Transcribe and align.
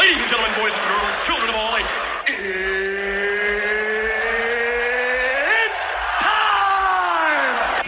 Ladies 0.00 0.18
and 0.18 0.30
gentlemen, 0.30 0.56
boys 0.56 0.72
and 0.72 0.82
girls, 0.88 1.26
children 1.26 1.50
of 1.50 1.56
all 1.56 1.76
ages, 1.76 2.02
it's 5.60 5.80
time! 6.24 7.84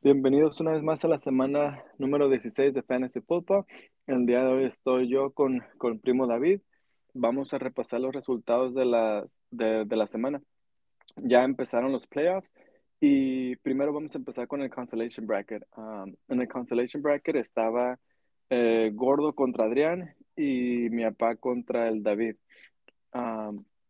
Bienvenidos 0.00 0.58
una 0.62 0.72
vez 0.72 0.82
más 0.82 1.04
a 1.04 1.08
la 1.08 1.18
semana 1.18 1.84
número 1.98 2.30
16 2.30 2.72
de 2.72 2.82
Fantasy 2.82 3.20
Football. 3.20 3.66
El 4.06 4.24
día 4.24 4.42
de 4.42 4.46
hoy 4.50 4.64
estoy 4.64 5.10
yo 5.10 5.32
con, 5.32 5.62
con 5.76 5.98
primo 5.98 6.26
David. 6.26 6.62
Vamos 7.12 7.52
a 7.52 7.58
repasar 7.58 8.00
los 8.00 8.14
resultados 8.14 8.74
de, 8.74 8.86
las, 8.86 9.38
de, 9.50 9.84
de 9.84 9.96
la 9.96 10.06
semana. 10.06 10.40
Ya 11.16 11.44
empezaron 11.44 11.92
los 11.92 12.06
playoffs 12.06 12.50
y 13.06 13.56
primero 13.56 13.92
vamos 13.92 14.14
a 14.14 14.18
empezar 14.18 14.48
con 14.48 14.62
el 14.62 14.70
Constellation 14.70 15.26
Bracket. 15.26 15.62
En 16.28 16.40
el 16.40 16.48
Constellation 16.48 17.02
Bracket 17.02 17.36
estaba 17.36 17.98
eh, 18.48 18.92
Gordo 18.94 19.34
contra 19.34 19.66
Adrián 19.66 20.14
y 20.34 20.88
mi 20.88 21.04
papá 21.04 21.36
contra 21.36 21.88
el 21.88 22.02
David. 22.02 22.36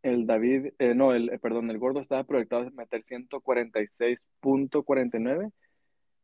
El 0.03 0.27
David, 0.27 0.73
eh, 0.81 0.97
no, 0.97 1.15
el, 1.15 1.31
eh, 1.31 1.39
perdón, 1.39 1.71
el 1.71 1.79
Gordo 1.79 2.01
estaba 2.01 2.25
proyectado 2.25 2.67
a 2.67 2.71
meter 2.71 3.05
146.49 3.05 5.53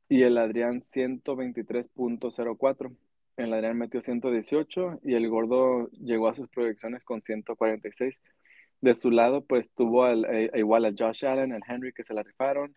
y 0.08 0.22
el 0.22 0.36
Adrián 0.36 0.82
123.04. 0.82 2.96
El 3.36 3.54
Adrián 3.54 3.78
metió 3.78 4.02
118 4.02 4.98
y 5.04 5.14
el 5.14 5.28
Gordo 5.28 5.88
llegó 5.92 6.26
a 6.26 6.34
sus 6.34 6.48
proyecciones 6.48 7.04
con 7.04 7.22
146. 7.22 8.20
De 8.80 8.94
su 8.96 9.10
lado, 9.10 9.44
pues 9.44 9.70
tuvo 9.72 10.04
al, 10.04 10.24
eh, 10.26 10.50
igual 10.54 10.84
a 10.86 10.92
Josh 10.96 11.26
Allen, 11.26 11.52
el 11.52 11.62
Henry 11.68 11.92
que 11.92 12.04
se 12.04 12.14
la 12.14 12.22
rifaron, 12.22 12.74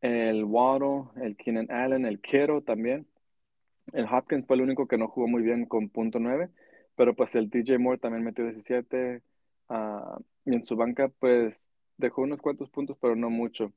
el 0.00 0.44
Waddle, 0.44 1.10
el 1.24 1.36
Keenan 1.36 1.70
Allen, 1.70 2.06
el 2.06 2.20
Kero 2.20 2.62
también. 2.62 3.06
El 3.92 4.06
Hopkins 4.06 4.46
fue 4.46 4.56
el 4.56 4.62
único 4.62 4.86
que 4.86 4.98
no 4.98 5.08
jugó 5.08 5.28
muy 5.28 5.42
bien 5.42 5.66
con 5.66 5.88
punto 5.90 6.18
.9, 6.20 6.50
pero 6.96 7.14
pues 7.16 7.34
el 7.34 7.50
DJ 7.50 7.78
Moore 7.78 7.98
también 7.98 8.24
metió 8.24 8.44
17. 8.44 9.22
ah, 9.68 10.18
y 10.44 10.54
en 10.54 10.64
su 10.64 10.76
banca, 10.76 11.08
pues 11.08 11.70
dejó 11.96 12.22
unos 12.22 12.40
cuantos 12.40 12.70
puntos, 12.70 12.96
pero 13.00 13.16
no 13.16 13.30
mucho. 13.30 13.72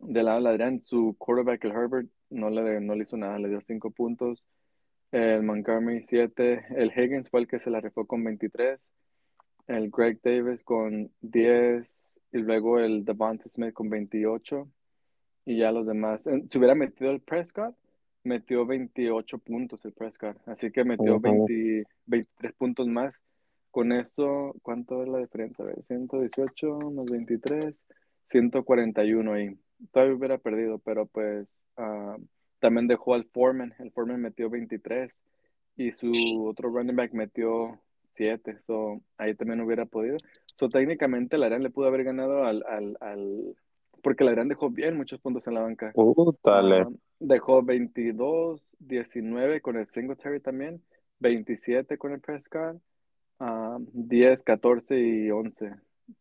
Del 0.00 0.26
lado 0.26 0.42
de 0.42 0.48
Adrián, 0.50 0.82
su 0.82 1.16
quarterback, 1.18 1.64
el 1.64 1.72
Herbert, 1.72 2.10
no 2.30 2.50
le, 2.50 2.80
no 2.80 2.94
le 2.94 3.04
hizo 3.04 3.16
nada, 3.16 3.38
le 3.38 3.48
dio 3.48 3.60
5 3.60 3.90
puntos. 3.90 4.42
El 5.12 5.42
Montgomery 5.42 6.02
7. 6.02 6.66
El 6.76 6.92
Higgins 6.96 7.30
fue 7.30 7.40
el 7.40 7.48
que 7.48 7.58
se 7.60 7.70
la 7.70 7.80
rifó 7.80 8.06
con 8.06 8.24
23. 8.24 8.80
El 9.66 9.90
Greg 9.90 10.20
Davis 10.22 10.62
con 10.62 11.10
10. 11.20 12.20
Y 12.32 12.38
luego 12.38 12.78
el 12.78 13.04
Devonta 13.04 13.48
Smith 13.48 13.72
con 13.72 13.88
28. 13.88 14.68
Y 15.44 15.58
ya 15.58 15.72
los 15.72 15.86
demás. 15.86 16.24
Si 16.48 16.58
hubiera 16.58 16.74
metido 16.74 17.10
el 17.10 17.20
Prescott, 17.20 17.74
metió 18.24 18.64
28 18.66 19.38
puntos 19.38 19.84
el 19.84 19.92
Prescott. 19.92 20.36
Así 20.46 20.70
que 20.70 20.84
metió 20.84 21.16
Ujú. 21.16 21.20
20 21.20 21.84
23 22.06 22.52
puntos 22.54 22.86
más. 22.86 23.22
Con 23.70 23.92
eso, 23.92 24.54
¿cuánto 24.62 25.02
es 25.02 25.08
la 25.08 25.18
diferencia? 25.18 25.64
A 25.64 25.68
ver, 25.68 25.82
118 25.86 26.78
más 26.92 27.06
23, 27.06 27.82
141 28.28 29.32
ahí. 29.32 29.58
Todavía 29.90 30.14
hubiera 30.14 30.38
perdido, 30.38 30.78
pero 30.78 31.06
pues 31.06 31.66
ah, 31.78 32.16
también 32.60 32.86
dejó 32.86 33.14
al 33.14 33.24
Foreman. 33.24 33.74
El 33.78 33.90
Foreman 33.90 34.20
metió 34.20 34.50
23 34.50 35.22
y 35.76 35.92
su 35.92 36.10
otro 36.46 36.68
running 36.68 36.96
back 36.96 37.12
metió 37.14 37.80
7. 38.14 38.60
So, 38.60 39.00
ahí 39.18 39.34
también 39.34 39.60
hubiera 39.60 39.84
podido. 39.84 40.16
So, 40.56 40.68
técnicamente, 40.68 41.38
la 41.38 41.48
le 41.48 41.70
pudo 41.70 41.86
haber 41.86 42.04
ganado 42.04 42.44
al, 42.44 42.64
al, 42.68 42.96
al... 43.00 43.56
Porque 44.02 44.24
la 44.24 44.34
dejó 44.34 44.70
bien 44.70 44.96
muchos 44.96 45.20
puntos 45.20 45.46
en 45.46 45.54
la 45.54 45.62
banca. 45.62 45.92
Útale. 45.94 46.76
Ah, 46.76 46.88
dejó 47.20 47.62
22, 47.62 48.60
19 48.80 49.60
con 49.60 49.76
el 49.76 49.86
Singletary 49.86 50.40
también, 50.40 50.82
27 51.20 51.96
con 51.98 52.12
el 52.12 52.20
Prescott, 52.20 52.80
ah, 53.38 53.78
10, 53.92 54.42
14 54.42 54.98
y 54.98 55.30
11. 55.30 55.72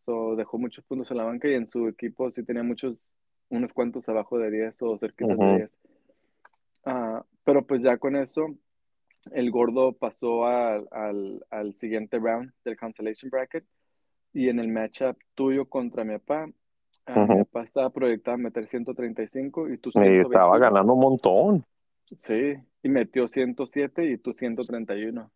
So, 0.06 0.36
dejó 0.36 0.58
muchos 0.60 0.86
puntos 0.86 1.10
en 1.12 1.18
la 1.18 1.24
banca 1.24 1.48
y 1.48 1.56
en 1.56 1.68
su 1.68 1.88
equipo 1.88 2.32
sí 2.32 2.44
tenía 2.44 2.64
muchos, 2.64 2.98
unos 3.50 3.74
cuantos 3.74 4.08
abajo 4.10 4.38
de 4.38 4.52
10 4.52 4.82
o 4.82 4.98
cerquitas 4.98 5.38
de 5.38 5.46
Ujú. 5.46 5.56
10. 5.58 5.78
Ah, 6.86 7.26
pero 7.44 7.66
pues 7.66 7.82
ya 7.82 7.98
con 7.98 8.16
eso, 8.16 8.56
el 9.32 9.52
gordo 9.52 9.94
pasó 9.94 10.46
al, 10.46 10.88
al, 10.92 11.46
al 11.50 11.74
siguiente 11.74 12.18
round 12.20 12.52
del 12.66 12.78
Constellation 12.78 13.30
Bracket 13.30 13.66
y 14.34 14.50
en 14.50 14.60
el 14.60 14.68
matchup 14.70 15.18
tuyo 15.36 15.66
contra 15.66 16.04
mi 16.04 16.18
papá, 16.18 16.50
ah, 17.06 17.26
mi 17.28 17.44
papá 17.44 17.64
estaba 17.64 17.90
proyectado 17.90 18.36
a 18.36 18.38
meter 18.38 18.68
135 18.68 19.70
y 19.70 19.78
tú 19.78 19.92
Y 19.94 20.00
estaba 20.00 20.58
121. 20.58 20.60
ganando 20.60 20.94
un 20.94 21.00
montón. 21.00 21.66
Sí, 22.18 22.56
y 22.84 22.90
metió 22.90 23.28
107 23.28 24.06
y 24.06 24.18
tú 24.18 24.34
131. 24.34 25.32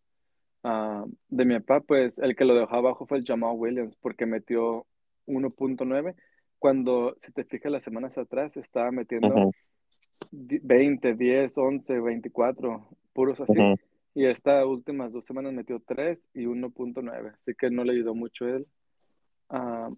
Ah, 0.62 1.04
de 1.28 1.44
mi 1.44 1.58
papá, 1.60 1.80
pues 1.86 2.18
el 2.18 2.34
que 2.34 2.44
lo 2.44 2.54
dejó 2.54 2.74
abajo 2.76 3.06
fue 3.06 3.18
el 3.18 3.24
Jamal 3.24 3.54
Williams 3.56 3.96
porque 3.96 4.26
metió 4.26 4.86
1.9. 5.26 6.14
Cuando, 6.58 7.16
si 7.20 7.32
te 7.32 7.44
fijas, 7.44 7.70
las 7.70 7.84
semanas 7.84 8.18
atrás 8.18 8.56
estaba 8.56 8.90
metiendo 8.90 9.28
Ujú, 9.28 9.52
di- 10.30 10.58
20, 10.62 11.14
10, 11.14 11.56
11, 11.56 12.00
24, 12.00 12.88
puros 13.16 13.40
así. 13.40 13.58
Y 14.14 14.26
estas 14.26 14.64
últimas 14.64 15.12
dos 15.12 15.24
semanas 15.24 15.52
metió 15.52 15.80
3 15.80 16.28
y 16.34 16.44
1.9. 16.44 17.34
Así 17.40 17.54
que 17.54 17.70
no 17.70 17.84
le 17.84 17.92
ayudó 17.92 18.14
mucho 18.14 18.46
él. 18.46 18.66
Ah, 19.48 19.90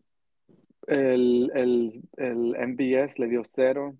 el, 0.87 1.51
el, 1.55 2.03
el 2.17 2.56
MVS 2.56 3.19
le 3.19 3.29
dio 3.29 3.43
0. 3.45 3.97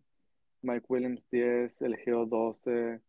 Mike 0.63 0.87
Williams 0.89 1.23
10, 1.31 1.83
el 1.83 1.97
Geo 1.99 2.27
12. 2.27 3.01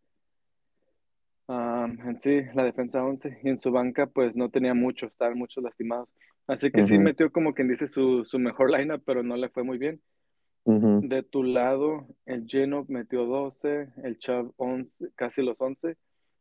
Um, 1.48 2.00
en 2.08 2.22
sí, 2.22 2.42
la 2.54 2.64
defensa 2.64 3.04
11 3.04 3.40
y 3.44 3.50
en 3.50 3.58
su 3.58 3.72
banca 3.72 4.06
pues 4.06 4.36
no 4.36 4.50
tenía 4.50 4.76
mucho, 4.76 5.08
estaban 5.08 5.36
muchos 5.38 5.64
lastimados. 5.64 6.08
Así 6.46 6.72
que 6.72 6.84
sí 6.84 7.00
metió 7.00 7.32
como 7.32 7.54
quien 7.54 7.68
dice 7.68 7.88
su, 7.88 8.24
su 8.26 8.38
mejor 8.38 8.70
lineup, 8.78 9.02
pero 9.06 9.24
no 9.24 9.36
le 9.36 9.50
fue 9.50 9.64
muy 9.64 9.78
bien. 9.78 10.00
Ujú. 10.64 11.02
De 11.04 11.24
tu 11.24 11.44
lado, 11.44 12.08
el 12.26 12.46
Geno 12.48 12.86
metió 12.88 13.26
12, 13.26 13.90
el 14.04 14.18
Chubb 14.18 14.54
11, 14.58 15.10
casi 15.16 15.42
los 15.42 15.60
11. 15.60 15.98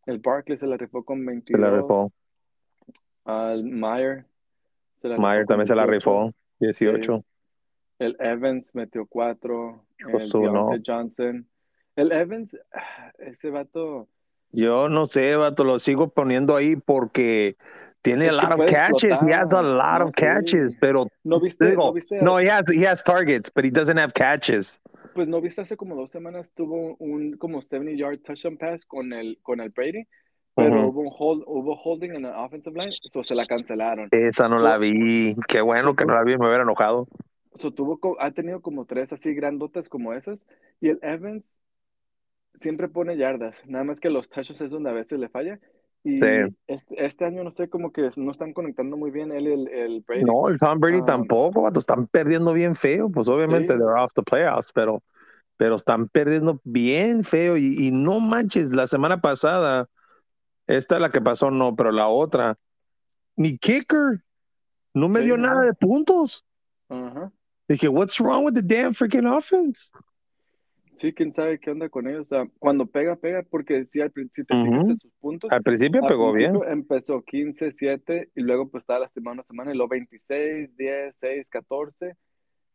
El 0.07 0.19
Barkley 0.19 0.57
se 0.59 0.67
la 0.67 0.77
rifó 0.77 1.05
con 1.05 1.19
Se 1.19 1.57
la 1.59 1.71
22. 1.71 1.83
rifó. 1.83 2.13
Al 3.25 3.65
Meyer 3.65 4.25
se 5.03 5.09
la 5.09 5.17
con 5.17 5.47
también 5.47 5.67
se 5.67 5.75
la 5.75 5.87
18. 5.87 5.91
rifó. 5.93 6.31
Sí. 6.31 6.67
18. 6.67 7.25
El 7.99 8.17
Evans 8.21 8.75
metió 8.75 9.07
4. 9.07 9.85
El 9.99 10.53
no. 10.53 10.71
Johnson. 10.85 11.47
El 11.97 12.13
Evans, 12.13 12.57
ah, 12.73 13.13
ese 13.19 13.51
vato, 13.51 14.09
Yo 14.53 14.89
no 14.89 15.07
sé, 15.07 15.35
vato, 15.37 15.65
lo 15.65 15.79
sigo 15.79 16.09
poniendo 16.09 16.55
ahí 16.55 16.77
porque 16.77 17.57
tiene 18.11 18.29
a 18.29 18.33
es 18.33 18.33
lot 18.33 18.53
of 18.53 18.65
catches. 18.67 19.21
He 19.21 19.33
has 19.33 19.53
a 19.53 19.63
explotar. 19.63 19.63
lot 19.63 20.01
No, 20.01 20.09
of 20.09 20.15
catches, 20.15 20.75
sí. 20.75 20.79
pero 20.81 21.07
¿No 21.25 21.41
viste, 21.41 21.79
no 21.79 21.93
digo, 21.93 21.93
viste 21.93 22.17
no, 22.21 22.39
he 22.39 22.49
has, 22.51 22.65
he 22.71 22.85
has 22.87 23.03
targets, 23.03 23.51
but 23.51 23.65
he 23.65 23.71
doesn't 23.71 23.99
have 23.99 24.13
catches. 24.15 24.81
Pues 25.13 25.27
no 25.29 25.41
viste 25.41 25.61
hace 25.63 25.77
como 25.77 25.97
dos 25.97 26.11
semanas 26.11 26.53
tuvo 26.55 26.97
un 26.99 27.37
como 27.39 27.61
70 27.61 27.93
yard 27.93 28.21
touchdown 28.23 28.57
pass 28.57 28.85
con 28.87 29.13
el 29.13 29.39
con 29.43 29.61
el 29.61 29.71
Brady, 29.71 30.07
pero 30.57 30.81
Ujú. 30.81 30.89
hubo 30.89 31.01
un 31.03 31.09
hold, 31.11 31.45
hubo 31.47 31.75
holding 31.77 32.15
en 32.15 32.23
la 32.23 32.41
offensive 32.43 32.77
line, 32.77 32.99
so 33.07 33.23
se 33.25 33.35
la 33.35 33.47
cancelaron. 33.47 34.13
Esa 34.13 34.49
no 34.49 34.59
la 34.59 34.77
So, 34.77 34.79
vi. 34.79 35.35
Qué 35.49 35.61
bueno 35.61 35.91
so, 35.91 35.97
que 35.97 36.05
no 36.05 36.15
la 36.15 36.25
vi, 36.25 36.37
me 36.39 36.47
hubiera 36.47 36.63
enojado. 36.63 37.07
so 37.55 37.73
tuvo 37.73 37.99
ha 38.21 38.31
tenido 38.33 38.63
como 38.63 38.87
tres 38.87 39.13
así 39.13 39.35
grandotas 39.35 39.89
como 39.89 40.13
esas 40.13 40.47
y 40.81 40.89
el 40.91 40.99
Evans 41.03 41.59
siempre 42.61 42.89
pone 42.89 43.17
yardas, 43.17 43.65
nada 43.67 43.85
más 43.85 44.01
que 44.01 44.11
los 44.11 44.29
touchdowns 44.29 44.61
es 44.63 44.71
donde 44.71 44.91
a 44.91 44.93
veces 44.93 45.19
le 45.19 45.29
falla 45.29 45.61
y 46.17 46.21
Sí. 46.21 46.57
este, 46.67 47.05
este 47.05 47.25
año 47.25 47.45
no 47.45 47.51
sé 47.51 47.69
como 47.69 47.93
que 47.93 48.11
no 48.17 48.33
están 48.33 48.53
conectando 48.55 48.97
muy 48.97 49.11
bien 49.11 49.31
él 49.33 49.47
y 49.49 49.53
el, 49.53 49.69
el 49.69 50.01
Brady. 50.07 50.25
No, 50.25 50.49
el 50.49 50.59
Tom 50.59 50.81
Brady 50.81 51.01
Um, 51.01 51.05
tampoco, 51.05 51.63
vato, 51.63 51.81
están 51.81 52.07
perdiendo 52.07 52.53
bien 52.53 52.75
feo. 52.75 53.11
Pues 53.11 53.29
obviamente 53.29 53.75
sí, 53.75 53.79
they're 53.79 54.01
off 54.01 54.13
the 54.15 54.23
playoffs, 54.23 54.73
pero, 54.73 55.03
pero 55.57 55.77
están 55.77 56.09
perdiendo 56.09 56.61
bien 56.65 57.25
feo. 57.25 57.57
Y, 57.57 57.89
y 57.89 57.91
no 57.93 58.21
manches, 58.21 58.75
la 58.75 58.87
semana 58.87 59.21
pasada, 59.21 59.89
esta 60.67 60.97
es 60.97 61.01
la 61.03 61.11
que 61.11 61.21
pasó, 61.21 61.51
no, 61.51 61.77
pero 61.77 61.93
la 61.93 62.09
otra, 62.09 62.59
mi 63.37 63.59
kicker 63.59 64.23
no 64.95 65.09
me 65.09 65.21
sí, 65.21 65.27
dio 65.27 65.37
nada 65.37 65.61
ajá, 65.61 65.67
de 65.67 65.75
puntos. 65.75 66.45
ajá. 66.89 67.33
Dije, 67.69 67.89
what's 67.89 68.19
wrong 68.19 68.45
with 68.47 68.55
the 68.55 68.63
damn 68.63 68.95
freaking 68.95 69.27
offense? 69.27 69.91
Sí, 70.99 71.13
quién 71.13 71.31
sabe 71.33 71.61
qué 71.61 71.71
onda 71.71 71.89
con 71.89 72.09
ellos. 72.09 72.23
O 72.23 72.37
sea, 72.37 72.49
cuando 72.59 72.85
pega, 72.85 73.15
pega, 73.15 73.45
porque 73.49 73.85
sí, 73.85 74.01
al 74.01 74.11
principio, 74.11 74.57
Ujú. 74.57 74.75
en 74.75 74.83
sus 74.99 75.13
puntos, 75.21 75.53
Al 75.53 75.63
principio 75.63 76.03
al 76.03 76.09
pegó 76.09 76.33
bien. 76.33 76.51
principio 76.51 76.73
empezó 76.73 77.23
15, 77.23 77.71
7, 77.73 78.31
y 78.35 78.41
luego 78.43 78.69
pues 78.69 78.83
estaba 78.83 78.99
lastimado 78.99 79.35
una 79.35 79.45
semana, 79.45 79.73
y 79.73 79.77
luego 79.77 79.91
26, 79.91 80.77
10, 80.77 81.17
6, 81.17 81.49
14, 81.51 82.17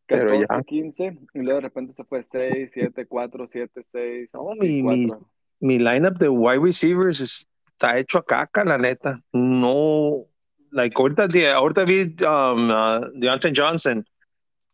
Pero 0.08 0.34
ya, 0.36 0.48
14, 0.48 0.66
15, 0.66 1.20
y 1.34 1.40
luego 1.40 1.56
de 1.56 1.62
repente 1.68 1.92
se 1.92 2.06
fue 2.06 2.24
6, 2.24 2.72
7, 2.74 3.06
4, 3.06 3.46
7, 3.46 3.82
6 3.84 4.32
no, 4.34 4.56
mi, 4.58 4.82
mi, 4.82 5.08
4. 5.10 5.30
mi 5.60 5.80
lineup 5.80 6.18
de 6.18 6.30
wide 6.30 6.60
receivers 6.64 7.20
es- 7.20 7.46
está 7.68 8.00
hecho 8.00 8.20
a 8.20 8.24
caca, 8.26 8.64
la 8.64 8.78
neta. 8.78 9.22
No, 9.34 10.28
like, 10.72 10.96
ahorita, 10.98 11.28
ahorita 11.56 11.84
vi 11.84 12.04
um, 12.26 12.70
uh, 12.70 13.12
Deontay 13.20 13.52
Johnson. 13.54 14.06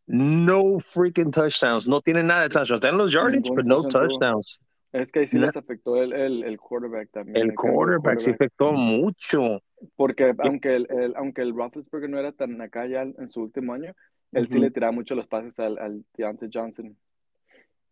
No 0.10 0.80
freaking 0.80 1.32
touchdowns. 1.32 1.88
No 1.88 2.02
tiene 2.02 2.24
nada 2.24 2.44
de 2.44 2.50
touchdowns. 2.50 2.82
Tienen 2.82 2.98
los 2.98 3.14
yardage, 3.14 3.50
pero 3.56 3.64
no 3.64 3.84
touchdowns. 3.84 4.60
Es 4.92 5.12
que 5.12 5.20
ahí 5.20 5.28
sí 5.28 5.38
les 5.38 5.56
afectó 5.56 6.02
el, 6.02 6.14
el, 6.14 6.44
el 6.44 6.58
quarterback 6.58 7.12
también. 7.12 7.38
El 7.38 7.48
de 7.50 7.56
quarterback 7.56 8.20
sí 8.20 8.32
afectó 8.32 8.74
mucho. 8.74 9.62
Porque 9.96 10.34
aunque 10.40 10.76
el, 10.76 10.88
el- 10.90 11.16
aunque 11.16 11.42
el 11.42 11.56
Roethlisberger 11.56 12.10
no 12.10 12.20
era 12.20 12.32
tan 12.32 12.60
acá 12.62 12.88
ya 12.88 13.04
en 13.04 13.30
su 13.30 13.42
último 13.42 13.74
año, 13.74 13.94
él 14.32 14.50
sí 14.50 14.60
le 14.60 14.72
tiraba 14.72 14.92
mucho 14.92 15.16
los 15.16 15.28
pases 15.28 15.60
al, 15.60 15.78
al 15.78 16.04
Deontay 16.18 16.50
Johnson. 16.52 16.98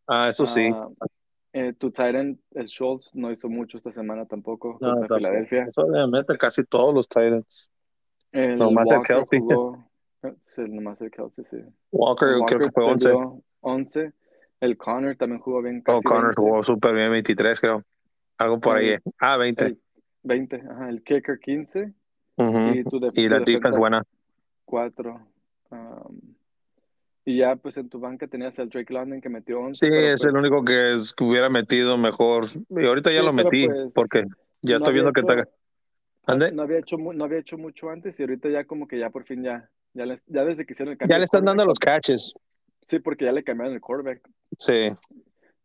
Ah, 0.08 0.30
eso 0.30 0.46
sí. 0.46 0.70
Ah, 0.74 0.90
eh, 1.54 1.74
tu 1.74 1.92
tight 1.92 2.16
end, 2.16 2.40
el 2.52 2.68
Schultz, 2.68 3.12
no 3.14 3.32
hizo 3.32 3.48
mucho 3.50 3.78
esta 3.78 3.92
semana 3.92 4.26
tampoco 4.26 4.78
No, 4.80 4.96
contra. 4.96 5.18
Filadelfia. 5.18 5.66
Eso 5.66 5.82
obviamente 5.82 6.38
casi 6.38 6.64
todos 6.64 6.94
los 6.94 7.08
Titans. 7.08 7.72
El 8.32 8.58
Nomás 8.58 8.92
el 8.92 8.98
Walker 8.98 9.16
Kelsey. 9.18 9.40
jugó, 9.40 9.87
eh, 10.24 10.34
sí, 10.46 10.62
nomás 10.68 11.02
el 11.02 11.12
Kelsey, 11.12 11.46
sí. 11.46 11.58
Walker, 11.92 12.28
El 12.30 12.36
creo 12.46 12.46
que 12.46 12.54
Walker 12.66 12.72
fue 12.74 12.84
11. 12.86 13.06
perdió 13.10 13.42
11. 13.62 14.14
El 14.60 14.78
Connor 14.78 15.16
también 15.16 15.40
jugó 15.42 15.62
bien, 15.62 15.80
Oh, 15.86 15.94
casi 15.94 16.04
Connor 16.04 16.24
20. 16.36 16.42
jugó 16.42 16.64
súper 16.64 16.96
bien, 16.96 17.12
23 17.12 17.60
creo. 17.60 17.84
Algo 18.38 18.60
por 18.60 18.78
ahí. 18.78 18.90
El- 18.90 19.02
Ah, 19.20 19.38
20. 19.38 19.66
El 19.66 19.80
20, 20.24 20.56
ajá, 20.70 20.90
el 20.90 21.04
kicker 21.04 21.40
15 21.40 21.94
Ujú. 22.38 22.58
y 22.70 22.84
tu, 22.84 22.98
Y 22.98 23.00
tu 23.00 23.22
la 23.30 23.40
defensa 23.40 23.46
defense 23.46 23.80
buena. 23.80 24.04
4. 24.66 25.22
y 27.26 27.38
ya 27.40 27.56
pues 27.58 27.76
en 27.78 27.90
tu 27.90 28.00
banca 28.00 28.26
tenías 28.28 28.58
al 28.60 28.70
Drake 28.70 28.94
London 28.94 29.20
que 29.20 29.28
metió 29.30 29.60
11. 29.60 29.86
Sí, 29.86 29.94
es 29.94 30.22
pues, 30.22 30.26
el 30.34 30.38
único 30.40 30.64
que, 30.64 30.94
es, 30.94 31.14
que 31.14 31.24
hubiera 31.26 31.50
metido 31.50 31.98
mejor. 31.98 32.46
Y 32.70 32.86
ahorita 32.86 33.12
ya 33.12 33.20
Sí, 33.20 33.26
lo 33.26 33.34
metí 33.34 33.68
pues, 33.68 33.94
porque 33.94 34.24
ya 34.62 34.74
no 34.74 34.78
estoy 34.78 34.94
viendo 34.94 35.12
que 35.12 35.22
hecho- 35.22 35.34
está. 35.34 35.50
¿Ande? 36.26 36.52
No 36.54 36.62
había 36.64 36.80
hecho 36.80 36.98
no 36.98 37.24
había 37.26 37.40
hecho 37.40 37.58
mucho 37.58 37.90
antes 37.90 38.20
y 38.20 38.24
ahorita 38.24 38.50
ya 38.50 38.66
como 38.66 38.88
que 38.88 38.98
ya 39.00 39.10
por 39.10 39.24
fin 39.26 39.44
ya 39.44 39.70
ya, 39.98 40.06
les- 40.06 40.24
ya 40.28 40.46
desde 40.46 40.66
que 40.66 40.74
hicieron 40.74 40.92
el 40.94 40.98
cambio 40.98 41.14
Ya 41.16 41.20
le 41.20 41.26
están 41.26 41.44
dando 41.46 41.66
los 41.66 41.80
catches. 41.80 42.34
Sí, 42.86 43.00
porque 43.00 43.26
ya 43.26 43.32
le 43.32 43.44
cambiaron 43.44 43.74
el 43.74 43.82
quarterback. 43.82 44.22
Sí. 44.58 44.90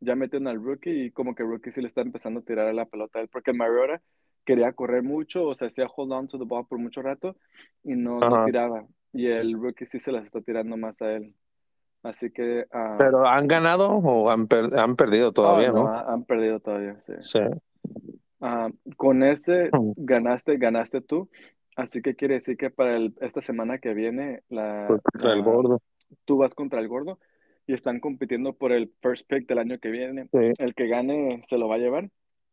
Ya 0.00 0.16
metieron 0.16 0.48
al 0.48 0.62
rookie 0.62 1.04
y 1.04 1.10
como 1.12 1.34
que 1.34 1.44
rookie 1.44 1.70
sí 1.70 1.80
le 1.80 1.86
está 1.86 2.00
empezando 2.00 2.40
a 2.40 2.42
tirar 2.42 2.66
a 2.66 2.72
la 2.72 2.86
pelota 2.86 3.18
a 3.18 3.22
él 3.22 3.28
porque 3.28 3.52
Mariota 3.52 4.02
quería 4.44 4.72
correr 4.72 5.04
mucho, 5.04 5.46
o 5.46 5.54
sea, 5.54 5.68
hacía 5.68 5.86
hold 5.86 6.12
on 6.12 6.26
to 6.26 6.38
the 6.38 6.44
ball 6.44 6.66
por 6.66 6.78
mucho 6.78 7.00
rato 7.02 7.36
y 7.84 7.94
no, 7.94 8.18
no 8.18 8.44
tiraba. 8.44 8.84
Y 9.12 9.26
el 9.28 9.52
rookie 9.54 9.86
sí 9.86 10.00
se 10.00 10.10
las 10.10 10.24
está 10.24 10.40
tirando 10.40 10.76
más 10.76 11.00
a 11.02 11.12
él. 11.12 11.34
Así 12.02 12.32
que 12.32 12.66
ah, 12.72 12.96
Pero 12.98 13.24
¿han 13.28 13.46
ganado 13.46 13.90
o 13.90 14.28
han, 14.30 14.48
per- 14.48 14.74
han 14.76 14.96
perdido 14.96 15.28
ah, 15.28 15.32
todavía, 15.32 15.68
no, 15.70 15.84
no? 15.84 15.88
ha- 15.88 16.12
han 16.12 16.24
perdido 16.24 16.58
todavía, 16.58 16.98
sí. 17.02 17.12
Sí. 17.20 17.38
Ah, 18.40 18.70
con 18.96 19.22
ese 19.22 19.70
Mm. 19.72 19.92
ganaste, 19.98 20.56
ganaste 20.56 21.00
tú. 21.00 21.28
Así 21.76 22.02
que 22.02 22.14
quiere 22.14 22.34
decir 22.34 22.56
que 22.56 22.70
para 22.70 22.96
el- 22.96 23.14
esta 23.20 23.40
semana 23.40 23.78
que 23.78 23.94
viene 23.94 24.42
la, 24.48 24.84
Fue 24.88 25.00
contra 25.00 25.32
el 25.32 25.38
la- 25.38 25.44
gordo. 25.44 25.82
tú 26.24 26.36
vas 26.36 26.54
contra 26.54 26.80
el 26.80 26.88
gordo 26.88 27.18
y 27.66 27.72
están 27.72 28.00
compitiendo 28.00 28.52
por 28.52 28.72
el 28.72 28.92
first 29.00 29.26
pick 29.28 29.46
del 29.48 29.58
año 29.58 29.78
que 29.78 29.90
viene. 29.90 30.28
Sí. 30.32 30.52
El 30.58 30.74
que 30.74 30.88
gane 30.88 31.40
se 31.46 31.56
lo 31.58 31.68
va 31.68 31.76
a 31.76 31.78
llevar. 31.78 32.10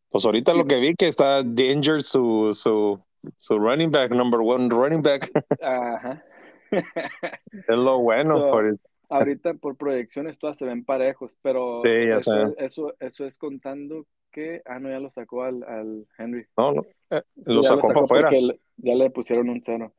Pues 0.10 0.26
ahorita 0.26 0.54
lo 0.54 0.66
que 0.66 0.80
vi 0.80 0.96
que 0.96 1.08
está 1.08 1.42
injured 1.42 2.02
su, 2.04 2.54
su, 2.54 3.00
su 3.36 3.60
running 3.60 3.92
back, 3.92 4.12
number 4.12 4.40
one 4.42 4.70
running 4.70 5.02
back. 5.02 5.30
Ajá. 5.62 6.24
es 6.72 7.76
lo 7.76 8.00
bueno. 8.00 8.38
So, 8.38 8.52
por 8.52 8.66
el- 8.68 8.80
Ahorita 9.12 9.56
por 9.56 9.76
proyecciones 9.76 10.38
todas 10.38 10.56
se 10.58 10.66
ven 10.66 10.86
parejos, 10.86 11.36
pero 11.42 11.78
Sí, 11.78 11.90
ya 12.08 12.18
eso, 12.18 12.32
sé. 12.32 12.56
eso, 12.66 12.94
eso 13.00 13.26
es 13.26 13.40
contando 13.40 14.06
que, 14.32 14.62
ah, 14.66 14.80
no, 14.80 14.90
ya 14.90 15.00
lo 15.00 15.10
sacó 15.10 15.44
al, 15.44 15.64
al 15.64 16.08
Henry. 16.18 16.46
no, 16.58 16.72
no, 16.74 16.86
eh, 17.12 17.22
Sí, 17.46 17.54
lo 17.54 17.64
sacó 17.64 17.88
para 17.90 18.02
afuera. 18.02 18.30
ya 18.78 18.96
le 18.96 19.10
pusieron 19.10 19.50
un 19.50 19.62
cero. 19.62 19.94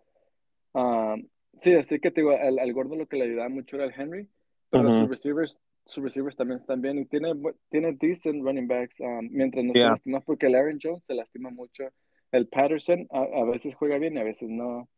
Ah, 0.75 1.17
sí, 1.59 1.75
así 1.75 1.99
que 2.00 2.11
te 2.11 2.21
digo, 2.23 2.31
al, 2.32 2.59
al 2.59 2.73
gordo 2.73 2.97
lo 2.97 3.06
que 3.06 3.17
le 3.17 3.25
ayudaba 3.25 3.49
mucho 3.49 3.77
era 3.77 3.87
el 3.87 3.93
Henry, 3.97 4.29
pero 4.71 4.93
sus 4.94 5.09
receivers, 5.09 5.59
sus 5.85 6.05
receivers 6.05 6.37
también 6.37 6.59
están 6.61 6.81
bien 6.81 6.99
y 6.99 7.05
tiene, 7.06 7.32
tiene 7.71 7.93
decent 7.94 8.44
running 8.44 8.69
backs 8.69 9.00
ah, 9.00 9.21
mientras 9.23 9.65
no 9.65 9.73
Yeah. 9.75 9.85
se 9.87 9.91
lastima 9.91 10.21
porque 10.21 10.47
el 10.47 10.55
Aaron 10.55 10.79
Jones 10.81 11.05
se 11.05 11.15
lastima 11.15 11.50
mucho. 11.50 11.85
El 12.33 12.47
Patterson 12.47 13.09
a, 13.11 13.23
a 13.23 13.44
veces 13.44 13.75
juega 13.75 13.99
bien 13.99 14.15
y 14.17 14.21
a 14.21 14.25
veces 14.25 14.49
no. 14.49 14.88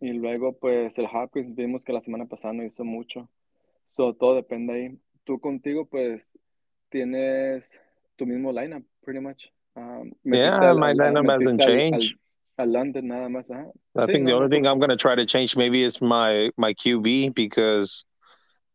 Y 0.00 0.12
luego, 0.14 0.54
pues, 0.58 0.98
el 0.98 1.06
Hopkins 1.12 1.54
vimos 1.54 1.84
que 1.84 1.92
la 1.92 2.00
semana 2.00 2.24
pasada 2.26 2.54
no 2.54 2.64
hizo 2.64 2.84
mucho. 2.84 3.28
So, 3.88 4.14
todo 4.14 4.34
depende 4.34 4.72
ahí. 4.72 4.98
Tú 5.24 5.38
contigo, 5.40 5.84
pues, 5.86 6.38
tienes 6.88 7.80
tu 8.16 8.26
mismo 8.26 8.52
lineup, 8.52 8.84
pretty 9.02 9.20
much. 9.20 9.50
Um, 9.76 10.12
Yeah, 10.24 10.58
al- 10.70 10.78
my 10.78 10.90
al- 10.90 10.96
lineup 10.96 11.28
hasn't 11.28 11.60
al- 11.62 11.68
al- 11.68 11.70
changed. 11.70 12.16
Al 12.56 12.70
London 12.72 13.08
nada 13.08 13.28
más, 13.28 13.50
ajá. 13.50 13.72
I 13.96 14.06
Sí, 14.06 14.12
think 14.12 14.26
the 14.26 14.32
no, 14.32 14.36
only 14.36 14.48
no, 14.48 14.56
thing 14.56 14.66
I'm 14.66 14.78
going 14.78 14.90
to 14.90 14.96
try 14.96 15.16
to 15.16 15.26
change 15.26 15.56
maybe 15.56 15.82
is 15.82 16.00
my 16.00 16.50
my 16.56 16.72
QB 16.74 17.34
because 17.34 18.04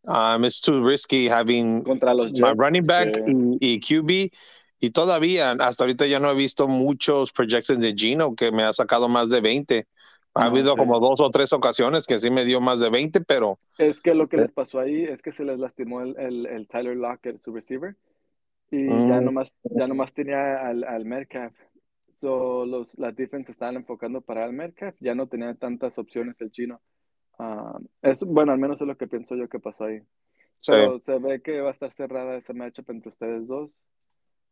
um, 0.07 0.43
it's 0.45 0.59
too 0.59 0.83
risky 0.83 1.27
having 1.27 1.83
contra 1.83 2.13
los 2.13 2.31
my 2.33 2.51
Jets. 2.51 2.57
running 2.57 2.85
back 2.85 3.07
sí. 3.15 3.21
y, 3.25 3.57
y 3.61 3.79
QB. 3.79 4.31
Y 4.81 4.89
todavía, 4.91 5.51
hasta 5.59 5.83
ahorita 5.83 6.07
ya 6.07 6.19
no 6.19 6.31
he 6.31 6.35
visto 6.35 6.67
muchos 6.67 7.31
projections 7.33 7.81
de 7.83 7.93
Gino 7.93 8.33
que 8.35 8.51
me 8.51 8.63
ha 8.63 8.71
sacado 8.73 9.09
más 9.09 9.29
de 9.29 9.41
20. 9.41 9.87
Ha 10.35 10.45
No, 10.45 10.49
habido 10.51 10.73
sí. 10.73 10.77
como 10.77 10.99
dos 11.01 11.19
o 11.21 11.29
tres 11.29 11.51
ocasiones 11.53 12.05
que 12.07 12.17
sí 12.19 12.29
me 12.31 12.45
dio 12.45 12.61
más 12.61 12.79
de 12.79 12.89
20, 12.89 13.19
pero 13.21 13.59
Es 13.77 14.01
que 14.01 14.13
lo 14.13 14.29
que 14.29 14.37
Sí. 14.37 14.43
les 14.43 14.51
pasó 14.51 14.79
ahí 14.79 15.03
es 15.03 15.21
que 15.21 15.31
se 15.31 15.43
les 15.43 15.59
lastimó 15.59 16.01
el, 16.01 16.17
el, 16.17 16.45
el 16.45 16.67
Tyler 16.67 16.95
Lockett, 16.95 17.39
su 17.41 17.51
receiver, 17.53 17.95
y 18.71 18.87
ya 19.07 19.19
Mm. 19.19 19.25
nomás, 19.25 19.53
ya 19.63 19.87
nomás 19.87 20.13
tenía 20.13 20.67
al, 20.67 20.83
al 20.83 21.05
Metcalf. 21.05 21.55
So, 22.15 22.65
los, 22.65 22.97
las 22.99 23.15
defense 23.15 23.51
estaban 23.51 23.77
enfocando 23.77 24.21
para 24.21 24.45
el 24.45 24.53
Metcalf, 24.53 24.95
ya 24.99 25.15
no 25.15 25.27
tenía 25.27 25.53
tantas 25.55 25.97
opciones 25.97 26.39
el 26.41 26.51
chino. 26.51 26.81
Ah, 27.37 27.79
es, 28.01 28.23
bueno, 28.23 28.51
al 28.51 28.59
menos 28.59 28.81
es 28.81 28.87
lo 28.87 28.97
que 28.97 29.07
pienso 29.07 29.35
yo 29.35 29.47
que 29.47 29.59
pasó 29.59 29.85
ahí. 29.85 29.99
sí. 30.57 30.73
Pero 30.73 30.99
se 30.99 31.17
ve 31.17 31.41
que 31.41 31.61
va 31.61 31.69
a 31.69 31.71
estar 31.71 31.89
cerrada 31.91 32.35
ese 32.35 32.53
matchup 32.53 32.89
entre 32.89 33.09
ustedes 33.09 33.47
dos. 33.47 33.77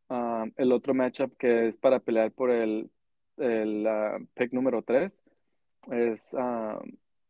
Ah, 0.09 0.45
el 0.55 0.71
otro 0.71 0.93
matchup 0.93 1.35
que 1.37 1.67
es 1.67 1.75
para 1.77 1.99
pelear 1.99 2.31
por 2.31 2.49
el, 2.49 2.89
el 3.37 3.85
ah, 3.85 4.17
pick 4.33 4.53
número 4.53 4.81
3 4.81 5.21
es 5.91 6.33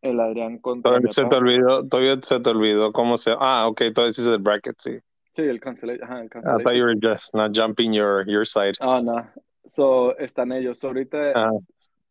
el 0.01 0.19
Adrián 0.19 0.59
contra 0.59 0.91
Todavía 0.91 1.07
se 1.07 1.25
te 1.25 1.35
olvidó, 1.35 1.87
todavía 1.87 2.19
se 2.21 2.39
te 2.39 2.49
olvidó 2.49 2.91
cómo 2.91 3.17
se. 3.17 3.31
Ah, 3.39 3.67
ok, 3.67 3.81
todavía 3.93 4.09
dices 4.09 4.27
el 4.27 4.37
bracket, 4.39 4.75
sí. 4.77 4.99
Sí, 5.37 5.43
el 5.43 5.59
cancellation. 5.59 6.03
Ajá, 6.03 6.19
el 6.21 6.25
I 6.25 6.29
thought 6.29 6.41
you 6.41 6.61
cancellation. 6.63 6.85
were 6.87 6.95
just 6.95 7.33
not 7.35 7.51
jumping 7.53 7.93
your 7.93 8.25
your 8.27 8.43
side. 8.43 8.73
Ah, 8.79 8.99
no. 9.01 9.29
So, 9.67 10.17
están 10.17 10.51
ellos. 10.51 10.79
So, 10.79 10.87
ahorita 10.87 11.31
Ah, 11.35 11.51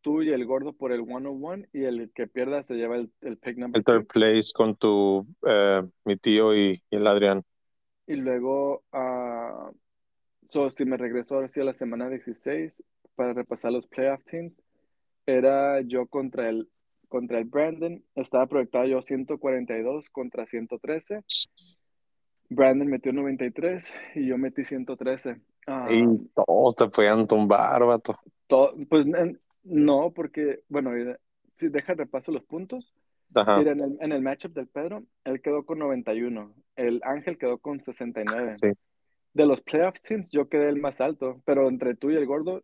tú 0.01 0.23
y 0.23 0.31
el 0.31 0.47
gordo 0.47 0.73
por 0.73 0.93
el 0.93 1.05
101 1.05 1.65
y 1.73 1.83
el 1.85 2.13
que 2.15 2.29
pierda 2.29 2.63
se 2.63 2.75
lleva 2.77 2.95
el, 2.97 3.11
el 3.23 3.37
pick 3.39 3.59
number 3.59 3.79
el 3.81 3.85
third 3.85 4.05
2. 4.05 4.07
place 4.07 4.53
con 4.55 4.77
tu 4.77 5.27
eh, 5.45 5.83
mi 6.05 6.17
tío 6.17 6.55
y, 6.55 6.81
y 6.89 6.97
el 6.97 7.07
Adrián. 7.09 7.43
Y 8.07 8.15
luego, 8.15 8.85
ah, 8.93 9.73
so, 10.47 10.71
si 10.71 10.85
me 10.85 10.97
regreso 10.97 11.35
ahora 11.35 11.49
sí 11.49 11.61
a 11.61 11.65
la 11.65 11.75
semana 11.75 12.09
16 12.09 12.85
para 13.17 13.33
repasar 13.33 13.73
los 13.73 13.89
playoff 13.89 14.23
teams, 14.25 14.57
era 15.27 15.81
yo 15.81 16.07
contra 16.07 16.49
el, 16.49 16.69
contra 17.09 17.39
el 17.39 17.47
Brandon. 17.47 18.05
Estaba 18.15 18.47
proyectado 18.47 18.87
yo 18.87 19.03
142 19.03 20.11
contra 20.11 20.47
113. 20.47 21.25
Brandon 22.49 22.89
metió 22.89 23.13
93 23.13 23.93
y 24.15 24.27
yo 24.29 24.39
metí 24.39 24.65
113. 24.65 25.41
Ah, 25.67 25.89
Y 25.91 26.05
todos 26.35 26.77
te 26.77 26.89
podían 26.89 27.27
tumbar, 27.27 27.85
vato. 27.85 28.15
to- 28.47 28.75
pues 28.89 29.07
no, 29.65 30.13
porque, 30.13 30.61
bueno, 30.69 30.93
si 31.55 31.69
deja 31.69 31.95
repaso 31.95 32.31
los 32.31 32.45
puntos. 32.45 32.95
Ajá. 33.35 33.59
Mira, 33.59 33.73
en 33.73 33.81
el, 33.81 33.99
en 34.01 34.13
el 34.13 34.23
matchup 34.23 34.53
del 34.53 34.69
Pedro, 34.69 35.05
él 35.25 35.43
quedó 35.43 35.65
con 35.65 35.79
91. 35.81 36.55
El 36.77 37.01
Ángel 37.05 37.37
quedó 37.39 37.59
con 37.59 37.81
69. 37.81 38.55
Sí. 38.55 38.69
De 39.35 39.47
los 39.47 39.61
playoff 39.61 40.01
teams, 40.01 40.31
yo 40.31 40.49
quedé 40.49 40.69
el 40.69 40.81
más 40.81 41.01
alto, 41.01 41.43
pero 41.45 41.69
entre 41.69 41.95
tú 41.95 42.11
y 42.11 42.17
el 42.17 42.25
gordo, 42.27 42.63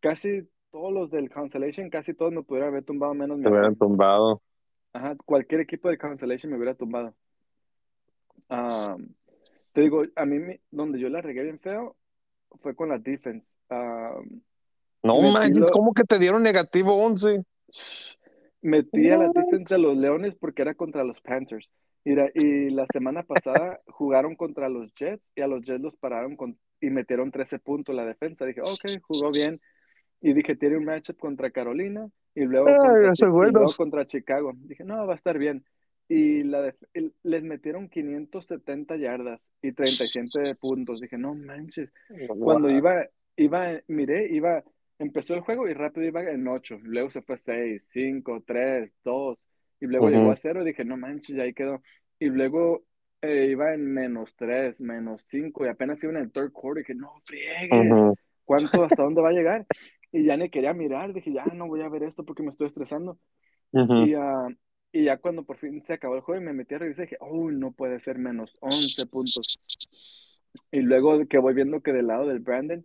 casi 0.00 0.48
todos 0.70 0.92
los 0.92 1.10
del 1.10 1.30
Constellation, 1.30 1.90
casi 1.90 2.14
todos 2.14 2.32
me 2.32 2.42
pudieran 2.42 2.70
haber 2.70 2.84
tumbado 2.84 3.14
menos 3.14 3.36
mi 3.36 3.44
Te 3.44 3.50
hubieran 3.50 3.76
tumbado. 3.76 4.40
Ajá, 4.94 5.14
cualquier 5.24 5.60
equipo 5.60 5.88
del 5.88 5.98
Constellation 5.98 6.50
me 6.50 6.56
hubiera 6.56 6.74
tumbado. 6.74 7.14
Ah, 8.48 8.96
te 9.72 9.80
digo, 9.82 10.02
a 10.16 10.24
mí 10.26 10.38
me- 10.38 10.60
donde 10.70 10.98
yo 10.98 11.08
la 11.08 11.20
regué 11.20 11.42
bien 11.42 11.58
feo 11.60 11.96
fue 12.60 12.74
con 12.74 12.88
la 12.90 12.98
defense. 12.98 13.54
Ah, 13.70 14.20
No 15.02 15.20
manches, 15.20 15.58
lo- 15.58 15.70
¿cómo 15.72 15.94
que 15.94 16.04
te 16.04 16.18
dieron 16.18 16.42
negativo 16.42 16.94
11? 17.02 17.44
Metí 18.60 19.10
a 19.10 19.16
la 19.16 19.26
What? 19.26 19.34
defensa 19.34 19.74
de 19.76 19.82
los 19.82 19.96
Leones 19.96 20.34
porque 20.36 20.62
era 20.62 20.74
contra 20.74 21.02
los 21.04 21.20
Panthers. 21.20 21.68
Mira, 22.04 22.30
y 22.34 22.70
la 22.70 22.86
semana 22.86 23.22
pasada 23.22 23.80
jugaron 23.86 24.34
contra 24.36 24.68
los 24.68 24.92
Jets 24.94 25.32
y 25.34 25.40
a 25.40 25.46
los 25.46 25.62
Jets 25.62 25.80
los 25.80 25.96
pararon 25.96 26.36
con, 26.36 26.58
y 26.80 26.90
metieron 26.90 27.30
13 27.30 27.58
puntos 27.58 27.94
la 27.94 28.04
defensa. 28.04 28.44
Dije, 28.44 28.60
ok, 28.60 29.02
jugó 29.02 29.32
bien. 29.32 29.60
Y 30.20 30.32
dije, 30.34 30.54
tiene 30.56 30.76
un 30.76 30.84
matchup 30.84 31.18
contra 31.18 31.50
Carolina 31.50 32.08
y 32.34 32.42
luego, 32.44 32.68
Ay, 32.68 32.76
contra, 32.76 33.10
y 33.48 33.52
luego 33.52 33.72
contra 33.76 34.06
Chicago. 34.06 34.52
Dije, 34.54 34.84
no, 34.84 35.06
va 35.06 35.14
a 35.14 35.16
estar 35.16 35.38
bien. 35.38 35.64
Y 36.08 36.42
la 36.42 36.74
les 37.22 37.42
metieron 37.42 37.88
570 37.88 38.96
yardas 38.96 39.52
y 39.62 39.72
37 39.72 40.54
puntos. 40.56 41.00
Dije, 41.00 41.16
no 41.16 41.34
manches. 41.34 41.90
Cuando 42.42 42.68
Wow. 42.68 42.76
iba, 42.76 43.06
iba, 43.36 43.80
miré, 43.88 44.28
iba, 44.32 44.62
empezó 44.98 45.34
el 45.34 45.40
juego 45.40 45.68
y 45.68 45.74
rápido 45.74 46.06
iba 46.06 46.22
en 46.22 46.46
8, 46.48 46.78
luego 46.82 47.10
se 47.10 47.22
fue 47.22 47.38
6, 47.38 47.86
5, 47.90 48.42
3, 48.46 48.94
2, 49.04 49.38
y 49.80 49.86
luego 49.86 50.06
Ujú. 50.06 50.16
llegó 50.18 50.30
a 50.30 50.36
0 50.36 50.62
y 50.62 50.66
dije, 50.66 50.84
no 50.84 50.96
manches, 50.96 51.36
y 51.36 51.40
ahí 51.40 51.54
quedó. 51.54 51.82
y 52.18 52.26
luego 52.26 52.84
eh, 53.22 53.46
iba 53.50 53.72
en 53.72 53.86
menos 53.92 54.34
3, 54.36 54.80
menos 54.80 55.22
5 55.26 55.64
y 55.64 55.68
apenas 55.68 56.02
iba 56.04 56.12
en 56.12 56.18
el 56.18 56.32
third 56.32 56.52
quarter 56.52 56.80
y 56.80 56.84
dije, 56.84 56.94
no 56.94 57.12
friegues, 57.24 57.88
Ujú. 57.94 58.14
¿cuánto, 58.44 58.82
hasta 58.84 59.02
dónde 59.02 59.22
va 59.22 59.30
a 59.30 59.32
llegar? 59.32 59.66
Y 60.12 60.24
ya 60.26 60.36
ni 60.36 60.50
quería 60.50 60.74
mirar, 60.74 61.12
dije, 61.14 61.32
ya 61.32 61.46
no 61.54 61.68
voy 61.68 61.80
a 61.82 61.88
ver 61.88 62.02
esto 62.02 62.24
porque 62.24 62.42
me 62.42 62.50
estoy 62.50 62.66
estresando. 62.66 63.18
Ujú. 63.72 63.94
Y, 64.06 64.14
ah, 64.14 64.48
y 64.92 65.04
ya 65.04 65.16
cuando 65.16 65.42
por 65.44 65.56
fin 65.56 65.82
se 65.82 65.94
acabó 65.94 66.14
el 66.16 66.20
juego 66.20 66.40
y 66.40 66.44
me 66.44 66.52
metí 66.52 66.74
a 66.74 66.78
revisar, 66.78 67.06
dije, 67.06 67.16
oh, 67.20 67.50
no 67.50 67.72
puede 67.72 67.98
ser 68.00 68.18
menos 68.18 68.54
11 68.60 69.06
puntos. 69.06 69.58
Y 70.70 70.80
luego 70.80 71.26
que 71.26 71.38
voy 71.38 71.54
viendo 71.54 71.80
que 71.82 71.92
del 71.92 72.08
lado 72.08 72.26
del 72.26 72.40
Brandon, 72.40 72.84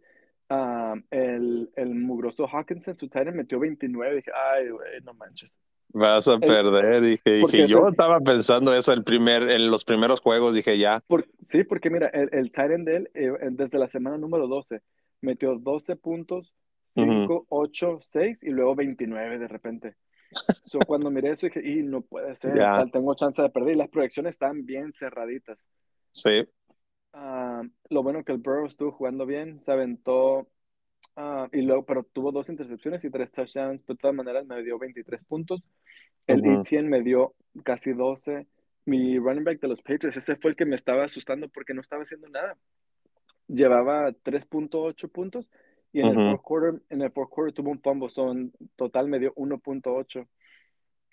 ah, 0.49 0.95
el, 1.11 1.69
el 1.75 1.95
mugroso 1.95 2.47
Hawkinson, 2.47 2.97
su 2.97 3.09
tight 3.09 3.27
end, 3.27 3.37
metió 3.37 3.59
29. 3.59 4.15
Dije, 4.15 4.31
ay, 4.53 4.69
güey, 4.69 5.01
no 5.03 5.13
manches. 5.13 5.53
Vas 5.89 6.27
a 6.27 6.33
El- 6.33 6.39
perder, 6.41 7.01
dije, 7.01 7.31
dije, 7.31 7.67
yo 7.67 7.87
estaba 7.87 8.19
pensando 8.19 8.73
eso 8.75 8.91
el 8.93 9.03
primer, 9.03 9.43
en 9.49 9.71
los 9.71 9.83
primeros 9.85 10.19
juegos, 10.21 10.53
dije 10.55 10.77
ya. 10.77 11.01
Por- 11.07 11.27
sí, 11.43 11.63
porque 11.63 11.89
mira, 11.89 12.07
el, 12.07 12.29
el 12.33 12.51
tight 12.51 12.71
end 12.71 12.87
de 12.87 12.95
él, 12.97 13.09
eh, 13.13 13.31
desde 13.51 13.79
la 13.79 13.87
semana 13.87 14.17
número 14.17 14.47
12, 14.47 14.81
metió 15.21 15.55
12 15.57 15.95
puntos, 15.95 16.53
5, 16.93 17.45
8, 17.49 17.99
6 18.11 18.43
y 18.43 18.49
luego 18.49 18.75
29 18.75 19.39
de 19.39 19.47
repente. 19.47 19.95
So, 20.31 20.79
cuando 20.79 21.09
miré 21.09 21.29
eso 21.29 21.47
dije, 21.47 21.61
y 21.63 21.83
no 21.83 22.01
puede 22.01 22.35
ser, 22.35 22.57
Ya. 22.57 22.75
tal, 22.75 22.91
tengo 22.91 23.15
chance 23.15 23.41
de 23.41 23.49
perder. 23.49 23.75
Y 23.75 23.77
las 23.77 23.89
proyecciones 23.89 24.31
están 24.33 24.65
bien 24.65 24.93
cerraditas. 24.93 25.57
Sí. 26.11 26.47
Ah, 27.13 27.63
lo 27.89 28.03
bueno 28.03 28.23
que 28.23 28.33
el 28.33 28.37
Burrow 28.37 28.65
estuvo 28.65 28.91
jugando 28.91 29.25
bien, 29.25 29.59
se 29.59 29.71
aventó, 29.71 30.47
ah, 31.15 31.47
y 31.51 31.61
luego, 31.61 31.85
pero 31.85 32.03
tuvo 32.03 32.31
dos 32.31 32.49
intercepciones 32.49 33.03
y 33.05 33.09
tres 33.09 33.31
touchdowns, 33.31 33.85
de 33.85 33.95
todas 33.95 34.15
maneras 34.15 34.45
me 34.45 34.61
dio 34.61 34.77
23 34.77 35.23
puntos. 35.25 35.67
El 36.27 36.41
Ujú. 36.41 36.61
Etienne 36.61 36.89
me 36.89 37.01
dio 37.01 37.33
casi 37.63 37.93
12. 37.93 38.47
Mi 38.85 39.17
running 39.17 39.43
back 39.43 39.59
de 39.59 39.67
los 39.67 39.81
Patriots, 39.81 40.17
ese 40.17 40.35
fue 40.35 40.51
el 40.51 40.57
que 40.57 40.65
me 40.65 40.75
estaba 40.75 41.05
asustando 41.05 41.49
porque 41.49 41.73
no 41.73 41.81
estaba 41.81 42.03
haciendo 42.03 42.29
nada. 42.29 42.57
Llevaba 43.47 44.11
3.8 44.23 45.09
puntos 45.09 45.49
y 45.93 46.01
en 46.01 46.07
el 46.07 46.17
Ujú. 46.17 46.25
fourth 46.29 46.41
quarter, 46.41 46.81
en 46.89 47.01
el 47.01 47.11
fourth 47.11 47.29
quarter 47.29 47.53
tuvo 47.53 47.71
un 47.71 47.81
fumble, 47.81 48.09
son 48.09 48.51
total 48.75 49.07
me 49.07 49.19
dio 49.19 49.33
1.8. 49.35 50.27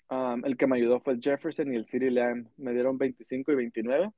Um, 0.07 0.45
el 0.45 0.55
que 0.55 0.67
me 0.67 0.77
ayudó 0.77 0.99
fue 0.99 1.13
el 1.13 1.21
Jefferson 1.21 1.73
y 1.73 1.75
el 1.75 1.85
CeeDee 1.85 2.11
Lamb, 2.11 2.47
me 2.57 2.73
dieron 2.73 2.97
25 2.97 3.51
y 3.51 3.55
29. 3.55 4.11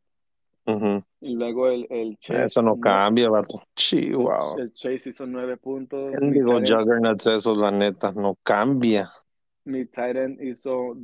Ujú. 0.66 1.04
Y 1.22 1.36
luego 1.36 1.70
el, 1.70 1.88
el 1.90 2.18
Chase. 2.20 2.44
Eso 2.44 2.62
no 2.62 2.78
cambia, 2.80 3.30
vato. 3.30 3.60
el- 3.62 3.68
Chihuahua. 3.76 4.62
El, 4.62 4.74
Chase 4.74 5.10
hizo 5.12 5.26
9 5.26 5.56
puntos. 5.58 6.14
End, 6.14 6.44
juggernauts 6.44 7.28
esos, 7.28 7.58
la 7.58 7.72
neta, 7.72 8.12
no 8.12 8.36
cambia. 8.44 9.08
mi 9.64 9.86
tight 9.86 10.18
end 10.18 10.42
hizo 10.42 10.98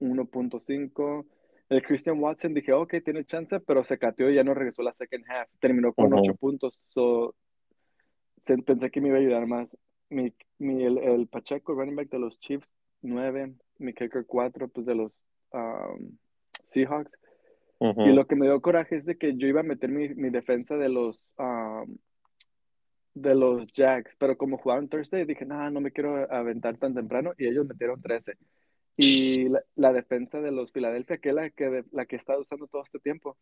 1.5. 0.00 1.26
El 1.68 1.82
Christian 1.82 2.18
Watson 2.18 2.54
dije, 2.54 2.72
ok, 2.72 2.94
tiene 3.04 3.24
chance, 3.24 3.60
pero 3.60 3.84
se 3.84 3.98
cateó 3.98 4.28
y 4.30 4.34
ya 4.34 4.42
no 4.42 4.54
regresó 4.54 4.82
la 4.82 4.92
second 4.92 5.24
half. 5.28 5.48
Terminó 5.60 5.92
con 5.92 6.12
Ujú. 6.12 6.22
8 6.22 6.34
puntos. 6.34 6.80
So, 6.88 7.34
pensé 8.44 8.90
que 8.90 9.00
me 9.00 9.08
iba 9.08 9.16
a 9.16 9.20
ayudar 9.20 9.46
más. 9.46 9.76
Mi, 10.08 10.32
mi- 10.58 10.84
el, 10.84 10.98
el 10.98 11.26
Pacheco, 11.28 11.74
running 11.74 11.96
back 11.96 12.10
de 12.10 12.18
los 12.18 12.38
Chiefs, 12.40 12.72
9. 13.02 13.54
Mi 13.78 13.92
kicker, 13.94 14.26
4, 14.26 14.68
pues 14.68 14.86
de 14.86 14.94
los 14.94 15.12
um, 15.52 16.16
Seahawks. 16.64 17.12
Y 18.06 18.12
lo 18.12 18.26
que 18.26 18.36
me 18.36 18.46
dio 18.46 18.60
coraje 18.60 18.96
es 18.96 19.06
de 19.06 19.16
que 19.16 19.36
yo 19.36 19.46
iba 19.46 19.60
a 19.60 19.64
meter 19.64 19.88
mi, 19.90 20.10
mi 20.10 20.28
defensa 20.30 20.76
de 20.76 20.88
los 20.88 21.18
um, 21.38 21.96
de 23.14 23.34
los 23.34 23.72
Jacks, 23.72 24.16
pero 24.16 24.36
como 24.36 24.56
jugaron 24.58 24.88
Thursday, 24.88 25.24
dije, 25.24 25.44
no, 25.44 25.68
no 25.70 25.80
me 25.80 25.90
quiero 25.90 26.30
aventar 26.32 26.76
tan 26.78 26.94
temprano, 26.94 27.32
y 27.38 27.46
ellos 27.46 27.66
metieron 27.66 28.00
13. 28.00 28.34
Y 28.96 29.48
la, 29.48 29.62
la 29.76 29.92
defensa 29.92 30.40
de 30.40 30.52
los 30.52 30.72
Philadelphia, 30.72 31.18
que 31.18 31.30
es 31.30 31.34
la 31.34 31.50
que, 31.50 31.84
la 31.90 32.06
que 32.06 32.16
he 32.16 32.18
estado 32.18 32.40
usando 32.42 32.66
todo 32.68 32.82
este 32.82 32.98
tiempo, 33.00 33.36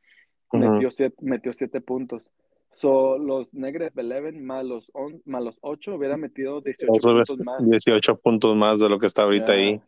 metió, 0.52 0.90
siete, 0.90 1.16
metió 1.20 1.52
siete 1.52 1.80
puntos. 1.80 2.30
So, 2.80 3.18
los 3.18 3.52
Negres 3.54 3.92
11 3.96 4.32
más 4.40 4.64
los, 4.64 4.90
on- 4.94 5.20
más 5.24 5.42
los 5.42 5.56
8 5.62 5.94
hubieran 5.96 6.20
metido 6.20 6.60
18 6.60 6.92
Eso 6.94 7.20
es 7.20 7.28
puntos 7.28 7.44
más. 7.46 7.68
18 7.68 8.16
puntos 8.18 8.56
más 8.56 8.78
de 8.78 8.88
lo 8.88 8.98
que 8.98 9.06
está 9.06 9.22
ahorita 9.24 9.46
Ya. 9.56 9.60
ahí. 9.60 9.80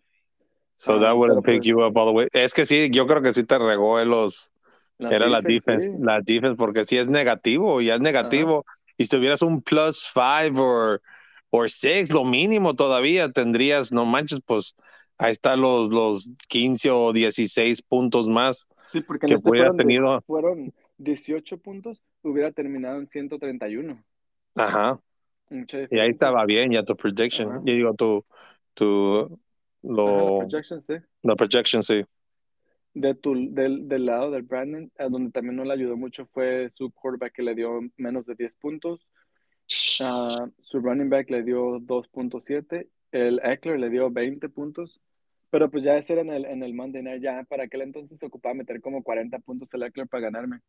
So 0.76 0.94
Ah, 0.94 1.00
that 1.00 1.14
pero 1.20 1.42
pick 1.42 1.62
you 1.62 1.76
pues- 1.76 1.88
up 1.90 1.97
all 1.99 2.06
the 2.09 2.12
way. 2.12 2.28
Es 2.32 2.52
que 2.52 2.66
sí, 2.66 2.88
yo 2.90 3.06
creo 3.06 3.23
que 3.23 3.32
sí 3.35 3.44
te 3.44 3.59
regó 3.59 4.00
en 4.00 4.09
los, 4.09 4.50
era 4.99 5.28
la 5.28 5.40
defense, 5.40 5.90
sí. 5.90 5.97
la 6.00 6.20
defense, 6.20 6.56
porque 6.56 6.85
si 6.85 6.97
es 6.97 7.09
negativo, 7.09 7.80
ya 7.80 7.94
es 7.94 8.00
negativo, 8.00 8.64
y 8.97 9.04
si 9.04 9.11
tuvieras 9.11 9.42
un 9.42 9.62
plus 9.62 10.06
five 10.12 10.59
or, 10.59 11.00
or 11.50 11.70
six, 11.70 12.11
lo 12.11 12.25
mínimo 12.25 12.75
todavía 12.75 13.30
tendrías, 13.30 13.92
no 13.92 14.04
manches, 14.04 14.40
pues 14.44 14.75
ahí 15.18 15.32
están 15.32 15.61
los, 15.61 15.90
los 15.90 16.32
15 16.49 16.90
o 16.90 17.12
16 17.12 17.82
puntos 17.82 18.26
más. 18.26 18.66
Sí, 18.87 19.00
porque 19.02 19.26
que 19.26 19.35
este 19.35 19.49
hubieras 19.49 19.76
tenido- 19.76 20.20
fueron 20.23 20.73
18 21.00 21.59
puntos, 21.59 22.02
hubiera 22.23 22.52
terminado 22.52 22.99
en 22.99 23.09
131. 23.09 24.02
Ajá. 24.54 25.00
Y 25.50 25.99
ahí 25.99 26.11
estaba 26.11 26.45
bien, 26.45 26.71
ya 26.71 26.85
tu 26.85 26.95
prediction. 26.97 27.50
Ajá. 27.50 27.62
Yo 27.64 27.75
digo, 27.75 27.95
tu, 27.95 28.25
tu, 28.75 29.40
Ajá, 29.83 30.23
la 30.23 30.38
projection, 30.38 30.83
sí. 30.83 30.95
la 31.23 31.37
projection, 31.37 31.83
sí. 31.83 32.02
De 32.92 33.14
tu, 33.14 33.35
del, 33.52 33.88
del 33.88 34.07
lado 34.07 34.30
del 34.30 34.42
Brandon, 34.42 34.90
a 34.99 35.09
donde 35.09 35.30
también 35.30 35.57
no 35.57 35.64
le 35.64 35.73
ayudó 35.73 35.97
mucho 35.97 36.26
fue 36.26 36.69
su 36.71 36.90
quarterback 36.92 37.33
que 37.35 37.42
le 37.42 37.54
dio 37.54 37.80
menos 37.97 38.26
de 38.26 38.35
10 38.35 38.57
puntos. 38.57 39.09
Ah, 40.00 40.49
su 40.61 40.80
running 40.80 41.09
back 41.09 41.30
le 41.30 41.42
dio 41.42 41.78
2.7. 41.80 42.88
El 43.12 43.40
Eckler 43.42 43.78
le 43.78 43.90
dio 43.90 44.11
20 44.11 44.49
puntos. 44.49 45.00
Pero 45.50 45.71
pues 45.71 45.83
ya 45.83 45.97
ese 45.97 46.12
era 46.12 46.23
en 46.23 46.30
el, 46.30 46.45
en 46.45 46.62
el 46.62 46.75
Monday 46.75 47.02
Night. 47.02 47.23
Ya 47.23 47.45
para 47.45 47.64
aquel 47.64 47.83
entonces 47.83 48.19
se 48.19 48.26
ocupaba 48.26 48.54
meter 48.54 48.80
como 48.80 49.02
40 49.02 49.38
puntos 49.40 49.69
el 49.75 49.83
Eckler 49.85 50.09
para 50.09 50.25
ganarme. 50.25 50.61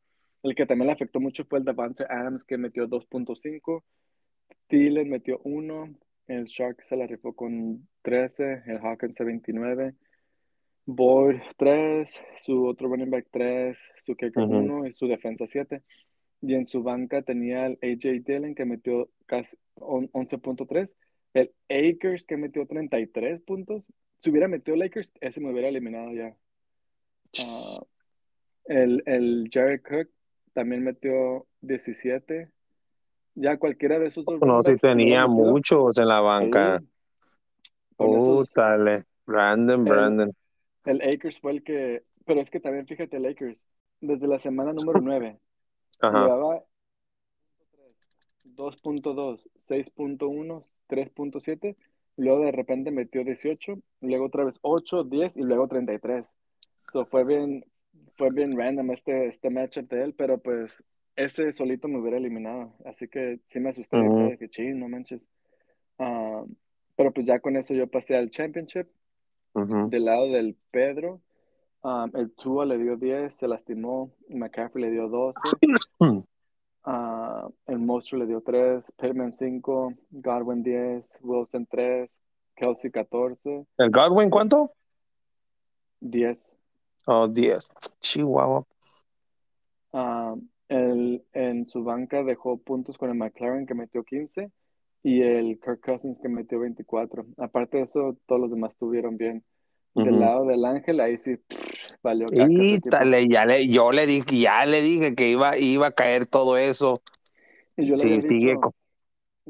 El 0.44 0.56
que 0.56 0.66
también 0.66 0.88
le 0.88 0.94
afectó 0.94 1.20
mucho 1.20 1.46
fue 1.46 1.60
el 1.60 1.66
Davante 1.66 2.06
Adams 2.10 2.44
que 2.44 2.58
metió 2.58 2.88
2.5. 2.88 3.84
Thielen 4.68 5.10
metió 5.10 5.40
1. 5.44 5.96
El 6.28 6.46
Shark 6.46 6.84
se 6.84 6.96
la 6.96 7.06
rifó 7.08 7.34
con 7.34 7.88
13. 8.02 8.64
El 8.66 8.78
Hawkins 8.78 9.20
29. 9.20 9.94
Boyd 10.86 11.40
3. 11.58 12.24
Su 12.44 12.66
otro 12.66 12.88
running 12.90 13.10
back 13.12 13.28
3. 13.32 13.92
Su 14.06 14.16
kicker 14.16 14.44
Ujú. 14.44 14.58
1 14.58 14.88
y 14.88 14.94
su 14.94 15.08
defensa 15.08 15.46
7. 15.48 15.84
Y 16.42 16.56
en 16.56 16.68
su 16.68 16.82
banca 16.82 17.22
tenía 17.22 17.68
el 17.68 17.78
AJ 17.84 18.24
Dillon 18.26 18.56
que 18.56 18.66
metió 18.66 19.10
casi 19.28 19.56
on- 19.76 20.10
11.3. 20.14 20.96
El 21.36 21.52
Akers 21.70 22.26
que 22.26 22.36
metió 22.38 22.66
33 22.66 23.42
puntos. 23.42 23.84
Si 24.24 24.30
hubiera 24.32 24.48
metido 24.48 24.76
Lakers, 24.76 25.12
ese 25.22 25.40
me 25.40 25.52
hubiera 25.52 25.70
eliminado 25.70 26.12
ya. 26.14 26.36
Ah, 27.40 27.84
el, 28.66 29.04
el 29.06 29.50
Jared 29.52 29.82
Cook 29.82 30.10
también 30.54 30.84
metió 30.84 31.46
17. 31.62 32.50
Ya 33.36 33.58
cualquiera 33.58 33.98
de 34.00 34.08
esos 34.08 34.26
dos 34.26 34.42
No, 34.42 34.60
hubiera 34.60 34.78
tenía 34.78 35.28
muchos 35.28 35.98
en 35.98 36.08
la 36.08 36.20
banca. 36.22 36.80
sí. 36.80 36.88
Con 37.96 38.10
esos- 38.16 38.50
Útale. 38.50 39.06
Brandon, 39.26 39.82
El- 39.82 39.86
Brandon. 39.90 40.34
el 40.86 41.02
Akers 41.02 41.40
fue 41.40 41.52
el 41.54 41.64
que. 41.64 42.04
Pero 42.26 42.42
es 42.42 42.50
que 42.50 42.60
también 42.60 42.86
fíjate, 42.88 43.18
el 43.18 43.26
Akers, 43.26 43.64
desde 44.02 44.28
la 44.28 44.40
semana 44.40 44.74
número 44.74 45.00
9, 45.04 45.40
Ajá. 46.02 46.22
llevaba 46.24 46.64
2.2, 48.58 49.48
6.1, 49.68 50.66
3.7, 50.88 51.76
luego 52.18 52.44
de 52.46 52.52
repente 52.52 52.92
metió 52.92 53.24
18, 53.24 53.80
luego 54.02 54.26
otra 54.26 54.44
vez 54.44 54.60
8, 54.62 55.04
10 55.04 55.38
y 55.38 55.42
luego 55.42 55.68
33. 55.68 56.34
So 56.92 57.06
fue 57.06 57.24
bien, 57.26 57.66
fue 58.12 58.30
bien 58.34 58.52
random 58.54 58.92
este, 58.92 59.28
este 59.28 59.50
matchup 59.50 59.90
de 59.90 60.04
él, 60.04 60.14
pero 60.14 60.38
pues 60.38 60.84
ese 61.16 61.52
solito 61.52 61.88
me 61.88 62.00
hubiera 62.00 62.18
eliminado. 62.18 62.74
Así 62.86 63.08
que 63.08 63.40
sí 63.46 63.60
me 63.60 63.70
asusté, 63.70 63.98
Ujú. 63.98 64.20
yo 64.20 64.30
dije, 64.32 64.50
ching, 64.50 64.80
no 64.80 64.88
manches. 64.88 65.28
Ah, 65.98 66.44
pero 66.96 67.12
pues 67.12 67.26
ya 67.26 67.40
con 67.40 67.56
eso 67.58 67.74
yo 67.74 67.88
pasé 67.88 68.16
al 68.16 68.30
championship. 68.32 68.88
Ujú. 69.54 69.90
Del 69.90 70.06
lado 70.06 70.32
del 70.32 70.56
Pedro, 70.72 71.22
um, 71.84 72.10
el 72.16 72.32
Tua 72.32 72.66
le 72.66 72.78
dio 72.78 72.96
10, 72.96 73.34
se 73.36 73.48
lastimó. 73.48 74.12
McCaffrey 74.30 74.86
le 74.86 74.92
dio 74.92 75.10
12. 75.10 75.42
ah, 76.86 77.50
el 77.68 77.80
Monstruo 77.80 78.22
le 78.22 78.28
dio 78.28 78.42
3. 78.42 78.92
Pittman 78.98 79.34
5. 79.34 79.94
Godwin 80.12 80.64
10. 80.64 81.20
Wilson 81.22 81.68
3. 81.70 82.22
Kelsey 82.56 82.92
14. 82.92 83.66
¿El 83.78 83.92
Godwin 83.92 84.30
cuánto? 84.30 84.74
10. 86.00 86.56
Oh, 87.08 87.28
10. 87.28 87.70
Chihuahua. 88.02 88.66
Ah, 89.94 90.36
el, 90.70 91.26
en 91.34 91.68
su 91.70 91.84
banca 91.84 92.24
dejó 92.24 92.58
puntos 92.58 92.98
con 92.98 93.10
el 93.10 93.16
McLaren 93.16 93.66
que 93.66 93.74
metió 93.74 94.04
15 94.04 94.52
y 95.04 95.22
el 95.22 95.60
Kirk 95.60 95.82
Cousins 95.82 96.20
que 96.22 96.30
metió 96.30 96.60
24. 96.60 97.26
Aparte 97.38 97.78
de 97.78 97.84
eso, 97.84 98.18
todos 98.26 98.42
los 98.42 98.52
demás 98.52 98.72
estuvieron 98.74 99.18
bien. 99.18 99.44
Del 99.94 100.20
lado 100.20 100.46
del 100.46 100.64
Ángel, 100.64 101.02
ahí 101.02 101.18
sí 101.18 101.36
pff, 101.36 101.92
valió. 102.02 102.26
Ítale, 102.34 103.28
ya 103.28 103.46
le, 103.46 103.68
yo 103.68 103.92
le 103.92 104.06
dije, 104.06 104.40
ya 104.40 104.66
le 104.66 104.82
dije 104.82 105.16
que 105.16 105.30
iba, 105.30 105.58
iba 105.58 105.88
a 105.88 105.92
caer 105.92 106.26
todo 106.26 106.58
eso. 106.58 107.02
Y 107.76 107.86
yo 107.88 107.98
le 107.98 108.04
Sí, 108.04 108.22
sigue 108.22 108.56
dicho, 108.56 108.60
con- 108.62 108.72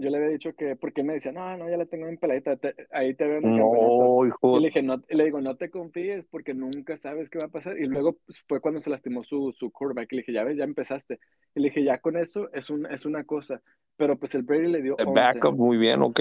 yo 0.01 0.09
le 0.09 0.17
había 0.17 0.29
dicho 0.29 0.53
que, 0.55 0.75
porque 0.75 1.03
me 1.03 1.13
decía, 1.13 1.31
no, 1.31 1.55
no, 1.57 1.69
ya 1.69 1.77
la 1.77 1.85
tengo 1.85 2.07
en 2.07 2.17
peladita, 2.17 2.57
te- 2.57 2.75
ahí 2.91 3.13
te 3.15 3.25
veo 3.27 3.37
en 3.39 3.45
el. 3.45 3.55
No, 3.57 4.25
Y 4.25 4.27
hijo. 4.27 4.59
le 4.59 4.67
dije, 4.67 4.81
no, 4.83 4.95
y 5.09 5.15
le 5.15 5.25
digo, 5.25 5.39
no 5.41 5.55
te 5.55 5.69
confíes 5.69 6.25
porque 6.29 6.53
nunca 6.53 6.97
sabes 6.97 7.29
qué 7.29 7.39
va 7.39 7.45
a 7.45 7.49
pasar. 7.49 7.77
Y 7.79 7.85
luego 7.87 8.17
pues, 8.25 8.43
fue 8.47 8.59
cuando 8.61 8.81
se 8.81 8.89
lastimó 8.89 9.23
su, 9.23 9.53
su 9.53 9.71
quarterback. 9.71 10.11
Y 10.11 10.15
le 10.17 10.21
dije, 10.23 10.33
ya 10.33 10.43
ves, 10.43 10.57
ya 10.57 10.63
empezaste. 10.65 11.19
Y 11.55 11.61
le 11.61 11.69
dije, 11.69 11.83
ya 11.83 11.99
con 11.99 12.17
eso 12.17 12.51
es, 12.53 12.69
un, 12.69 12.85
es 12.85 13.05
una 13.05 13.23
cosa. 13.23 13.61
Pero 13.97 14.17
pues 14.17 14.35
el 14.35 14.43
Brady 14.43 14.67
le 14.71 14.81
dio 14.81 14.95
El 14.97 15.05
11. 15.05 15.15
backup, 15.15 15.55
muy 15.57 15.77
bien, 15.77 16.01
ok. 16.01 16.19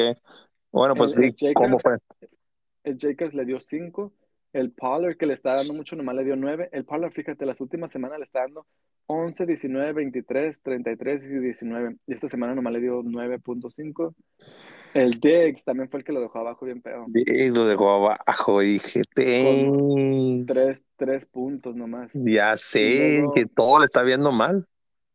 Bueno, 0.72 0.94
pues 0.94 1.16
El, 1.16 1.24
el 1.24 1.34
sí, 1.38 1.54
¿cómo 1.54 1.78
fue? 1.78 1.96
Jacobs, 1.98 2.36
el 2.84 2.98
Jacobs 2.98 3.34
le 3.34 3.44
dio 3.44 3.60
5. 3.60 4.12
El 4.52 4.72
Pollard, 4.72 5.16
que 5.16 5.26
le 5.26 5.34
está 5.34 5.52
dando 5.52 5.74
mucho, 5.74 5.94
nomás 5.96 6.16
le 6.16 6.24
dio 6.24 6.34
9. 6.36 6.70
El 6.72 6.84
Pollard, 6.84 7.12
fíjate, 7.12 7.46
las 7.46 7.60
últimas 7.60 7.92
semanas 7.92 8.18
le 8.18 8.24
está 8.24 8.40
dando 8.40 8.66
11, 9.06 9.46
19, 9.46 9.92
23, 9.92 10.60
33 10.62 11.24
y 11.24 11.28
19. 11.38 11.96
Y 12.06 12.12
esta 12.14 12.28
semana 12.28 12.54
nomás 12.54 12.72
le 12.72 12.80
dio 12.80 13.02
9.5. 13.02 14.14
El 14.94 15.12
Diggs 15.20 15.64
también 15.64 15.88
fue 15.88 16.00
el 16.00 16.04
que 16.04 16.12
lo 16.12 16.20
dejó 16.20 16.40
abajo 16.40 16.64
bien 16.66 16.82
feo. 16.82 17.06
Y 17.14 17.50
lo 17.50 17.66
dejó 17.66 17.90
abajo, 17.90 18.60
dije, 18.60 19.02
"Dang". 19.14 20.46
Tres, 20.46 20.84
tres 20.96 21.26
puntos 21.26 21.76
nomás. 21.76 22.10
ya 22.14 22.56
sé 22.56 23.18
luego- 23.18 23.34
que 23.34 23.46
todo 23.46 23.78
le 23.78 23.84
está 23.84 24.02
viendo 24.02 24.32
mal. 24.32 24.66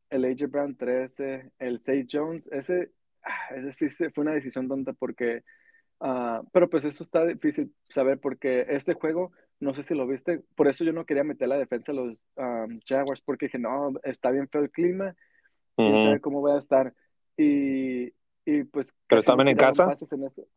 El 0.09 0.23
AJ 0.23 0.47
Brown 0.47 0.75
13, 0.77 1.51
el 1.59 1.79
Say 1.79 2.07
Jones, 2.09 2.47
ese, 2.51 2.91
ah, 3.23 3.55
ese 3.55 3.89
sí 3.89 4.05
fue 4.13 4.21
una 4.23 4.33
decisión 4.33 4.67
tonta 4.67 4.93
porque, 4.93 5.43
ah, 5.99 6.41
pero 6.51 6.69
pues 6.69 6.85
eso 6.85 7.03
está 7.03 7.25
difícil 7.25 7.73
saber 7.83 8.19
porque 8.19 8.65
este 8.69 8.93
juego, 8.93 9.31
no 9.59 9.73
sé 9.73 9.83
si 9.83 9.95
lo 9.95 10.07
viste, 10.07 10.41
por 10.55 10.67
eso 10.67 10.83
yo 10.83 10.93
no 10.93 11.05
quería 11.05 11.23
meter 11.23 11.47
la 11.47 11.57
defensa 11.57 11.91
a 11.91 11.95
los 11.95 12.21
um, 12.35 12.79
Jaguars 12.87 13.21
porque 13.21 13.47
dije, 13.47 13.59
no, 13.59 13.93
está 14.03 14.31
bien 14.31 14.47
feo 14.49 14.61
el 14.61 14.71
clima, 14.71 15.15
quién 15.75 15.95
Ujú. 15.95 16.03
sabe 16.03 16.21
cómo 16.21 16.41
voy 16.41 16.53
a 16.53 16.57
estar. 16.57 16.93
Y, 17.37 18.13
y 18.45 18.63
pues... 18.71 18.93
¿Pero 19.07 19.19
estaban 19.19 19.47
en 19.47 19.57
casa? 19.57 19.85
en 19.85 20.23
eso. 20.23 20.47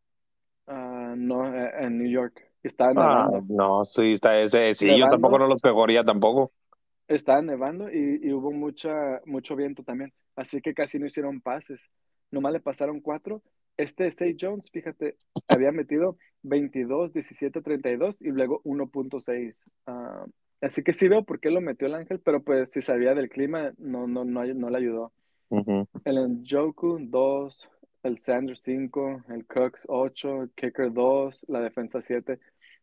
Ah, 0.67 1.13
no, 1.17 1.53
eh, 1.53 1.71
en 1.79 1.97
New 1.97 2.09
York. 2.09 2.41
Estaba 2.61 2.93
Ah, 2.93 3.27
nevando. 3.27 3.45
no, 3.49 3.85
sí, 3.85 4.13
está 4.13 4.39
ese. 4.39 4.73
Sí, 4.73 4.87
yo 4.87 4.95
Nevando. 4.95 5.15
tampoco 5.15 5.39
no 5.39 5.47
los 5.47 5.61
pegaría 5.61 6.03
tampoco. 6.03 6.51
Estaba 7.07 7.41
nevando 7.41 7.89
y, 7.91 8.19
y 8.21 8.31
hubo 8.33 8.51
mucha, 8.51 9.19
mucho 9.25 9.55
viento 9.55 9.83
también, 9.83 10.13
así 10.35 10.61
que 10.61 10.75
casi 10.75 10.99
no 10.99 11.07
hicieron 11.07 11.41
pases. 11.41 11.89
Nomás 12.29 12.53
le 12.53 12.59
pasaron 12.59 12.99
cuatro. 13.01 13.41
Este 13.79 14.11
Say 14.11 14.35
Jones, 14.37 14.69
fíjate, 14.71 15.15
había 15.47 15.71
metido 15.71 16.17
22, 16.43 17.13
17, 17.13 17.61
32 17.61 18.17
y 18.19 18.27
luego 18.27 18.61
1.6. 18.65 19.61
Ah, 19.85 20.25
así 20.59 20.83
que 20.83 20.93
sí 20.93 21.07
veo 21.07 21.23
por 21.23 21.39
qué 21.39 21.49
lo 21.49 21.61
metió 21.61 21.87
el 21.87 21.95
Ángel, 21.95 22.19
pero 22.19 22.43
pues 22.43 22.71
si 22.71 22.81
sabía 22.81 23.15
del 23.15 23.29
clima, 23.29 23.71
no, 23.77 24.05
no, 24.05 24.25
no, 24.25 24.45
no 24.45 24.69
le 24.69 24.77
ayudó. 24.77 25.13
Ujú. 25.47 25.87
El 26.03 26.41
Njoku 26.41 26.97
2, 26.99 27.69
el 28.03 28.17
Sanders 28.17 28.59
5, 28.65 29.23
el 29.29 29.45
Cooks 29.45 29.85
8, 29.87 30.43
el 30.43 30.49
Kicker 30.51 30.91
2, 30.91 31.45
la 31.47 31.61
defensa 31.61 32.01
7. 32.01 32.37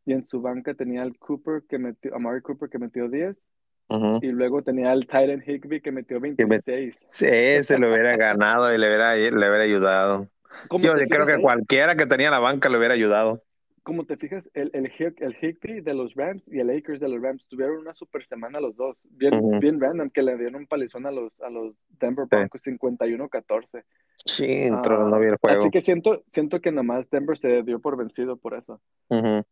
Y 0.06 0.14
en 0.14 0.26
su 0.26 0.40
banca 0.40 0.72
tenía 0.72 1.02
el 1.02 1.18
Cooper 1.18 1.64
que 1.68 1.78
metió, 1.78 2.14
Amari 2.14 2.40
Cooper 2.40 2.70
que 2.70 2.78
metió 2.78 3.10
10. 3.10 3.50
Ujú. 3.88 4.20
Y 4.22 4.28
luego 4.28 4.62
tenía 4.62 4.94
el 4.94 5.02
Titan 5.02 5.44
Higby 5.46 5.82
que 5.82 5.92
metió 5.92 6.20
met- 6.20 6.36
26. 6.36 7.04
Sí, 7.06 7.26
ese 7.28 7.78
lo 7.78 7.90
hubiera 7.92 8.16
ganado 8.16 8.74
y 8.74 8.78
le 8.78 8.86
hubiera, 8.86 9.14
le 9.14 9.28
hubiera 9.28 9.62
ayudado. 9.62 10.26
¿Cómo 10.68 10.84
Yo 10.84 10.94
te 10.96 11.06
creo 11.08 11.26
que 11.26 11.32
ahí? 11.34 11.42
cualquiera 11.42 11.96
que 11.96 12.06
tenía 12.06 12.30
la 12.30 12.38
banca 12.38 12.68
le 12.68 12.78
hubiera 12.78 12.94
ayudado. 12.94 13.42
Como 13.82 14.04
te 14.04 14.16
fijas, 14.16 14.50
el, 14.54 14.70
el, 14.74 14.90
el 15.18 15.36
Higby 15.40 15.80
de 15.80 15.94
los 15.94 16.14
Rams 16.14 16.48
y 16.52 16.58
el 16.58 16.70
Akers 16.70 16.98
de 16.98 17.08
los 17.08 17.22
Rams 17.22 17.46
tuvieron 17.46 17.78
una 17.78 17.94
super 17.94 18.24
semana 18.26 18.58
los 18.58 18.74
dos. 18.76 18.96
Bien, 19.04 19.34
Ujú. 19.34 19.60
bien 19.60 19.80
random 19.80 20.10
que 20.10 20.22
le 20.22 20.36
dieron 20.36 20.56
un 20.56 20.66
palizón 20.66 21.06
a 21.06 21.12
los, 21.12 21.32
a 21.40 21.50
los 21.50 21.76
Denver 22.00 22.24
Sí. 22.28 22.36
Broncos 22.36 22.62
51-14. 22.64 23.84
Sí, 24.24 24.44
entró, 24.62 25.06
Ah, 25.06 25.08
no 25.08 25.20
vi 25.20 25.26
el 25.26 25.36
juego. 25.36 25.60
Así 25.60 25.70
que 25.70 25.80
siento, 25.80 26.24
siento 26.32 26.60
que 26.60 26.72
nomás 26.72 27.08
Denver 27.10 27.36
se 27.38 27.62
dio 27.62 27.78
por 27.78 27.96
vencido 27.96 28.36
por 28.36 28.54
eso. 28.54 28.80
Ujú. 29.08 29.44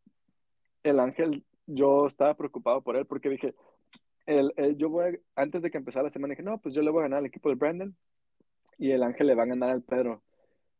El 0.82 0.98
Ángel, 1.00 1.44
yo 1.66 2.06
estaba 2.08 2.34
preocupado 2.34 2.82
por 2.82 2.96
él 2.96 3.06
porque 3.06 3.28
dije, 3.28 3.54
el, 4.26 4.52
el- 4.56 4.76
yo 4.76 4.88
voy 4.88 5.04
a- 5.36 5.40
antes 5.40 5.62
de 5.62 5.70
que 5.70 5.78
empezara 5.78 6.04
la 6.04 6.10
semana, 6.10 6.32
dije, 6.32 6.42
no, 6.42 6.58
pues 6.58 6.74
yo 6.74 6.82
le 6.82 6.90
voy 6.90 7.00
a 7.00 7.02
ganar 7.04 7.20
al 7.20 7.26
equipo 7.26 7.50
de 7.50 7.54
Brandon 7.54 7.94
y 8.78 8.90
el 8.90 9.02
Ángel 9.04 9.28
le 9.28 9.34
va 9.36 9.44
a 9.44 9.46
ganar 9.46 9.70
al 9.70 9.82
Pedro. 9.82 10.22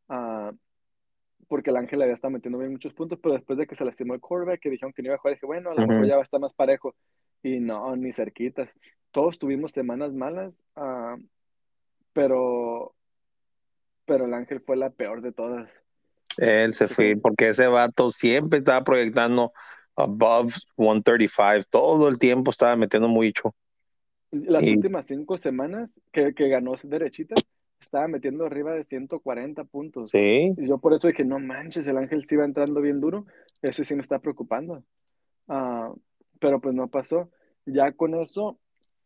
Ah, 0.07 0.51
porque 1.47 1.69
el 1.69 1.77
Ángel 1.77 2.01
había 2.01 2.13
estado 2.13 2.31
metiendo 2.31 2.57
bien 2.57 2.71
muchos 2.71 2.93
puntos, 2.93 3.19
pero 3.21 3.35
después 3.35 3.57
de 3.57 3.67
que 3.67 3.75
se 3.75 3.85
lastimó 3.85 4.13
el 4.13 4.19
quarterback, 4.19 4.59
que 4.59 4.69
dijeron 4.69 4.93
que 4.93 5.01
no 5.01 5.07
iba 5.07 5.15
a 5.15 5.19
jugar, 5.19 5.35
dije, 5.35 5.45
bueno, 5.45 5.71
a 5.71 5.75
lo 5.75 5.87
mejor 5.87 6.07
ya 6.07 6.15
va 6.15 6.21
a 6.21 6.23
estar 6.23 6.39
más 6.39 6.53
parejo. 6.53 6.95
Y 7.43 7.59
no, 7.59 7.95
ni 7.95 8.11
cerquitas. 8.11 8.73
Todos 9.11 9.37
tuvimos 9.37 9.71
semanas 9.71 10.11
malas, 10.13 10.65
ah, 10.75 11.15
pero, 12.13 12.95
pero 14.05 14.25
el 14.25 14.33
Ángel 14.33 14.61
fue 14.61 14.75
la 14.77 14.89
peor 14.89 15.21
de 15.21 15.31
todas. 15.31 15.83
Él 16.37 16.73
se 16.73 16.87
fue 16.87 17.15
porque 17.15 17.49
ese 17.49 17.67
vato 17.67 18.09
siempre 18.09 18.59
estaba 18.59 18.83
proyectando 18.83 19.53
above 19.95 20.51
135. 20.75 21.67
Todo 21.69 22.07
el 22.09 22.19
tiempo 22.19 22.51
estaba 22.51 22.75
metiendo 22.75 23.07
mucho. 23.07 23.55
Las 24.31 24.63
Y- 24.63 24.73
últimas 24.75 25.05
cinco 25.05 25.37
semanas 25.37 26.01
que, 26.11 26.33
que 26.33 26.49
ganó 26.49 26.73
derechitas, 26.83 27.45
estaba 27.79 28.07
metiendo 28.07 28.45
arriba 28.45 28.73
de 28.73 28.83
140 28.83 29.63
puntos. 29.65 30.09
Sí. 30.09 30.53
Y 30.57 30.67
yo 30.67 30.77
por 30.77 30.93
eso 30.93 31.07
dije, 31.07 31.23
no 31.23 31.39
manches, 31.39 31.87
el 31.87 31.97
Ángel 31.97 32.25
sí 32.25 32.35
va 32.35 32.45
entrando 32.45 32.81
bien 32.81 32.99
duro. 32.99 33.25
Ese 33.61 33.83
sí 33.83 33.95
me 33.95 34.01
está 34.01 34.19
preocupando. 34.19 34.83
Ah, 35.47 35.93
pero 36.39 36.59
pues 36.59 36.75
no 36.75 36.87
pasó. 36.87 37.29
Ya 37.65 37.91
con 37.91 38.15
eso, 38.15 38.59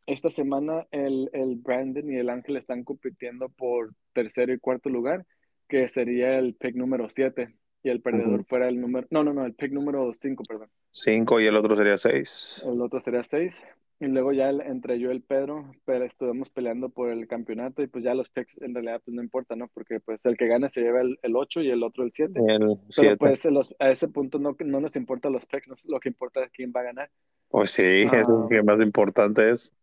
esta 0.05 0.29
semana 0.29 0.88
el, 0.91 1.29
el 1.34 1.55
Brandon 1.55 2.10
y 2.12 2.17
el 2.17 2.29
Ángel 2.29 2.58
están 2.58 2.84
compitiendo 2.84 3.49
por 3.49 3.93
tercero 4.13 4.53
y 4.53 4.60
cuarto 4.60 4.89
lugar, 4.89 5.25
que 5.67 5.88
sería 5.88 6.38
el 6.38 6.55
pick 6.55 6.75
número 6.75 7.10
7. 7.10 7.53
Y 7.82 7.89
el 7.89 8.01
perdedor 8.01 8.41
Ujú. 8.41 8.45
fuera 8.49 8.67
el 8.67 8.82
número... 8.82 9.08
No, 9.10 9.23
no, 9.23 9.34
no, 9.34 9.45
el 9.45 9.53
pick 9.53 9.71
número 9.71 10.12
5, 10.21 10.43
perdón. 10.43 10.69
Cinco 10.91 11.39
y 11.39 11.45
el 11.45 11.55
otro 11.55 11.75
sería 11.75 11.95
seis. 11.95 12.62
El 12.65 12.82
otro 12.82 12.99
sería 12.99 13.23
6. 13.23 13.62
Y 14.01 14.07
luego 14.07 14.31
ya 14.31 14.49
el- 14.49 14.62
entre 14.62 14.97
yo 14.97 15.09
y 15.09 15.15
el 15.15 15.21
Pedro, 15.21 15.71
pero 15.83 16.05
estuvimos 16.05 16.49
peleando 16.49 16.88
por 16.89 17.09
el 17.09 17.27
campeonato 17.27 17.81
y 17.81 17.88
pues 17.88 18.03
ya 18.05 18.13
los 18.13 18.29
picks 18.29 18.55
en 18.62 18.73
realidad 18.73 19.01
pues 19.03 19.13
no 19.13 19.21
importa, 19.21 19.57
¿no? 19.57 19.67
Porque 19.73 19.99
pues 19.99 20.25
el 20.25 20.38
que 20.38 20.47
gana 20.47 20.69
se 20.69 20.81
lleva 20.81 21.01
el, 21.01 21.19
el 21.21 21.35
8 21.35 21.62
y 21.62 21.69
el 21.69 21.83
otro 21.83 22.05
el 22.05 22.12
7. 22.13 22.39
El 22.47 22.77
Pero 22.95 23.17
pues 23.17 23.43
los- 23.45 23.75
a 23.77 23.89
ese 23.89 24.07
punto 24.07 24.39
no, 24.39 24.55
no 24.65 24.79
nos 24.79 24.95
importa 24.95 25.29
los 25.29 25.45
picks, 25.45 25.67
nos- 25.67 25.85
lo 25.85 25.99
que 25.99 26.09
importa 26.09 26.41
es 26.43 26.51
quién 26.51 26.71
va 26.73 26.79
a 26.79 26.83
ganar. 26.83 27.09
Pues 27.49 27.71
sí, 27.71 27.83
es 27.83 28.13
Ah. 28.13 28.23
lo 28.27 28.47
que 28.47 28.63
más 28.63 28.79
importante 28.79 29.49
es. 29.51 29.75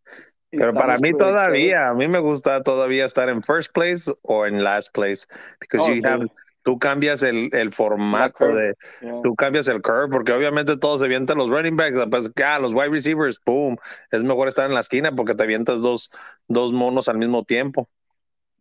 Pero 0.50 0.72
para 0.74 0.98
mí 0.98 1.12
todavía, 1.12 1.88
a 1.90 1.94
mí 1.94 2.08
me 2.08 2.18
gusta 2.18 2.62
todavía 2.62 3.04
estar 3.04 3.28
en 3.28 3.42
first 3.42 3.72
place 3.72 4.10
o 4.22 4.46
en 4.46 4.62
last 4.62 4.92
place. 4.94 5.26
Because 5.60 5.84
Oh, 5.84 5.94
you 5.94 6.00
sí. 6.00 6.08
have- 6.08 6.28
tú 6.62 6.78
cambias 6.78 7.22
el, 7.22 7.50
el 7.52 7.72
formato 7.72 8.46
de, 8.54 8.74
Yeah. 9.02 9.20
tú 9.22 9.34
cambias 9.36 9.68
el 9.68 9.82
curve, 9.82 10.08
porque 10.10 10.32
obviamente 10.32 10.76
todos 10.76 11.00
se 11.00 11.06
avientan 11.06 11.38
los 11.38 11.50
running 11.50 11.76
backs, 11.76 11.96
pues 12.10 12.30
ah, 12.44 12.58
los 12.60 12.72
wide 12.72 12.88
receivers, 12.90 13.40
boom, 13.44 13.76
es 14.10 14.22
mejor 14.24 14.48
estar 14.48 14.66
en 14.66 14.74
la 14.74 14.80
esquina 14.80 15.12
porque 15.12 15.34
te 15.34 15.42
avientas 15.42 15.82
dos, 15.82 16.10
dos 16.48 16.72
monos 16.72 17.08
al 17.08 17.18
mismo 17.18 17.44
tiempo. 17.44 17.88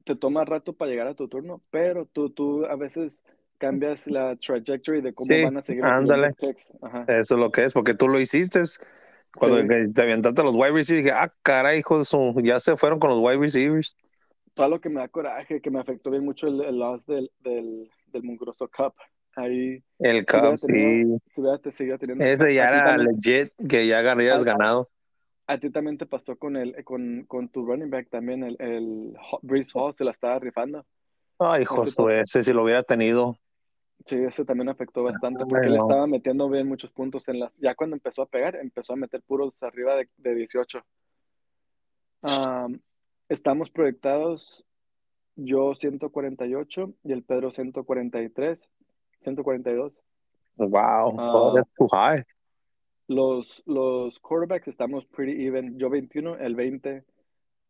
Te 0.03 0.15
toma 0.15 0.45
rato 0.45 0.73
para 0.73 0.91
llegar 0.91 1.07
a 1.07 1.15
tu 1.15 1.27
turno, 1.27 1.61
pero 1.71 2.05
tú, 2.05 2.29
tú 2.29 2.65
a 2.65 2.75
veces 2.75 3.23
cambias 3.57 4.05
la 4.05 4.35
trajectory 4.35 5.01
de 5.01 5.13
cómo 5.15 5.33
Sí, 5.33 5.41
van 5.41 5.57
a 5.57 5.61
seguir 5.61 5.83
los. 5.83 6.21
Eso 7.07 7.35
es 7.35 7.39
lo 7.41 7.51
que 7.51 7.65
es, 7.65 7.73
porque 7.73 7.93
tú 7.93 8.07
lo 8.07 8.19
hiciste. 8.19 8.61
Cuando 9.37 9.59
Sí. 9.59 9.93
te 9.93 10.01
avientaste 10.01 10.43
los 10.43 10.55
wide 10.55 10.71
receivers, 10.71 11.05
dije, 11.05 11.11
ah, 11.11 11.33
caray, 11.43 11.79
hijo 11.79 11.97
de 11.99 12.05
su, 12.05 12.33
ya 12.43 12.59
se 12.59 12.75
fueron 12.77 12.99
con 12.99 13.09
los 13.09 13.19
wide 13.19 13.37
receivers. 13.37 13.95
todo 14.53 14.69
lo 14.69 14.79
que 14.79 14.87
me 14.89 15.01
da 15.01 15.07
coraje, 15.09 15.59
que 15.61 15.69
me 15.69 15.79
afectó 15.81 16.09
bien 16.11 16.23
mucho 16.23 16.47
el, 16.47 16.61
el 16.61 16.77
loss 16.79 17.05
del, 17.05 17.29
del, 17.41 17.89
del 18.07 18.23
Mugroso 18.23 18.69
Cup. 18.69 18.93
Ahí, 19.35 19.83
El 19.99 20.25
Cup, 20.25 20.53
sí. 20.57 21.03
Ese 22.19 22.53
ya 22.53 22.63
era 22.69 22.85
también- 22.85 23.15
legit, 23.21 23.51
que 23.69 23.85
ya 23.85 24.09
habías 24.09 24.43
ganado. 24.45 24.89
A 25.47 25.57
ti 25.59 25.69
también 25.69 25.97
te 25.97 26.05
pasó 26.05 26.37
con 26.37 26.55
el 26.55 26.83
con, 26.85 27.25
con 27.27 27.49
tu 27.49 27.65
running 27.65 27.89
back 27.89 28.09
también, 28.09 28.43
el, 28.43 28.55
el 28.59 29.13
Breeze 29.41 29.71
Hall 29.75 29.93
se 29.93 30.03
la 30.05 30.11
estaba 30.11 30.39
rifando. 30.39 30.85
Ay, 31.37 31.65
Josué, 31.65 32.21
ese 32.21 32.41
si 32.41 32.53
lo 32.53 32.63
hubiera 32.63 32.81
tenido. 32.83 33.37
Sí, 34.03 34.15
ese 34.17 34.45
también 34.45 34.69
afectó 34.69 35.03
bastante 35.03 35.43
Ay, 35.43 35.49
porque 35.49 35.67
le 35.67 35.77
no. 35.77 35.83
estaba 35.83 36.05
metiendo 36.07 36.49
bien 36.49 36.67
muchos 36.67 36.91
puntos 36.91 37.27
en 37.29 37.39
las. 37.39 37.55
Ya 37.57 37.73
cuando 37.75 37.95
empezó 37.95 38.21
a 38.23 38.27
pegar, 38.27 38.55
empezó 38.55 38.93
a 38.93 38.97
meter 38.97 39.21
puros 39.21 39.53
arriba 39.61 39.95
de, 39.95 40.09
de 40.17 40.35
18. 40.35 40.83
Am, 42.23 42.79
estamos 43.29 43.69
proyectados 43.69 44.63
yo 45.35 45.75
148 45.75 46.93
y 47.03 47.11
el 47.13 47.23
Pedro 47.23 47.51
143, 47.51 48.69
142. 49.21 50.03
Wow, 50.57 50.71
Ah. 51.19 51.29
todavía 51.31 51.61
es 51.61 51.71
too 51.71 51.87
high. 51.89 52.23
Los, 53.07 53.61
los 53.65 54.19
quarterbacks 54.19 54.67
estamos 54.67 55.05
pretty 55.05 55.45
even. 55.45 55.77
Yo 55.77 55.89
21, 55.89 56.37
el 56.37 56.55
20. 56.55 57.03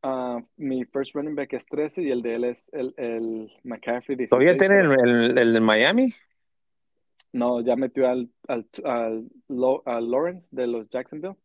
Ah, 0.01 0.39
mi 0.57 0.85
first 0.85 1.15
running 1.15 1.35
back 1.35 1.53
es 1.53 1.65
13 1.65 2.03
y 2.03 2.11
el 2.11 2.21
de 2.21 2.35
él 2.35 2.43
es 2.43 2.69
el, 2.73 2.93
el 2.97 3.51
McCaffrey 3.63 4.15
16. 4.15 4.29
¿Todavía 4.29 4.55
tiene 4.55 4.81
el, 4.81 4.91
el, 4.91 5.37
el 5.37 5.53
de 5.53 5.59
Miami? 5.59 6.13
No, 7.33 7.61
ya 7.61 7.75
metió 7.75 8.07
al, 8.07 8.29
al, 8.47 8.67
al, 8.85 9.27
al 9.85 10.11
Lawrence 10.11 10.47
de 10.51 10.67
los 10.67 10.89
Jacksonville. 10.89 11.35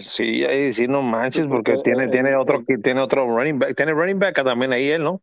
Sí, 0.00 0.44
ahí 0.44 0.72
sí, 0.72 0.88
no 0.88 1.02
manches, 1.02 1.46
porque 1.46 1.72
porque 1.72 1.82
tiene, 1.84 2.04
el- 2.04 2.10
tiene 2.10 2.30
el- 2.30 2.36
otro, 2.36 2.62
el- 2.66 2.82
tiene 2.82 3.00
otro 3.00 3.26
running 3.26 3.58
back, 3.58 3.74
tiene 3.76 3.92
running 3.92 4.18
back 4.18 4.42
también 4.42 4.72
ahí 4.72 4.88
él, 4.88 5.04
¿no? 5.04 5.22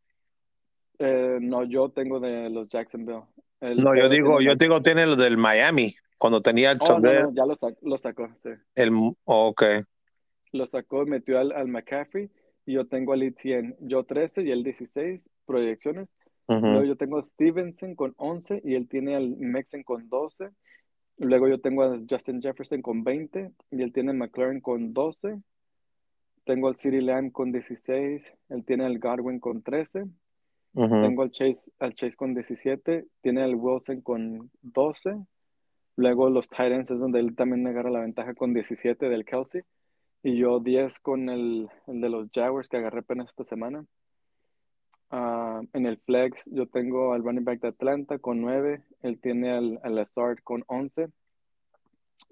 Eh, 0.99 1.39
no, 1.41 1.63
yo 1.65 1.89
tengo 1.89 2.19
de 2.19 2.49
los 2.49 2.69
Jacksonville. 2.69 3.23
El 3.59 3.77
No, 3.77 3.95
yo 3.95 4.07
digo, 4.07 4.39
yo 4.39 4.49
los- 4.49 4.57
digo 4.57 4.81
tiene 4.81 5.05
lo 5.05 5.15
del 5.15 5.37
Miami, 5.37 5.93
cuando 6.17 6.41
tenía 6.41 6.71
el 6.71 6.77
Oh, 6.81 6.99
no, 6.99 7.33
ya 7.33 7.45
lo, 7.45 7.55
sac- 7.55 7.77
lo 7.81 7.97
sacó, 7.97 8.29
sí. 8.37 8.49
el 8.75 8.91
ok. 9.25 9.63
Lo 10.55 10.67
sacó, 10.67 11.05
metió 11.05 11.39
al, 11.39 11.51
al 11.51 11.67
McCaffrey 11.67 12.29
y 12.65 12.73
yo 12.73 12.87
tengo 12.87 13.13
al 13.13 13.23
Etienne. 13.23 13.75
Yo 13.79 14.03
13 14.03 14.43
y 14.43 14.51
él 14.51 14.63
16 14.63 15.29
proyecciones. 15.45 16.09
Ujú, 16.47 16.65
Luego 16.65 16.83
yo 16.83 16.95
tengo 16.95 17.17
a 17.17 17.25
Stevenson 17.25 17.95
con 17.95 18.13
11 18.17 18.61
y 18.63 18.75
él 18.75 18.87
tiene 18.87 19.15
al 19.15 19.35
Mexen 19.37 19.83
con 19.83 20.09
12. 20.09 20.49
Luego 21.17 21.47
yo 21.47 21.59
tengo 21.59 21.83
a 21.83 21.99
Justin 22.09 22.41
Jefferson 22.41 22.81
con 22.81 23.03
20 23.03 23.51
y 23.71 23.81
él 23.81 23.93
tiene 23.93 24.11
a 24.11 24.13
McLaren 24.13 24.61
con 24.61 24.93
12. 24.93 25.39
Tengo 26.45 26.67
al 26.67 26.77
CeeDee 26.77 27.01
Lamb 27.01 27.31
con 27.31 27.51
16, 27.51 28.33
él 28.49 28.65
tiene 28.65 28.85
al 28.85 28.99
Godwin 28.99 29.39
con 29.39 29.63
13. 29.63 30.03
ujú. 30.73 31.01
Tengo 31.01 31.23
al 31.23 31.31
Chase, 31.31 31.71
al 31.79 31.95
Chase 31.95 32.15
con 32.15 32.35
17, 32.35 33.05
tiene 33.21 33.41
al 33.41 33.55
Wilson 33.55 34.01
con 34.01 34.51
12. 34.61 35.15
Luego 35.95 36.29
los 36.29 36.47
Titans 36.49 36.91
es 36.91 36.99
donde 36.99 37.19
él 37.19 37.35
también 37.35 37.65
agarra 37.65 37.89
la 37.89 38.01
ventaja 38.01 38.35
con 38.35 38.53
17 38.53 39.09
del 39.09 39.25
Kelsey. 39.25 39.61
Y 40.25 40.37
yo 40.37 40.59
10 40.59 40.99
con 41.01 41.29
el, 41.29 41.69
el 41.85 42.01
de 42.01 42.09
los 42.09 42.31
Jaguars 42.33 42.67
que 42.67 42.77
agarré 42.77 43.01
apenas 43.01 43.29
esta 43.29 43.43
semana. 43.43 43.85
Ah, 45.11 45.61
en 45.71 45.85
el 45.85 45.99
flex 45.99 46.49
yo 46.51 46.65
tengo 46.65 47.13
al 47.13 47.23
running 47.23 47.45
back 47.45 47.61
de 47.61 47.67
Atlanta 47.67 48.17
con 48.17 48.41
9. 48.41 48.81
Él 49.03 49.19
tiene 49.21 49.51
al, 49.51 49.79
al 49.83 49.93
Lazard 49.93 50.39
con 50.43 50.63
11. 50.65 51.09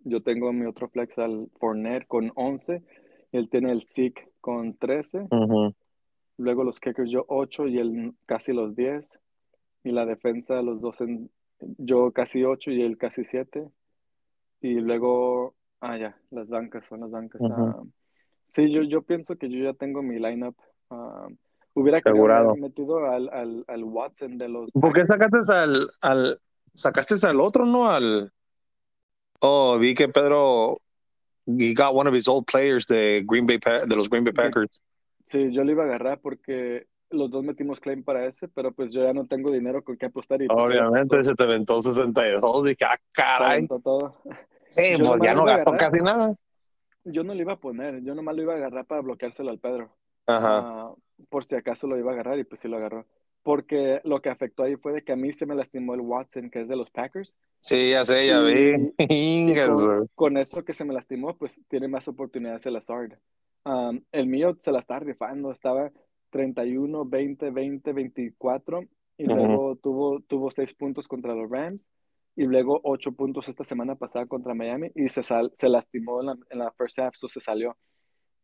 Yo 0.06 0.24
tengo 0.24 0.52
mi 0.54 0.66
otro 0.66 0.90
flex 0.90 1.20
al 1.20 1.52
Fournette 1.60 2.08
con 2.08 2.32
11. 2.34 2.82
Él 3.32 3.48
tiene 3.52 3.72
el 3.72 3.84
Zeke 3.84 4.28
con 4.42 4.76
13. 4.76 5.28
Ujú. 5.30 5.76
Luego 6.38 6.64
los 6.64 6.80
kickers 6.80 7.12
yo 7.12 7.26
8 7.28 7.68
y 7.68 7.78
él 7.78 8.16
casi 8.26 8.54
los 8.54 8.76
10. 8.76 9.20
Y 9.84 9.92
la 9.92 10.08
defensa 10.08 10.64
los 10.64 10.82
dos 10.82 11.00
en, 11.00 11.30
yo 11.78 12.12
casi 12.12 12.44
8 12.44 12.72
y 12.72 12.82
él 12.82 12.98
casi 12.98 13.24
7. 13.24 13.70
Y 14.62 14.80
luego, 14.80 15.54
ah 15.84 15.98
ya, 15.98 16.18
las 16.32 16.48
bancas 16.48 16.86
son 16.86 17.02
las 17.02 17.12
bancas. 17.12 17.42
Ujú. 17.42 17.54
Ah, 17.54 17.84
sí, 18.50 18.72
yo, 18.72 18.82
yo 18.84 19.02
pienso 19.02 19.36
que 19.36 19.50
yo 19.50 19.64
ya 19.64 19.74
tengo 19.74 20.02
mi 20.02 20.18
lineup. 20.18 20.56
ah, 20.90 21.28
hubiera 21.74 22.00
haber 22.00 22.60
metido 22.60 23.06
al, 23.06 23.30
al, 23.30 23.66
al 23.68 23.84
Watson 23.84 24.38
de 24.38 24.48
los 24.48 24.72
¿Por 24.72 24.94
qué 24.94 25.06
sacaste 25.06 25.40
al, 25.54 25.92
al, 26.02 26.40
sacaste 26.74 27.16
al 27.28 27.40
otro, 27.42 27.66
no 27.66 27.90
al? 27.90 28.32
Oh, 29.42 29.78
vi 29.78 29.94
que 29.94 30.08
Pedro, 30.08 30.78
he 31.46 31.74
got 31.74 31.94
one 31.94 32.08
of 32.08 32.16
his 32.16 32.28
old 32.28 32.46
players 32.48 32.86
de 32.88 33.24
Green 33.28 33.46
Bay, 33.46 33.58
Pa- 33.58 33.86
de 33.86 33.96
los 33.96 34.10
Green 34.10 34.24
Bay. 34.24 34.34
Packers. 34.34 34.82
Sí, 35.26 35.52
yo 35.52 35.64
lo 35.64 35.72
iba 35.72 35.84
a 35.84 35.88
agarrar 35.88 36.20
porque 36.22 36.88
los 37.10 37.30
dos 37.30 37.44
metimos 37.44 37.80
claim 37.80 38.04
para 38.04 38.26
ese, 38.26 38.48
pero 38.48 38.72
pues 38.72 38.94
yo 38.94 39.04
ya 39.04 39.14
no 39.14 39.26
tengo 39.26 39.52
dinero 39.52 39.84
con 39.84 39.98
qué 39.98 40.06
apostar 40.06 40.42
y 40.42 40.48
pues 40.48 40.58
Obviamente 40.58 41.16
apostó, 41.16 41.30
se 41.32 41.36
te 41.36 41.44
aventó 41.44 41.82
62. 41.82 42.64
Dije, 42.64 42.86
ah, 42.86 42.96
se 42.98 43.04
caray. 43.12 43.68
todo. 43.68 44.22
Yo 44.76 45.10
pues 45.10 45.22
ya 45.24 45.34
no 45.34 45.46
gastó 45.46 45.72
casi 45.78 45.98
nada. 46.00 46.36
Yo 47.06 47.24
no 47.24 47.34
lo 47.34 47.42
iba 47.42 47.54
a 47.54 47.60
poner, 47.60 48.02
yo 48.02 48.16
nomás 48.16 48.36
lo 48.36 48.44
iba 48.44 48.54
a 48.54 48.58
agarrar 48.58 48.86
para 48.86 49.02
bloqueárselo 49.02 49.50
al 49.50 49.60
Pedro. 49.60 49.96
Ajá. 50.26 50.60
Ah, 50.60 50.94
por 51.30 51.44
si 51.44 51.56
acaso 51.56 51.88
lo 51.88 51.98
iba 51.98 52.12
a 52.12 52.14
agarrar 52.14 52.40
y 52.40 52.44
pues 52.44 52.62
sí 52.62 52.68
lo 52.68 52.78
agarró. 52.78 53.06
Porque 53.44 54.00
lo 54.06 54.22
que 54.22 54.30
afectó 54.30 54.64
ahí 54.64 54.78
fue 54.78 54.94
de 54.94 55.04
que 55.04 55.12
a 55.12 55.18
mí 55.18 55.34
se 55.34 55.46
me 55.46 55.56
lastimó 55.56 55.96
el 55.96 56.02
Watson, 56.02 56.50
que 56.50 56.62
es 56.62 56.68
de 56.70 56.78
los 56.78 56.90
Packers. 56.90 57.36
Sí, 57.60 57.92
ya 57.92 58.06
sé, 58.06 58.28
ya 58.28 58.42
vi. 58.42 58.94
Y, 59.10 59.54
con, 60.16 60.38
eso 60.38 60.64
que 60.64 60.74
se 60.74 60.86
me 60.86 60.94
lastimó, 60.94 61.38
pues 61.38 61.62
tiene 61.68 61.90
más 61.90 62.08
oportunidades 62.08 62.66
el 62.66 62.74
Lazard. 62.74 63.18
Um, 63.66 64.02
el 64.14 64.28
mío 64.28 64.58
se 64.62 64.72
la 64.72 64.80
está 64.80 65.00
rifando, 65.00 65.52
estaba 65.52 65.92
31, 66.30 67.06
20, 67.06 67.52
20, 67.52 67.94
24 67.94 68.86
y 69.18 69.26
Ujú. 69.26 69.36
luego 69.36 69.76
tuvo, 69.76 70.20
tuvo 70.22 70.52
6 70.52 70.74
puntos 70.74 71.08
contra 71.08 71.36
los 71.36 71.50
Rams 71.50 71.82
y 72.36 72.44
luego 72.46 72.80
8 72.84 73.12
puntos 73.12 73.48
esta 73.50 73.64
semana 73.64 73.96
pasada 73.96 74.26
contra 74.26 74.54
Miami 74.54 74.92
y 74.96 75.08
se, 75.10 75.22
sal- 75.24 75.52
se 75.56 75.70
lastimó 75.70 76.22
en 76.22 76.28
la, 76.28 76.36
en 76.50 76.60
la 76.60 76.72
first 76.72 76.98
half, 77.00 77.16
so 77.16 77.28
se 77.30 77.40
salió. 77.40 77.78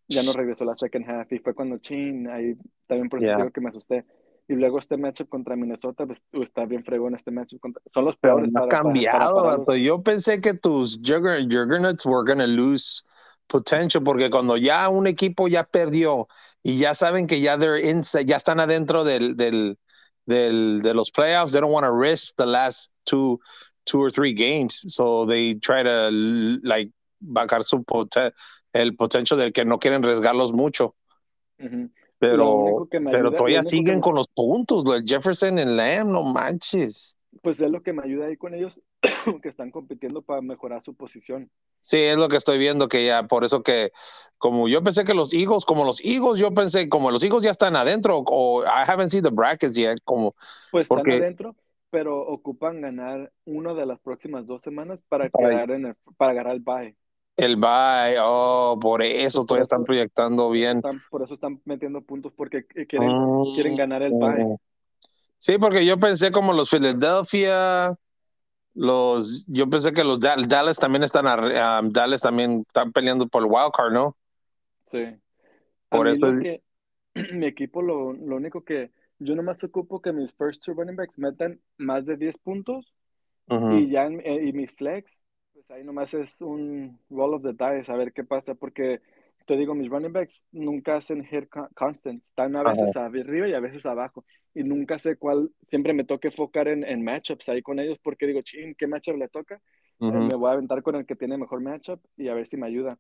Ya 0.08 0.24
no 0.24 0.34
regresó 0.34 0.66
la 0.66 0.76
second 0.76 1.08
half 1.10 1.32
y 1.32 1.38
fue 1.40 1.54
cuando, 1.54 1.78
chin, 1.78 2.28
ahí 2.30 2.56
también 2.88 3.10
por 3.10 3.22
eso 3.24 3.36
digo 3.38 3.52
que 3.52 3.62
me 3.62 3.70
asusté. 3.70 4.06
Y 4.48 4.56
luego 4.56 4.80
este 4.80 4.98
matchup 4.98 5.30
contra 5.30 5.56
Minnesota, 5.56 6.08
pues 6.08 6.24
uh, 6.34 6.42
está 6.42 6.66
bien 6.66 6.84
fregón 6.84 7.14
este 7.14 7.30
matchup. 7.30 7.60
Contra, 7.60 7.84
son 7.86 8.06
los 8.06 8.16
peores 8.16 8.52
no 8.52 8.62
ha 8.62 8.68
para, 8.68 8.70
para, 8.70 8.84
para 8.84 8.94
cambiado, 8.94 9.20
pararlos. 9.36 9.58
vato. 9.58 9.76
Yo 9.76 10.02
pensé 10.02 10.42
que 10.42 10.56
tus 10.56 11.00
Jugger- 11.04 11.44
Juggernauts 11.44 12.04
were 12.08 12.24
gonna 12.26 12.48
lose 12.48 13.04
potential 13.46 14.04
porque 14.04 14.30
cuando 14.32 14.58
ya 14.58 14.90
un 14.90 15.06
equipo 15.06 15.48
ya 15.48 15.64
perdió 15.64 16.28
y 16.64 16.80
ya 16.80 16.96
saben 16.96 17.28
que 17.28 17.42
ya 17.42 17.58
they're 17.60 17.80
inside, 17.80 18.26
ya 18.26 18.38
están 18.38 18.60
adentro 18.60 19.04
del, 19.04 19.36
del, 19.38 19.78
del, 20.26 20.82
de 20.82 20.94
los 20.96 21.12
playoffs, 21.12 21.52
they 21.52 21.62
don't 21.62 21.72
want 21.72 21.86
to 21.86 21.92
risk 21.94 22.36
the 22.38 22.46
last 22.48 22.92
two, 23.06 23.40
two 23.90 24.00
or 24.02 24.12
three 24.12 24.34
games, 24.34 24.84
so 24.88 25.26
they 25.26 25.56
try 25.56 25.84
to 25.84 26.10
like 26.64 26.92
bajar 27.20 27.64
su 27.64 27.84
poten- 27.84 28.32
el 28.74 28.96
potential 28.96 29.38
del 29.40 29.52
que 29.52 29.66
no 29.66 29.80
quieren 29.80 30.04
arriesgarlos 30.04 30.54
mucho. 30.54 30.96
Pero, 32.20 32.88
que 32.92 33.00
pero 33.00 33.32
todavía 33.32 33.62
que 33.62 33.70
siguen 33.70 33.96
me- 33.96 34.02
con 34.02 34.16
los 34.16 34.28
puntos, 34.28 34.84
de 34.86 35.04
Jefferson 35.06 35.58
y 35.58 35.66
Lamb, 35.66 36.10
no 36.12 36.24
manches. 36.24 37.16
pues 37.42 37.62
es 37.62 37.70
lo 37.72 37.82
que 37.82 37.94
me 37.94 38.04
ayuda 38.04 38.26
ahí 38.28 38.36
con 38.38 38.54
ellos, 38.54 38.82
que 39.42 39.48
están 39.50 39.72
compitiendo 39.72 40.22
para 40.22 40.42
mejorar 40.42 40.84
su 40.84 40.94
posición. 40.94 41.50
Sí, 41.82 41.98
es 41.98 42.18
lo 42.18 42.28
que 42.28 42.36
estoy 42.36 42.58
viendo, 42.58 42.90
que 42.90 43.06
ya, 43.06 43.24
por 43.28 43.46
eso 43.46 43.64
que, 43.64 43.92
como 44.38 44.68
yo 44.68 44.84
pensé 44.84 45.06
que 45.06 45.14
los 45.14 45.34
Eagles, 45.34 45.64
como 45.64 45.86
los 45.86 46.04
Eagles, 46.04 46.40
yo 46.40 46.54
pensé, 46.54 46.90
como 46.90 47.10
los 47.10 47.24
Eagles 47.24 47.44
ya 47.44 47.52
están 47.52 47.78
adentro, 47.78 48.22
o 48.26 48.64
I 48.64 48.84
haven't 48.86 49.12
seen 49.12 49.24
the 49.24 49.30
brackets 49.30 49.76
yet, 49.76 49.98
como, 50.04 50.36
Pues 50.72 50.84
están 50.84 50.98
Porque- 50.98 51.14
adentro, 51.14 51.56
pero 51.90 52.20
ocupan 52.22 52.82
ganar 52.82 53.32
una 53.46 53.74
de 53.74 53.86
las 53.86 54.00
próximas 54.00 54.46
dos 54.46 54.62
semanas 54.62 55.02
para 55.08 55.30
Para- 55.30 55.50
quedar 55.50 55.72
en 55.72 55.86
el, 55.88 55.96
para 56.18 56.32
agarrar 56.32 56.56
el 56.56 56.62
bye. 56.62 56.96
el 57.38 57.56
bye, 57.56 58.18
oh, 58.22 58.78
por 58.82 59.02
eso 59.02 59.40
Por 59.40 59.48
todavía 59.48 59.62
están 59.62 59.84
proyectando 59.86 60.50
bien. 60.50 60.78
Están- 60.78 61.00
por 61.10 61.22
eso 61.24 61.34
están 61.36 61.62
metiendo 61.66 62.02
puntos 62.02 62.34
porque 62.36 62.66
quieren, 62.66 63.10
Mm, 63.12 63.54
quieren 63.54 63.76
ganar 63.78 64.02
el 64.02 64.12
bye. 64.14 64.58
Sí, 65.38 65.58
porque 65.58 65.86
yo 65.86 65.98
pensé 65.98 66.32
como 66.34 66.52
los 66.52 66.70
Philadelphia, 66.70 67.96
los, 68.74 69.46
yo 69.48 69.70
pensé 69.70 69.94
que 69.94 70.04
los 70.04 70.20
Dal- 70.20 70.48
Dallas 70.48 70.78
también 70.78 71.04
están, 71.04 71.26
um, 71.26 71.90
Dallas 71.92 72.22
también 72.22 72.66
están 72.68 72.92
peleando 72.92 73.26
por 73.28 73.44
el 73.44 73.50
wild 73.50 73.72
card, 73.74 73.94
¿no? 73.94 74.18
Sí. 74.86 75.06
Por 75.88 76.08
eso 76.10 76.28
es- 76.34 76.44
que, 76.44 76.64
mi 77.34 77.46
equipo, 77.46 77.82
lo, 77.82 78.12
lo 78.14 78.36
único 78.36 78.64
que 78.66 78.92
yo 79.20 79.36
nomás 79.36 79.64
ocupo 79.64 80.02
que 80.02 80.14
mis 80.14 80.34
first 80.34 80.64
two 80.64 80.74
running 80.74 80.96
backs 80.96 81.18
metan 81.20 81.60
más 81.78 82.06
de 82.06 82.18
10 82.18 82.38
puntos 82.38 82.94
Ujú. 83.50 83.70
Y 83.70 83.90
ya 83.92 84.08
eh, 84.08 84.46
y 84.48 84.54
mi 84.54 84.68
flex, 84.68 85.24
pues 85.54 85.70
ahí 85.72 85.84
nomás 85.84 86.14
es 86.14 86.42
un 86.42 87.00
roll 87.10 87.36
of 87.36 87.44
the 87.44 87.54
dice, 87.78 87.92
a 87.92 87.96
ver 87.96 88.14
qué 88.14 88.24
pasa, 88.24 88.56
porque 88.56 89.02
te 89.46 89.58
digo, 89.58 89.76
mis 89.76 89.90
running 89.90 90.14
backs 90.14 90.46
nunca 90.52 90.98
hacen 90.98 91.24
hit 91.26 91.50
con- 91.50 91.70
constant, 91.76 92.24
están 92.24 92.56
a 92.56 92.64
veces 92.64 92.96
arriba 92.96 93.48
y 93.48 93.54
a 93.54 93.60
veces 93.60 93.86
abajo, 93.86 94.26
y 94.54 94.64
nunca 94.64 95.00
sé 95.00 95.18
cuál, 95.18 95.52
siempre 95.64 95.94
me 95.94 96.04
toca 96.04 96.28
enfocar 96.30 96.68
en, 96.68 96.84
en 96.84 97.04
matchups 97.04 97.50
ahí 97.50 97.62
con 97.62 97.80
ellos, 97.80 97.98
porque 98.04 98.28
digo, 98.28 98.42
ching, 98.42 98.76
¿qué 98.76 98.88
matchup 98.88 99.18
le 99.18 99.28
toca? 99.30 99.62
Eh, 100.08 100.20
Ujú. 100.20 100.22
me 100.22 100.36
voy 100.36 100.50
a 100.50 100.54
aventar 100.54 100.82
con 100.84 100.96
el 100.96 101.06
que 101.06 101.16
tiene 101.16 101.38
mejor 101.38 101.62
matchup 101.62 102.02
y 102.18 102.28
a 102.30 102.34
ver 102.34 102.48
si 102.48 102.58
me 102.58 102.68
ayuda. 102.68 102.98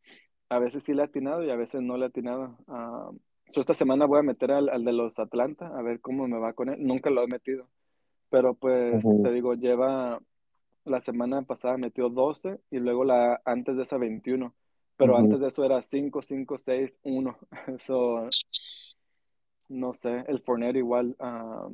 A 0.50 0.60
veces 0.60 0.84
sí 0.84 0.94
le 0.94 1.02
ha 1.04 1.06
atinado 1.06 1.44
y 1.44 1.50
a 1.52 1.56
veces 1.56 1.82
no 1.82 1.98
le 1.98 2.06
ha 2.06 2.08
atinado. 2.10 2.58
Ah, 2.68 3.10
so 3.50 3.62
esta 3.62 3.74
semana 3.74 4.06
voy 4.06 4.20
a 4.20 4.24
meter 4.24 4.52
al, 4.52 4.70
al 4.70 4.84
de 4.86 4.94
los 4.94 5.20
Atlanta, 5.20 5.68
a 5.78 5.82
ver 5.82 6.00
cómo 6.02 6.28
me 6.28 6.40
va 6.40 6.54
con 6.54 6.70
él, 6.70 6.84
nunca 6.86 7.10
lo 7.10 7.24
he 7.24 7.28
metido, 7.28 7.68
pero 8.30 8.54
pues 8.54 9.06
Ujú. 9.06 9.24
te 9.24 9.32
digo, 9.32 9.54
lleva 9.56 10.20
la 10.86 11.02
semana 11.02 11.42
pasada 11.44 11.78
metió 11.78 12.10
12 12.10 12.60
y 12.72 12.80
luego 12.80 13.04
la 13.06 13.42
antes 13.46 13.78
de 13.78 13.84
esa 13.84 13.98
21. 13.98 14.54
Pero 14.98 15.14
Ujú. 15.14 15.24
antes 15.24 15.40
de 15.40 15.48
eso 15.48 15.64
era 15.64 15.82
5, 15.82 16.22
5, 16.22 16.58
6, 16.58 16.96
1. 17.04 17.38
Eso, 17.68 18.28
no 19.70 19.94
sé, 19.94 20.26
el 20.28 20.42
Fournette 20.42 20.78
igual. 20.78 21.16
ah, 21.20 21.70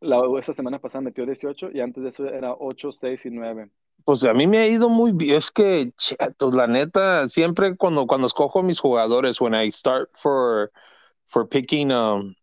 la, 0.00 0.20
esa 0.38 0.52
semana 0.52 0.78
pasada 0.78 1.02
metió 1.02 1.24
18 1.26 1.70
y 1.72 1.80
antes 1.80 2.02
de 2.02 2.08
eso 2.10 2.26
era 2.28 2.54
8, 2.54 2.92
6 2.92 3.24
y 3.26 3.30
9. 3.30 3.70
Pues 4.04 4.24
a 4.24 4.32
mí 4.32 4.46
me 4.46 4.58
ha 4.58 4.66
ido 4.66 4.88
muy 4.88 5.12
bien. 5.12 5.36
Es 5.36 5.50
que, 5.50 5.92
chetos, 5.96 6.54
la 6.54 6.66
neta, 6.66 7.28
siempre 7.28 7.76
cuando, 7.76 8.06
cuando 8.06 8.26
escojo 8.26 8.62
mis 8.62 8.80
jugadores, 8.80 9.40
when 9.40 9.54
I 9.54 9.70
start 9.70 10.08
for, 10.14 10.72
for 11.26 11.46
picking 11.46 11.92
um, 11.92 12.34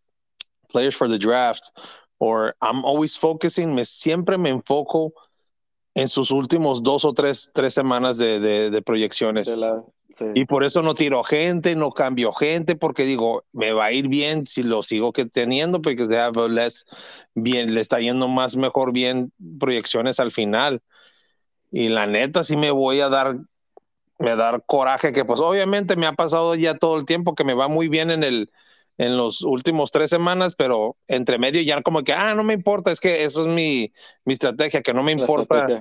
players 0.70 0.96
for 0.96 1.10
the 1.10 1.18
draft, 1.18 1.72
or 2.20 2.56
I'm 2.62 2.86
always 2.86 3.18
focusing, 3.18 3.74
me, 3.74 3.84
siempre 3.84 4.38
me 4.38 4.50
enfoco 4.50 5.13
en 5.96 6.08
sus 6.08 6.30
últimos 6.30 6.84
dos 6.84 7.04
o 7.06 7.13
tres, 7.13 7.52
tres 7.54 7.74
semanas 7.74 8.18
de, 8.18 8.39
de, 8.39 8.70
de 8.70 8.82
proyecciones. 8.82 9.48
De 9.48 9.58
la, 9.58 9.84
sí. 10.13 10.26
Y 10.36 10.46
por 10.46 10.63
eso 10.63 10.82
no 10.82 10.94
tiro 10.94 11.24
gente, 11.24 11.76
no 11.76 11.91
cambio 11.91 12.32
gente, 12.32 12.76
porque 12.76 13.06
digo, 13.06 13.44
me 13.54 13.72
va 13.72 13.86
a 13.86 13.91
ir 13.91 14.08
bien 14.08 14.46
si 14.46 14.62
lo 14.62 14.84
sigo 14.84 15.13
que 15.13 15.26
teniendo, 15.26 15.82
porque 15.82 16.06
se 16.06 16.20
have 16.20 16.50
less, 16.50 16.86
bien, 17.34 17.74
le 17.74 17.82
está 17.82 18.00
yendo 18.00 18.28
más 18.28 18.56
mejor 18.56 18.91
bien 18.91 19.32
proyecciones 19.60 20.20
al 20.20 20.32
final. 20.32 20.82
Y 21.76 21.90
la 21.90 22.08
neta 22.08 22.44
sí 22.44 22.56
me 22.56 22.72
voy 22.72 23.02
a 23.02 23.10
dar, 23.10 23.36
me 24.20 24.36
dar 24.36 24.64
coraje, 24.66 25.14
que 25.14 25.26
pues 25.26 25.42
obviamente 25.42 25.96
me 25.98 26.08
ha 26.08 26.14
pasado 26.14 26.56
ya 26.56 26.76
todo 26.78 26.98
el 26.98 27.06
tiempo 27.06 27.36
que 27.36 27.44
me 27.44 27.54
va 27.56 27.68
muy 27.68 27.90
bien 27.90 28.12
en 28.12 28.24
el, 28.24 28.52
en 28.98 29.18
los 29.18 29.42
últimos 29.42 29.92
tres 29.92 30.10
semanas, 30.10 30.56
pero 30.56 30.98
entre 31.08 31.40
medio 31.40 31.62
ya 31.62 31.82
como 31.82 32.04
que, 32.04 32.14
ah, 32.14 32.36
no 32.36 32.44
me 32.44 32.54
importa, 32.54 32.92
es 32.92 33.00
que 33.02 33.26
eso 33.26 33.44
es 33.44 33.48
mi, 33.50 33.94
mi 34.26 34.34
estrategia, 34.34 34.82
que 34.84 34.94
no 34.94 35.04
me 35.04 35.12
importa. 35.14 35.74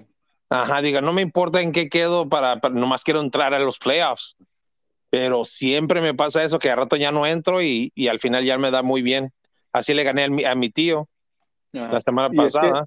Ajá, 0.50 0.82
diga, 0.82 1.00
no 1.00 1.12
me 1.12 1.22
importa 1.22 1.62
en 1.62 1.72
qué 1.72 1.88
quedo 1.88 2.28
para, 2.28 2.60
para- 2.60 2.74
nomás 2.74 3.04
quiero 3.04 3.20
entrar 3.20 3.54
a 3.54 3.60
los 3.60 3.78
playoffs. 3.78 4.36
Pero 5.10 5.44
siempre 5.44 6.00
me 6.00 6.14
pasa 6.14 6.44
eso, 6.44 6.58
que 6.58 6.70
a 6.70 6.76
rato 6.76 6.96
ya 6.96 7.12
no 7.12 7.26
entro 7.26 7.62
y, 7.62 7.92
y 7.94 8.08
al 8.08 8.18
final 8.20 8.44
ya 8.44 8.58
me 8.58 8.70
da 8.72 8.82
muy 8.82 9.02
bien. 9.02 9.32
Así 9.72 9.94
le 9.94 10.04
gané 10.04 10.24
a 10.24 10.28
mi, 10.30 10.44
a 10.44 10.54
mi 10.56 10.70
tío 10.70 11.08
Ajá. 11.74 11.92
la 11.92 12.00
semana 12.00 12.30
pasada. 12.34 12.86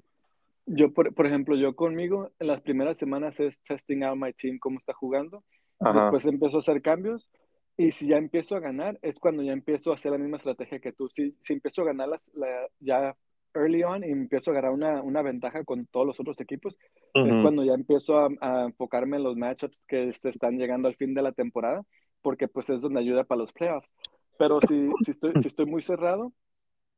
Yo, 0.68 0.92
por, 0.92 1.14
por 1.14 1.26
ejemplo, 1.26 1.56
yo 1.56 1.74
conmigo, 1.74 2.30
en 2.38 2.46
las 2.46 2.60
primeras 2.60 2.98
semanas 2.98 3.40
es 3.40 3.60
testing 3.62 4.02
out 4.02 4.16
my 4.18 4.32
team, 4.32 4.58
cómo 4.58 4.78
está 4.78 4.92
jugando. 4.92 5.44
Ajá. 5.80 6.00
Después 6.00 6.24
empiezo 6.26 6.56
a 6.56 6.60
hacer 6.60 6.82
cambios. 6.82 7.28
Y 7.76 7.92
si 7.92 8.08
ya 8.08 8.16
empiezo 8.16 8.56
a 8.56 8.60
ganar, 8.60 8.98
es 9.02 9.18
cuando 9.18 9.42
ya 9.42 9.52
empiezo 9.52 9.92
a 9.92 9.94
hacer 9.94 10.10
la 10.12 10.18
misma 10.18 10.38
estrategia 10.38 10.80
que 10.80 10.92
tú. 10.92 11.08
Si, 11.08 11.34
si 11.40 11.52
empiezo 11.52 11.82
a 11.82 11.86
ganar 11.86 12.08
las, 12.08 12.30
la- 12.34 12.68
ya 12.80 13.16
early 13.54 13.82
on 13.84 14.04
y 14.04 14.10
empiezo 14.10 14.50
a 14.50 14.54
agarrar 14.54 14.72
una, 14.72 15.00
una 15.02 15.22
ventaja 15.22 15.64
con 15.64 15.86
todos 15.86 16.06
los 16.06 16.20
otros 16.20 16.40
equipos, 16.40 16.76
es 17.14 17.32
Ujú. 17.32 17.42
cuando 17.42 17.64
ya 17.64 17.74
empiezo 17.74 18.18
a, 18.18 18.28
a 18.40 18.64
enfocarme 18.64 19.16
en 19.16 19.22
los 19.22 19.36
matchups 19.36 19.80
que 19.86 20.12
se 20.12 20.28
están 20.28 20.58
llegando 20.58 20.88
al 20.88 20.96
fin 20.96 21.14
de 21.14 21.22
la 21.22 21.32
temporada, 21.32 21.82
porque 22.20 22.48
pues 22.48 22.68
es 22.68 22.80
donde 22.82 23.00
ayuda 23.00 23.24
para 23.24 23.40
los 23.40 23.52
playoffs. 23.52 23.90
Pero 24.38 24.60
si, 24.60 24.90
si, 25.04 25.12
estoy, 25.12 25.40
si 25.40 25.48
estoy 25.48 25.66
muy 25.66 25.82
cerrado, 25.82 26.32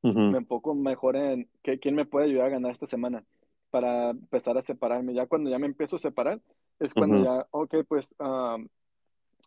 Ujú. 0.02 0.18
me 0.18 0.38
enfoco 0.38 0.74
mejor 0.74 1.16
en 1.16 1.48
que, 1.62 1.78
quién 1.78 1.94
me 1.94 2.06
puede 2.06 2.26
ayudar 2.26 2.46
a 2.46 2.50
ganar 2.50 2.72
esta 2.72 2.86
semana 2.86 3.24
para 3.70 4.10
empezar 4.10 4.58
a 4.58 4.62
separarme. 4.62 5.14
Ya 5.14 5.26
cuando 5.26 5.50
ya 5.50 5.58
me 5.58 5.66
empiezo 5.66 5.96
a 5.96 6.00
separar, 6.00 6.40
es 6.78 6.92
cuando 6.94 7.16
Ujú. 7.16 7.24
ya, 7.24 7.46
ok, 7.50 7.74
pues 7.88 8.14
um, 8.18 8.68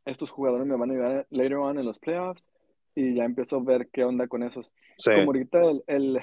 estos 0.06 0.32
jugadores 0.32 0.68
me 0.68 0.76
van 0.76 0.90
a 0.90 0.94
ayudar 0.94 1.28
later 1.30 1.56
on 1.56 1.80
en 1.80 1.86
los 1.86 2.00
playoffs 2.00 2.48
y 2.96 3.16
ya 3.16 3.26
empiezo 3.26 3.58
a 3.58 3.64
ver 3.64 3.90
qué 3.92 4.04
onda 4.04 4.28
con 4.28 4.44
esos. 4.44 4.74
Sí. 4.98 5.12
Como 5.12 5.28
ahorita 5.28 5.62
el, 5.64 5.84
el, 5.88 6.22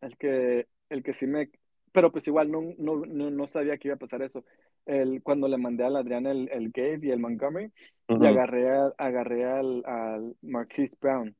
el 0.00 0.16
que, 0.16 0.66
el 0.88 1.02
que 1.02 1.12
sí 1.12 1.26
me... 1.26 1.50
Pero 1.92 2.10
pues 2.10 2.26
igual 2.26 2.50
no, 2.50 2.62
no, 2.78 3.04
no, 3.04 3.30
no 3.30 3.46
sabía 3.46 3.76
que 3.76 3.88
iba 3.88 3.96
a 3.96 3.98
pasar 3.98 4.22
eso. 4.22 4.44
El, 4.86 5.22
cuando 5.22 5.46
le 5.46 5.58
mandé 5.58 5.84
al 5.84 5.96
Adrián 5.96 6.26
el, 6.26 6.48
el 6.50 6.70
Gabe 6.70 7.00
y 7.02 7.10
el 7.10 7.20
Montgomery, 7.20 7.70
Ujú. 8.08 8.24
y 8.24 8.26
agarré, 8.26 8.70
a- 8.70 8.92
agarré 8.98 9.44
al, 9.44 9.84
al 9.84 10.36
Marquise 10.42 10.96
Brown. 11.00 11.34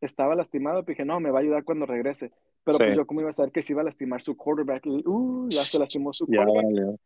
Estaba 0.00 0.34
lastimado, 0.34 0.84
pero 0.84 0.94
dije, 0.94 1.04
no, 1.04 1.20
me 1.20 1.30
va 1.30 1.40
a 1.40 1.42
ayudar 1.42 1.64
cuando 1.64 1.84
regrese. 1.84 2.30
Pero 2.64 2.76
Sí. 2.78 2.84
pues 2.84 2.96
yo 2.96 3.06
como 3.06 3.20
iba 3.20 3.30
a 3.30 3.32
saber 3.32 3.52
que 3.52 3.62
se 3.62 3.72
iba 3.72 3.82
a 3.82 3.84
lastimar 3.84 4.22
su 4.22 4.36
quarterback. 4.36 4.84
Y, 4.86 5.02
uh, 5.06 5.48
ya 5.48 5.62
se 5.62 5.78
lastimó 5.78 6.12
su 6.12 6.26
Ya 6.26 6.44
quarterback. 6.44 6.64
valió. 6.64 6.98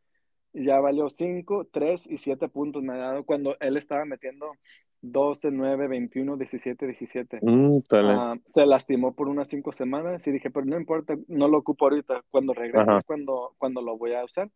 Ya 0.54 0.80
valió 0.80 1.08
5, 1.08 1.66
3 1.70 2.06
y 2.06 2.18
7 2.18 2.48
puntos 2.48 2.82
me 2.82 2.92
ha 2.92 2.96
dado 2.98 3.24
cuando 3.24 3.56
él 3.60 3.76
estaba 3.78 4.04
metiendo 4.04 4.52
12, 5.00 5.50
9, 5.50 5.88
21, 5.88 6.36
17, 6.36 6.86
17. 6.86 7.38
Mm. 7.42 7.78
Ah, 7.90 8.36
se 8.46 8.66
lastimó 8.66 9.14
por 9.14 9.28
unas 9.28 9.48
5 9.48 9.72
semanas 9.72 10.26
y 10.26 10.30
dije, 10.32 10.50
pero 10.50 10.66
no 10.66 10.76
importa, 10.76 11.16
no 11.28 11.48
lo 11.48 11.58
ocupo 11.58 11.86
ahorita. 11.86 12.22
Cuando 12.30 12.52
regrese 12.54 12.90
Ajá. 12.90 12.98
es 12.98 13.04
cuando, 13.04 13.54
cuando 13.58 13.80
lo 13.82 13.96
voy 13.96 14.12
a 14.14 14.24
usar. 14.24 14.50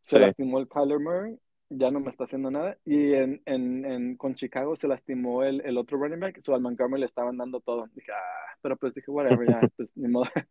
Se 0.00 0.16
Sí. 0.16 0.22
lastimó 0.22 0.58
el 0.58 0.68
Kyler 0.68 0.98
Murray, 0.98 1.38
ya 1.76 1.90
no 1.90 2.00
me 2.00 2.10
está 2.10 2.24
haciendo 2.24 2.50
nada. 2.50 2.78
Y 2.84 3.12
en, 3.14 3.42
en, 3.46 3.84
en- 3.84 4.16
con 4.16 4.34
Chicago 4.34 4.76
se 4.76 4.88
lastimó 4.88 5.42
el, 5.42 5.60
el 5.62 5.78
otro 5.78 5.98
running 5.98 6.20
back, 6.20 6.40
so 6.42 6.54
al 6.54 6.60
Montgomery 6.60 7.00
le 7.00 7.06
estaban 7.06 7.36
dando 7.36 7.60
todo. 7.60 7.84
Dije, 7.94 8.12
ah, 8.12 8.56
pero 8.60 8.76
pues 8.76 8.94
dije, 8.94 9.10
whatever, 9.10 9.48
ya, 9.48 9.60
pues 9.76 9.96
ni 9.96 10.08
modo. 10.08 10.26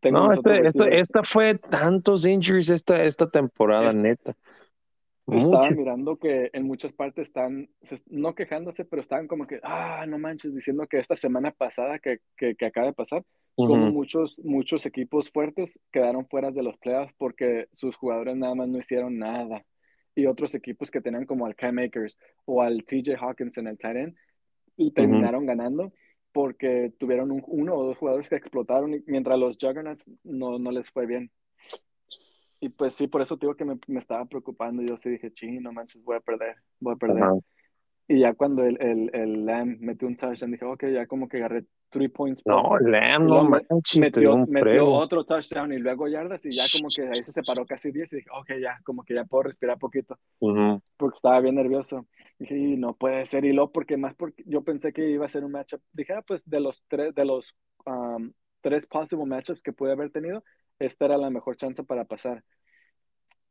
Tengo 0.00 0.18
No, 0.18 0.32
este, 0.32 0.66
esto, 0.66 0.84
esta 0.86 1.22
fue 1.22 1.54
tantos 1.54 2.26
injuries 2.26 2.68
esta, 2.70 3.02
esta 3.04 3.30
temporada, 3.30 3.90
Es- 3.90 3.96
neta. 3.96 4.34
Estaba 5.26 5.68
Mucho. 5.68 5.70
mirando 5.70 6.16
que 6.18 6.50
en 6.52 6.66
muchas 6.66 6.92
partes 6.92 7.28
están, 7.28 7.70
no 8.10 8.34
quejándose, 8.34 8.84
pero 8.84 9.00
estaban 9.00 9.26
como 9.26 9.46
que, 9.46 9.58
ah, 9.62 10.04
no 10.06 10.18
manches, 10.18 10.54
diciendo 10.54 10.86
que 10.86 10.98
esta 10.98 11.16
semana 11.16 11.50
pasada 11.50 11.98
que, 11.98 12.18
que, 12.36 12.54
que 12.54 12.66
acaba 12.66 12.88
de 12.88 12.92
pasar, 12.92 13.24
como 13.56 13.90
muchos, 13.90 14.38
muchos 14.44 14.84
equipos 14.84 15.30
fuertes 15.30 15.80
quedaron 15.90 16.26
fuera 16.28 16.50
de 16.50 16.62
los 16.62 16.76
playoffs 16.76 17.14
porque 17.16 17.68
sus 17.72 17.96
jugadores 17.96 18.36
nada 18.36 18.54
más 18.54 18.68
no 18.68 18.78
hicieron 18.78 19.18
nada. 19.18 19.64
Y 20.14 20.26
otros 20.26 20.54
equipos 20.54 20.90
que 20.90 21.00
tenían 21.00 21.26
como 21.26 21.46
al 21.46 21.56
Cam 21.56 21.78
Akers 21.78 22.18
o 22.44 22.62
al 22.62 22.84
TJ 22.84 23.16
Hawkins 23.18 23.58
en 23.58 23.66
el 23.66 23.78
tight 23.78 23.96
end, 23.96 24.16
y 24.76 24.90
terminaron 24.92 25.46
ganando 25.46 25.92
porque 26.32 26.92
tuvieron 26.98 27.30
un- 27.30 27.44
uno 27.46 27.74
o 27.76 27.84
dos 27.84 27.98
jugadores 27.98 28.28
que 28.28 28.34
explotaron 28.36 28.94
y- 28.94 29.04
mientras 29.06 29.38
los 29.38 29.56
Juggernauts 29.60 30.10
no, 30.24 30.58
no 30.58 30.70
les 30.72 30.90
fue 30.90 31.06
bien. 31.06 31.30
Y 32.60 32.70
pues 32.70 32.94
sí, 32.94 33.06
por 33.06 33.22
eso 33.22 33.36
te 33.36 33.46
digo 33.46 33.56
que 33.56 33.64
me, 33.64 33.78
me 33.88 33.98
estaba 33.98 34.24
preocupando. 34.24 34.82
Yo 34.82 34.96
sí 34.96 35.10
dije, 35.10 35.32
ching, 35.32 35.62
no 35.62 35.72
manches, 35.72 36.02
voy 36.02 36.16
a 36.16 36.20
perder, 36.20 36.56
voy 36.80 36.94
a 36.94 36.96
perder. 36.96 37.22
Y 38.08 38.20
ya 38.20 38.34
cuando 38.34 38.64
el, 38.64 38.80
el, 38.80 39.10
el 39.14 39.46
Lamb 39.46 39.78
metió 39.80 40.08
un 40.08 40.16
touchdown, 40.16 40.52
dije, 40.52 40.64
ok, 40.64 40.84
ya 40.92 41.06
como 41.06 41.28
que 41.28 41.38
agarré 41.38 41.64
three 41.94 42.08
points. 42.08 42.42
No. 42.44 42.76
Lamb, 42.80 43.26
no 43.26 43.44
manches, 43.44 44.00
metió, 44.00 44.34
un 44.34 44.46
metió 44.50 44.86
otro 44.86 45.24
touchdown 45.24 45.72
y 45.72 45.78
luego 45.78 46.08
yardas 46.08 46.44
y 46.44 46.50
ya 46.50 46.64
como 46.72 46.88
que 46.88 47.02
ahí 47.02 47.22
se 47.22 47.32
separó 47.32 47.64
casi 47.64 47.92
10 47.92 48.12
y 48.12 48.16
dije, 48.16 48.28
ok, 48.36 48.50
ya, 48.60 48.80
como 48.82 49.04
que 49.04 49.14
ya 49.14 49.24
puedo 49.24 49.44
respirar 49.44 49.78
poquito 49.78 50.18
Ujú. 50.40 50.82
porque 50.96 51.14
estaba 51.14 51.40
bien 51.40 51.54
nervioso. 51.54 52.06
Dije, 52.38 52.58
y 52.58 52.76
no 52.76 52.96
puede 52.96 53.24
ser, 53.26 53.44
y 53.44 53.52
luego 53.52 53.70
porque 53.70 53.96
más 53.96 54.14
porque 54.14 54.42
yo 54.44 54.62
pensé 54.64 54.92
que 54.92 55.08
iba 55.08 55.24
a 55.24 55.28
ser 55.28 55.44
un 55.44 55.52
matchup. 55.52 55.80
Dije, 55.92 56.14
ah, 56.14 56.22
pues 56.22 56.42
de 56.50 56.58
los 56.58 56.82
tres, 56.88 57.14
de 57.14 57.24
los 57.24 57.54
um, 57.86 58.32
tres 58.60 58.86
possible 58.86 59.24
matchups 59.24 59.62
que 59.62 59.72
pude 59.72 59.92
haber 59.92 60.10
tenido, 60.10 60.42
esta 60.80 61.04
era 61.04 61.16
la 61.16 61.30
mejor 61.30 61.56
chance 61.56 61.84
para 61.84 62.04
pasar. 62.04 62.42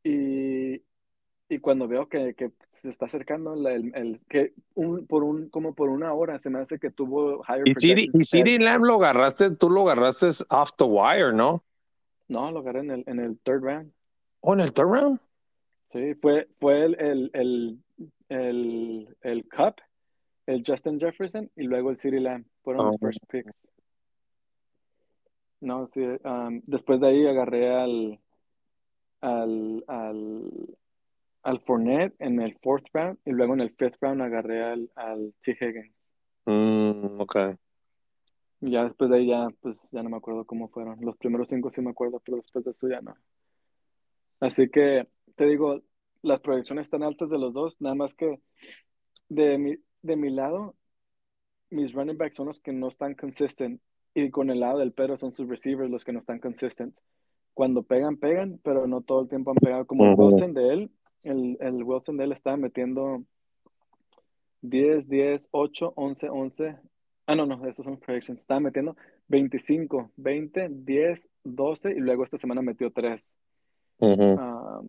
Y, 0.04 0.84
y 1.54 1.60
cuando 1.60 1.88
veo 1.88 2.08
que, 2.08 2.34
que 2.34 2.52
se 2.72 2.90
está 2.90 3.06
acercando 3.06 3.56
la- 3.56 3.74
el, 3.74 3.94
el- 3.96 4.20
que 4.30 4.54
un, 4.76 5.06
por 5.08 5.24
un, 5.24 5.50
como 5.50 5.74
por 5.74 5.90
una 5.90 6.14
hora 6.14 6.40
se 6.40 6.50
me 6.50 6.60
hace 6.60 6.80
que 6.80 6.90
tuvo 6.92 7.44
higher 7.48 7.64
Y 7.68 7.74
CD, 7.76 8.10
y 8.14 8.24
CD. 8.24 8.60
Lamb 8.60 8.84
lo 8.86 8.96
agarraste, 8.96 9.52
tú 9.56 9.70
lo 9.70 9.82
agarraste 9.90 10.28
off 10.50 10.72
the 10.78 10.84
wire, 10.86 11.34
¿no? 11.34 11.64
No, 12.28 12.52
lo 12.52 12.60
agarré 12.60 12.80
en 12.82 12.92
el, 12.92 13.04
en 13.08 13.20
el 13.20 13.38
third 13.40 13.62
round. 13.64 13.92
¿O 14.42 14.54
en 14.54 14.60
el 14.62 14.74
third 14.74 14.88
round? 14.88 15.20
Sí, 15.88 16.14
fue, 16.16 16.48
fue 16.60 16.86
el, 16.86 16.96
el, 17.00 17.30
el, 17.34 17.80
el, 18.30 19.18
el 19.22 19.44
Cup, 19.50 19.76
el 20.48 20.64
Justin 20.66 21.00
Jefferson 21.00 21.52
y 21.56 21.64
luego 21.64 21.92
el 21.92 21.98
CeeDee 22.00 22.20
Lamb. 22.20 22.46
Fueron 22.64 22.86
los 22.88 22.96
Oh. 22.96 23.00
first 23.00 23.20
picks. 23.30 23.68
No, 25.62 25.88
sí, 25.88 26.02
um, 26.26 26.62
después 26.66 27.00
de 27.00 27.08
ahí 27.08 27.26
agarré 27.28 27.74
al, 27.74 28.20
al, 29.22 29.84
al, 29.88 30.52
al 31.44 31.60
Fournette 31.62 32.16
en 32.20 32.42
el 32.42 32.58
fourth 32.60 32.86
round 32.94 33.20
y 33.26 33.32
luego 33.32 33.54
en 33.54 33.62
el 33.62 33.72
fifth 33.72 34.02
round 34.02 34.22
agarré 34.22 34.64
al, 34.64 34.90
al 34.96 35.34
T. 35.44 35.52
Higgins. 35.52 35.94
Mm, 36.46 37.22
ok. 37.22 37.38
Y 38.62 38.72
ya 38.72 38.86
después 38.86 39.10
de 39.10 39.18
ahí 39.18 39.28
ya, 39.28 39.48
pues 39.62 39.78
ya 39.92 40.02
no 40.04 40.10
me 40.10 40.18
acuerdo 40.18 40.46
cómo 40.46 40.70
fueron. 40.70 40.98
Los 41.02 41.18
primeros 41.18 41.50
cinco 41.50 41.70
sí 41.70 41.82
me 41.82 41.92
acuerdo, 41.92 42.22
pero 42.24 42.38
después 42.38 42.64
de 42.64 42.72
eso 42.72 42.88
ya 42.88 43.02
no. 43.02 43.16
Así 44.40 44.70
que 44.70 45.08
te 45.36 45.46
digo, 45.46 45.82
las 46.22 46.40
proyecciones 46.40 46.88
están 46.88 47.04
altas 47.04 47.30
de 47.30 47.38
los 47.38 47.54
dos, 47.54 47.76
nada 47.82 47.96
más 47.96 48.14
que 48.14 48.40
de 49.28 49.58
mi, 49.58 49.76
de 50.02 50.16
mi 50.16 50.30
lado, 50.30 50.76
mis 51.70 51.94
running 51.94 52.18
backs 52.18 52.36
son 52.36 52.48
los 52.48 52.62
que 52.62 52.72
no 52.72 52.88
están 52.88 53.16
consistent 53.16 53.82
y 54.14 54.30
con 54.30 54.50
el 54.50 54.60
lado 54.60 54.80
del 54.80 54.94
pero 54.94 55.18
son 55.18 55.34
sus 55.34 55.50
receivers 55.50 55.90
los 55.90 56.06
que 56.06 56.14
no 56.14 56.20
están 56.20 56.40
consistent. 56.40 56.96
Cuando 57.54 57.84
pegan, 57.84 58.18
pegan, 58.18 58.60
pero 58.64 58.88
no 58.88 59.02
todo 59.02 59.22
el 59.22 59.28
tiempo 59.28 59.52
han 59.52 59.58
pegado. 59.58 59.86
Como 59.86 60.06
el 60.06 60.14
Ujú. 60.14 60.28
Wilson 60.28 60.54
de 60.54 60.74
él, 60.74 60.92
el, 61.24 61.58
el 61.60 61.84
Wilson 61.84 62.18
de 62.18 62.24
él 62.26 62.32
estaba 62.32 62.58
metiendo 62.58 63.24
10, 64.62 65.08
10, 65.08 65.48
8, 65.52 65.94
11, 65.96 66.30
11. 66.30 66.78
Ah, 67.26 67.36
no, 67.36 67.46
no, 67.46 67.66
esos 67.68 67.86
son 67.86 67.98
predictions. 67.98 68.40
Estaba 68.40 68.60
metiendo 68.60 68.96
25, 69.28 70.12
20, 70.18 70.70
10, 70.70 71.30
12 71.44 71.92
y 71.92 72.00
luego 72.00 72.24
esta 72.24 72.38
semana 72.38 72.62
metió 72.62 72.92
3. 72.92 73.36
Ujú. 74.00 74.36
Ah, 74.40 74.82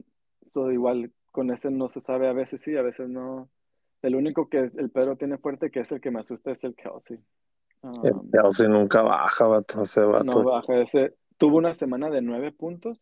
so 0.51 0.71
igual 0.71 1.13
con 1.31 1.51
ese 1.51 1.71
no 1.71 1.89
se 1.89 2.01
sabe, 2.01 2.29
a 2.29 2.33
veces 2.33 2.61
sí, 2.61 2.77
a 2.77 2.83
veces 2.83 3.09
no. 3.09 3.49
El 4.03 4.15
único 4.15 4.49
que 4.49 4.59
el 4.59 4.91
Pedro 4.91 5.17
tiene 5.17 5.39
fuerte, 5.39 5.71
que 5.71 5.81
es 5.81 5.91
el 5.91 6.01
que 6.01 6.11
me 6.11 6.21
asusta, 6.21 6.51
es 6.53 6.63
el 6.63 6.75
Kelsey. 6.75 7.19
Ah, 7.83 7.91
El 8.03 8.15
Kelsey 8.31 8.69
nunca 8.69 9.03
baja, 9.03 9.47
vato, 9.47 9.83
ese 9.83 10.01
vato. 10.03 10.25
no 10.25 10.45
baja 10.45 10.81
ese. 10.81 11.15
Tuvo 11.37 11.59
una 11.59 11.75
semana 11.75 12.11
de 12.11 12.23
9 12.23 12.53
puntos, 12.53 13.01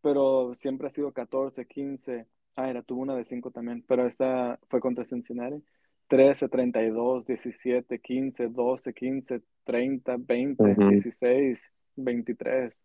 pero 0.00 0.54
siempre 0.54 0.86
ha 0.86 0.90
sido 0.90 1.12
14, 1.12 1.66
15. 1.66 2.26
Ah, 2.56 2.70
era, 2.70 2.82
tuvo 2.82 3.02
una 3.02 3.16
de 3.16 3.24
5 3.24 3.50
también, 3.50 3.84
pero 3.86 4.06
esa 4.06 4.58
fue 4.68 4.80
contra 4.80 5.04
Cincinnati. 5.04 5.62
13, 6.08 6.48
32, 6.48 7.24
17, 7.26 7.98
15, 7.98 8.48
12, 8.48 8.92
15, 8.92 9.42
30, 9.64 10.16
20, 10.18 10.62
Ujú. 10.62 10.88
16, 10.90 11.72
23. 11.96 12.78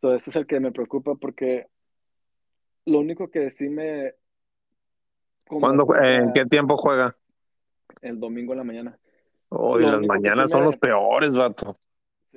So, 0.00 0.14
ese 0.14 0.30
es 0.30 0.36
el 0.36 0.46
que 0.46 0.60
me 0.60 0.72
preocupa 0.72 1.14
porque 1.16 1.66
lo 2.86 3.00
único 3.00 3.30
que 3.30 3.50
sí 3.50 3.68
me... 3.68 4.14
¿Cuándo, 5.46 5.86
¿En 6.02 6.32
qué 6.32 6.46
tiempo 6.46 6.76
juega? 6.76 7.16
El 8.02 8.20
domingo 8.20 8.52
en 8.52 8.58
la 8.58 8.64
mañana. 8.64 8.98
Hoy 9.48 9.82
Lo 9.82 9.92
las 9.92 10.02
mañanas 10.02 10.50
sí 10.50 10.52
son 10.52 10.60
me- 10.60 10.66
los 10.66 10.76
peores, 10.76 11.34
vato. 11.34 11.74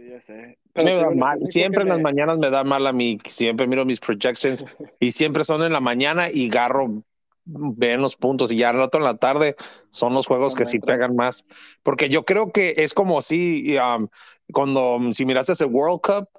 Sí, 0.02 0.10
ya 0.10 0.22
sé. 0.22 0.58
Pero 0.74 1.14
mal. 1.14 1.40
Siempre 1.50 1.84
en 1.84 1.90
las 1.90 1.98
me- 1.98 2.04
mañanas 2.04 2.38
me 2.38 2.50
da 2.50 2.64
mal 2.64 2.88
a 2.88 2.94
mí. 2.94 3.18
Siempre 3.28 3.68
miro 3.68 3.86
mis 3.86 4.00
projections 4.00 4.66
y 5.00 5.12
siempre 5.12 5.44
son 5.44 5.64
en 5.64 5.74
la 5.74 5.80
mañana 5.82 6.30
y 6.32 6.50
agarro 6.50 7.04
ven 7.44 8.02
los 8.02 8.16
puntos 8.16 8.52
y 8.52 8.58
ya 8.58 8.70
al 8.70 8.78
rato 8.78 8.98
en 8.98 9.04
la 9.04 9.18
tarde 9.18 9.56
son 9.90 10.14
los 10.14 10.28
juegos 10.28 10.56
que 10.56 10.66
sí 10.66 10.80
pegan 10.80 11.16
más. 11.16 11.44
Porque 11.84 12.08
yo 12.10 12.24
creo 12.24 12.52
que 12.52 12.76
es 12.78 12.94
como 12.94 13.22
si, 13.22 13.78
um, 13.78 14.08
cuando, 14.54 15.00
si 15.12 15.26
miraste 15.26 15.54
ese 15.54 15.66
World 15.66 16.02
Cup, 16.02 16.30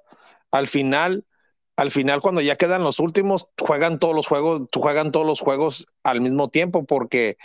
al 0.51 0.69
final 0.69 1.25
al 1.83 1.91
final 1.91 2.21
cuando 2.21 2.41
ya 2.41 2.55
quedan 2.55 2.85
los 2.85 3.01
últimos 3.01 3.49
juegan 3.59 3.99
todos 3.99 4.15
los 4.15 4.29
juegos 4.29 4.63
juegan 4.73 5.11
todos 5.11 5.27
los 5.27 5.41
juegos 5.41 5.89
al 6.05 6.21
mismo 6.21 6.49
tiempo 6.49 6.85
porque 6.85 7.37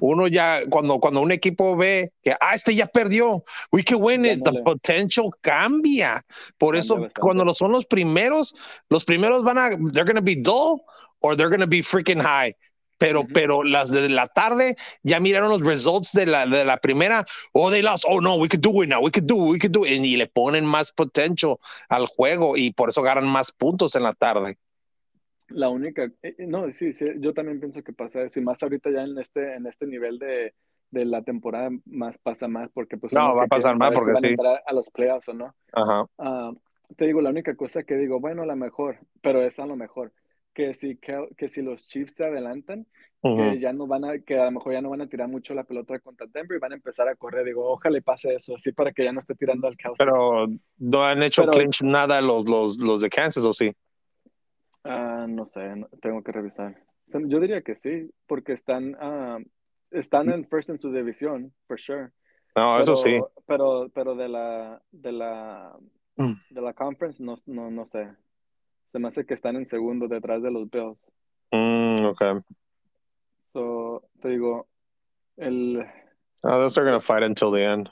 uno 0.00 0.28
ya 0.28 0.60
cuando 0.68 1.00
cuando 1.00 1.22
un 1.22 1.32
equipo 1.32 1.74
ve 1.76 2.12
que 2.22 2.32
ah 2.32 2.54
este 2.54 2.74
ya 2.74 2.86
perdió 2.86 3.42
we 3.72 3.82
can 3.82 4.02
win 4.02 4.26
it 4.26 4.44
the 4.44 4.52
potential 4.64 5.30
cambia. 5.40 6.22
Por 6.58 6.76
eso 6.76 7.08
cuando 7.18 7.50
son 7.54 7.72
los 7.72 7.86
primeros 7.86 8.54
los 8.90 9.06
primeros 9.06 9.42
van 9.42 9.56
a 9.56 9.70
they're 9.92 10.04
going 10.04 10.16
to 10.16 10.22
be 10.22 10.36
dull 10.36 10.82
or 11.20 11.34
they're 11.34 11.48
going 11.48 11.60
to 11.60 11.66
be 11.66 11.82
freaking 11.82 12.20
high 12.20 12.54
pero, 12.98 13.26
pero 13.32 13.62
las 13.62 13.90
de 13.90 14.08
la 14.08 14.28
tarde 14.28 14.76
ya 15.02 15.20
miraron 15.20 15.50
los 15.50 15.62
results 15.62 16.12
de 16.12 16.26
la, 16.26 16.46
de 16.46 16.64
la 16.64 16.78
primera. 16.78 17.24
Oh, 17.52 17.70
they 17.70 17.82
lost. 17.82 18.04
Oh, 18.08 18.20
no, 18.20 18.36
we 18.36 18.48
could 18.48 18.62
do 18.62 18.82
it 18.82 18.88
now. 18.88 19.00
We 19.00 19.10
could 19.10 19.26
do 19.26 19.36
it. 19.46 19.52
We 19.52 19.58
could 19.58 19.72
do 19.72 19.84
it. 19.84 20.04
Y 20.04 20.16
le 20.16 20.26
ponen 20.26 20.64
más 20.64 20.92
potential 20.92 21.56
al 21.88 22.06
juego 22.06 22.56
y 22.56 22.72
por 22.72 22.88
eso 22.88 23.02
ganan 23.02 23.26
más 23.26 23.52
puntos 23.52 23.94
en 23.96 24.02
la 24.02 24.12
tarde. 24.12 24.58
La 25.48 25.68
única, 25.68 26.04
eh, 26.22 26.34
eh, 26.38 26.46
no, 26.46 26.70
sí, 26.72 26.92
sí, 26.92 27.06
yo 27.18 27.32
también 27.32 27.60
pienso 27.60 27.82
que 27.82 27.92
pasa 27.92 28.22
eso. 28.22 28.40
Y 28.40 28.42
más 28.42 28.62
ahorita 28.62 28.90
ya 28.90 29.02
en 29.02 29.16
este, 29.18 29.54
en 29.54 29.66
este 29.66 29.86
nivel 29.86 30.18
de, 30.18 30.54
de 30.90 31.04
la 31.04 31.22
temporada, 31.22 31.70
más 31.84 32.18
pasa 32.18 32.48
más 32.48 32.70
porque 32.72 32.96
pues... 32.96 33.12
No, 33.12 33.34
va 33.34 33.44
a 33.44 33.46
pasar 33.46 33.76
más 33.76 33.92
porque 33.92 34.14
sí. 34.16 34.34
A, 34.44 34.70
a, 34.70 34.72
los 34.72 34.90
playoffs 34.90 35.28
o 35.28 35.34
no. 35.34 35.54
Ajá. 35.72 36.06
Uh, 36.18 36.58
te 36.96 37.06
digo, 37.06 37.20
la 37.20 37.30
única 37.30 37.54
cosa 37.54 37.84
que 37.84 37.96
digo, 37.96 38.20
bueno, 38.20 38.44
la 38.44 38.56
mejor, 38.56 38.98
pero 39.20 39.42
es 39.42 39.58
a 39.58 39.66
lo 39.66 39.76
mejor 39.76 40.12
que 40.56 40.72
si, 40.72 40.96
que, 40.96 41.28
que 41.36 41.50
si 41.50 41.60
los 41.60 41.84
Chiefs 41.86 42.14
se 42.14 42.24
adelantan, 42.24 42.86
que 43.22 43.58
ya 43.60 43.72
no 43.74 43.86
van 43.86 44.04
a, 44.04 44.18
que 44.20 44.38
a 44.38 44.46
lo 44.46 44.52
mejor 44.52 44.72
ya 44.72 44.80
no 44.80 44.88
van 44.88 45.02
a 45.02 45.08
tirar 45.08 45.28
mucho 45.28 45.52
la 45.52 45.64
pelota 45.64 45.98
contra 45.98 46.26
Denver 46.28 46.56
y 46.56 46.60
van 46.60 46.72
a 46.72 46.76
empezar 46.76 47.08
a 47.08 47.14
correr. 47.14 47.44
Digo, 47.44 47.68
ojalá 47.68 48.00
pase 48.00 48.32
eso, 48.32 48.54
así 48.54 48.72
para 48.72 48.90
que 48.92 49.04
ya 49.04 49.12
no 49.12 49.20
esté 49.20 49.34
tirando 49.34 49.66
al 49.66 49.76
caos. 49.76 49.96
Pero 49.98 50.46
no 50.78 51.04
han 51.04 51.22
hecho 51.22 51.44
clinch 51.48 51.82
nada 51.82 52.22
los, 52.22 52.48
los, 52.48 52.78
los 52.78 53.02
de 53.02 53.10
Kansas, 53.10 53.44
¿o 53.44 53.52
sí? 53.52 53.70
Uh, 54.84 55.26
no 55.28 55.44
sé, 55.44 55.74
tengo 56.00 56.22
que 56.22 56.32
revisar. 56.32 56.80
Yo 57.08 57.38
diría 57.38 57.60
que 57.60 57.74
sí, 57.74 58.08
porque 58.26 58.52
están, 58.52 58.94
uh, 58.94 59.44
están 59.90 60.30
en 60.30 60.48
first 60.48 60.70
en 60.70 60.80
su 60.80 60.90
división, 60.90 61.52
for 61.66 61.78
sure. 61.78 62.10
No, 62.54 62.80
eso 62.80 62.96
sí. 62.96 63.18
Pero, 63.46 63.90
pero 63.92 64.14
de 64.14 64.28
la, 64.28 64.80
de 64.90 65.12
la, 65.12 65.76
mm. 66.16 66.32
de 66.48 66.60
la 66.62 66.72
conference, 66.72 67.22
no, 67.22 67.42
no, 67.44 67.70
no 67.70 67.84
sé. 67.84 68.08
Se 68.96 69.00
me 69.00 69.08
hace 69.08 69.26
que 69.26 69.34
están 69.34 69.56
en 69.56 69.66
segundo 69.66 70.08
detrás 70.08 70.42
de 70.42 70.50
los 70.50 70.70
Bills. 70.70 70.96
Mm, 71.52 72.06
ok. 72.06 72.42
So, 73.48 74.08
te 74.22 74.30
digo, 74.30 74.68
el... 75.36 75.84
Oh, 76.42 76.52
those 76.52 76.80
are 76.80 76.88
going 76.88 76.98
to 76.98 77.04
fight 77.04 77.22
until 77.22 77.52
the 77.52 77.62
end. 77.62 77.90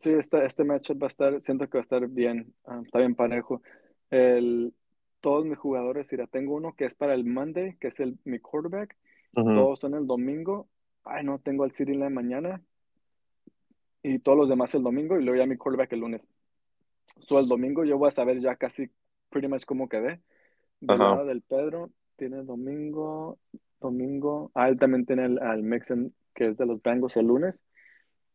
Sí, 0.00 0.12
este, 0.12 0.42
este 0.46 0.64
matchup 0.64 1.02
va 1.02 1.08
a 1.08 1.10
estar, 1.10 1.42
siento 1.42 1.68
que 1.68 1.76
va 1.76 1.80
a 1.80 1.82
estar 1.82 2.08
bien, 2.08 2.54
ah, 2.64 2.80
está 2.82 3.00
bien 3.00 3.14
parejo. 3.14 3.60
El, 4.08 4.72
todos 5.20 5.44
mis 5.44 5.58
jugadores, 5.58 6.10
mira, 6.10 6.26
tengo 6.26 6.54
uno 6.54 6.74
que 6.74 6.86
es 6.86 6.94
para 6.94 7.12
el 7.12 7.26
Monday, 7.26 7.76
que 7.76 7.88
es 7.88 8.00
el, 8.00 8.18
mi 8.24 8.38
quarterback. 8.38 8.96
Todos 9.34 9.80
son 9.80 9.92
el 9.92 10.06
domingo. 10.06 10.68
Ay, 11.04 11.22
no, 11.22 11.38
tengo 11.38 11.64
al 11.64 11.72
City 11.72 11.92
en 11.92 12.00
la 12.00 12.08
mañana. 12.08 12.62
Y 14.02 14.20
todos 14.20 14.38
los 14.38 14.48
demás 14.48 14.74
el 14.74 14.84
domingo. 14.84 15.20
Y 15.20 15.22
luego 15.22 15.38
ya 15.38 15.46
mi 15.46 15.58
quarterback 15.58 15.92
el 15.92 16.00
lunes. 16.00 16.26
So, 17.28 17.38
el 17.38 17.46
domingo 17.46 17.84
yo 17.84 17.98
voy 17.98 18.08
a 18.08 18.10
saber 18.10 18.40
ya 18.40 18.56
casi 18.56 18.90
pretty 19.34 19.48
much 19.48 19.64
como 19.64 19.88
quedé. 19.88 20.20
Del 20.80 20.98
lado 20.98 21.26
del 21.26 21.42
Pedro, 21.42 21.90
tiene 22.16 22.44
domingo, 22.44 23.38
domingo. 23.80 24.52
Ah, 24.54 24.68
él 24.68 24.78
también 24.78 25.04
tiene 25.04 25.24
el, 25.24 25.38
al 25.40 25.62
Mixon, 25.64 26.14
que 26.34 26.48
es 26.48 26.56
de 26.56 26.66
los 26.66 26.80
Bengals 26.80 27.16
el 27.16 27.26
lunes. 27.26 27.60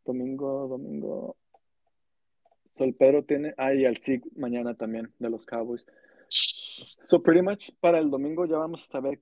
Domingo, 0.05 0.67
domingo. 0.67 1.37
So, 2.77 2.83
el 2.83 2.95
Pedro 2.95 3.23
tiene, 3.23 3.53
ah, 3.57 3.73
y 3.73 3.85
al 3.85 3.97
SIG 3.97 4.23
mañana 4.35 4.73
también, 4.73 5.13
de 5.19 5.29
los 5.29 5.45
Cowboys. 5.45 5.85
So, 6.27 7.23
pretty 7.23 7.41
much 7.41 7.71
para 7.79 7.99
el 7.99 8.09
domingo 8.09 8.45
ya 8.45 8.57
vamos 8.57 8.83
a 8.83 8.87
saber 8.87 9.21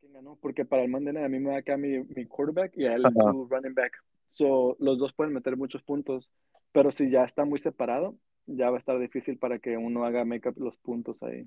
quién 0.00 0.14
ganó, 0.14 0.38
porque 0.40 0.64
para 0.64 0.82
el 0.82 0.88
Monday 0.88 1.22
a 1.22 1.28
mí 1.28 1.40
me 1.40 1.50
da 1.50 1.58
acá 1.58 1.76
mi, 1.76 2.02
mi 2.04 2.24
quarterback 2.24 2.72
y 2.76 2.86
a 2.86 2.94
él 2.94 3.02
su 3.12 3.48
running 3.50 3.74
back. 3.74 3.92
So, 4.30 4.76
los 4.78 4.98
dos 4.98 5.12
pueden 5.12 5.34
meter 5.34 5.58
muchos 5.58 5.82
puntos, 5.82 6.30
pero 6.72 6.90
si 6.90 7.10
ya 7.10 7.24
está 7.24 7.44
muy 7.44 7.58
separado, 7.58 8.16
ya 8.46 8.70
va 8.70 8.76
a 8.76 8.80
estar 8.80 8.98
difícil 8.98 9.38
para 9.38 9.58
que 9.58 9.76
uno 9.76 10.04
haga 10.04 10.24
make 10.24 10.48
up 10.48 10.54
los 10.58 10.76
puntos 10.76 11.22
ahí. 11.22 11.46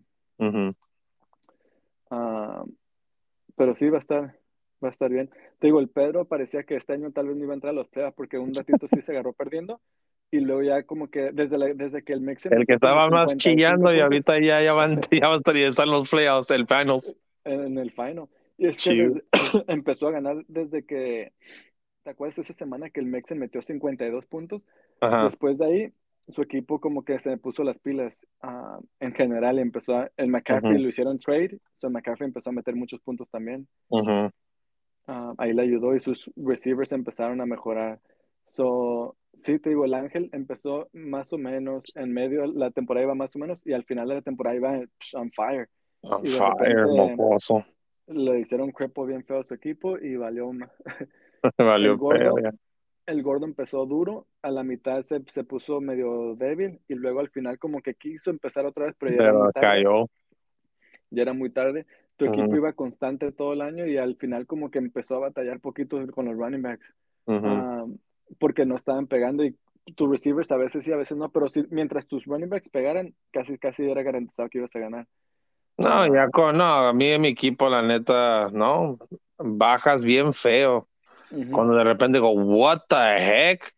Ah, 2.10 2.64
pero 3.56 3.76
sí 3.76 3.90
va 3.90 3.98
a 3.98 4.02
estar, 4.02 4.22
va 4.84 4.88
a 4.88 4.92
estar 4.92 5.10
bien. 5.10 5.30
Te 5.60 5.68
digo, 5.68 5.80
el 5.80 5.90
Pedro 5.90 6.26
parecía 6.26 6.64
que 6.64 6.76
este 6.76 6.94
año 6.94 7.12
tal 7.12 7.28
vez 7.28 7.38
no 7.38 7.44
iba 7.44 7.54
a 7.54 7.56
entrar 7.56 7.72
a 7.72 7.76
los 7.76 7.88
playoffs 7.88 8.16
porque 8.16 8.38
un 8.38 8.54
ratito 8.54 8.88
sí 8.88 9.02
se 9.02 9.12
agarró 9.12 9.34
perdiendo 9.34 9.80
y 10.32 10.40
luego 10.42 10.62
ya 10.62 10.84
como 10.84 11.10
que 11.10 11.32
desde, 11.32 11.74
desde 11.74 12.04
que 12.04 12.14
el 12.14 12.22
Mexican 12.22 12.60
el 12.60 12.68
que 12.68 12.74
estaba 12.74 13.10
más 13.10 13.36
chillando 13.36 13.94
y 13.94 14.00
ahorita 14.00 14.40
ya, 14.40 14.62
ya 14.62 14.74
van 14.74 15.02
ya 15.12 15.28
van 15.28 15.42
a 15.46 15.60
estar 15.60 15.88
en 15.88 15.92
los 15.92 16.10
playoffs 16.10 16.52
el 16.52 16.68
finals. 16.68 17.16
En, 17.46 17.78
el 17.78 17.92
final. 17.92 18.28
Y 18.58 18.68
es 18.68 18.84
que 18.84 19.24
empezó 19.68 20.08
a 20.08 20.12
ganar 20.12 20.44
desde 20.48 20.86
que 20.86 21.34
te 22.04 22.10
acuerdas 22.12 22.40
esa 22.40 22.54
semana 22.54 22.90
que 22.90 23.00
el 23.00 23.08
Mexican 23.08 23.40
metió 23.40 23.62
52 23.62 24.26
puntos 24.28 24.62
después 25.02 25.58
de 25.58 25.66
ahí 25.66 25.94
su 26.30 26.42
equipo 26.42 26.80
como 26.80 27.04
que 27.04 27.20
se 27.20 27.38
puso 27.38 27.64
las 27.64 27.80
pilas 27.80 28.26
uh, 28.44 28.84
en 29.00 29.14
general 29.14 29.60
empezó 29.60 29.96
a, 29.96 30.10
el 30.18 30.28
McCaffrey 30.28 30.82
lo 30.82 30.90
hicieron 30.90 31.20
trade, 31.20 31.60
so 31.78 31.90
McCaffrey 31.90 32.28
empezó 32.28 32.50
a 32.50 32.54
meter 32.54 32.76
muchos 32.76 33.02
puntos 33.02 33.30
también. 33.30 33.68
Uh 33.90 34.30
ahí 35.38 35.54
le 35.54 35.64
ayudó 35.64 35.96
y 35.96 36.00
sus 36.00 36.30
receivers 36.36 36.92
empezaron 36.92 37.42
a 37.42 37.46
mejorar. 37.46 38.00
So, 38.48 39.16
sí, 39.42 39.60
te 39.60 39.70
digo, 39.70 39.86
el 39.86 39.94
Ángel 39.94 40.30
empezó 40.34 40.90
más 40.94 41.32
o 41.34 41.38
menos 41.38 41.96
en 41.96 42.14
medio, 42.14 42.46
la 42.46 42.72
temporada 42.72 43.06
iba 43.06 43.16
más 43.16 43.36
o 43.36 43.40
menos 43.40 43.60
y 43.66 43.74
al 43.74 43.84
final 43.86 44.08
de 44.08 44.16
la 44.16 44.22
temporada 44.22 44.56
iba 44.56 44.80
on 45.14 45.32
fire. 45.32 45.70
On 46.02 46.24
fire, 46.26 46.86
mocoso. 46.88 47.66
Le 48.08 48.40
hicieron 48.40 48.72
crepo 48.72 49.06
bien 49.06 49.24
feo 49.24 49.40
a 49.40 49.44
su 49.44 49.54
equipo 49.54 49.98
y 50.00 50.16
valió 50.16 50.52
valió 51.58 51.98
feo, 52.10 52.36
el 53.10 53.24
gordo 53.24 53.46
empezó 53.46 53.86
duro, 53.86 54.28
a 54.42 54.52
la 54.52 54.64
mitad 54.64 55.02
se, 55.04 55.22
se, 55.34 55.44
puso 55.44 55.82
medio 55.82 56.36
débil 56.36 56.80
y 56.88 56.96
luego 56.96 57.20
al 57.20 57.30
final 57.30 57.58
como 57.58 57.82
que 57.82 57.96
quiso 57.96 58.30
empezar 58.30 58.66
otra 58.66 58.86
vez, 58.86 58.96
pero 58.98 59.12
ya 59.12 59.24
era 59.24 59.34
muy 59.34 59.52
tarde. 59.52 59.68
cayó. 59.68 60.06
Ya 61.10 61.22
era 61.24 61.34
muy 61.34 61.50
tarde. 61.50 61.86
Tu 62.18 62.26
equipo 62.26 62.56
iba 62.56 62.74
constante 62.74 63.32
todo 63.32 63.54
el 63.54 63.62
año 63.62 63.88
y 63.88 63.98
al 63.98 64.16
final 64.18 64.46
como 64.46 64.70
que 64.70 64.78
empezó 64.78 65.16
a 65.16 65.20
batallar 65.20 65.60
poquito 65.60 66.06
con 66.12 66.26
los 66.26 66.36
running 66.36 66.62
backs. 66.62 66.94
Ah, 67.28 67.86
porque 68.40 68.66
no 68.66 68.76
estaban 68.76 69.08
pegando 69.08 69.44
y 69.44 69.56
tus 69.96 70.10
receivers 70.10 70.52
a 70.52 70.58
veces 70.58 70.84
sí, 70.84 70.92
a 70.92 70.98
veces 70.98 71.18
no, 71.18 71.32
pero 71.32 71.50
sí, 71.50 71.64
mientras 71.70 72.08
tus 72.08 72.26
running 72.26 72.50
backs 72.50 72.70
pegaran, 72.70 73.16
casi 73.32 73.58
casi 73.58 73.90
era 73.90 74.04
garantizado 74.04 74.50
que 74.50 74.58
ibas 74.60 74.76
a 74.76 74.80
ganar. 74.80 75.08
No, 75.78 76.14
ya 76.14 76.30
con, 76.30 76.58
no, 76.58 76.66
a 76.66 76.94
mí 76.94 77.06
en 77.06 77.22
mi 77.22 77.30
equipo, 77.30 77.70
la 77.70 77.82
neta, 77.82 78.50
no, 78.52 79.00
bajas 79.38 80.04
bien 80.04 80.34
feo. 80.34 80.89
Cuando 81.52 81.76
de 81.76 81.84
repente 81.84 82.18
digo, 82.18 82.32
what 82.32 82.82
the 82.90 83.20
heck? 83.20 83.74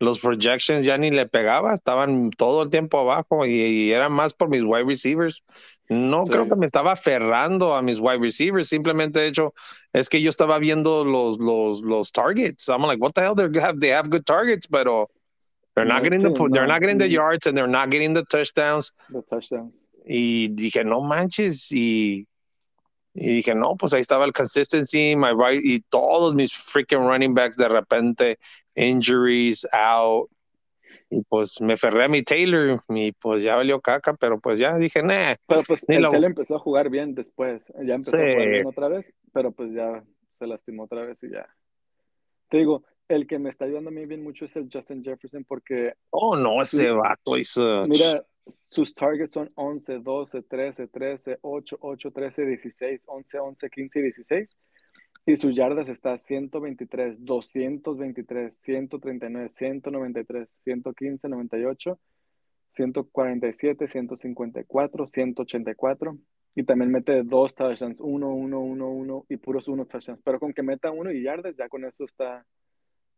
Los 0.00 0.18
projections 0.18 0.84
ya 0.84 0.98
ni 0.98 1.10
le 1.10 1.26
pegaba, 1.26 1.74
estaban 1.74 2.30
todo 2.30 2.62
el 2.62 2.70
tiempo 2.70 2.98
abajo 2.98 3.46
y, 3.46 3.92
eran 3.92 4.12
más 4.12 4.34
por 4.34 4.48
mis 4.48 4.62
wide 4.62 4.84
receivers. 4.84 5.44
No 5.88 6.22
creo 6.22 6.48
que 6.48 6.56
me 6.56 6.66
estaba 6.66 6.92
aferrando 6.92 7.74
a 7.74 7.82
mis 7.82 8.00
wide 8.00 8.18
receivers, 8.18 8.68
simplemente 8.68 9.20
de 9.20 9.28
hecho 9.28 9.54
es 9.92 10.08
que 10.08 10.20
yo 10.20 10.30
estaba 10.30 10.58
viendo 10.58 11.04
los, 11.04 11.38
los, 11.38 11.82
los 11.82 12.10
targets. 12.10 12.68
I'm 12.68 12.82
like, 12.82 13.00
what 13.00 13.12
the 13.14 13.20
hell? 13.20 13.34
They 13.34 13.60
have, 13.60 13.78
they 13.78 13.90
have 13.90 14.10
good 14.10 14.24
targets, 14.24 14.66
pero 14.66 15.08
they're 15.74 15.86
not 15.86 16.02
getting 16.02 16.22
the 16.22 16.48
they're 16.52 16.66
not 16.66 16.80
getting 16.80 16.98
the 16.98 17.08
yards 17.08 17.46
and 17.46 17.56
they're 17.56 17.66
not 17.66 17.90
getting 17.90 18.14
the 18.14 18.24
touchdowns. 18.24 18.92
The 19.10 19.22
touchdowns. 19.22 19.82
Y 20.06 20.48
dije, 20.54 20.84
no 20.84 21.00
manches, 21.00 21.70
y 21.72 22.26
y 23.14 23.36
dije, 23.36 23.54
no, 23.54 23.76
pues 23.76 23.92
ahí 23.94 24.00
estaba 24.00 24.24
el 24.24 24.32
consistency, 24.32 25.14
my 25.16 25.30
right, 25.30 25.64
y 25.64 25.80
todos 25.88 26.34
mis 26.34 26.52
freaking 26.52 26.98
running 26.98 27.32
backs 27.32 27.56
de 27.56 27.68
repente, 27.68 28.38
injuries, 28.74 29.66
out. 29.72 30.28
Y 31.10 31.22
pues 31.28 31.60
me 31.60 31.76
ferré 31.76 32.04
a 32.04 32.08
mi 32.08 32.22
Taylor, 32.22 32.80
y 32.88 33.12
pues 33.12 33.42
ya 33.42 33.54
valió 33.54 33.80
caca, 33.80 34.14
pero 34.14 34.40
pues 34.40 34.58
ya 34.58 34.76
dije, 34.76 35.00
nah. 35.00 35.36
Pero 35.46 35.62
pues 35.62 35.84
el 35.86 36.02
lo... 36.02 36.12
empezó 36.12 36.56
a 36.56 36.58
jugar 36.58 36.90
bien 36.90 37.14
después, 37.14 37.72
ya 37.84 37.94
empezó 37.94 38.16
a 38.16 38.20
jugar 38.20 38.48
bien 38.48 38.66
otra 38.66 38.88
vez, 38.88 39.14
pero 39.32 39.52
pues 39.52 39.72
ya 39.72 40.02
se 40.32 40.46
lastimó 40.48 40.84
otra 40.84 41.04
vez 41.04 41.22
y 41.22 41.30
ya. 41.30 41.46
Te 42.48 42.58
digo, 42.58 42.82
el 43.06 43.28
que 43.28 43.38
me 43.38 43.50
está 43.50 43.66
ayudando 43.66 43.90
a 43.90 43.92
mí 43.92 44.06
bien 44.06 44.24
mucho 44.24 44.46
es 44.46 44.56
el 44.56 44.68
Justin 44.72 45.04
Jefferson 45.04 45.44
porque... 45.44 45.94
Oh, 46.10 46.34
no, 46.34 46.60
ese 46.62 46.90
vato 46.90 47.36
hizo... 47.36 47.84
Mira, 47.86 48.24
sus 48.68 48.94
targets 48.94 49.32
son 49.32 49.48
11, 49.54 50.00
12, 50.00 50.42
13, 50.42 50.88
13, 50.88 51.38
8, 51.40 51.78
8, 51.80 52.10
13, 52.10 52.46
16, 52.46 53.02
11, 53.06 53.38
11, 53.38 53.70
15 53.70 53.98
y 53.98 54.02
16. 54.02 54.56
Y 55.26 55.36
sus 55.36 55.54
yardas 55.54 55.88
está 55.88 56.18
123, 56.18 57.24
223, 57.24 58.54
139, 58.54 59.48
193, 59.48 60.58
115, 60.64 61.28
98, 61.28 61.98
147, 62.72 63.88
154, 63.88 65.06
184. 65.06 66.18
Y 66.56 66.64
también 66.64 66.90
mete 66.90 67.22
dos 67.22 67.54
touchdowns, 67.54 68.00
uno, 68.00 68.34
uno, 68.34 68.60
uno, 68.60 68.90
uno 68.90 69.24
y 69.28 69.38
puros 69.38 69.66
uno 69.66 69.86
touchdowns. 69.86 70.20
Pero 70.22 70.38
con 70.38 70.52
que 70.52 70.62
meta 70.62 70.90
uno 70.90 71.10
y 71.10 71.22
yardas, 71.22 71.56
ya 71.56 71.68
con 71.68 71.84
eso 71.84 72.04
está, 72.04 72.44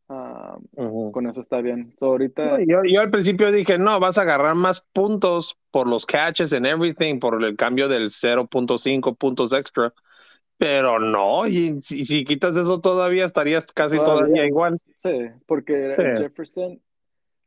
ah, 0.08 0.58
Ujú. 0.72 1.12
con 1.12 1.26
eso 1.28 1.40
está 1.40 1.60
bien. 1.60 1.94
So, 1.98 2.06
ahorita, 2.06 2.58
Yo, 2.66 2.82
yo 2.84 3.00
al 3.00 3.10
principio 3.10 3.50
dije, 3.52 3.78
no, 3.78 3.98
vas 4.00 4.18
a 4.18 4.22
agarrar 4.22 4.54
más 4.54 4.80
puntos 4.92 5.58
por 5.70 5.88
los 5.88 6.06
catches 6.06 6.52
and 6.52 6.66
everything, 6.66 7.18
por 7.18 7.42
el 7.42 7.56
cambio 7.56 7.88
del 7.88 8.10
0.5 8.10 9.14
puntos 9.16 9.52
extra. 9.52 9.92
Pero 10.58 10.98
no, 10.98 11.46
y 11.46 11.80
si, 11.82 12.06
si 12.06 12.24
quitas 12.24 12.56
eso 12.56 12.80
todavía 12.80 13.26
estarías 13.26 13.66
casi 13.66 13.98
Todavía. 13.98 14.24
todavía 14.24 14.46
igual. 14.46 14.78
sí, 14.96 15.28
porque 15.46 15.90
Sí. 15.90 16.02
Jefferson 16.22 16.80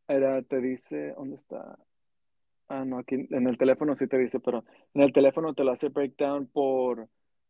era, 0.08 0.42
te 0.44 0.62
dice, 0.62 1.14
¿dónde 1.18 1.36
está? 1.38 1.78
Ah, 2.68 2.86
no, 2.86 3.00
aquí 3.00 3.28
en 3.32 3.48
el 3.48 3.58
teléfono 3.58 3.96
sí 3.96 4.06
te 4.08 4.20
dice, 4.20 4.40
pero 4.40 4.64
en 4.94 5.02
el 5.02 5.12
teléfono 5.12 5.56
te 5.56 5.64
lo 5.64 5.72
hace 5.72 5.90
breakdown 5.90 6.46
por, 6.46 7.08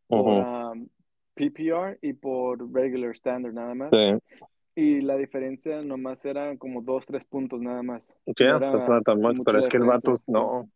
um, 0.07 0.87
PPR 1.35 1.99
y 2.01 2.13
por 2.13 2.71
regular 2.73 3.11
standard 3.11 3.53
nada 3.53 3.75
más. 3.75 3.89
Sí. 3.91 4.39
Y 4.75 5.01
la 5.01 5.17
diferencia 5.17 5.81
nomás 5.81 6.23
era 6.25 6.55
como 6.57 6.81
dos, 6.81 7.05
tres 7.05 7.25
puntos 7.25 7.59
nada 7.61 7.83
más. 7.83 8.07
Yeah, 8.25 8.51
No 8.51 8.57
era 8.57 8.69
that's 8.71 8.87
not 8.87 9.03
that 9.05 9.15
much, 9.17 9.35
mucha 9.37 9.43
pero 9.45 9.59
es 9.59 9.67
que 9.67 9.77
el 9.77 9.83
vato, 9.83 10.13
no. 10.27 10.69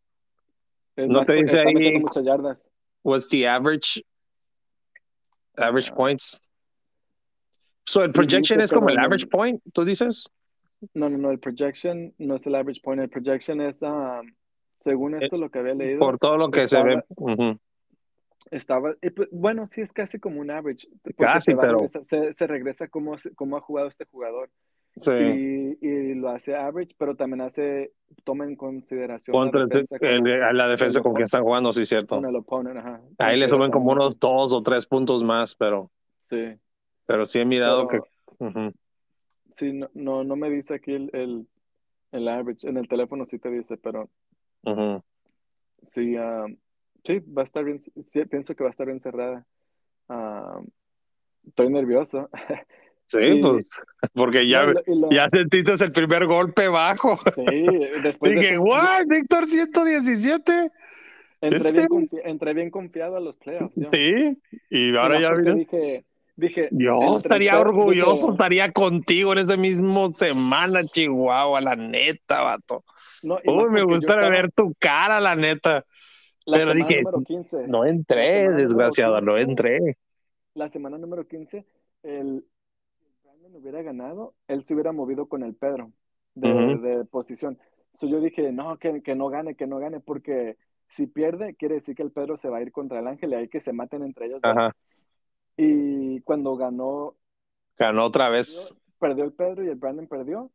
No 0.96 1.24
te 1.24 1.34
dice 1.34 1.60
ahí- 1.60 1.98
muchas 2.00 2.24
yardas. 2.24 2.68
What's 3.02 3.28
the 3.28 3.46
average? 3.46 4.02
Average 5.56 5.90
Ah. 5.92 5.94
points. 5.96 6.40
So 7.86 8.02
el 8.02 8.10
Sí, 8.10 8.14
projection 8.14 8.58
dice, 8.58 8.64
es 8.64 8.72
como 8.72 8.88
el 8.88 8.98
average 8.98 9.26
point, 9.26 9.60
¿tú 9.72 9.84
dices? 9.84 10.28
No, 10.94 11.08
no, 11.08 11.16
no, 11.18 11.30
el 11.30 11.38
projection 11.38 12.14
no 12.18 12.36
es 12.36 12.46
el 12.46 12.54
average 12.54 12.80
point, 12.82 13.00
el 13.02 13.08
projection 13.08 13.60
es, 13.60 13.80
um, 13.82 14.26
según 14.76 15.14
esto 15.14 15.34
Es 15.36 15.40
lo 15.40 15.50
que 15.50 15.58
había 15.60 15.74
leído, 15.74 15.98
Por 15.98 16.18
todo 16.18 16.36
lo 16.36 16.50
que 16.50 16.66
se 16.66 16.82
ve. 16.82 17.02
Estaba, 18.50 18.94
y 19.02 19.10
pues, 19.10 19.28
bueno, 19.32 19.66
sí 19.66 19.80
es 19.80 19.92
casi 19.92 20.18
como 20.18 20.40
un 20.40 20.50
average, 20.50 20.86
Casi, 21.16 21.52
se, 21.52 21.56
pero- 21.56 21.86
se, 22.02 22.32
se 22.34 22.46
regresa 22.46 22.88
cómo, 22.88 23.16
cómo 23.34 23.56
ha 23.56 23.60
jugado 23.60 23.88
este 23.88 24.04
jugador 24.04 24.50
Sí. 24.96 25.10
y, 25.80 25.86
y 25.86 26.14
lo 26.14 26.28
hace 26.28 26.54
average, 26.54 26.94
pero 26.96 27.16
también 27.16 27.40
hace, 27.40 27.92
toma 28.22 28.44
en 28.44 28.54
consideración 28.54 29.34
Contra 29.34 29.60
la 29.60 29.64
el- 29.64 29.68
defensa 29.70 29.98
con, 29.98 30.08
el- 30.08 30.56
la 30.56 30.68
defensa 30.68 31.00
con 31.02 31.14
opon- 31.14 31.22
están 31.24 31.42
jugando, 31.42 31.72
sí, 31.72 31.84
cierto. 31.84 32.14
con 32.16 32.26
el 32.26 32.36
opponent, 32.36 32.76
ajá. 32.78 33.00
Ahí 33.18 33.36
le 33.38 33.46
Considera 33.46 33.48
suben 33.48 33.70
como 33.72 33.90
unos 33.92 34.20
dos 34.20 34.52
o 34.52 34.62
tres 34.62 34.86
puntos 34.86 35.24
más, 35.24 35.56
pero, 35.56 35.90
Sí, 36.20 36.56
pero 37.06 37.26
sí 37.26 37.40
he 37.40 37.44
mirado 37.44 37.88
pero- 37.88 38.06
que. 38.38 38.72
sí, 39.52 39.72
no, 39.72 39.90
no, 39.94 40.22
no 40.22 40.36
me 40.36 40.48
dice 40.48 40.74
aquí 40.74 40.92
el, 40.92 41.10
el, 41.12 41.48
el 42.12 42.28
average, 42.28 42.68
en 42.68 42.76
el 42.76 42.86
teléfono 42.86 43.26
sí 43.26 43.38
te 43.40 43.50
dice, 43.50 43.76
pero. 43.76 44.08
Sí, 45.88 46.16
ah, 46.16 46.46
sí, 47.04 47.20
va 47.20 47.42
a 47.42 47.44
estar 47.44 47.64
bien, 47.64 47.80
sí, 47.80 48.24
pienso 48.24 48.54
que 48.54 48.64
va 48.64 48.70
a 48.70 48.72
estar 48.72 48.86
bien 48.86 49.00
cerrada. 49.00 49.44
Ah, 50.08 50.60
estoy 51.46 51.68
nervioso. 51.70 52.28
Sí, 53.06 53.18
Sí. 53.20 53.40
pues, 53.42 53.68
porque 54.14 54.48
ya, 54.48 54.64
ya 55.10 55.28
sentiste 55.28 55.72
el 55.84 55.92
primer 55.92 56.24
golpe 56.24 56.68
bajo. 56.68 57.18
Sí, 57.34 57.66
después 58.02 58.32
de 58.32 58.40
Dije, 58.40 58.54
esos- 58.54 58.64
¿what? 58.64 59.04
Víctor 59.06 59.44
117. 59.44 60.70
entré, 61.42 61.58
este- 61.58 61.72
bien 61.72 61.86
confi- 61.88 62.20
entré 62.24 62.54
bien 62.54 62.70
confiado 62.70 63.18
a 63.18 63.20
los 63.20 63.36
playoffs. 63.36 63.74
yo. 63.76 63.90
Sí, 63.92 64.38
y 64.70 64.96
ahora 64.96 65.20
ya 65.20 65.32
mira. 65.32 65.52
dije, 65.52 66.06
dije, 66.34 66.68
Yo 66.72 67.18
estaría 67.18 67.60
orgulloso, 67.60 68.14
dije, 68.28 68.32
estaría 68.32 68.72
contigo 68.72 69.34
en 69.34 69.40
ese 69.40 69.58
mismo 69.58 70.10
semana, 70.14 70.82
Chihuahua, 70.82 71.60
la 71.60 71.76
neta, 71.76 72.40
vato. 72.40 72.84
no, 73.22 73.34
Uy, 73.44 73.68
me 73.70 73.82
gustaría 73.84 74.22
estaba- 74.24 74.30
ver 74.30 74.50
tu 74.50 74.72
cara, 74.78 75.20
la 75.20 75.36
neta. 75.36 75.84
La 76.46 76.58
pero 76.58 76.72
semana 76.72 76.88
dije, 76.88 77.02
número 77.02 77.22
15. 77.22 77.68
No 77.68 77.84
entré, 77.84 78.48
desgraciado, 78.50 79.20
no 79.20 79.34
15. 79.34 79.50
entré. 79.50 79.96
la 80.54 80.68
semana 80.68 80.98
número 80.98 81.26
15, 81.26 81.64
el 82.02 82.44
Brandon 83.22 83.56
hubiera 83.56 83.82
ganado, 83.82 84.34
él 84.48 84.64
se 84.64 84.74
hubiera 84.74 84.92
movido 84.92 85.26
con 85.26 85.42
el 85.42 85.54
Pedro 85.54 85.92
de, 86.34 87.04
posición. 87.10 87.58
So 87.94 88.06
yo 88.06 88.20
dije, 88.20 88.52
no, 88.52 88.78
que, 88.78 89.02
que 89.02 89.14
no 89.14 89.28
gane, 89.28 89.54
que 89.54 89.66
no 89.66 89.78
gane, 89.78 90.00
porque 90.00 90.56
si 90.88 91.06
pierde, 91.06 91.54
quiere 91.54 91.76
decir 91.76 91.94
que 91.94 92.02
el 92.02 92.10
Pedro 92.12 92.36
se 92.36 92.48
va 92.48 92.58
a 92.58 92.62
ir 92.62 92.72
contra 92.72 93.00
el 93.00 93.06
Ángel 93.06 93.30
y 93.32 93.34
hay 93.34 93.48
que 93.48 93.60
se 93.60 93.72
maten 93.72 94.02
entre 94.02 94.26
ellos. 94.26 94.40
Ajá, 94.42 94.74
Y 95.56 96.20
cuando 96.20 96.56
ganó, 96.56 97.16
ganó 97.78 98.04
otra 98.04 98.28
vez. 98.28 98.76
perdió 98.98 99.24
el 99.24 99.32
Pedro 99.32 99.64
y 99.64 99.68
el 99.68 99.76
Brandon 99.76 100.06
perdió, 100.06 100.50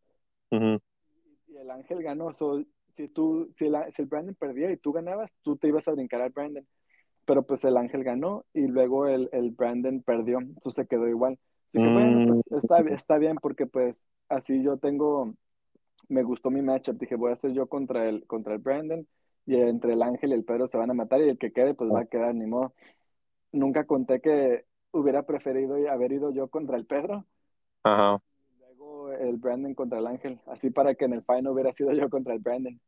y 0.52 1.58
el 1.58 1.72
Ángel 1.72 2.02
ganó. 2.04 2.34
So, 2.34 2.64
si, 2.96 3.08
tú, 3.10 3.50
si, 3.56 3.68
el, 3.68 3.76
si 3.94 4.02
el 4.02 4.08
Brandon 4.08 4.36
perdía 4.36 4.72
y 4.72 4.78
tú 4.78 4.92
ganabas, 4.94 5.34
tú 5.44 5.58
te 5.58 5.68
ibas 5.68 5.88
a 5.88 5.92
brincar 5.92 6.22
al 6.22 6.32
Brandon. 6.32 6.68
Pero 7.26 7.44
pues 7.44 7.64
el 7.66 7.78
Ángel 7.78 8.04
ganó 8.04 8.46
y 8.54 8.68
luego 8.68 9.08
el, 9.08 9.30
el 9.34 9.52
Brandon 9.52 10.02
perdió, 10.04 10.40
eso 10.58 10.72
se 10.72 10.88
quedó 10.88 11.08
igual. 11.08 11.40
Así 11.70 11.80
que 11.82 11.90
bueno, 11.90 12.20
pues 12.26 12.44
Mm. 12.50 12.56
está, 12.58 12.80
está 12.82 13.18
bien 13.20 13.38
porque 13.42 13.68
pues 13.68 14.06
así 14.30 14.64
yo 14.64 14.78
tengo, 14.78 15.34
me 16.10 16.24
gustó 16.24 16.50
mi 16.52 16.62
matchup, 16.62 17.00
dije 17.00 17.16
voy 17.16 17.32
a 17.32 17.34
hacer 17.36 17.54
yo 17.54 17.68
contra 17.68 18.10
el, 18.10 18.26
contra 18.28 18.54
el 18.56 18.60
Brandon 18.62 19.08
y 19.46 19.56
entre 19.58 19.94
el 19.94 20.02
Ángel 20.04 20.32
y 20.32 20.34
el 20.34 20.46
Pedro 20.46 20.68
se 20.68 20.78
van 20.78 20.92
a 20.92 20.94
matar 20.96 21.22
y 21.22 21.30
el 21.30 21.38
que 21.38 21.52
quede 21.54 21.74
pues 21.76 21.92
va 21.94 22.02
a 22.02 22.06
quedar, 22.06 22.36
ni 22.36 22.46
modo. 22.48 22.74
Nunca 23.52 23.86
conté 23.86 24.22
que 24.22 24.66
hubiera 24.92 25.24
preferido 25.24 25.76
haber 25.92 26.12
ido 26.14 26.32
yo 26.32 26.50
contra 26.50 26.78
el 26.78 26.86
Pedro 26.86 27.26
Ajá. 27.84 28.22
El 29.20 29.38
Brandon 29.38 29.74
contra 29.76 30.00
el 30.00 30.08
Ángel, 30.08 30.40
así 30.48 30.70
para 30.70 30.96
que 30.96 31.06
en 31.06 31.14
el 31.14 31.22
final 31.24 31.48
hubiera 31.48 31.72
sido 31.74 31.92
yo 31.94 32.10
contra 32.10 32.34
el 32.34 32.40
Brandon. 32.40 32.80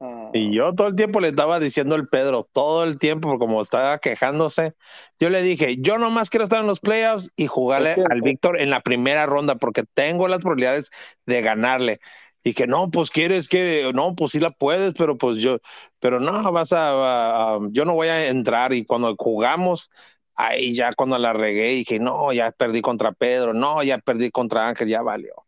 Ah, 0.00 0.30
Y 0.32 0.54
yo 0.54 0.74
todo 0.74 0.88
el 0.88 0.96
tiempo 0.96 1.20
le 1.20 1.28
estaba 1.28 1.60
diciendo 1.60 1.94
al 1.94 2.08
Pedro, 2.08 2.48
todo 2.52 2.84
el 2.84 2.98
tiempo, 2.98 3.38
como 3.38 3.62
estaba 3.62 3.98
quejándose, 3.98 4.74
yo 5.20 5.30
le 5.30 5.42
dije, 5.42 5.76
yo 5.78 5.98
nomás 5.98 6.30
quiero 6.30 6.44
estar 6.44 6.60
en 6.60 6.66
los 6.66 6.80
playoffs 6.80 7.30
y 7.36 7.46
jugarle 7.46 7.90
Es 7.90 7.96
que- 7.96 8.02
al 8.10 8.22
Víctor 8.22 8.60
en 8.60 8.70
la 8.70 8.80
primera 8.80 9.26
ronda 9.26 9.56
porque 9.56 9.84
tengo 9.94 10.26
las 10.28 10.40
probabilidades 10.40 10.90
de 11.26 11.42
ganarle. 11.42 12.00
Y 12.42 12.52
que 12.52 12.66
no, 12.66 12.90
pues 12.90 13.10
quieres 13.10 13.48
que, 13.48 13.90
no, 13.94 14.14
pues 14.14 14.32
sí 14.32 14.40
la 14.40 14.50
puedes, 14.50 14.92
pero 14.94 15.16
pues 15.16 15.38
yo, 15.38 15.58
pero 15.98 16.20
no, 16.20 16.52
vas 16.52 16.72
a- 16.74 17.58
yo 17.70 17.84
no 17.84 17.94
voy 17.94 18.08
a 18.08 18.28
entrar. 18.28 18.72
Y 18.74 18.84
cuando 18.84 19.14
jugamos, 19.16 19.90
ahí 20.36 20.74
ya 20.74 20.92
cuando 20.94 21.16
la 21.18 21.32
regué, 21.32 21.68
dije, 21.70 21.98
no, 22.00 22.32
ya 22.32 22.50
perdí 22.52 22.82
contra 22.82 23.12
Pedro, 23.12 23.54
no, 23.54 23.82
ya 23.82 23.98
perdí 23.98 24.30
contra 24.30 24.68
Ángel, 24.68 24.88
ya 24.88 25.02
valió. 25.02 25.43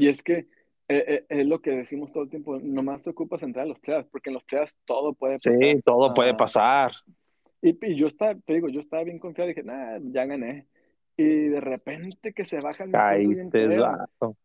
Y 0.00 0.08
es 0.08 0.22
que 0.22 0.32
eh, 0.32 0.46
eh, 0.88 1.24
es 1.28 1.46
lo 1.46 1.60
que 1.60 1.70
decimos 1.72 2.10
todo 2.10 2.22
el 2.22 2.30
tiempo, 2.30 2.58
nomás 2.58 3.02
te 3.04 3.10
ocupas 3.10 3.42
entrar 3.42 3.66
a 3.66 3.68
los 3.68 3.78
playoffs, 3.78 4.08
porque 4.10 4.30
en 4.30 4.34
los 4.34 4.44
playoffs 4.44 4.78
todo 4.86 5.12
puede 5.12 5.38
Sí, 5.38 5.50
pasar. 5.50 5.82
todo 5.84 6.14
puede 6.14 6.30
Ah, 6.30 6.36
pasar. 6.36 6.92
Y, 7.62 7.76
y 7.86 7.94
yo 7.96 8.06
estaba, 8.06 8.34
te 8.34 8.54
digo, 8.54 8.68
yo 8.70 8.80
estaba 8.80 9.04
bien 9.04 9.18
confiado, 9.18 9.48
dije, 9.48 9.62
nah, 9.62 9.98
ya 10.00 10.24
gané. 10.24 10.66
Y 11.18 11.48
de 11.48 11.60
repente 11.60 12.32
que 12.32 12.46
se 12.46 12.58
baja 12.60 12.84
el 12.84 12.90
miscuento 12.90 13.28
bien 13.28 13.50
Caíste, 13.50 14.36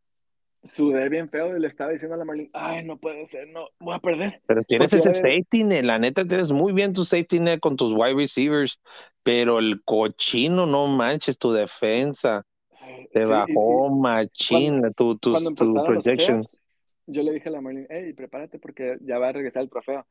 sudé 0.63 1.09
bien 1.09 1.29
feo 1.29 1.55
y 1.55 1.59
le 1.59 1.67
estaba 1.67 1.91
diciendo 1.91 2.15
a 2.15 2.17
la 2.17 2.25
Marlene, 2.25 2.49
ay, 2.53 2.83
no 2.83 2.97
puede 2.97 3.25
ser, 3.25 3.47
no, 3.47 3.69
voy 3.79 3.95
a 3.95 3.99
perder. 3.99 4.41
Pero 4.45 4.59
tienes 4.61 4.91
Porque 4.91 5.09
ese 5.09 5.13
safety 5.13 5.63
net, 5.63 5.85
la 5.85 5.99
neta 5.99 6.25
tienes 6.25 6.51
muy 6.51 6.73
bien 6.73 6.91
tu 6.91 7.05
safety 7.05 7.39
net 7.39 7.59
con 7.61 7.77
tus 7.77 7.93
wide 7.93 8.15
receivers, 8.15 8.81
pero 9.23 9.59
el 9.59 9.81
cochino, 9.85 10.65
no 10.65 10.87
manches, 10.87 11.37
tu 11.37 11.51
defensa 11.51 12.45
te 13.11 13.19
sí, 13.19 13.25
y- 13.25 13.29
bajó 13.29 13.89
machín 13.89 14.81
tu, 14.95 15.17
tus, 15.17 15.43
tu 15.53 15.73
projections. 15.73 16.61
yo 17.07 17.23
le 17.23 17.33
dije 17.33 17.49
a 17.49 17.51
la 17.51 17.61
Marlene, 17.61 17.87
hey, 17.89 18.13
prepárate 18.13 18.59
porque 18.59 18.97
ya 19.01 19.19
va 19.19 19.29
a 19.29 19.31
regresar 19.31 19.63
el 19.63 19.69
trofeo. 19.69 20.05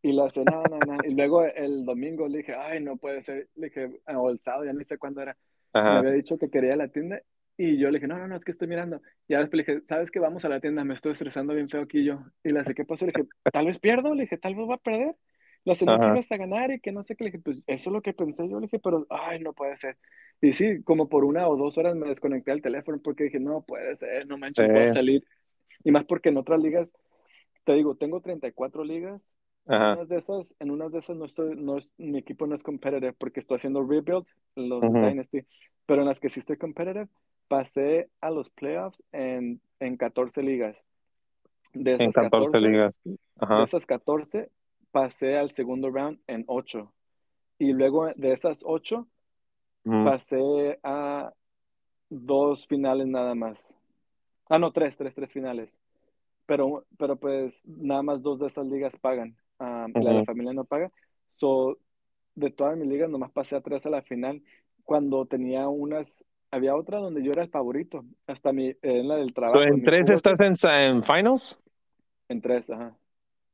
Y 0.00 0.12
le 0.12 0.22
hace, 0.22 0.44
no, 0.44 0.68
no, 0.68 0.78
no. 0.84 1.04
Y 1.04 1.14
luego 1.14 1.44
el 1.44 1.84
domingo 1.84 2.28
le 2.28 2.38
dije, 2.38 2.54
ay, 2.54 2.80
no 2.82 2.96
puede 2.96 3.20
ser. 3.20 3.48
Le 3.56 3.66
dije, 3.66 4.00
o 4.06 4.30
el 4.30 4.38
sábado, 4.40 4.64
ya 4.64 4.72
ni 4.72 4.84
sé 4.84 4.96
cuándo 4.96 5.20
era. 5.20 5.36
me 5.74 5.80
había 5.98 6.12
dicho 6.12 6.38
que 6.38 6.50
quería 6.50 6.76
la 6.76 6.88
tienda 6.88 7.20
y 7.60 7.76
yo 7.76 7.90
le 7.90 7.98
dije, 7.98 8.06
no, 8.06 8.16
no, 8.16 8.28
no, 8.28 8.36
es 8.36 8.44
que 8.44 8.52
estoy 8.52 8.68
mirando. 8.68 9.02
Y 9.26 9.34
después 9.34 9.66
le 9.66 9.74
dije, 9.74 9.84
¿sabes 9.88 10.12
qué? 10.12 10.20
Vamos 10.20 10.44
a 10.44 10.48
la 10.48 10.60
tienda, 10.60 10.84
me 10.84 10.94
estoy 10.94 11.12
estresando 11.12 11.54
bien 11.54 11.68
feo 11.68 11.82
aquí 11.82 12.04
yo. 12.04 12.20
Y 12.44 12.52
le 12.52 12.60
dije, 12.60 12.74
¿qué 12.74 12.84
pasó? 12.84 13.04
Le 13.04 13.12
dije, 13.12 13.28
tal 13.52 13.66
vez 13.66 13.80
pierdo, 13.80 14.14
le 14.14 14.22
dije, 14.22 14.38
tal 14.38 14.54
vez 14.54 14.66
va 14.68 14.74
a 14.76 14.78
perder. 14.78 15.16
Dije, 15.64 15.84
no 15.86 16.00
que 16.00 16.08
ibas 16.08 16.30
a 16.32 16.36
ganar 16.36 16.70
y 16.70 16.80
que 16.80 16.92
no 16.92 17.02
sé 17.04 17.16
qué. 17.16 17.24
Le 17.24 17.30
dije, 17.30 17.42
pues 17.42 17.64
eso 17.66 17.90
es 17.90 17.94
lo 17.94 18.02
que 18.02 18.12
pensé 18.14 18.48
yo. 18.48 18.58
Le 18.60 18.66
dije, 18.66 18.78
pero, 18.78 19.06
ay, 19.10 19.40
no 19.40 19.52
puede 19.52 19.76
ser. 19.76 19.98
Y 20.40 20.52
sí, 20.52 20.82
como 20.82 21.08
por 21.08 21.24
una 21.24 21.48
o 21.48 21.56
dos 21.56 21.76
horas 21.78 21.96
me 21.96 22.08
desconecté 22.08 22.50
del 22.52 22.62
teléfono 22.62 23.00
porque 23.02 23.24
dije, 23.24 23.40
no 23.40 23.62
puede 23.62 23.94
ser, 23.96 24.26
no 24.26 24.38
manches, 24.38 24.66
Sí. 24.66 24.72
a 24.74 24.86
salir. 24.86 25.24
Y 25.84 25.90
más 25.92 26.04
porque 26.04 26.30
en 26.30 26.38
otras 26.38 26.60
ligas, 26.60 26.92
te 27.64 27.74
digo, 27.74 27.96
tengo 27.96 28.20
34 28.20 28.84
ligas 28.84 29.34
en 29.66 29.74
ajá, 29.74 29.94
unas 29.98 30.08
de 30.08 30.16
esas, 30.18 30.56
en 30.60 30.70
unas 30.70 30.92
de 30.92 30.98
esas 31.00 31.16
no 31.16 31.26
estoy, 31.26 31.54
no 31.56 31.78
mi 31.98 32.18
equipo 32.18 32.46
no 32.46 32.54
es 32.54 32.62
competitive 32.62 33.12
porque 33.12 33.40
estoy 33.40 33.56
haciendo 33.56 33.82
rebuild, 33.86 34.26
los 34.56 34.82
Ujú. 34.82 34.98
Dynasty, 35.00 35.46
pero 35.86 36.02
en 36.02 36.08
las 36.08 36.20
que 36.20 36.30
sí 36.30 36.40
estoy 36.40 36.56
competitive, 36.56 37.08
pasé 37.48 38.10
a 38.20 38.30
los 38.30 38.50
playoffs 38.50 39.02
en, 39.12 39.60
en 39.80 39.96
14 39.96 40.42
ligas. 40.42 40.76
De 41.74 41.94
en 41.98 42.10
esas 42.10 42.14
14 42.14 42.58
14, 42.58 42.58
ligas. 42.60 43.00
de 43.04 43.18
Ajá, 43.40 43.64
esas 43.64 43.86
14, 43.86 44.50
pasé 44.90 45.36
al 45.36 45.50
segundo 45.50 45.90
round 45.90 46.18
en 46.26 46.44
8. 46.46 46.92
Y 47.58 47.72
luego 47.72 48.08
de 48.16 48.32
esas 48.32 48.58
8, 48.62 49.06
ujú, 49.84 50.04
pasé 50.04 50.78
a 50.82 51.32
dos 52.08 52.66
finales 52.66 53.06
nada 53.06 53.34
más. 53.34 53.66
Ah, 54.48 54.58
no, 54.58 54.72
tres, 54.72 54.96
tres, 54.96 55.14
tres 55.14 55.30
finales. 55.32 55.76
Pero, 56.46 56.86
pero 56.96 57.16
pues 57.16 57.62
nada 57.66 58.02
más 58.02 58.22
dos 58.22 58.38
de 58.38 58.46
esas 58.46 58.66
ligas 58.66 58.96
pagan. 59.00 59.36
Y 59.60 60.00
la 60.02 60.10
de 60.10 60.18
la 60.18 60.24
familia 60.24 60.52
no 60.52 60.64
paga. 60.64 60.90
So, 61.32 61.78
de 62.34 62.50
todas 62.50 62.76
mis 62.78 62.88
ligas 62.88 63.10
nomás 63.10 63.32
pasé 63.32 63.56
a 63.56 63.60
tres 63.60 63.84
a 63.84 63.90
la 63.90 64.02
final 64.02 64.42
cuando 64.84 65.26
tenía 65.26 65.68
unas, 65.68 66.24
había 66.50 66.74
otra 66.74 66.98
donde 66.98 67.22
yo 67.22 67.32
era 67.32 67.42
el 67.42 67.50
favorito, 67.50 68.04
hasta 68.26 68.52
mi, 68.52 68.74
en 68.80 69.06
la 69.06 69.16
del 69.16 69.34
trabajo. 69.34 69.58
So, 69.58 69.74
¿En 69.74 69.82
tres 69.82 70.08
estás 70.08 70.40
en, 70.40 70.54
en 70.70 71.02
finals? 71.02 71.58
En 72.28 72.40
tres, 72.40 72.70
ajá. 72.70 72.96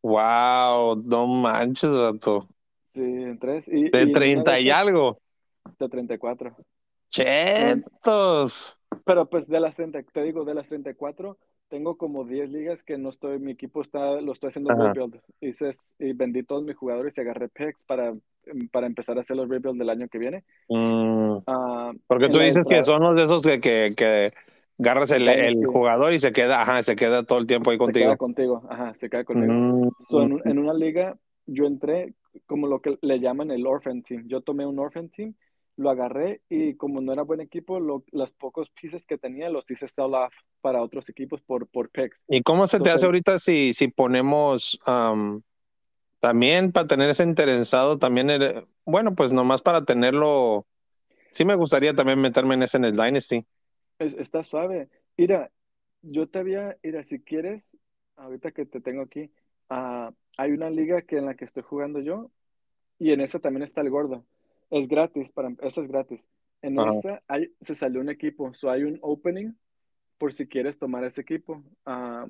Wow, 0.05 1.03
no 1.03 1.27
manches, 1.27 1.91
vato. 1.91 2.47
Sí, 2.85 3.01
en 3.03 3.39
tres. 3.39 3.69
Y, 3.69 3.87
De 3.87 3.91
y 3.91 3.95
en 3.97 4.09
una 4.11 4.13
30 4.13 4.61
y 4.61 4.71
algo. 4.71 5.19
De 5.79 5.89
34. 5.89 6.55
Chetos. 7.09 8.77
Pero 9.07 9.29
pues 9.31 9.49
de 9.49 9.61
las 9.61 9.75
30, 9.75 10.03
te 10.03 10.23
digo, 10.23 10.45
de 10.45 10.55
las 10.55 10.69
34, 10.69 11.39
tengo 11.69 11.97
como 11.97 12.25
10 12.25 12.51
ligas 12.51 12.83
que 12.85 12.99
no 12.99 13.09
estoy, 13.09 13.39
mi 13.39 13.53
equipo 13.53 13.81
está, 13.81 14.21
lo 14.21 14.33
estoy 14.33 14.51
haciendo 14.51 14.71
Ajá. 14.73 14.93
rebuild. 14.93 15.21
Hice, 15.41 15.71
y 15.99 16.13
vendí 16.13 16.43
todos 16.43 16.65
mis 16.65 16.77
jugadores 16.77 17.17
y 17.17 17.23
agarré 17.23 17.49
picks 17.49 17.83
para, 17.85 18.15
para 18.73 18.87
empezar 18.87 19.17
a 19.17 19.23
hacer 19.23 19.37
los 19.37 19.49
rebuild 19.49 19.79
del 19.79 19.89
año 19.89 20.09
que 20.09 20.19
viene. 20.19 20.45
Mm, 20.69 21.39
Ah, 21.47 21.93
porque 22.07 22.29
tú 22.29 22.39
dices 22.39 22.65
que 22.69 22.83
son 22.83 23.03
los 23.03 23.17
de 23.17 23.25
esos 23.25 23.43
que, 23.43 23.61
que, 23.61 23.95
que 23.97 24.33
agarras 24.79 25.11
el, 25.13 25.29
el 25.29 25.67
jugador 25.67 26.13
y 26.13 26.19
se 26.19 26.33
queda, 26.33 26.63
ajá, 26.63 26.83
se 26.83 26.97
queda 26.97 27.23
todo 27.23 27.39
el 27.39 27.47
tiempo 27.47 27.71
ahí 27.71 27.77
se 27.77 27.85
contigo. 27.85 28.07
queda 28.07 28.17
contigo, 28.17 28.63
ajá, 28.69 28.95
se 28.95 29.09
queda 29.11 29.25
conmigo. 29.25 29.53
Mm, 29.53 29.89
So, 30.09 30.23
en, 30.23 30.41
en 30.45 30.59
una 30.59 30.75
liga, 30.75 31.17
yo 31.47 31.67
entré 31.67 32.15
como 32.47 32.67
lo 32.67 32.81
que 32.81 32.99
le 33.01 33.21
llaman 33.21 33.51
el 33.51 33.67
orphan 33.67 34.03
team. 34.03 34.25
Yo 34.27 34.41
tomé 34.41 34.67
un 34.67 34.79
orphan 34.79 35.09
team, 35.09 35.35
lo 35.77 35.91
agarré 35.91 36.41
y 36.49 36.75
como 36.75 37.01
no 37.01 37.13
era 37.13 37.23
buen 37.23 37.41
equipo, 37.41 37.81
lo- 37.81 38.05
los 38.13 38.31
pocos 38.33 38.71
pieces 38.71 39.07
que 39.07 39.19
tenía 39.19 39.51
los 39.51 39.71
hice 39.71 39.89
sell 39.89 40.15
off 40.15 40.33
para 40.61 40.83
otros 40.83 41.09
equipos 41.09 41.41
por, 41.43 41.67
por 41.69 41.91
picks. 41.91 42.25
¿Y 42.29 42.43
cómo 42.43 42.67
se 42.67 42.81
te 42.81 42.91
hace 42.91 43.07
ahorita 43.07 43.39
si, 43.39 43.75
si 43.75 43.89
ponemos 43.89 44.79
am, 44.87 45.43
también 46.21 46.73
para 46.73 46.87
tener 46.87 47.11
ese 47.11 47.23
interesado, 47.25 47.99
también, 47.99 48.31
el- 48.31 48.67
bueno, 48.85 49.15
pues 49.15 49.33
nomás 49.33 49.63
para 49.63 49.85
tenerlo, 49.85 50.67
sí 51.31 51.45
me 51.45 51.55
gustaría 51.55 51.95
también 51.95 52.21
meterme 52.21 52.55
en 52.55 52.63
ese 52.63 52.77
en 52.79 52.85
el 52.87 52.93
Dynasty. 52.97 53.45
Es- 54.05 54.15
está 54.15 54.45
suave. 54.45 54.89
Mira, 55.17 55.51
yo 56.03 56.29
te 56.29 56.39
había, 56.39 56.77
mira, 56.83 57.03
si 57.05 57.21
quieres, 57.21 57.77
ahorita 58.17 58.53
que 58.53 58.67
te 58.67 58.81
tengo 58.81 59.03
aquí, 59.03 59.31
ah, 59.71 60.13
hay 60.37 60.53
una 60.53 60.71
liga 60.71 61.03
que 61.03 61.17
en 61.19 61.27
la 61.27 61.35
que 61.35 61.45
estoy 61.45 61.63
jugando 61.63 62.01
yo 62.01 62.31
y 62.99 63.13
en 63.13 63.21
esa 63.21 63.39
también 63.39 63.63
está 63.63 63.81
el 63.81 63.91
gordo. 63.91 64.25
Es 64.71 64.89
gratis, 64.89 65.31
para, 65.31 65.55
esa 65.63 65.81
es 65.81 65.89
gratis. 65.89 66.29
En 66.63 66.79
Ajá. 66.79 66.91
esa 66.91 67.23
hay, 67.29 67.53
se 67.61 67.75
salió 67.75 68.01
un 68.01 68.09
equipo, 68.09 68.53
so 68.55 68.71
hay 68.71 68.83
un 68.85 68.99
opening 69.03 69.53
por 70.19 70.33
si 70.33 70.47
quieres 70.47 70.79
tomar 70.79 71.05
ese 71.05 71.21
equipo. 71.21 71.63
Ah, 71.85 72.27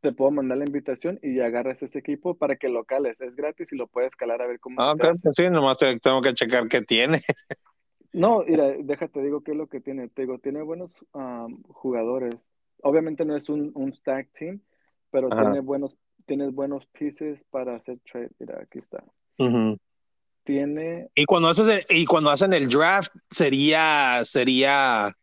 te 0.00 0.12
puedo 0.12 0.30
mandar 0.32 0.58
la 0.58 0.64
invitación 0.64 1.18
y 1.22 1.38
agarras 1.40 1.82
ese 1.82 1.98
equipo 2.00 2.34
para 2.36 2.56
que 2.56 2.68
lo 2.68 2.84
cales. 2.84 3.20
Es 3.20 3.36
gratis 3.36 3.72
y 3.72 3.76
lo 3.76 3.86
puedes 3.86 4.16
calar 4.16 4.42
a 4.42 4.46
ver 4.46 4.58
cómo 4.58 4.82
Ah, 4.82 4.94
pues 4.98 5.22
sí, 5.30 5.48
nomás 5.48 5.78
te- 5.78 5.98
tengo 6.00 6.20
que 6.20 6.34
checar 6.34 6.66
qué 6.68 6.82
tiene. 6.82 7.20
No, 8.12 8.44
mira, 8.46 8.74
déjate 8.78 9.22
digo 9.22 9.42
qué 9.42 9.52
es 9.52 9.56
lo 9.56 9.68
que 9.68 9.80
tiene. 9.80 10.08
Te 10.08 10.22
digo, 10.22 10.38
tiene 10.38 10.62
buenos 10.62 10.92
um, 11.12 11.62
jugadores. 11.64 12.46
Obviamente 12.82 13.24
no 13.24 13.36
es 13.36 13.48
un, 13.48 13.70
un 13.74 13.92
stack 13.92 14.32
team, 14.32 14.60
pero 15.10 15.28
Ajá. 15.30 15.42
tiene 15.42 15.60
buenos, 15.60 15.96
tiene 16.26 16.48
buenos 16.50 16.86
pieces 16.86 17.42
para 17.50 17.74
hacer 17.76 17.98
trade. 18.00 18.30
Mira, 18.38 18.60
aquí 18.62 18.78
está. 18.78 19.02
Ujú. 19.38 19.78
Tiene, 20.44 21.08
Y 21.14 21.24
cuando 21.24 21.48
haces 21.48 21.68
el- 21.68 21.96
y 21.96 22.04
cuando 22.04 22.30
hacen 22.30 22.52
el 22.52 22.68
draft 22.68 23.14
sería 23.30 24.22
sería 24.24 25.16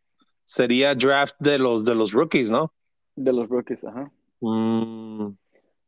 sería 0.46 0.94
draft 0.94 1.34
de 1.40 1.58
los 1.58 1.84
de 1.84 1.94
los 1.94 2.12
rookies, 2.12 2.50
¿no? 2.50 2.72
de 3.16 3.32
los 3.32 3.48
rookies, 3.48 3.84
ajá. 3.84 4.10
Mm, 4.40 5.34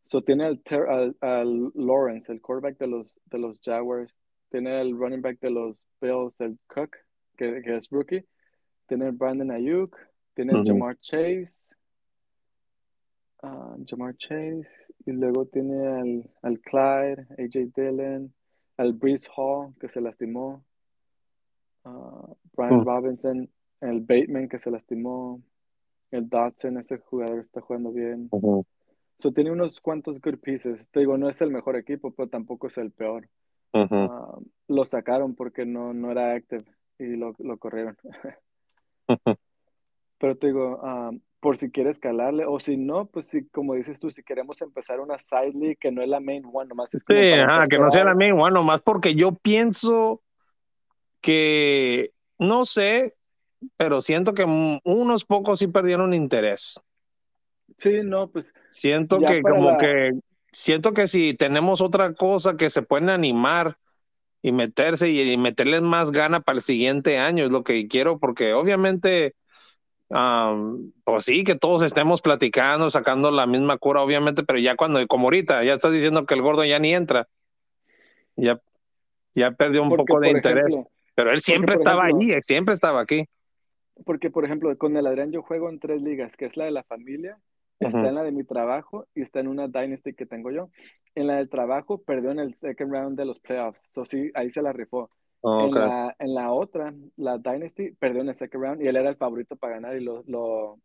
So 0.09 0.20
tiene 0.22 0.44
al, 0.44 0.62
al, 0.70 1.16
al 1.22 1.72
Lawrence, 1.74 2.30
el 2.30 2.42
quarterback 2.42 2.76
de 2.78 2.86
los, 2.86 3.18
de 3.24 3.38
los 3.38 3.59
Jaguars. 3.64 4.14
Tiene 4.53 4.80
el 4.82 4.96
running 4.96 5.22
back 5.22 5.40
de 5.40 5.50
los 5.50 5.82
Bills, 6.00 6.38
el 6.40 6.59
Cook, 6.68 6.94
que, 7.38 7.62
que 7.62 7.74
es 7.76 7.88
rookie. 7.90 8.24
Tiene 8.86 9.07
el 9.07 9.12
Brandon 9.12 9.50
Ayuk. 9.50 9.96
Tiene 10.34 10.53
Ujú. 10.53 10.64
Jamar 10.66 10.98
Chase. 11.00 11.74
ah, 13.42 13.74
Jamar 13.86 14.14
Chase. 14.16 14.68
Y 15.07 15.12
luego 15.12 15.46
tiene 15.46 15.86
al, 15.86 16.30
al 16.42 16.61
Clyde, 16.61 17.26
AJ 17.38 17.72
Dillon. 17.74 18.32
Al 18.76 18.92
Brees 18.92 19.28
Hall, 19.34 19.74
que 19.80 19.88
se 19.88 20.00
lastimó. 20.03 20.62
ah, 21.84 22.28
Brian 22.55 22.82
Mm. 22.82 22.84
Robinson. 22.84 23.50
El 23.80 24.00
Bateman, 24.00 24.48
que 24.48 24.59
se 24.59 24.70
lastimó. 24.70 25.42
El 26.11 26.28
Dodson, 26.28 26.76
ese 26.78 26.98
jugador 26.98 27.40
está 27.40 27.62
jugando 27.62 27.90
bien. 27.90 28.28
ujú. 28.30 28.66
So, 29.20 29.32
tiene 29.32 29.50
unos 29.50 29.80
cuantos 29.80 30.20
good 30.20 30.38
pieces. 30.40 30.88
Te 30.90 31.00
digo, 31.00 31.16
no 31.16 31.28
es 31.30 31.40
el 31.40 31.50
mejor 31.50 31.76
equipo, 31.76 32.11
pero 32.11 32.28
tampoco 32.28 32.66
es 32.66 32.76
el 32.76 32.90
peor. 32.90 33.28
Ah, 33.74 34.38
lo 34.68 34.84
sacaron 34.84 35.34
porque 35.34 35.64
no, 35.66 35.92
no 35.94 36.10
era 36.10 36.34
active 36.34 36.64
y 36.98 37.16
lo, 37.16 37.34
lo 37.38 37.58
corrieron. 37.58 37.96
Pero 40.18 40.36
te 40.36 40.46
digo, 40.48 40.80
ah, 40.82 41.10
por 41.40 41.56
si 41.56 41.70
quieres 41.70 41.98
calarle, 41.98 42.44
o 42.46 42.60
si 42.60 42.76
no, 42.76 43.06
pues 43.06 43.26
si, 43.26 43.44
como 43.48 43.74
dices 43.74 43.98
tú, 43.98 44.10
si 44.10 44.22
queremos 44.22 44.62
empezar 44.62 45.00
una 45.00 45.18
side 45.18 45.52
league 45.54 45.76
que 45.76 45.90
no 45.90 46.00
es 46.02 46.08
la 46.08 46.20
main 46.20 46.44
one, 46.52 46.68
nomás 46.68 46.94
es 46.94 47.02
Sí, 47.04 47.32
ajá, 47.32 47.64
que 47.68 47.78
no 47.78 47.90
sea 47.90 48.04
la 48.04 48.14
main 48.14 48.38
one, 48.38 48.52
nomás 48.52 48.80
porque 48.80 49.16
yo 49.16 49.32
pienso 49.32 50.22
que 51.20 52.12
no 52.38 52.64
sé, 52.64 53.16
pero 53.76 54.00
siento 54.00 54.34
que 54.34 54.44
unos 54.84 55.24
pocos 55.24 55.58
sí 55.58 55.66
perdieron 55.66 56.14
interés. 56.14 56.80
Sí, 57.78 58.00
no, 58.04 58.28
pues 58.28 58.54
Siento 58.70 59.18
que 59.18 59.42
como 59.42 59.70
la- 59.70 59.76
que 59.78 60.12
siento 60.53 60.92
que 60.92 61.09
si 61.09 61.34
tenemos 61.34 61.80
otra 61.80 62.14
cosa 62.14 62.57
que 62.57 62.70
se 62.70 62.82
pueden 62.82 63.11
animar 63.11 63.78
y 64.42 64.53
meterse 64.53 65.09
y, 65.11 65.20
y 65.32 65.36
meterles 65.36 65.82
más 65.82 66.11
gana 66.11 66.40
para 66.40 66.57
el 66.59 66.62
siguiente 66.62 67.18
año 67.18 67.44
es 67.44 67.50
lo 67.50 67.64
que 67.64 67.88
quiero 67.88 68.18
porque 68.18 68.53
obviamente 68.55 69.34
am, 70.11 70.92
pues 71.05 71.24
sí 71.24 71.44
que 71.44 71.55
todos 71.55 71.82
estemos 71.82 72.20
platicando 72.22 72.90
sacando 72.90 73.30
la 73.30 73.46
misma 73.46 73.78
cura 73.78 74.03
obviamente 74.03 74.42
pero 74.42 74.59
ya 74.59 74.76
cuando 74.76 75.05
como 75.07 75.26
ahorita 75.26 75.64
ya 75.64 75.74
estás 75.74 75.92
diciendo 75.92 76.26
que 76.26 76.34
el 76.34 76.42
gordo 76.42 76.64
ya 76.64 76.78
ni 76.78 76.92
entra 76.94 77.28
ya 78.36 78.61
ya 79.34 79.53
perdió 79.53 79.82
un 79.82 79.90
porque, 79.90 80.12
poco 80.12 80.20
de 80.20 80.30
interés 80.30 80.74
ejemplo, 80.74 80.90
pero 81.14 81.30
él 81.30 81.40
siempre 81.40 81.74
estaba 81.74 82.05
ejemplo- 82.05 82.20
ahí 82.20 82.32
él 82.32 82.42
siempre 82.42 82.74
estaba 82.74 83.00
aquí. 83.00 83.24
porque, 84.05 84.30
por 84.30 84.44
ejemplo, 84.44 84.76
con 84.76 84.96
el 84.96 85.07
Adrián 85.07 85.30
yo 85.32 85.42
juego 85.42 85.68
en 85.70 85.78
tres 85.78 86.03
ligas, 86.03 86.36
que 86.36 86.46
es 86.46 86.57
la 86.57 86.64
de 86.64 86.70
la 86.72 86.82
familia, 86.82 87.38
está 87.87 88.09
en 88.09 88.14
la 88.14 88.22
de 88.24 88.33
mi 88.33 88.45
trabajo 88.45 89.07
y 89.14 89.22
está 89.22 89.41
en 89.41 89.49
una 89.49 89.68
Dynasty 89.68 90.14
que 90.14 90.26
tengo 90.26 90.51
yo. 90.51 90.70
En 91.14 91.26
la 91.26 91.37
del 91.37 91.49
trabajo 91.49 92.03
perdió 92.03 92.30
en 92.30 92.39
el 92.39 92.55
second 92.55 92.93
round 92.93 93.18
de 93.18 93.24
los 93.24 93.39
playoffs. 93.41 93.87
Entonces 93.89 94.20
sí, 94.20 94.30
ahí 94.35 94.51
se 94.51 94.62
la 94.62 94.72
rifó. 94.72 95.11
Oh, 95.43 95.59
En 95.66 95.74
la, 95.74 96.16
en 96.18 96.35
la 96.35 96.53
otra, 96.53 96.95
la 97.16 97.39
Dynasty, 97.39 97.93
perdió 97.93 98.22
en 98.22 98.28
el 98.28 98.35
second 98.35 98.62
round 98.64 98.83
y 98.83 98.87
él 98.89 98.97
era 98.97 99.11
el 99.11 99.16
favorito 99.16 99.57
para 99.57 99.74
ganar 99.74 99.97
y 99.97 100.05
lo, 100.05 100.22
lo 100.26 100.78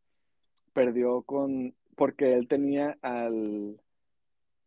perdió 0.73 1.21
con, 1.21 1.73
porque 1.95 2.33
él 2.33 2.47
tenía 2.47 2.97
al, 3.01 3.79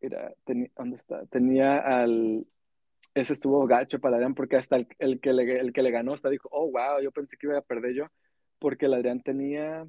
era, 0.01 0.33
teni- 0.47 0.71
¿dónde 0.77 0.97
está? 0.97 1.27
Tenía 1.27 1.79
al, 1.79 2.47
ese 3.15 3.33
estuvo 3.33 3.67
gacho 3.67 3.99
para 4.01 4.17
Adrián 4.17 4.35
porque 4.35 4.57
hasta 4.57 4.77
el, 4.77 4.87
el 4.99 5.21
que 5.21 5.33
le, 5.33 5.59
el 5.59 5.73
que 5.73 5.83
le 5.83 5.91
ganó 5.91 6.15
hasta 6.15 6.31
dijo, 6.31 6.49
oh, 6.53 6.71
wow, 6.71 7.01
yo 7.03 7.11
pensé 7.13 7.37
que 7.37 7.47
iba 7.49 7.59
a 7.59 7.63
perder 7.63 7.95
yo, 7.95 8.07
porque 8.59 8.87
el 8.87 8.95
Adrián 8.95 9.21
tenía, 9.23 9.87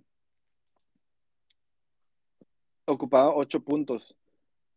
ocupaba 2.91 3.33
ocho 3.33 3.61
puntos. 3.61 4.15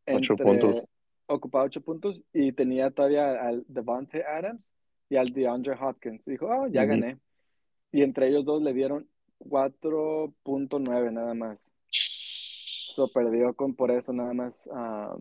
Ocho 0.07 0.35
entre- 0.35 0.45
puntos. 0.45 0.87
Ocupaba 1.27 1.65
ocho 1.65 1.81
puntos 1.81 2.23
y 2.33 2.53
tenía 2.53 2.91
todavía 2.91 3.41
al 3.41 3.65
Devontae 3.69 4.25
Adams 4.25 4.71
y 5.09 5.17
al 5.17 5.29
DeAndre 5.29 5.75
Hopkins. 5.81 6.25
Dijo, 6.27 6.47
oh, 6.47 6.67
ya 6.69 6.85
gané. 6.85 7.19
Y 7.93 8.03
entre 8.03 8.29
ellos 8.29 8.45
dos 8.45 8.63
le 8.63 8.73
dieron 8.73 9.09
4.9 9.39 11.13
nada 11.13 11.35
más. 11.35 11.67
So 11.89 13.09
perdió 13.09 13.55
con 13.55 13.75
por 13.75 13.91
eso 13.91 14.13
nada 14.13 14.35
más. 14.35 14.69
ah, 14.73 15.17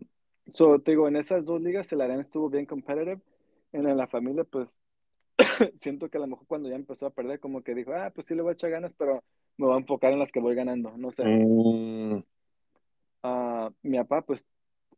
so 0.52 0.78
te 0.78 0.92
digo, 0.92 1.08
en 1.08 1.16
esas 1.16 1.44
dos 1.44 1.60
ligas 1.60 1.90
el 1.92 2.00
Arena 2.00 2.20
estuvo 2.20 2.50
bien 2.50 2.66
competitive. 2.66 3.20
En 3.72 3.84
la, 3.84 3.94
la 3.94 4.06
familia, 4.06 4.44
pues 4.44 4.78
siento 5.80 6.08
que 6.08 6.18
a 6.18 6.20
lo 6.20 6.28
mejor 6.28 6.46
cuando 6.46 6.68
ya 6.68 6.76
empezó 6.76 7.06
a 7.06 7.10
perder, 7.10 7.40
como 7.40 7.62
que 7.62 7.74
dijo, 7.74 7.92
ah, 7.92 8.12
pues 8.14 8.26
sí 8.26 8.34
le 8.34 8.42
voy 8.42 8.50
a 8.50 8.54
echar 8.54 8.70
ganas, 8.70 8.94
pero 8.94 9.24
me 9.56 9.66
voy 9.66 9.74
a 9.74 9.78
enfocar 9.78 10.12
en 10.12 10.18
las 10.18 10.30
que 10.30 10.40
voy 10.40 10.54
ganando. 10.54 10.96
No 10.96 11.10
sé. 11.10 11.24
Mm, 11.24 12.22
Mi 13.82 13.98
papá, 13.98 14.22
pues 14.22 14.44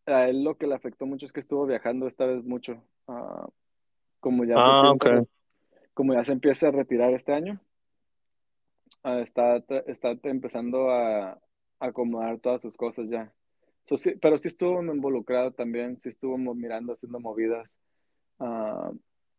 a 0.07 0.29
él 0.29 0.45
lo 0.45 0.57
que 0.57 0.67
le 0.67 0.75
afectó 0.75 1.07
mucho 1.07 1.27
es 1.27 1.33
que 1.33 1.41
estuvo 1.41 1.67
viajando 1.67 2.07
esta 2.07 2.27
vez 2.27 2.45
mucho. 2.45 2.83
Como 4.21 4.45
ya 4.45 4.61
se 4.61 4.63
Ah, 4.63 4.95
piensa, 4.99 5.25
como 5.95 6.15
ya 6.15 6.25
se 6.25 6.33
empieza 6.33 6.69
a 6.69 6.73
retirar 6.73 7.13
este 7.13 7.33
año, 7.33 7.61
está, 9.05 9.63
está 9.87 10.17
empezando 10.25 10.91
a, 10.91 11.31
a 11.33 11.39
acomodar 11.81 12.39
todas 12.41 12.63
sus 12.63 12.77
cosas 12.77 13.09
ya. 13.11 13.33
So, 13.89 13.97
sí, 13.99 14.15
pero 14.21 14.37
sí 14.39 14.49
estuvo 14.49 14.83
involucrado 14.83 15.53
también, 15.53 16.01
sí 16.01 16.09
estuvo 16.09 16.37
mirando, 16.39 16.93
haciendo 16.95 17.21
movidas. 17.21 17.79
Ah, 18.39 18.91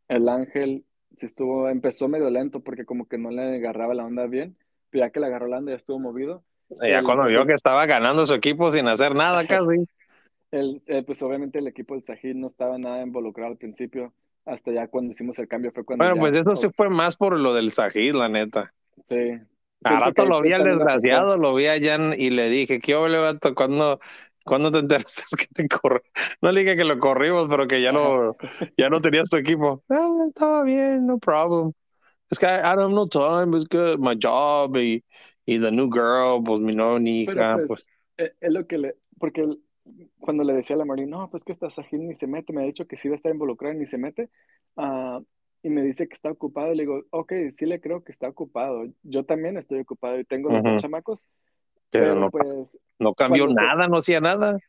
el 0.07 0.29
Ángel 0.29 0.85
sí 1.17 1.25
estuvo, 1.25 1.69
empezó 1.69 2.07
medio 2.07 2.29
lento 2.29 2.61
porque 2.61 2.85
como 2.85 3.07
que 3.07 3.17
no 3.17 3.29
le 3.29 3.57
agarraba 3.57 3.93
la 3.93 4.05
onda 4.05 4.25
bien, 4.27 4.57
pero 4.89 5.05
ya 5.05 5.11
que 5.11 5.19
le 5.19 5.27
agarró 5.27 5.47
la 5.47 5.57
onda 5.57 5.71
ya 5.71 5.77
estuvo 5.77 5.99
movido. 5.99 6.43
Ya 6.69 6.99
El- 6.99 7.05
cuando 7.05 7.25
vio 7.25 7.45
que 7.45 7.53
estaba 7.53 7.85
ganando 7.85 8.25
su 8.25 8.33
equipo 8.33 8.71
sin 8.71 8.87
hacer 8.87 9.15
nada 9.15 9.45
casi 9.47 9.85
El, 10.51 10.81
eh, 10.87 11.03
pues 11.03 11.21
obviamente 11.21 11.59
el 11.59 11.67
equipo 11.67 11.93
del 11.93 12.03
Sajid 12.03 12.35
no 12.35 12.47
estaba 12.47 12.77
nada 12.77 13.01
involucrado 13.01 13.51
al 13.51 13.57
principio. 13.57 14.13
hasta 14.45 14.71
ya 14.71 14.87
cuando 14.87 15.11
hicimos 15.11 15.37
el 15.39 15.47
cambio 15.47 15.71
fue 15.73 15.83
cuando 15.83 16.05
Bueno, 16.05 16.15
ya- 16.15 16.21
pues 16.21 16.35
eso 16.35 16.55
sí 16.55 16.67
fue 16.75 16.89
más 16.89 17.17
por 17.17 17.37
lo 17.37 17.53
del 17.53 17.71
Sajid, 17.71 18.13
la 18.13 18.29
neta. 18.29 18.73
sí. 19.05 19.15
A 19.83 19.89
que 19.89 19.95
rato 19.97 20.25
lo 20.25 20.41
vi 20.41 20.51
al 20.53 20.63
desgraciado, 20.63 21.37
lo 21.37 21.53
vi 21.53 21.67
allá 21.67 21.95
en- 21.95 22.13
y 22.17 22.29
le 22.29 22.49
dije, 22.49 22.79
¿qué 22.79 22.95
ole, 22.95 23.19
vato? 23.19 23.53
¿Cuándo, 23.55 23.99
cuándo 24.43 24.71
te 24.71 24.79
enteraste 24.79 25.23
que 25.37 25.47
te 25.53 25.67
corre? 25.67 26.01
No 26.41 26.51
le 26.51 26.61
dije 26.61 26.75
que 26.75 26.83
lo 26.83 26.99
corrimos, 26.99 27.47
pero 27.49 27.67
que 27.67 27.81
ya 27.81 27.91
no, 27.91 28.35
ya 28.77 28.89
no 28.89 29.01
tenías 29.01 29.29
tu 29.29 29.37
equipo. 29.37 29.83
Ah, 29.89 30.07
estaba 30.27 30.63
bien, 30.63 31.05
no 31.05 31.17
problem. 31.19 31.71
Es 32.29 32.39
que 32.39 32.45
I, 32.47 32.75
don't 32.75 32.79
have 32.79 32.93
no 32.93 33.05
time, 33.07 33.55
it's 33.57 33.65
good, 33.69 33.99
my 33.99 34.15
job 34.21 34.77
y, 34.77 35.03
y 35.47 35.59
the 35.59 35.71
new 35.71 35.89
girl, 35.91 36.43
pues 36.43 36.59
mi 36.59 36.73
nueva 36.73 37.01
hija, 37.01 37.25
Pero 37.25 37.49
pues. 37.65 37.65
pues, 37.65 37.89
eh, 38.17 38.33
es 38.41 38.51
lo 38.51 38.67
que 38.67 38.77
le, 38.77 38.95
porque 39.19 39.41
el- 39.41 39.61
cuando 40.19 40.43
le 40.43 40.53
decía 40.53 40.75
a 40.75 40.79
la 40.79 40.85
Marín, 40.85 41.09
no, 41.09 41.29
pues 41.29 41.43
que 41.43 41.53
esta 41.53 41.69
Sajín 41.69 42.07
ni 42.07 42.15
se 42.15 42.27
mete, 42.27 42.53
me 42.53 42.61
ha 42.63 42.65
dicho 42.65 42.87
que 42.87 42.97
sí 42.97 43.07
va 43.09 43.13
a 43.13 43.17
estar 43.17 43.31
involucrada 43.31 43.75
y 43.75 43.79
ni 43.79 43.85
se 43.85 43.97
mete, 43.97 44.29
ah, 44.75 45.21
y 45.63 45.69
me 45.69 45.81
dice 45.83 46.07
que 46.07 46.13
está 46.13 46.31
ocupado, 46.31 46.73
le 46.73 46.83
digo, 46.83 47.03
ok, 47.11 47.33
sí 47.53 47.65
le 47.65 47.79
creo 47.81 48.03
que 48.03 48.11
está 48.11 48.27
ocupado, 48.29 48.85
yo 49.03 49.25
también 49.25 49.57
estoy 49.57 49.79
ocupado 49.79 50.19
y 50.19 50.25
tengo 50.25 50.59
dos 50.61 50.75
Ujú. 50.75 50.77
chamacos, 50.77 51.25
Pero 51.89 52.15
pero 52.15 52.15
no, 52.15 52.31
pues, 52.31 52.77
no 52.99 53.13
cambió 53.13 53.47
cuando 53.47 53.55
se- 53.55 53.73
nada, 53.73 53.87
no 53.87 53.97
hacía 53.97 54.21
nada. 54.21 54.59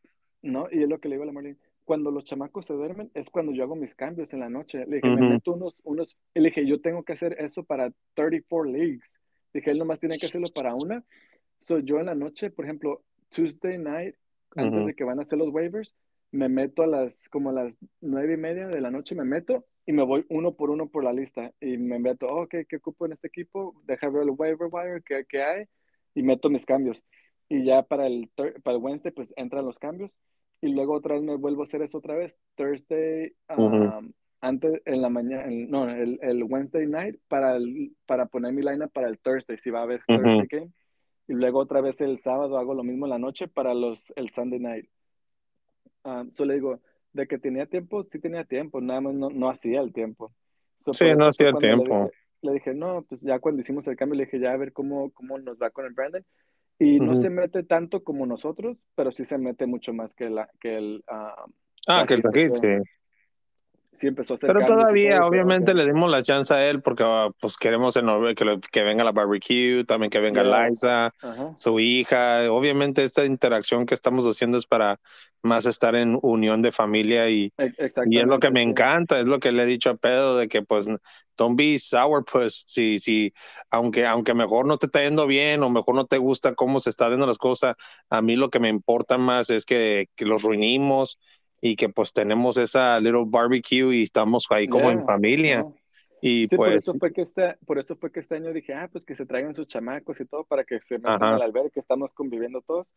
no, 0.42 0.68
y 0.70 0.82
es 0.82 0.88
lo 0.88 1.00
que 1.00 1.08
le 1.08 1.16
digo 1.16 1.24
a 1.24 1.26
la 1.26 1.32
Marín, 1.32 1.58
cuando 1.84 2.10
los 2.10 2.24
chamacos 2.24 2.66
se 2.66 2.74
duermen 2.74 3.10
es 3.14 3.30
cuando 3.30 3.52
yo 3.52 3.64
hago 3.64 3.74
mis 3.76 3.94
cambios 3.94 4.32
en 4.34 4.40
la 4.40 4.50
noche, 4.50 4.86
le 4.86 4.96
dije, 4.96 5.10
Ujú. 5.10 5.10
me 5.10 5.22
meto 5.22 5.52
unos, 5.54 5.74
unos, 5.84 6.16
le 6.34 6.48
dije, 6.50 6.66
yo 6.66 6.80
tengo 6.80 7.02
que 7.02 7.14
hacer 7.14 7.34
eso 7.40 7.64
para 7.64 7.92
34 8.14 8.70
leagues, 8.72 9.18
dije, 9.53 9.70
él 9.70 9.78
nomás 9.78 10.01
tiene 10.01 10.16
que 10.18 10.26
hacerlo 10.26 10.49
para 10.55 10.74
una, 10.74 11.05
so 11.61 11.78
yo 11.78 12.01
en 12.01 12.07
la 12.07 12.14
noche, 12.14 12.51
por 12.51 12.64
ejemplo, 12.64 13.03
Tuesday 13.30 13.78
night, 13.78 14.14
antes 14.57 14.74
Ujú. 14.74 14.86
de 14.86 14.94
que 14.94 15.05
van 15.05 15.18
a 15.18 15.22
hacer 15.22 15.38
los 15.38 15.51
waivers, 15.51 15.94
me 16.30 16.49
meto 16.49 16.82
a 16.82 16.86
las, 16.86 17.28
como 17.28 17.51
a 17.51 17.53
las 17.53 17.74
nueve 18.01 18.34
y 18.34 18.36
media 18.36 18.68
de 18.68 18.80
la 18.80 18.90
noche, 18.90 19.14
me 19.14 19.24
meto 19.24 19.64
y 19.86 19.92
me 19.92 20.03
voy 20.03 20.26
uno 20.28 20.55
por 20.55 20.70
uno 20.70 20.88
por 20.88 21.05
la 21.05 21.12
lista 21.12 21.53
y 21.61 21.78
me 21.78 21.99
meto, 21.99 22.26
oh, 22.26 22.42
ok, 22.42 22.57
¿qué 22.68 22.76
ocupo 22.76 23.07
en 23.07 23.12
este 23.12 23.28
equipo? 23.28 23.74
Deja 23.86 24.11
ver 24.11 24.24
el 24.24 24.30
waiver 24.30 24.68
wire, 24.70 25.03
¿qué, 25.05 25.24
qué 25.26 25.42
hay? 25.42 25.64
Y 26.14 26.22
meto 26.22 26.51
mis 26.51 26.66
cambios. 26.66 27.03
Y 27.49 27.64
ya 27.64 27.82
para 27.82 28.07
el, 28.07 28.30
para 28.36 28.76
el 28.76 28.82
Wednesday, 28.82 29.12
pues 29.12 29.32
entran 29.36 29.64
los 29.64 29.78
cambios. 29.78 30.11
Y 30.61 30.68
luego 30.68 30.94
otra 30.94 31.14
vez 31.14 31.22
me 31.22 31.36
vuelvo 31.36 31.62
a 31.62 31.64
hacer 31.64 31.80
eso 31.80 31.99
otra 31.99 32.14
vez. 32.16 32.36
Thursday, 32.57 33.32
um, 33.57 34.12
antes, 34.41 34.80
en 34.84 35.03
la 35.03 35.09
mañana, 35.09 35.47
no, 35.49 35.89
el, 35.89 36.18
el 36.22 36.43
Wednesday 36.45 36.86
night 36.86 37.16
para, 37.28 37.57
el, 37.57 37.93
para 38.07 38.26
poner 38.26 38.53
mi 38.53 38.62
lineup 38.62 38.93
para 38.93 39.09
el 39.09 39.18
Thursday, 39.18 39.59
si 39.59 39.70
va 39.70 39.80
a 39.80 39.82
haber. 39.82 40.03
Thursday 40.07 40.47
game. 40.49 40.72
Y 41.26 41.34
luego 41.34 41.59
otra 41.59 41.80
vez 41.80 42.01
el 42.01 42.20
sábado 42.20 42.57
hago 42.59 42.72
lo 42.74 42.82
mismo 42.82 43.07
en 43.07 43.11
la 43.11 43.18
noche 43.18 43.49
para 43.49 43.74
los, 43.74 44.12
el 44.16 44.30
Sunday 44.30 44.59
night. 44.61 44.86
So 46.34 46.45
le 46.45 46.55
digo, 46.55 46.80
de 47.12 47.26
que 47.26 47.39
tenía 47.39 47.66
tiempo, 47.66 48.05
sí 48.05 48.18
tenía 48.18 48.45
tiempo, 48.45 48.80
nada 48.80 49.01
más 49.03 49.14
no, 49.14 49.28
no 49.28 49.51
hacía 49.51 49.80
el 49.80 49.93
tiempo. 49.93 50.32
So, 50.78 50.95
Sí, 50.95 51.05
no 51.16 51.26
hacía 51.28 51.49
el 51.49 51.55
le 51.55 51.61
tiempo. 51.61 51.84
dije- 51.84 52.12
Le 52.41 52.53
dije, 52.53 52.72
no, 52.72 53.03
pues 53.03 53.20
ya 53.22 53.41
cuando 53.41 53.61
hicimos 53.61 53.86
el 53.89 53.97
cambio, 53.97 54.16
le 54.16 54.24
dije, 54.24 54.39
ya 54.39 54.53
a 54.53 54.57
ver 54.57 54.72
cómo, 54.72 55.11
cómo 55.11 55.39
nos 55.39 55.59
va 55.59 55.70
con 55.70 55.84
el 55.86 55.93
Brandon. 55.93 56.24
Y 56.78 57.01
no 57.01 57.16
se 57.16 57.30
mete 57.30 57.64
tanto 57.64 58.05
como 58.05 58.24
nosotros, 58.26 58.78
pero 58.95 59.11
sí 59.11 59.24
se 59.24 59.36
mete 59.39 59.66
mucho 59.66 59.93
más 59.93 60.14
que, 60.14 60.30
la, 60.30 60.49
que 60.61 60.76
el... 60.76 61.05
ah, 61.09 61.45
Ah, 61.89 62.05
que 62.07 62.14
el 62.14 62.22
so, 62.22 62.30
sí. 62.32 62.66
Sí 63.99 64.07
empezó 64.07 64.34
a 64.34 64.36
hacer 64.36 64.53
Pero 64.53 64.64
todavía, 64.64 65.26
obviamente, 65.26 65.74
le 65.74 65.84
dimos 65.84 66.09
la 66.11 66.22
chance 66.22 66.55
a 66.55 66.70
él 66.70 66.80
porque 66.82 67.03
ah, 67.05 67.30
pues 67.40 67.57
queremos 67.57 67.94
que, 67.94 68.44
lo- 68.44 68.61
que 68.61 68.82
venga 68.84 69.03
la 69.03 69.11
barbecue, 69.12 69.84
también 69.84 70.11
que 70.11 70.20
venga 70.20 70.44
Yeah. 70.44 70.68
Liza, 70.68 71.07
Ajá. 71.07 71.53
su 71.57 71.80
hija. 71.80 72.51
Obviamente, 72.53 73.03
esta 73.03 73.24
interacción 73.24 73.86
que 73.86 73.94
estamos 73.94 74.24
haciendo 74.26 74.57
es 74.57 74.66
para 74.66 75.01
más 75.42 75.66
estar 75.66 75.96
en 75.96 76.18
unión 76.22 76.62
de 76.62 76.70
familia 76.70 77.28
y, 77.28 77.53
E- 77.59 77.72
y 78.09 78.18
es 78.18 78.24
lo 78.26 78.38
que 78.38 78.51
me 78.51 78.62
encanta, 78.62 79.18
es 79.18 79.26
lo 79.26 79.40
que 79.40 79.51
le 79.53 79.64
he 79.64 79.66
dicho 79.66 79.90
a 79.90 79.96
Pedro 79.96 80.36
de 80.36 80.49
que 80.49 80.62
pues 80.62 80.86
don't 81.36 81.57
be 81.57 81.78
sourpuss, 81.78 82.64
si, 82.66 82.99
si, 82.99 83.32
aunque, 83.70 84.07
aunque 84.07 84.34
mejor 84.34 84.66
no 84.66 84.76
te 84.78 84.86
está 84.86 85.03
yendo 85.03 85.26
bien 85.26 85.62
o 85.62 85.70
mejor 85.70 85.94
no 85.94 86.07
te 86.07 86.18
gusta 86.18 86.55
cómo 86.55 86.80
se 86.80 86.90
está 86.90 87.09
dando 87.11 87.26
las 87.26 87.38
cosas, 87.38 87.74
a 88.11 88.22
mí 88.22 88.36
lo 88.36 88.51
que 88.51 88.61
me 88.61 88.68
importa 88.68 89.18
más 89.18 89.51
es 89.51 89.64
que, 89.64 90.09
que 90.16 90.24
los 90.24 90.42
reunimos 90.42 91.18
y 91.61 91.76
que 91.76 91.88
pues 91.88 92.12
tenemos 92.12 92.56
esa 92.56 93.00
little 93.00 93.24
barbecue 93.26 93.94
y 93.96 94.02
estamos 94.04 94.46
ahí 94.50 94.68
como 94.68 94.90
en 94.90 94.98
Yeah, 94.98 95.06
familia. 95.06 95.59
no. 95.62 95.74
Y 96.20 96.48
Sí, 96.48 96.56
por 96.56 96.66
pues, 96.66 96.88
eso 96.88 96.94
fue 96.98 97.12
que 97.12 97.22
este, 97.22 97.56
por 97.66 97.78
eso 97.78 97.96
fue 97.96 98.11
que 98.11 98.20
este 98.20 98.34
año 98.36 98.52
dije, 98.52 98.74
ah, 98.74 98.88
pues 98.90 99.04
que 99.04 99.14
se 99.14 99.24
traigan 99.26 99.54
sus 99.54 99.66
chamacos 99.66 100.20
y 100.20 100.24
todo 100.24 100.44
para 100.44 100.64
que 100.64 100.80
se 100.80 100.98
metan 100.98 101.22
al 101.22 101.42
albergue, 101.42 101.70
estamos 101.76 102.12
conviviendo 102.12 102.61
todos, 102.62 102.92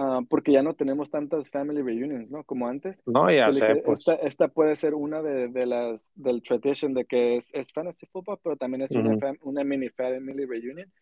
Ah, 0.00 0.20
porque 0.28 0.52
ya 0.52 0.62
no 0.62 0.74
tenemos 0.74 1.10
tantas 1.10 1.50
family 1.50 1.82
reunions, 1.82 2.30
¿no? 2.30 2.44
Como 2.44 2.68
antes. 2.68 3.02
no, 3.06 3.28
ya 3.32 3.52
sé, 3.52 3.82
pues, 3.84 4.06
esta, 4.06 4.14
esta 4.26 4.48
puede 4.48 4.76
ser 4.76 4.94
una 4.94 5.22
de, 5.22 5.48
de 5.48 5.66
las 5.66 6.12
del 6.14 6.40
tradition 6.42 6.94
de 6.94 7.04
que 7.04 7.36
es, 7.38 7.48
es 7.52 7.72
fantasy 7.72 8.06
football, 8.06 8.38
pero 8.42 8.56
también 8.56 8.82
es 8.82 8.92
una, 8.92 9.10
Ujú. 9.10 9.18
fam- 9.18 9.38
una 9.42 9.64
mini 9.64 9.88
family 9.88 10.44
reunion 10.46 10.92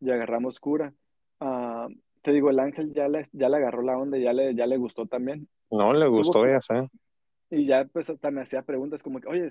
y 0.00 0.10
agarramos 0.10 0.58
cura. 0.58 0.92
Te 2.22 2.32
digo, 2.32 2.50
el 2.50 2.58
ángel 2.60 2.92
ya 2.94 3.08
le, 3.08 3.26
ya 3.32 3.48
le 3.48 3.56
agarró 3.58 3.82
la 3.82 3.98
onda, 3.98 4.18
ya 4.18 4.32
le, 4.32 4.54
ya 4.54 4.66
le 4.66 4.76
gustó 4.76 5.06
también. 5.06 5.48
no 5.70 5.92
le 5.92 6.06
gustó, 6.08 6.46
que- 6.46 6.48
ya 6.48 6.60
sé. 6.60 6.88
Y 7.50 7.66
ya 7.66 7.84
pues 7.86 8.08
hasta 8.10 8.30
me 8.30 8.42
hacía 8.42 8.62
preguntas 8.62 9.02
como 9.02 9.20
que, 9.20 9.28
oye, 9.28 9.48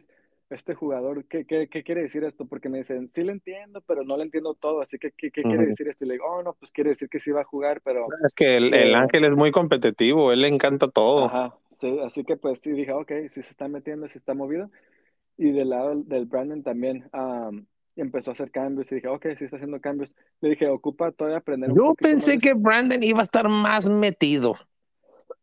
este 0.50 0.74
jugador, 0.76 1.26
¿qué, 1.28 1.46
qué, 1.46 1.68
qué 1.70 1.84
quiere 1.84 2.02
decir 2.04 2.24
esto? 2.24 2.46
Porque 2.48 2.70
me 2.70 2.80
dicen, 2.80 3.10
sí 3.12 3.24
le 3.24 3.34
entiendo, 3.34 3.82
pero 3.82 4.04
no 4.04 4.18
le 4.18 4.24
entiendo 4.24 4.54
todo, 4.56 4.82
así 4.82 4.98
que, 5.00 5.12
¿qué, 5.12 5.32
qué 5.32 5.46
quiere 5.46 5.66
Ujú. 5.66 5.68
decir 5.68 5.88
esto? 5.90 6.06
Y 6.06 6.08
le 6.10 6.14
digo, 6.16 6.26
oh, 6.28 6.44
no, 6.44 6.54
pues 6.56 6.72
quiere 6.72 6.92
decir 6.92 7.10
que 7.10 7.20
sí 7.20 7.32
va 7.32 7.42
a 7.42 7.46
jugar, 7.46 7.82
pero, 7.84 8.16
Es 8.24 8.34
que 8.34 8.56
el, 8.58 8.74
el 8.74 8.94
Eh, 8.94 8.96
ángel 8.96 9.26
es 9.26 9.32
muy 9.36 9.52
competitivo, 9.52 10.32
él 10.32 10.42
le 10.42 10.48
encanta 10.48 10.88
todo. 10.88 11.32
ajá, 11.32 11.58
sí, 11.72 12.00
así 12.00 12.24
que 12.24 12.38
pues 12.38 12.60
sí 12.62 12.72
dije, 12.72 12.92
ok, 12.94 13.12
sí 13.30 13.42
se 13.44 13.52
está 13.52 13.68
metiendo, 13.68 14.08
sí 14.08 14.18
está 14.18 14.34
movido. 14.34 14.70
Y 15.38 15.52
del 15.52 15.70
lado 15.72 15.96
del 16.04 16.26
Brandon 16.28 16.64
también 16.64 17.10
am, 17.14 17.68
empezó 18.02 18.32
a 18.32 18.34
hacer 18.34 18.52
cambios 18.52 18.92
y 18.92 18.96
dije, 18.96 19.08
ok, 19.08 19.28
sí 19.38 19.46
está 19.46 19.58
haciendo 19.58 19.80
cambios. 19.80 20.12
Le 20.42 20.50
dije, 20.50 20.68
ocupa 20.68 21.12
todavía 21.12 21.40
aprender 21.40 21.72
un 21.72 21.78
Yo 21.78 21.94
pensé 21.96 22.36
más. 22.36 22.42
que 22.42 22.54
Brandon 22.54 23.04
iba 23.04 23.20
a 23.20 23.24
estar 23.24 23.48
más 23.50 23.90
metido, 23.90 24.56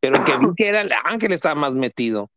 pero 0.01 0.25
que 0.25 0.37
vi 0.39 0.47
que 0.57 0.69
era 0.69 0.83
el 0.83 0.91
ángel 1.05 1.33
estaba 1.33 1.55
más 1.55 1.75
metido. 1.75 2.31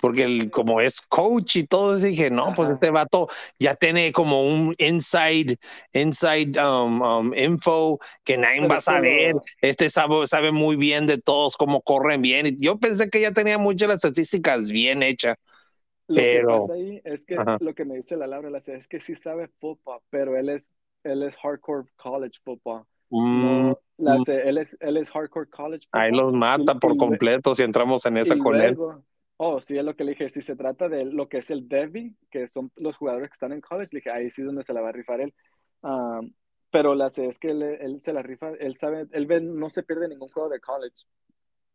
Porque 0.00 0.22
el, 0.22 0.50
como 0.52 0.80
es 0.80 1.00
coach 1.00 1.56
y 1.56 1.66
todo, 1.66 1.96
dije, 1.96 2.30
no, 2.30 2.54
pues 2.54 2.68
este 2.68 2.90
vato 2.90 3.26
ya 3.58 3.74
tiene 3.74 4.12
como 4.12 4.46
un 4.46 4.72
inside, 4.78 5.56
inside 5.92 6.56
um, 6.60 7.02
um, 7.02 7.34
info 7.34 7.98
que 8.22 8.38
nadie 8.38 8.58
Pero 8.58 8.68
va 8.68 8.76
a 8.76 8.80
saber. 8.80 9.34
Este 9.60 9.90
sabe, 9.90 10.24
sabe 10.28 10.52
muy 10.52 10.76
bien 10.76 11.08
de 11.08 11.18
todos, 11.18 11.56
cómo 11.56 11.82
corren 11.82 12.22
bien. 12.22 12.56
Yo 12.60 12.78
pensé 12.78 13.10
que 13.10 13.20
ya 13.20 13.32
tenía 13.32 13.58
muchas 13.58 13.88
las 13.88 14.04
estadísticas 14.04 14.70
bien 14.70 15.02
hechas. 15.02 15.36
Lo 16.08 16.14
pero- 16.16 16.48
que 16.48 16.58
pasa 16.60 16.72
ahí 16.74 17.00
es 17.04 17.24
que 17.24 17.36
Ajá. 17.36 17.56
lo 17.60 17.74
que 17.74 17.84
me 17.84 17.96
dice 17.96 18.16
la 18.16 18.26
Laura 18.26 18.50
la 18.50 18.58
es 18.58 18.88
que 18.88 18.98
sí 19.00 19.14
sabe 19.14 19.48
fútbol, 19.60 20.00
pero 20.10 20.36
él 20.36 20.48
es, 20.48 20.68
él 21.04 21.22
es 21.22 21.36
hardcore 21.36 21.88
college 21.96 22.38
football. 22.44 22.84
Mm, 23.10 23.68
No, 23.68 23.78
la 23.98 24.14
mm. 24.16 24.20
hace- 24.22 24.48
él, 24.48 24.58
es, 24.58 24.76
él 24.80 24.96
es 24.96 25.10
hardcore 25.10 25.48
college 25.48 25.86
ahí 25.92 26.10
football. 26.10 26.24
los 26.24 26.32
mata 26.34 26.72
y 26.74 26.78
por 26.78 26.96
completo 26.96 27.54
si 27.54 27.62
entramos 27.62 28.04
en 28.06 28.16
esa 28.16 28.36
con 28.38 28.60
él. 28.60 28.76
oh, 29.36 29.60
sí, 29.60 29.78
es 29.78 29.84
lo 29.84 29.94
que 29.94 30.04
le 30.04 30.12
dije. 30.12 30.28
Si 30.30 30.42
se 30.42 30.56
trata 30.56 30.88
de 30.88 31.04
lo 31.04 31.28
que 31.28 31.38
es 31.38 31.50
el 31.50 31.68
Devi, 31.68 32.16
que 32.30 32.48
son 32.48 32.72
los 32.76 32.96
jugadores 32.96 33.28
que 33.28 33.34
están 33.34 33.52
en 33.52 33.60
college, 33.60 33.90
le 33.92 33.98
dije, 34.00 34.10
ahí 34.10 34.30
sí 34.30 34.40
es 34.42 34.46
donde 34.46 34.64
se 34.64 34.72
la 34.72 34.80
va 34.80 34.88
a 34.88 34.92
rifar 34.92 35.20
él. 35.20 35.32
Um, 35.82 36.32
pero 36.70 36.94
la 36.94 37.08
sé 37.10 37.26
es 37.26 37.38
que 37.38 37.50
él, 37.50 37.62
él 37.62 38.00
se 38.02 38.12
la 38.12 38.22
rifa, 38.22 38.50
él 38.58 38.76
sabe, 38.76 39.06
él 39.12 39.26
ve, 39.26 39.40
no 39.40 39.70
se 39.70 39.82
pierde 39.82 40.08
ningún 40.08 40.28
juego 40.28 40.48
de 40.48 40.60
college. 40.60 40.96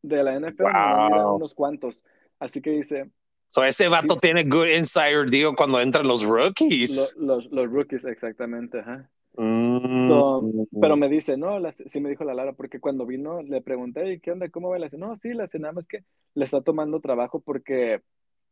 De 0.01 0.21
la 0.21 0.33
NFL, 0.39 0.65
mira 0.65 1.31
unos 1.31 1.55
cuantos. 1.55 2.03
Así 2.39 2.61
que 2.61 2.71
dice, 2.71 3.09
So, 3.53 3.63
ese 3.63 3.87
vato 3.87 4.15
Sí. 4.15 4.19
tiene 4.19 4.45
good 4.45 4.65
insider, 4.67 5.29
digo, 5.29 5.53
cuando 5.55 5.79
entran 5.79 6.07
los 6.07 6.23
rookies. 6.23 7.13
lo- 7.19 7.35
los, 7.35 7.51
los 7.51 7.67
rookies, 7.69 8.03
exactamente, 8.03 8.79
ajá. 8.79 9.07
Mm. 9.37 10.07
So, 10.07 10.51
Pero 10.81 10.97
me 10.97 11.07
dice, 11.07 11.37
no, 11.37 11.59
la- 11.59 11.71
sí 11.71 11.99
me 11.99 12.09
dijo 12.09 12.23
la 12.23 12.33
Lara, 12.33 12.53
porque 12.53 12.79
cuando 12.79 13.05
vino 13.05 13.43
le 13.43 13.61
pregunté, 13.61 14.11
¿y 14.13 14.19
qué 14.19 14.31
onda? 14.31 14.49
¿Cómo 14.49 14.69
va? 14.71 14.79
Le 14.79 14.87
dice, 14.87 14.97
no, 14.97 15.15
sí, 15.17 15.33
la 15.35 15.47
nada 15.59 15.71
más 15.71 15.85
que 15.85 16.03
le 16.33 16.45
está 16.45 16.61
tomando 16.61 16.99
trabajo 16.99 17.41
porque 17.41 18.01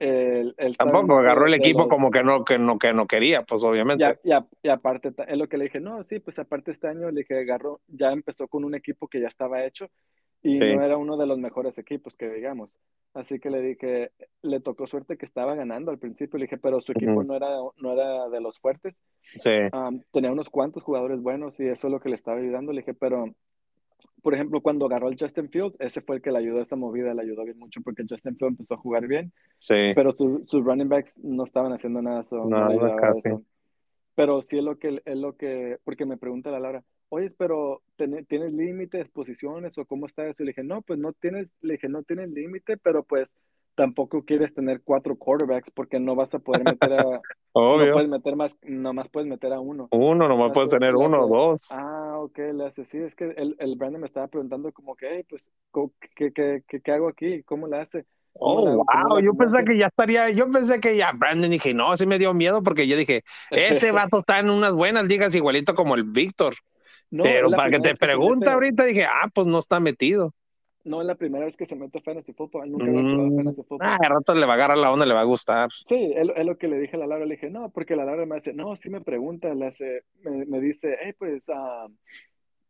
él 0.01 0.55
sabe 0.57 0.91
Tampoco 0.91 1.19
agarró 1.19 1.45
el 1.47 1.53
equipo 1.53 1.79
los- 1.79 1.87
como 1.87 2.11
que 2.11 2.23
no, 2.23 2.43
que 2.43 2.57
no, 2.59 2.79
que 2.79 2.93
no 2.93 3.05
quería, 3.07 3.43
pues 3.43 3.63
obviamente. 3.63 4.19
Y, 4.23 4.31
a- 4.31 4.47
aparte, 4.73 5.13
es 5.27 5.37
lo 5.37 5.47
que 5.47 5.57
le 5.57 5.65
dije, 5.65 5.79
no, 5.79 6.03
sí, 6.03 6.19
pues 6.19 6.39
aparte 6.39 6.71
este 6.71 6.87
año 6.87 7.11
le 7.11 7.21
dije, 7.21 7.39
agarró, 7.39 7.81
ya 7.87 8.11
empezó 8.11 8.47
con 8.47 8.63
un 8.63 8.75
equipo 8.75 9.07
que 9.07 9.21
ya 9.21 9.27
estaba 9.27 9.63
hecho 9.65 9.89
y 10.43 10.53
Sí. 10.53 10.75
no 10.75 10.83
era 10.83 10.97
uno 10.97 11.17
de 11.17 11.27
los 11.27 11.37
mejores 11.37 11.77
equipos 11.77 12.15
que 12.17 12.29
digamos. 12.29 12.77
Así 13.13 13.39
que 13.39 13.49
le 13.49 13.61
dije, 13.61 14.11
le 14.41 14.59
tocó 14.61 14.87
suerte 14.87 15.17
que 15.17 15.25
estaba 15.25 15.53
ganando 15.53 15.91
al 15.91 15.99
principio, 15.99 16.39
le 16.39 16.45
dije, 16.45 16.57
pero 16.57 16.79
su 16.79 16.93
equipo 16.93 17.23
no 17.25 17.35
era, 17.35 17.49
no 17.77 17.91
era 17.93 18.29
de 18.29 18.39
los 18.39 18.57
fuertes. 18.57 18.97
Sí. 19.35 19.51
Um, 19.73 20.01
tenía 20.11 20.31
unos 20.31 20.49
cuantos 20.49 20.81
jugadores 20.81 21.21
buenos 21.21 21.59
y 21.59 21.67
eso 21.67 21.87
es 21.87 21.91
lo 21.93 21.99
que 21.99 22.07
le 22.09 22.15
estaba 22.15 22.37
ayudando. 22.39 22.71
Le 22.71 22.81
dije, 22.81 22.93
pero, 22.93 23.25
por 24.21 24.33
ejemplo, 24.35 24.61
cuando 24.61 24.85
agarró 24.85 25.07
al 25.07 25.17
Justin 25.19 25.49
Fields, 25.49 25.75
ese 25.79 26.01
fue 26.01 26.17
el 26.17 26.21
que 26.21 26.31
le 26.31 26.37
ayudó 26.39 26.59
a 26.59 26.61
esa 26.61 26.75
movida, 26.75 27.13
le 27.13 27.21
ayudó 27.23 27.43
bien 27.43 27.57
mucho 27.59 27.81
porque 27.81 28.03
Justin 28.07 28.35
Fields 28.37 28.53
empezó 28.53 28.75
a 28.75 28.77
jugar 28.77 29.07
bien, 29.07 29.31
Sí. 29.57 29.91
pero 29.95 30.13
su- 30.13 30.43
sus 30.45 30.63
running 30.63 30.89
backs 30.89 31.17
no 31.23 31.43
estaban 31.43 31.71
haciendo 31.73 32.01
nada, 32.01 32.21
no 32.31 32.65
ayudaba 32.67 32.95
casi. 32.97 33.21
eso. 33.25 33.41
Pero 34.15 34.41
sí 34.41 34.57
es 34.57 34.63
lo 34.63 34.77
que, 34.77 35.01
es 35.05 35.17
lo 35.17 35.35
que, 35.37 35.77
porque 35.83 36.05
me 36.05 36.17
pregunta 36.17 36.51
la 36.51 36.59
Laura, 36.59 36.83
oye, 37.09 37.31
pero 37.37 37.81
¿ten- 37.95 38.25
¿tienes 38.25 38.53
límites, 38.53 39.09
posiciones 39.09 39.77
o 39.77 39.85
cómo 39.85 40.05
está 40.05 40.27
eso? 40.27 40.43
Y 40.43 40.45
le 40.45 40.49
dije, 40.51 40.63
no, 40.63 40.81
pues 40.81 40.99
no 40.99 41.13
tienes, 41.13 41.53
le 41.61 41.73
dije, 41.73 41.89
no 41.89 42.03
tienes 42.03 42.29
límite, 42.29 42.77
pero 42.77 43.03
pues 43.03 43.29
tampoco 43.81 44.23
quieres 44.23 44.53
tener 44.53 44.81
cuatro 44.83 45.15
quarterbacks 45.17 45.71
porque 45.71 45.99
no 45.99 46.13
vas 46.15 46.33
a 46.35 46.39
poder 46.39 46.63
meter 46.63 46.93
a, 46.93 47.01
no 47.03 47.19
Obvio. 47.53 47.93
puedes 47.93 48.09
meter 48.09 48.35
más, 48.35 48.55
nomás 48.61 49.09
puedes 49.09 49.27
meter 49.27 49.51
a 49.53 49.59
uno. 49.59 49.87
Uno, 49.91 50.27
nomás 50.27 50.49
Le 50.49 50.53
puedes 50.53 50.67
hace- 50.69 50.77
tener 50.79 50.95
uno 50.95 51.17
o 51.21 51.23
hace- 51.25 51.33
dos. 51.49 51.67
Ah, 51.71 52.17
ok, 52.19 52.37
le 52.53 52.65
hace, 52.67 52.85
sí, 52.85 52.99
es 52.99 53.15
que 53.15 53.33
el, 53.35 53.55
el 53.57 53.75
Brandon 53.75 54.01
me 54.01 54.05
estaba 54.07 54.27
preguntando 54.27 54.71
como 54.71 54.95
que, 54.95 55.07
hey, 55.09 55.25
pues, 55.27 55.49
¿qué, 56.15 56.31
qué, 56.31 56.63
qué, 56.67 56.81
qué 56.81 56.91
hago 56.91 57.07
aquí? 57.09 57.41
¿Cómo 57.43 57.67
le 57.67 57.77
hace? 57.79 58.05
¿Cómo 58.33 58.59
Oh, 58.61 58.85
la- 58.93 59.03
wow, 59.09 59.19
yo 59.19 59.33
pensé 59.33 59.63
que 59.65 59.77
ya 59.77 59.87
estaría, 59.87 60.29
yo 60.29 60.49
pensé 60.51 60.79
que 60.79 60.95
ya 60.95 61.11
Brandon 61.13 61.49
dije, 61.49 61.73
no, 61.73 61.97
sí 61.97 62.05
me 62.05 62.19
dio 62.19 62.33
miedo 62.35 62.61
porque 62.63 62.87
yo 62.87 62.95
dije, 62.95 63.23
ese 63.49 63.89
vato 64.09 64.19
está 64.19 64.39
en 64.39 64.49
unas 64.51 64.73
buenas 64.73 65.05
ligas 65.05 65.33
igualito 65.35 65.73
como 65.73 65.95
el 65.95 66.03
Víctor. 66.03 66.53
No, 67.09 67.23
Pero 67.23 67.49
para 67.51 67.69
que 67.71 67.79
te 67.79 67.93
que 67.93 68.15
mete- 68.15 68.49
ahorita 68.49 68.85
dije, 68.85 69.05
ah, 69.05 69.27
pues 69.33 69.47
no 69.47 69.57
está 69.59 69.79
metido. 69.81 70.33
No 70.83 71.01
es 71.01 71.07
la 71.07 71.15
primera 71.15 71.45
vez 71.45 71.55
que 71.57 71.65
se 71.65 71.75
mete 71.75 71.99
a 71.99 72.01
Fantasy 72.01 72.33
Football, 72.33 72.71
nunca 72.71 72.85
había 72.85 73.01
jugado 73.01 73.29
Mm, 73.29 73.35
Fantasy 73.35 73.63
Football. 73.63 73.89
ah, 73.91 73.97
de 74.01 74.09
rato 74.09 74.33
le 74.35 74.45
va 74.45 74.53
a 74.53 74.55
agarrar 74.55 74.77
la 74.77 74.91
onda, 74.91 75.05
le 75.05 75.13
va 75.13 75.21
a 75.21 75.25
gustar. 75.25 75.69
Sí, 75.85 76.13
es, 76.15 76.27
es 76.35 76.45
lo 76.45 76.57
que 76.57 76.67
le 76.67 76.79
dije 76.79 76.95
a 76.95 76.99
la 76.99 77.07
Laura, 77.07 77.25
le 77.25 77.35
dije, 77.35 77.49
no, 77.49 77.69
porque 77.69 77.95
la 77.95 78.05
Laura 78.05 78.25
me 78.25 78.37
hace, 78.37 78.53
no, 78.53 78.75
sí 78.75 78.89
me 78.89 79.01
pregunta, 79.01 79.53
le 79.53 79.67
hace, 79.67 80.03
me, 80.23 80.45
me 80.45 80.59
dice, 80.59 80.97
hey, 81.01 81.13
pues, 81.17 81.49
ah, 81.53 81.87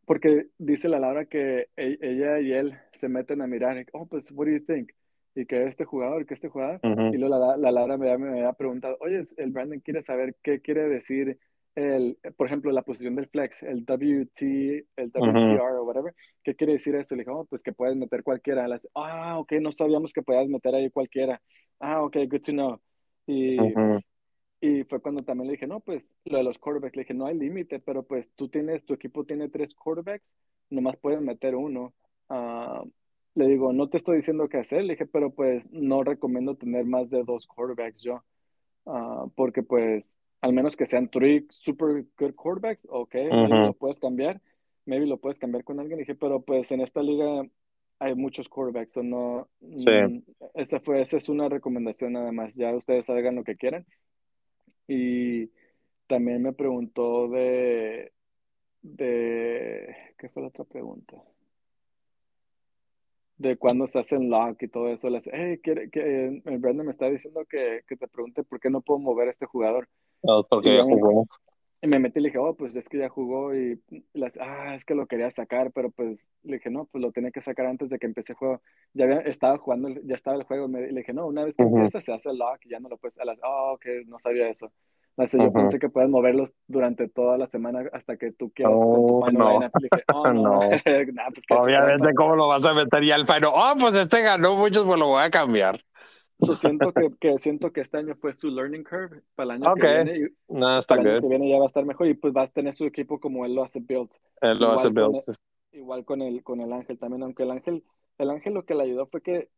porque 0.05 0.47
dice 0.57 0.89
la 0.89 0.99
Laura 0.99 1.25
que 1.25 1.69
e- 1.77 1.97
ella 2.01 2.39
y 2.39 2.51
él 2.53 2.77
se 2.93 3.07
meten 3.07 3.41
a 3.41 3.47
mirar, 3.47 3.77
y, 3.77 3.85
oh, 3.93 4.05
pues, 4.05 4.31
what 4.31 4.45
do 4.47 4.51
you 4.51 4.65
think? 4.65 4.91
Y 5.35 5.45
que 5.45 5.63
este 5.63 5.85
jugador, 5.85 6.25
que 6.25 6.33
este 6.33 6.49
jugador, 6.49 6.79
y 6.83 7.17
luego 7.17 7.37
la, 7.39 7.55
la 7.55 7.71
Laura 7.71 7.97
me, 7.97 8.17
me 8.17 8.29
había 8.29 8.53
preguntado, 8.53 8.97
oye, 8.99 9.21
el 9.37 9.51
Brandon 9.51 9.79
quiere 9.79 10.03
saber 10.03 10.35
qué 10.43 10.59
quiere 10.59 10.89
decir 10.89 11.39
el, 11.75 12.17
por 12.35 12.47
ejemplo, 12.47 12.71
la 12.71 12.81
posición 12.81 13.15
del 13.15 13.27
flex, 13.27 13.63
el 13.63 13.85
WT, 13.85 14.87
el 14.95 15.11
WTR 15.11 15.77
o 15.77 15.83
whatever, 15.83 16.13
¿qué 16.43 16.55
quiere 16.55 16.73
decir 16.73 16.95
eso? 16.95 17.15
Le 17.15 17.23
dije, 17.23 17.31
oh, 17.31 17.45
pues 17.45 17.63
que 17.63 17.73
puedes 17.73 17.95
meter 17.95 18.23
cualquiera. 18.23 18.65
Hace, 18.65 18.89
ah, 18.95 19.39
ok, 19.39 19.53
no 19.61 19.71
sabíamos 19.71 20.13
que 20.13 20.21
podías 20.21 20.47
meter 20.47 20.75
ahí 20.75 20.89
cualquiera. 20.89 21.41
Ah, 21.79 22.03
ok, 22.03 22.17
good 22.29 22.41
to 22.41 22.51
know. 22.51 22.79
Y, 23.25 23.57
y 24.59 24.83
fue 24.83 25.01
cuando 25.01 25.23
también 25.23 25.47
le 25.47 25.53
dije, 25.53 25.67
no, 25.67 25.79
pues 25.79 26.15
lo 26.25 26.37
de 26.37 26.43
los 26.43 26.59
quarterbacks, 26.59 26.95
le 26.95 27.03
dije, 27.03 27.13
no 27.13 27.25
hay 27.25 27.37
límite, 27.37 27.79
pero 27.79 28.03
pues 28.03 28.29
tú 28.35 28.49
tienes, 28.49 28.85
tu 28.85 28.93
equipo 28.93 29.23
tiene 29.23 29.49
tres 29.49 29.73
quarterbacks, 29.73 30.31
nomás 30.69 30.97
puedes 30.97 31.21
meter 31.21 31.55
uno. 31.55 31.93
Ah, 32.29 32.83
le 33.35 33.47
digo, 33.47 33.71
no 33.73 33.89
te 33.89 33.97
estoy 33.97 34.17
diciendo 34.17 34.49
qué 34.49 34.57
hacer, 34.57 34.83
le 34.83 34.93
dije, 34.93 35.05
pero 35.05 35.33
pues 35.33 35.65
no 35.71 36.03
recomiendo 36.03 36.55
tener 36.55 36.85
más 36.85 37.09
de 37.09 37.23
dos 37.23 37.47
quarterbacks 37.47 38.03
yo. 38.03 38.23
Ah, 38.85 39.25
porque 39.35 39.63
pues, 39.63 40.15
al 40.41 40.53
menos 40.53 40.75
que 40.75 40.85
sean 40.85 41.09
three 41.09 41.45
super 41.49 42.05
good 42.17 42.33
quarterbacks, 42.35 42.85
ok, 42.89 43.13
maybe 43.13 43.55
Ujú. 43.55 43.65
lo 43.67 43.73
puedes 43.73 43.99
cambiar, 43.99 44.41
maybe 44.85 45.05
lo 45.05 45.17
puedes 45.17 45.39
cambiar 45.39 45.63
con 45.63 45.79
alguien, 45.79 45.99
dije, 45.99 46.15
pero 46.15 46.41
pues 46.41 46.71
en 46.71 46.81
esta 46.81 47.01
liga 47.01 47.43
hay 47.99 48.15
muchos 48.15 48.49
quarterbacks, 48.49 48.97
o 48.97 49.03
no, 49.03 49.47
Sí. 49.77 49.91
mm, 49.91 50.23
esa 50.55 50.79
fue, 50.79 51.01
esa 51.01 51.17
es 51.17 51.29
una 51.29 51.47
recomendación 51.47 52.13
nada 52.13 52.31
más, 52.31 52.53
ya 52.55 52.75
ustedes 52.75 53.09
hagan 53.09 53.35
lo 53.35 53.43
que 53.43 53.55
quieran. 53.55 53.85
Y 54.87 55.49
también 56.07 56.41
me 56.41 56.51
preguntó 56.51 57.29
de, 57.29 58.11
de, 58.81 59.95
¿qué 60.17 60.27
fue 60.29 60.41
la 60.41 60.49
otra 60.49 60.65
pregunta? 60.65 61.15
De 63.37 63.55
cuando 63.57 63.85
estás 63.85 64.11
en 64.11 64.29
lock 64.29 64.61
y 64.63 64.67
todo 64.67 64.89
eso. 64.89 65.09
Le 65.09 65.19
hace, 65.19 65.31
hey, 65.33 65.59
quiere, 65.63 65.89
que, 65.89 66.41
el 66.43 66.57
Brandon 66.57 66.85
me 66.85 66.91
está 66.91 67.09
diciendo 67.09 67.45
que, 67.45 67.83
que 67.87 67.95
te 67.95 68.07
pregunte 68.07 68.43
por 68.43 68.59
qué 68.59 68.69
no 68.69 68.81
puedo 68.81 68.99
mover 68.99 69.27
a 69.27 69.31
este 69.31 69.45
jugador. 69.45 69.87
No, 70.23 70.43
porque 70.43 70.69
Y 70.69 70.75
ya 70.77 70.83
jugó. 70.83 71.25
Y 71.83 71.87
me 71.87 71.97
metí 71.97 72.19
y 72.19 72.21
le 72.21 72.29
dije, 72.29 72.37
oh, 72.37 72.53
pues 72.53 72.75
es 72.75 72.87
que 72.87 72.99
ya 72.99 73.09
jugó 73.09 73.55
y 73.55 73.81
las, 74.13 74.33
ah, 74.39 74.75
es 74.75 74.85
que 74.85 74.93
lo 74.93 75.07
quería 75.07 75.31
sacar, 75.31 75.71
pero 75.71 75.89
pues 75.89 76.29
le 76.43 76.57
dije, 76.57 76.69
no, 76.69 76.85
pues 76.85 77.01
lo 77.01 77.11
tenía 77.11 77.31
que 77.31 77.41
sacar 77.41 77.65
antes 77.65 77.89
de 77.89 77.97
que 77.97 78.05
empecé 78.05 78.33
el 78.33 78.37
juego. 78.37 78.61
Ya 78.93 79.05
había, 79.05 79.21
estaba 79.21 79.57
jugando, 79.57 79.89
ya 80.03 80.13
estaba 80.13 80.37
el 80.37 80.43
juego. 80.43 80.67
Me, 80.67 80.81
y 80.81 80.91
le 80.91 80.99
dije, 80.99 81.13
no, 81.13 81.25
una 81.25 81.43
vez 81.43 81.57
que 81.57 81.63
Ujú. 81.63 81.77
empieza 81.77 82.01
se 82.01 82.13
hace 82.13 82.29
el 82.29 82.37
lock 82.37 82.59
y 82.65 82.69
ya 82.69 82.79
no 82.79 82.87
lo 82.87 82.97
puedes. 82.97 83.17
A 83.17 83.25
las, 83.25 83.39
oh, 83.43 83.73
ok, 83.73 83.85
no 84.05 84.19
sabía 84.19 84.47
eso. 84.47 84.71
Sea, 85.27 85.39
yo 85.39 85.47
Ujú. 85.47 85.53
pensé 85.53 85.79
que 85.79 85.89
puedes 85.89 86.09
moverlos 86.09 86.53
durante 86.67 87.07
toda 87.07 87.37
la 87.37 87.47
semana 87.47 87.83
hasta 87.93 88.17
que 88.17 88.31
tú 88.31 88.51
quieras 88.51 88.79
con 88.79 89.05
tu 89.07 89.19
Oh, 89.19 89.25
final 89.25 89.59
no. 89.59 89.65
Y 89.77 89.81
le 89.81 89.89
dije, 89.91 90.03
oh, 90.13 90.27
no, 90.33 90.41
No. 90.41 90.59
nah, 91.13 91.29
pues 91.33 91.45
que 91.45 91.53
es 91.55 91.61
Obviamente. 91.61 92.13
¿cómo 92.15 92.35
lo 92.35 92.47
vas 92.47 92.65
a 92.65 92.73
meter 92.73 93.03
ya 93.03 93.15
al 93.15 93.25
final? 93.25 93.51
Oh, 93.53 93.73
pues 93.79 93.95
este 93.95 94.21
ganó 94.21 94.55
muchos, 94.55 94.85
pues 94.85 94.99
lo 94.99 95.07
voy 95.07 95.23
a 95.23 95.29
cambiar. 95.29 95.79
So, 96.43 96.55
siento 96.55 96.91
que, 96.91 97.09
que 97.19 97.37
siento 97.39 97.71
que 97.71 97.81
este 97.81 97.97
año 97.97 98.15
fue 98.15 98.33
su 98.33 98.47
learning 98.47 98.83
curve 98.83 99.21
para 99.35 99.55
el 99.55 99.63
año 99.63 99.75
que 99.75 99.87
viene. 99.87 100.29
No, 100.47 100.77
está 100.79 100.95
para 100.95 101.09
el 101.09 101.15
año 101.15 101.21
que 101.21 101.27
viene 101.27 101.49
ya 101.49 101.57
va 101.57 101.63
a 101.65 101.67
estar 101.67 101.85
mejor 101.85 102.07
y 102.07 102.13
pues 102.15 102.33
vas 102.33 102.49
a 102.49 102.51
tener 102.51 102.75
su 102.75 102.85
equipo 102.85 103.19
como 103.19 103.45
él 103.45 103.53
lo 103.53 103.63
hace 103.63 103.79
build. 103.79 104.09
Él 104.41 104.57
lo 104.59 104.65
Igual 104.65 104.75
hace 104.75 104.93
con 104.93 105.11
Bills. 105.11 105.31
Igual 105.73 106.05
con 106.05 106.21
el, 106.21 106.43
con 106.43 106.59
el 106.61 106.73
Ángel 106.73 106.97
también, 106.97 107.23
aunque 107.23 107.43
el 107.43 107.51
Ángel, 107.51 107.83
el 108.17 108.29
Ángel 108.29 108.53
lo 108.53 108.65
que 108.65 108.75
le 108.75 108.83
ayudó 108.83 109.05
fue 109.07 109.21
que 109.21 109.49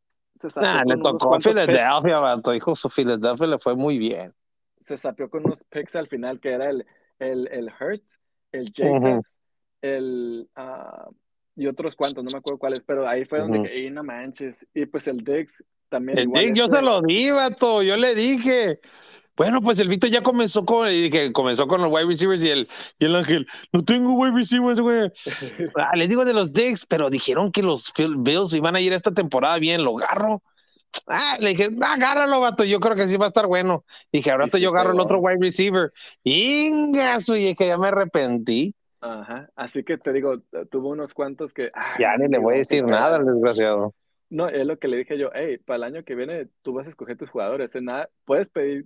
se 0.41 0.49
sapió 0.49 0.61
Nah, 0.69 0.83
le 0.83 0.97
tocó 1.01 1.39
Filadelfia, 1.39 2.19
vato. 2.19 2.53
Hijo, 2.53 2.75
su 2.75 2.89
Filadelfia 2.89 3.47
le 3.47 3.59
fue 3.59 3.75
muy 3.75 3.97
bien. 3.97 4.33
se 4.79 4.97
sapió 4.97 5.29
con 5.29 5.45
unos 5.45 5.63
picks 5.65 5.95
al 5.95 6.07
final 6.07 6.39
que 6.39 6.49
era 6.51 6.69
el, 6.69 6.85
el, 7.19 7.47
el 7.51 7.71
Hertz, 7.79 8.19
el 8.51 8.71
Jacobs, 8.75 9.39
el 9.81 10.49
ah, 10.55 11.09
y 11.55 11.67
otros 11.67 11.95
cuantos, 11.95 12.23
no 12.23 12.31
me 12.31 12.39
acuerdo 12.39 12.57
cuáles, 12.59 12.83
pero 12.83 13.07
ahí 13.07 13.25
fue 13.25 13.39
donde 13.39 13.59
"Ey, 13.71 13.89
no 13.91 14.03
manches, 14.03 14.67
y 14.73 14.85
pues 14.87 15.07
el 15.07 15.23
Diggs 15.23 15.63
también 15.93 16.17
El 16.17 16.23
igual 16.23 16.45
Dick, 16.45 16.55
yo 16.55 16.67
se 16.67 16.81
lo 16.81 17.01
di, 17.03 17.29
vato. 17.29 17.83
Yo 17.83 17.95
le 17.97 18.15
dije. 18.15 18.79
Bueno, 19.37 19.61
pues 19.61 19.79
el 19.79 19.87
Víctor 19.87 20.09
ya 20.09 20.21
comenzó 20.21 20.65
con, 20.65 20.87
y 20.89 21.09
dije, 21.09 21.31
comenzó 21.31 21.67
con 21.67 21.81
los 21.81 21.91
wide 21.91 22.05
receivers 22.05 22.43
y 22.43 22.49
el, 22.49 22.67
y 22.99 23.05
el 23.05 23.15
Ángel, 23.15 23.47
no 23.71 23.83
tengo 23.83 24.13
wide 24.13 24.35
receivers, 24.35 24.79
güey. 24.79 25.11
Ah, 25.75 25.95
les 25.95 26.07
digo 26.07 26.23
de 26.23 26.33
los 26.33 26.53
Dicks, 26.53 26.85
pero 26.85 27.09
dijeron 27.09 27.51
que 27.51 27.63
los 27.63 27.91
Bills 27.95 28.53
iban 28.53 28.75
a 28.75 28.81
ir 28.81 28.93
esta 28.93 29.11
temporada 29.11 29.57
bien, 29.57 29.83
lo 29.83 29.97
agarro. 29.97 30.43
Ah, 31.07 31.37
le 31.39 31.49
dije, 31.49 31.69
ah, 31.81 31.93
agárralo, 31.93 32.41
vato, 32.41 32.63
yo 32.63 32.79
creo 32.79 32.95
que 32.95 33.07
sí 33.07 33.17
va 33.17 33.25
a 33.25 33.29
estar 33.29 33.47
bueno. 33.47 33.85
Dije, 34.11 34.29
ahora 34.29 34.47
sí 34.51 34.59
yo 34.59 34.69
agarro 34.69 34.93
el 34.93 34.99
otro 34.99 35.19
wide 35.19 35.39
receiver. 35.39 35.91
Ingaso, 36.23 37.35
y 37.35 37.47
es 37.47 37.55
que 37.55 37.67
ya 37.67 37.77
me 37.79 37.87
arrepentí. 37.87 38.75
Ajá, 39.01 39.49
así 39.55 39.83
que 39.83 39.97
te 39.97 40.13
digo, 40.13 40.41
tuvo 40.69 40.89
unos 40.89 41.13
cuantos 41.13 41.53
que... 41.53 41.71
Ya 41.99 42.15
ni 42.17 42.27
le 42.27 42.37
voy 42.37 42.51
a 42.51 42.53
que 42.53 42.59
decir 42.59 42.85
nada 42.85 43.17
al 43.17 43.25
desgraciado. 43.25 43.93
No, 44.29 44.47
es 44.49 44.65
lo 44.65 44.79
que 44.79 44.87
le 44.87 44.97
dije 44.97 45.17
yo, 45.17 45.29
hey, 45.33 45.57
para 45.57 45.77
el 45.77 45.83
año 45.83 46.03
que 46.03 46.15
viene 46.15 46.47
tú 46.61 46.73
vas 46.73 46.87
a 46.87 46.89
escoger 46.89 47.17
tus 47.17 47.29
jugadores, 47.29 47.75
en 47.75 47.85
nada, 47.85 48.09
puedes 48.25 48.49
pedir, 48.49 48.85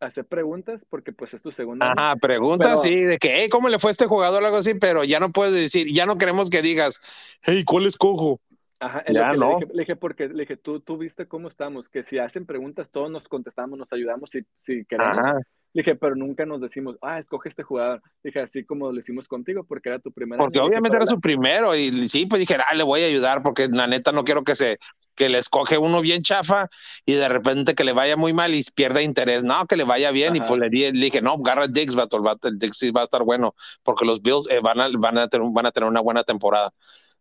hacer 0.00 0.24
preguntas 0.24 0.84
porque 0.88 1.12
pues 1.12 1.32
es 1.34 1.42
tu 1.42 1.52
segundo 1.52 1.84
año. 1.84 1.94
Ajá, 1.96 2.16
pregunta 2.16 2.68
Pero- 2.70 2.78
sí, 2.78 3.00
de 3.00 3.18
que, 3.18 3.34
hey, 3.36 3.48
¿cómo 3.48 3.68
le 3.68 3.78
fue 3.78 3.90
a 3.90 3.92
este 3.92 4.06
jugador 4.06 4.42
o 4.42 4.46
algo 4.46 4.58
así? 4.58 4.74
Pero 4.74 5.04
ya 5.04 5.20
no 5.20 5.30
puedes 5.30 5.54
decir, 5.54 5.86
ya 5.92 6.06
no 6.06 6.18
queremos 6.18 6.50
que 6.50 6.62
digas, 6.62 6.98
hey, 7.42 7.64
¿cuál 7.64 7.86
escojo? 7.86 8.40
Ajá, 8.80 8.98
es 9.06 9.14
Ya 9.14 9.30
que 9.30 9.36
no. 9.36 9.48
le 9.50 9.54
dije, 9.54 9.72
le 9.74 9.80
dije 9.82 9.96
porque 9.96 10.28
le 10.28 10.40
dije, 10.40 10.56
tú, 10.56 10.80
tú 10.80 10.98
viste 10.98 11.28
cómo 11.28 11.46
estamos, 11.46 11.88
que 11.88 12.02
si 12.02 12.18
hacen 12.18 12.46
preguntas 12.46 12.90
todos 12.90 13.10
nos 13.12 13.28
contestamos, 13.28 13.78
nos 13.78 13.92
ayudamos 13.92 14.30
si, 14.30 14.44
si 14.58 14.84
queremos. 14.84 15.18
Ajá. 15.18 15.38
Le 15.74 15.82
dije, 15.82 15.94
pero 15.94 16.14
nunca 16.14 16.44
nos 16.44 16.60
decimos, 16.60 16.96
ah, 17.00 17.18
escoge 17.18 17.48
este 17.48 17.62
jugador. 17.62 18.02
Le 18.22 18.28
dije, 18.28 18.40
así 18.40 18.64
como 18.64 18.92
lo 18.92 18.98
hicimos 19.00 19.26
contigo 19.26 19.64
porque 19.64 19.88
era 19.88 19.98
tu 19.98 20.12
primer 20.12 20.38
Porque 20.38 20.58
obviamente 20.60 20.90
"Pero 20.90 20.96
era 21.04 21.06
su 21.06 21.20
primero 21.20 21.74
y 21.74 22.08
sí, 22.08 22.26
pues 22.26 22.40
dije, 22.40 22.56
ah, 22.68 22.74
le 22.74 22.82
voy 22.84 23.02
a 23.02 23.06
ayudar 23.06 23.42
porque 23.42 23.68
la 23.68 23.86
neta 23.86 24.12
no 24.12 24.24
quiero 24.24 24.44
que 24.44 24.54
se 24.54 24.78
que 25.14 25.28
le 25.28 25.38
escoge 25.38 25.76
uno 25.76 26.00
bien 26.00 26.22
chafa 26.22 26.68
y 27.04 27.12
de 27.14 27.28
repente 27.28 27.74
que 27.74 27.84
le 27.84 27.92
vaya 27.92 28.16
muy 28.16 28.32
mal 28.32 28.54
y 28.54 28.62
pierda 28.74 29.02
interés. 29.02 29.44
No, 29.44 29.66
que 29.66 29.76
le 29.76 29.84
vaya 29.84 30.10
bien 30.10 30.36
y 30.36 30.38
Ajá. 30.38 30.48
pues 30.48 30.60
le, 30.60 30.70
di- 30.70 30.92
le 30.92 31.04
dije, 31.06 31.20
no, 31.20 31.32
agarra 31.32 31.64
el 31.64 31.72
Diggs, 31.72 31.94
vato, 31.94 32.16
el, 32.16 32.22
vato, 32.22 32.48
el 32.48 32.58
sí 32.72 32.90
va 32.90 33.02
a 33.02 33.04
estar 33.04 33.22
bueno 33.22 33.54
porque 33.82 34.04
los 34.06 34.22
Bills 34.22 34.48
eh, 34.50 34.60
van, 34.62 34.80
a, 34.80 34.88
van, 34.98 35.18
a 35.18 35.28
tener, 35.28 35.46
van 35.52 35.66
a 35.66 35.70
tener 35.70 35.88
una 35.88 36.00
buena 36.00 36.22
temporada. 36.22 36.70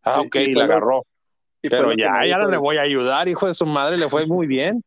Ah, 0.03 0.19
Sí, 0.21 0.27
ok, 0.27 0.35
y 0.35 0.39
y 0.39 0.53
la 0.53 0.63
agarró. 0.65 1.05
y 1.61 1.69
Pero 1.69 1.93
ya, 1.93 2.25
ya 2.25 2.39
le 2.39 2.57
voy 2.57 2.77
a 2.77 2.81
ayudar, 2.81 3.27
hijo 3.27 3.47
de 3.47 3.53
su 3.53 3.65
madre, 3.65 3.97
le 3.97 4.09
fue 4.09 4.25
muy 4.25 4.47
bien. 4.47 4.83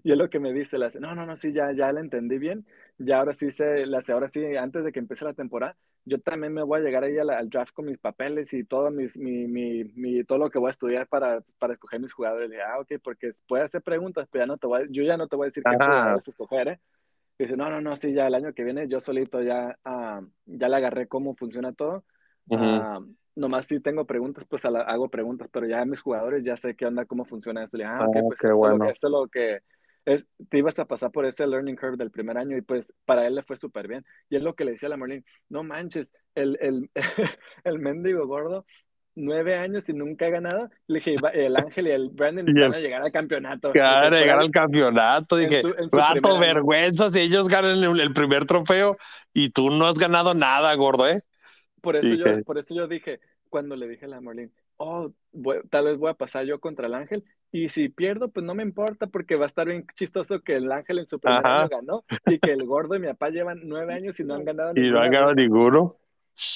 Y 0.04 0.12
es 0.12 0.18
lo 0.18 0.30
que 0.30 0.40
me 0.40 0.52
dice, 0.52 0.82
hace, 0.84 1.00
no, 1.00 1.14
no, 1.14 1.26
no, 1.26 1.36
sí, 1.36 1.52
ya, 1.52 1.72
ya 1.72 1.92
la 1.92 2.00
entendí 2.00 2.38
bien. 2.38 2.66
Ya 2.98 3.18
ahora 3.18 3.34
sí 3.34 3.50
se, 3.50 3.84
hace, 3.96 4.12
ahora 4.12 4.28
sí, 4.28 4.44
antes 4.56 4.84
de 4.84 4.92
que 4.92 4.98
empiece 4.98 5.24
la 5.24 5.34
temporada, 5.34 5.76
yo 6.04 6.18
también 6.20 6.52
me 6.54 6.62
voy 6.62 6.80
a 6.80 6.82
llegar 6.82 7.04
ahí 7.04 7.18
a 7.18 7.24
la- 7.24 7.38
al 7.38 7.50
draft 7.50 7.72
con 7.74 7.84
mis 7.86 7.98
papeles 7.98 8.52
y 8.54 8.64
todo 8.64 8.90
mis, 8.90 9.16
mi, 9.16 9.46
mi, 9.46 9.84
mi- 9.84 10.24
todo 10.24 10.38
lo 10.38 10.50
que 10.50 10.58
voy 10.58 10.68
a 10.68 10.70
estudiar 10.72 11.06
para, 11.08 11.42
para 11.58 11.74
escoger 11.74 12.00
mis 12.00 12.12
jugadores. 12.12 12.48
Le 12.48 12.56
dije, 12.56 12.66
ah, 12.66 12.80
ok, 12.80 12.92
porque 13.02 13.32
puede 13.46 13.64
hacer 13.64 13.82
preguntas, 13.82 14.26
pero 14.30 14.44
ya 14.44 14.46
no 14.46 14.56
te 14.58 14.66
voy 14.66 14.82
a- 14.82 14.86
yo 14.90 15.02
ya 15.02 15.16
no 15.16 15.28
te 15.28 15.36
voy 15.36 15.44
a 15.44 15.48
decir 15.48 15.66
qué 15.66 15.76
Ajá. 15.76 15.90
jugadores 15.98 16.26
escoger, 16.28 16.68
¿eh? 16.68 16.80
Y 17.38 17.44
dice, 17.44 17.56
no, 17.56 17.70
no, 17.70 17.80
no, 17.80 17.96
sí, 17.96 18.12
ya 18.12 18.26
el 18.26 18.34
año 18.34 18.52
que 18.54 18.64
viene 18.64 18.86
yo 18.88 19.00
solito 19.00 19.42
ya, 19.42 19.78
ah, 19.84 20.22
ya 20.46 20.68
le 20.68 20.76
agarré 20.76 21.08
cómo 21.08 21.34
funciona 21.36 21.72
todo. 21.72 22.04
Ujú. 22.50 22.84
Ah, 22.84 23.00
nomás 23.34 23.66
si 23.66 23.80
tengo 23.80 24.06
preguntas, 24.06 24.44
pues 24.48 24.62
la- 24.64 24.82
hago 24.82 25.08
preguntas, 25.08 25.48
pero 25.52 25.66
ya 25.66 25.84
mis 25.86 26.00
jugadores 26.02 26.44
ya 26.44 26.56
sé 26.56 26.76
qué 26.76 26.86
onda, 26.86 27.06
cómo 27.06 27.24
funciona 27.24 27.64
esto. 27.64 27.76
Le 27.78 27.84
dije, 27.84 27.94
ah, 27.96 28.04
ok, 28.04 28.16
Ah, 28.16 28.22
pues 28.26 28.40
qué 28.40 28.50
eso, 28.50 28.66
es 28.66 28.70
lo 28.70 28.78
bueno. 28.78 28.78
que, 28.80 28.90
eso 28.90 29.06
es 29.06 29.10
lo 29.12 29.28
que 29.28 29.60
es, 30.04 30.26
te 30.48 30.58
ibas 30.58 30.78
a 30.78 30.86
pasar 30.86 31.10
por 31.10 31.26
ese 31.26 31.46
learning 31.46 31.76
curve 31.76 31.96
del 31.96 32.10
primer 32.10 32.38
año 32.38 32.56
y 32.56 32.62
pues 32.62 32.92
para 33.04 33.26
él 33.26 33.34
le 33.34 33.42
fue 33.42 33.56
súper 33.56 33.88
bien. 33.88 34.04
Y 34.28 34.36
es 34.36 34.42
lo 34.42 34.54
que 34.54 34.64
le 34.64 34.72
decía 34.72 34.86
a 34.88 34.90
la 34.90 34.96
Merlin, 34.96 35.24
no 35.48 35.62
manches, 35.62 36.12
el, 36.34 36.58
el, 36.60 36.90
el 37.64 37.78
mendigo 37.78 38.26
gordo, 38.26 38.64
nueve 39.14 39.56
años 39.56 39.88
y 39.88 39.92
nunca 39.92 40.26
ha 40.26 40.30
ganado. 40.30 40.70
Le 40.86 40.98
dije, 41.00 41.14
"Va- 41.22 41.30
el 41.30 41.56
Ángel 41.56 41.88
y 41.88 41.90
el 41.90 42.08
Brandon 42.10 42.46
Y 42.48 42.52
van 42.60 42.74
a 42.74 42.80
llegar 42.80 43.02
al 43.02 43.12
campeonato. 43.12 43.72
"Por 43.72 43.76
llegar 44.12 44.38
al 44.38 44.50
campeonato. 44.50 45.36
Dije, 45.36 45.62
primer 46.22 46.32
año". 46.32 46.40
vergüenza 46.54 47.10
si 47.10 47.20
ellos 47.20 47.48
ganan 47.48 47.82
el, 47.82 48.00
el 48.00 48.12
primer 48.12 48.46
trofeo 48.46 48.96
y 49.32 49.50
tú 49.50 49.70
no 49.70 49.86
has 49.86 49.98
ganado 49.98 50.34
nada, 50.34 50.74
gordo, 50.74 51.08
¿eh? 51.08 51.22
Por 51.80 51.96
eso, 51.96 52.08
Dije- 52.08 52.18
yo, 52.38 52.44
por 52.44 52.58
eso 52.58 52.74
yo 52.74 52.86
dije, 52.88 53.20
cuando 53.48 53.76
le 53.76 53.88
dije 53.88 54.04
a 54.04 54.08
la 54.08 54.20
Merlin, 54.20 54.52
oh, 54.76 55.12
voy- 55.32 55.60
tal 55.70 55.86
vez 55.86 55.98
voy 55.98 56.10
a 56.10 56.14
pasar 56.14 56.44
yo 56.44 56.60
contra 56.60 56.86
el 56.86 56.94
Ángel 56.94 57.24
Y 57.52 57.68
si 57.68 57.88
pierdo, 57.88 58.28
pues 58.30 58.44
no 58.46 58.54
me 58.54 58.62
importa 58.62 59.06
porque 59.08 59.34
va 59.36 59.44
a 59.44 59.48
estar 59.48 59.66
bien 59.66 59.84
chistoso 59.94 60.40
que 60.40 60.54
el 60.56 60.70
Ángel 60.70 61.00
en 61.00 61.08
su 61.08 61.18
primer 61.18 61.44
Ajá. 61.44 61.60
año 61.62 61.68
ganó 61.68 62.04
y 62.26 62.38
que 62.38 62.52
el 62.52 62.64
gordo 62.66 62.94
y 62.94 63.00
mi 63.00 63.08
papá 63.08 63.30
llevan 63.30 63.60
nueve 63.64 63.92
años 63.94 64.18
y 64.20 64.24
no 64.24 64.34
han 64.34 64.44
ganado 64.44 64.72
Y 64.76 64.90
no 64.90 65.00
han 65.00 65.10
ganado 65.10 65.34
ninguno. 65.34 65.96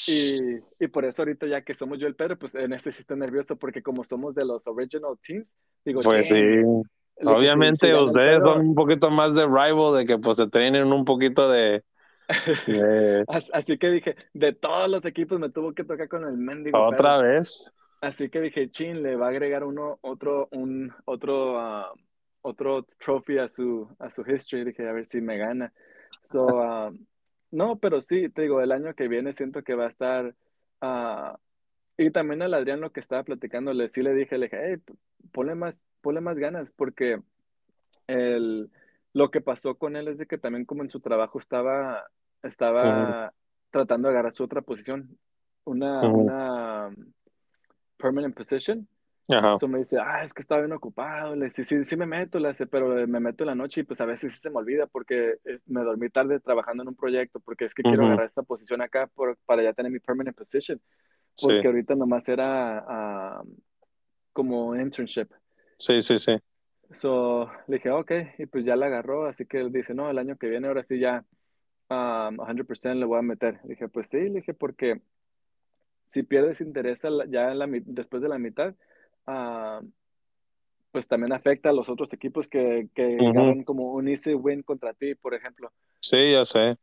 Y, 0.06 0.38
y 0.84 0.88
por 0.88 1.04
eso 1.04 1.22
ahorita 1.22 1.46
ya 1.46 1.62
que 1.62 1.74
somos 1.74 1.98
yo 1.98 2.06
el 2.06 2.14
Pedro, 2.14 2.38
pues 2.38 2.54
en 2.54 2.72
este 2.72 2.92
sí 2.92 3.00
estoy 3.00 3.18
nervioso 3.18 3.56
porque 3.56 3.82
como 3.82 4.04
somos 4.04 4.34
de 4.34 4.44
los 4.44 4.66
original 4.68 5.18
teams, 5.26 5.54
digo, 5.84 6.00
Pues 6.00 6.26
sí. 6.26 6.32
Le 6.32 6.46
dije, 6.46 6.62
"Si- 6.62 7.26
Obviamente 7.26 7.94
ustedes 7.94 8.12
Pedro, 8.38 8.54
son 8.54 8.66
un 8.68 8.74
poquito 8.74 9.10
más 9.10 9.34
de 9.34 9.44
rival, 9.46 9.96
de 9.98 10.04
que 10.06 10.18
pues 10.18 10.36
se 10.36 10.46
tienen 10.48 10.92
un 10.92 11.04
poquito 11.04 11.50
de, 11.50 11.82
de- 12.66 13.24
As- 13.28 13.50
Así 13.52 13.78
que 13.78 13.88
dije, 13.90 14.16
de 14.32 14.52
todos 14.52 14.88
los 14.88 15.04
equipos 15.04 15.38
me 15.38 15.50
tuvo 15.50 15.74
que 15.74 15.84
tocar 15.84 16.08
con 16.08 16.24
el 16.24 16.36
mendigo 16.36 16.80
otra 16.82 17.18
Pedro. 17.20 17.32
vez. 17.34 17.72
Así 18.04 18.28
que 18.28 18.40
dije, 18.42 18.70
chin, 18.70 19.02
le 19.02 19.16
va 19.16 19.26
a 19.26 19.30
agregar 19.30 19.64
uno, 19.64 19.98
otro, 20.02 20.48
un, 20.52 20.92
otro, 21.06 21.58
ah, 21.58 21.90
otro 22.42 22.86
trophy 22.98 23.38
a 23.38 23.48
su, 23.48 23.88
a 23.98 24.10
su 24.10 24.20
history. 24.20 24.62
Dije, 24.62 24.86
a 24.86 24.92
ver 24.92 25.06
si 25.06 25.22
me 25.22 25.38
gana. 25.38 25.72
So, 26.30 26.60
ah, 26.60 26.92
no, 27.50 27.78
pero 27.78 28.02
sí, 28.02 28.28
te 28.28 28.42
digo, 28.42 28.60
el 28.60 28.72
año 28.72 28.94
que 28.94 29.08
viene 29.08 29.32
siento 29.32 29.62
que 29.62 29.74
va 29.74 29.86
a 29.86 29.88
estar. 29.88 30.34
ah, 30.82 31.38
y 31.96 32.10
también 32.10 32.42
al 32.42 32.52
Adrián 32.52 32.80
lo 32.82 32.92
que 32.92 33.00
estaba 33.00 33.22
platicando, 33.22 33.72
le, 33.72 33.88
sí 33.88 34.02
le 34.02 34.12
dije, 34.12 34.36
le 34.36 34.46
dije, 34.46 34.58
hey, 34.62 34.96
ponle 35.32 35.54
más, 35.54 35.80
ponle 36.02 36.20
más 36.20 36.36
ganas, 36.36 36.72
porque 36.72 37.22
el, 38.06 38.70
lo 39.14 39.30
que 39.30 39.40
pasó 39.40 39.76
con 39.76 39.96
él 39.96 40.08
es 40.08 40.18
de 40.18 40.26
que 40.26 40.36
también 40.36 40.66
como 40.66 40.82
en 40.82 40.90
su 40.90 41.00
trabajo 41.00 41.38
estaba, 41.38 42.04
estaba 42.42 43.32
tratando 43.70 44.08
de 44.08 44.14
agarrar 44.14 44.32
su 44.34 44.44
otra 44.44 44.60
posición, 44.60 45.16
una, 45.64 46.02
una 46.02 46.90
permanent 47.96 48.34
position. 48.36 48.88
Ajá. 49.28 49.58
So 49.58 49.68
me 49.68 49.78
dice, 49.78 49.98
ah, 49.98 50.22
es 50.24 50.34
que 50.34 50.42
estaba 50.42 50.60
bien 50.60 50.72
ocupado. 50.72 51.34
Le 51.34 51.46
dice, 51.46 51.64
sí, 51.64 51.82
sí 51.84 51.96
me 51.96 52.06
meto, 52.06 52.38
le 52.38 52.48
dice, 52.48 52.66
pero 52.66 52.88
me 53.06 53.20
meto 53.20 53.44
en 53.44 53.48
la 53.48 53.54
noche 53.54 53.80
y 53.80 53.84
pues 53.84 54.00
a 54.00 54.04
veces 54.04 54.32
sí 54.34 54.38
se 54.40 54.50
me 54.50 54.58
olvida 54.58 54.86
porque 54.86 55.38
eh, 55.44 55.60
me 55.66 55.82
dormí 55.82 56.10
tarde 56.10 56.40
trabajando 56.40 56.82
en 56.82 56.90
un 56.90 56.94
proyecto 56.96 57.40
porque 57.40 57.64
es 57.64 57.74
que 57.74 57.82
quiero 57.82 58.04
agarrar 58.06 58.26
esta 58.26 58.42
posición 58.42 58.82
acá 58.82 59.06
por- 59.06 59.38
para 59.46 59.62
ya 59.62 59.72
tener 59.72 59.90
mi 59.90 60.00
permanent 60.00 60.36
position. 60.36 60.80
Sí, 61.34 61.46
Porque 61.46 61.66
ahorita 61.66 61.94
nomás 61.94 62.28
era 62.28 62.78
ah, 62.86 63.42
como 64.32 64.76
internship. 64.76 65.28
sí, 65.78 66.02
sí, 66.02 66.18
sí. 66.18 66.36
So, 66.92 67.50
le 67.66 67.76
dije, 67.76 67.90
ok, 67.90 68.12
y 68.38 68.46
pues 68.46 68.64
ya 68.64 68.76
la 68.76 68.86
agarró, 68.86 69.26
así 69.26 69.46
que 69.46 69.58
él 69.60 69.72
dice, 69.72 69.94
no, 69.94 70.10
el 70.10 70.18
año 70.18 70.36
que 70.36 70.48
viene 70.48 70.68
ahora 70.68 70.82
sí 70.82 70.98
ya 70.98 71.24
um, 71.88 72.36
100% 72.44 73.00
le 73.00 73.06
voy 73.06 73.18
a 73.18 73.22
meter. 73.22 73.60
Le 73.64 73.70
dije, 73.70 73.88
pues 73.88 74.08
sí, 74.08 74.18
le 74.18 74.40
dije, 74.40 74.54
porque 74.54 75.00
si 76.08 76.22
pierdes 76.22 76.60
interés 76.60 77.02
ya 77.28 77.50
en 77.50 77.58
la 77.58 77.66
después 77.68 78.22
de 78.22 78.28
la 78.28 78.38
mitad, 78.38 78.74
ah, 79.26 79.80
pues 80.92 81.08
también 81.08 81.32
afecta 81.32 81.70
a 81.70 81.72
los 81.72 81.88
otros 81.88 82.12
equipos 82.12 82.48
que, 82.48 82.88
que 82.94 83.18
Ujú. 83.20 83.30
agarran 83.30 83.64
como 83.64 83.92
un 83.94 84.08
easy 84.08 84.34
win 84.34 84.62
contra 84.62 84.94
ti, 84.94 85.14
por 85.16 85.34
ejemplo. 85.34 85.72
Sí, 85.98 86.32
ya 86.32 86.44
sé. 86.44 86.76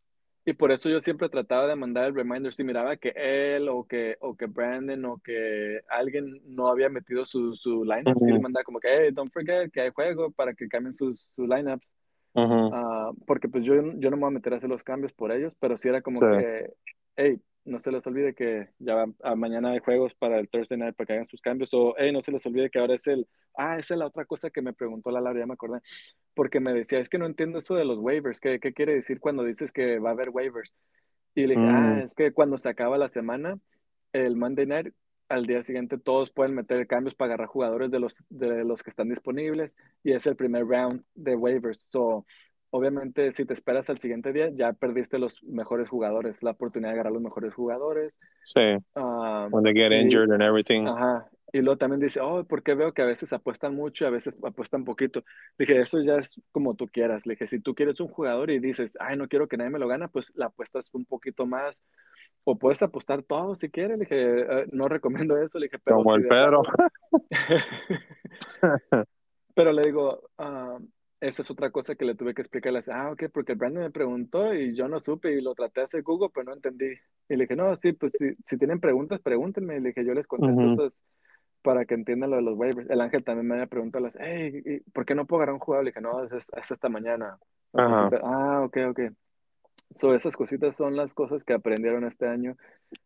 Y 0.43 0.53
por 0.53 0.71
eso 0.71 0.89
yo 0.89 0.99
siempre 1.01 1.29
trataba 1.29 1.67
de 1.67 1.75
mandar 1.75 2.07
el 2.07 2.15
reminder 2.15 2.51
si 2.51 2.63
miraba 2.63 2.97
que 2.97 3.13
él 3.15 3.69
o 3.69 3.85
que, 3.85 4.17
o 4.19 4.35
que 4.35 4.47
Brandon 4.47 5.05
o 5.05 5.17
que 5.19 5.81
alguien 5.87 6.41
no 6.45 6.67
había 6.67 6.89
metido 6.89 7.25
su, 7.25 7.55
su 7.55 7.83
lineup, 7.85 8.17
sí 8.19 8.31
le 8.31 8.33
Ujú. 8.33 8.41
mandaba 8.41 8.63
como 8.63 8.79
que, 8.79 8.87
hey, 8.89 9.09
don't 9.13 9.31
forget 9.31 9.71
que 9.71 9.81
hay 9.81 9.91
juego 9.91 10.31
para 10.31 10.53
que 10.53 10.67
cambien 10.67 10.95
sus, 10.95 11.21
sus 11.21 11.47
lineups. 11.47 11.93
Ujú. 12.33 12.69
Ah, 12.73 13.11
porque 13.27 13.49
pues 13.49 13.63
yo, 13.63 13.75
yo 13.75 14.09
no 14.09 14.17
me 14.17 14.21
voy 14.21 14.27
a 14.29 14.31
meter 14.31 14.53
a 14.53 14.57
hacer 14.57 14.69
los 14.69 14.83
cambios 14.83 15.13
por 15.13 15.31
ellos, 15.31 15.53
pero 15.59 15.77
sí 15.77 15.87
era 15.89 16.01
como 16.01 16.19
Sí. 16.19 16.25
que, 16.25 16.73
hey, 17.15 17.39
no 17.65 17.79
se 17.79 17.91
les 17.91 18.05
olvide 18.07 18.33
que 18.33 18.69
ya 18.79 18.95
va- 18.95 19.13
a 19.23 19.35
mañana 19.35 19.71
hay 19.71 19.79
juegos 19.79 20.13
para 20.15 20.39
el 20.39 20.49
Thursday 20.49 20.77
night 20.77 20.95
para 20.95 21.05
que 21.07 21.13
hagan 21.13 21.27
sus 21.27 21.41
cambios, 21.41 21.69
o 21.73 21.93
hey, 21.97 22.11
no 22.11 22.21
se 22.21 22.31
les 22.31 22.45
olvide 22.45 22.69
que 22.69 22.79
ahora 22.79 22.95
es 22.95 23.05
el, 23.07 23.27
ah, 23.55 23.77
esa 23.77 23.93
es 23.93 23.99
la 23.99 24.07
otra 24.07 24.25
cosa 24.25 24.49
que 24.49 24.61
me 24.61 24.73
preguntó 24.73 25.11
la 25.11 25.21
Laura, 25.21 25.39
ya 25.39 25.45
me 25.45 25.53
acordé, 25.53 25.79
porque 26.33 26.59
me 26.59 26.73
decía, 26.73 26.99
es 26.99 27.09
que 27.09 27.17
no 27.17 27.25
entiendo 27.25 27.59
eso 27.59 27.75
de 27.75 27.85
los 27.85 27.97
waivers, 27.99 28.39
¿qué, 28.39 28.59
qué 28.59 28.73
quiere 28.73 28.93
decir 28.95 29.19
cuando 29.19 29.43
dices 29.43 29.71
que 29.71 29.99
va 29.99 30.09
a 30.09 30.13
haber 30.13 30.29
waivers? 30.29 30.75
Y 31.35 31.45
le 31.47 31.55
dije, 31.55 31.67
ah, 31.71 31.81
Mm. 31.81 31.97
es 31.99 32.13
que 32.15 32.31
cuando 32.31 32.57
se 32.57 32.69
acaba 32.69 32.97
la 32.97 33.07
semana, 33.09 33.55
el 34.13 34.35
Monday 34.35 34.65
night, 34.65 34.93
al 35.29 35.45
día 35.45 35.63
siguiente 35.63 35.97
todos 35.97 36.29
pueden 36.29 36.53
meter 36.53 36.85
cambios 36.87 37.15
para 37.15 37.27
agarrar 37.29 37.47
jugadores 37.47 37.89
de 37.89 37.99
los, 37.99 38.17
de 38.29 38.65
los 38.65 38.83
que 38.83 38.89
están 38.89 39.07
disponibles 39.07 39.75
y 40.03 40.11
es 40.11 40.27
el 40.27 40.35
primer 40.35 40.65
round 40.65 41.03
de 41.15 41.35
waivers. 41.37 41.87
So, 41.89 42.25
obviamente, 42.71 43.31
si 43.31 43.45
te 43.45 43.53
esperas 43.53 43.89
al 43.89 43.99
siguiente 43.99 44.33
día, 44.33 44.49
ya 44.53 44.73
perdiste 44.73 45.19
los 45.19 45.43
mejores 45.43 45.87
jugadores, 45.89 46.41
la 46.41 46.51
oportunidad 46.51 46.89
de 46.89 46.93
agarrar 46.95 47.13
los 47.13 47.21
mejores 47.21 47.53
jugadores. 47.53 48.17
Sí. 48.43 48.77
Ah, 48.95 49.47
When 49.51 49.63
they 49.63 49.73
get 49.73 49.91
y- 49.91 50.01
injured 50.01 50.31
and 50.31 50.41
everything. 50.41 50.87
Ajá. 50.87 51.27
Y 51.53 51.59
luego 51.59 51.77
también 51.77 51.99
dice, 51.99 52.21
oh, 52.21 52.45
porque 52.45 52.75
veo 52.75 52.93
que 52.93 53.01
a 53.01 53.05
veces 53.05 53.33
apuestan 53.33 53.75
mucho 53.75 54.05
y 54.05 54.07
a 54.07 54.09
veces 54.09 54.33
apuestan 54.41 54.85
poquito. 54.85 55.23
dije, 55.59 55.77
eso 55.79 56.01
ya 56.01 56.15
es 56.15 56.39
como 56.53 56.75
tú 56.75 56.87
quieras. 56.87 57.25
Le 57.25 57.33
dije, 57.33 57.45
si 57.45 57.59
tú 57.59 57.75
quieres 57.75 57.99
un 57.99 58.07
jugador 58.07 58.49
y 58.51 58.59
dices, 58.59 58.93
ay, 59.01 59.17
no 59.17 59.27
quiero 59.27 59.49
que 59.49 59.57
nadie 59.57 59.69
me 59.71 59.77
lo 59.79 59.89
gane, 59.89 60.07
pues 60.07 60.31
la 60.35 60.45
apuestas 60.45 60.89
un 60.93 61.03
poquito 61.03 61.45
más. 61.45 61.77
O 62.45 62.57
puedes 62.57 62.81
apostar 62.81 63.21
todo 63.23 63.55
si 63.55 63.69
quieres. 63.69 63.97
Le 63.99 64.05
dije, 64.05 64.15
"Eh, 64.61 64.65
no 64.71 64.87
recomiendo 64.87 65.37
eso. 65.37 65.59
Le 65.59 65.65
dije, 65.65 65.77
pero 65.83 65.97
Como 65.97 66.15
si 66.15 66.21
el 66.21 66.27
Pedro. 66.29 66.61
pero 69.53 69.71
le 69.73 69.81
digo, 69.83 70.29
esa 71.21 71.43
es 71.43 71.51
otra 71.51 71.69
cosa 71.69 71.95
que 71.95 72.03
le 72.03 72.15
tuve 72.15 72.33
que 72.33 72.41
explicarle. 72.41 72.81
Ah, 72.91 73.11
ok, 73.11 73.25
porque 73.31 73.53
Brandon 73.53 73.83
me 73.83 73.91
preguntó 73.91 74.53
y 74.53 74.75
yo 74.75 74.87
no 74.87 74.99
supe 74.99 75.31
y 75.31 75.41
lo 75.41 75.53
traté 75.53 75.81
de 75.81 75.85
hacer 75.85 76.01
Google, 76.01 76.29
pero 76.33 76.45
no 76.45 76.53
entendí. 76.53 76.93
Y 77.29 77.35
le 77.35 77.43
dije, 77.43 77.55
no, 77.55 77.75
sí, 77.77 77.93
pues 77.93 78.13
si, 78.17 78.33
si 78.43 78.57
tienen 78.57 78.79
preguntas, 78.79 79.21
pregúntenme. 79.21 79.77
Y 79.77 79.79
le 79.81 79.89
dije, 79.89 80.03
yo 80.03 80.15
les 80.15 80.27
contesto 80.27 80.85
esas 80.85 80.99
para 81.61 81.85
que 81.85 81.93
entiendan 81.93 82.31
lo 82.31 82.37
de 82.37 82.41
los 82.41 82.57
waivers. 82.57 82.89
El 82.89 83.01
Ángel 83.01 83.23
también 83.23 83.47
me 83.47 83.53
había 83.53 83.67
preguntado, 83.67 84.03
las, 84.03 84.17
hey, 84.19 84.63
¿y 84.65 84.79
¿por 84.91 85.05
qué 85.05 85.13
no 85.13 85.27
puedo 85.27 85.41
agarrar 85.41 85.53
un 85.53 85.59
jugador? 85.59 85.85
Le 85.85 85.91
dije, 85.91 86.01
no, 86.01 86.23
es, 86.23 86.31
es 86.33 86.71
hasta 86.71 86.89
mañana. 86.89 87.37
Ajá. 87.73 88.09
ah, 88.23 88.63
ok, 88.65 88.77
ok. 88.89 88.99
So, 89.95 90.15
esas 90.15 90.35
cositas 90.35 90.75
son 90.75 90.95
las 90.95 91.13
cosas 91.13 91.43
que 91.43 91.53
aprendieron 91.53 92.03
este 92.03 92.27
año. 92.27 92.57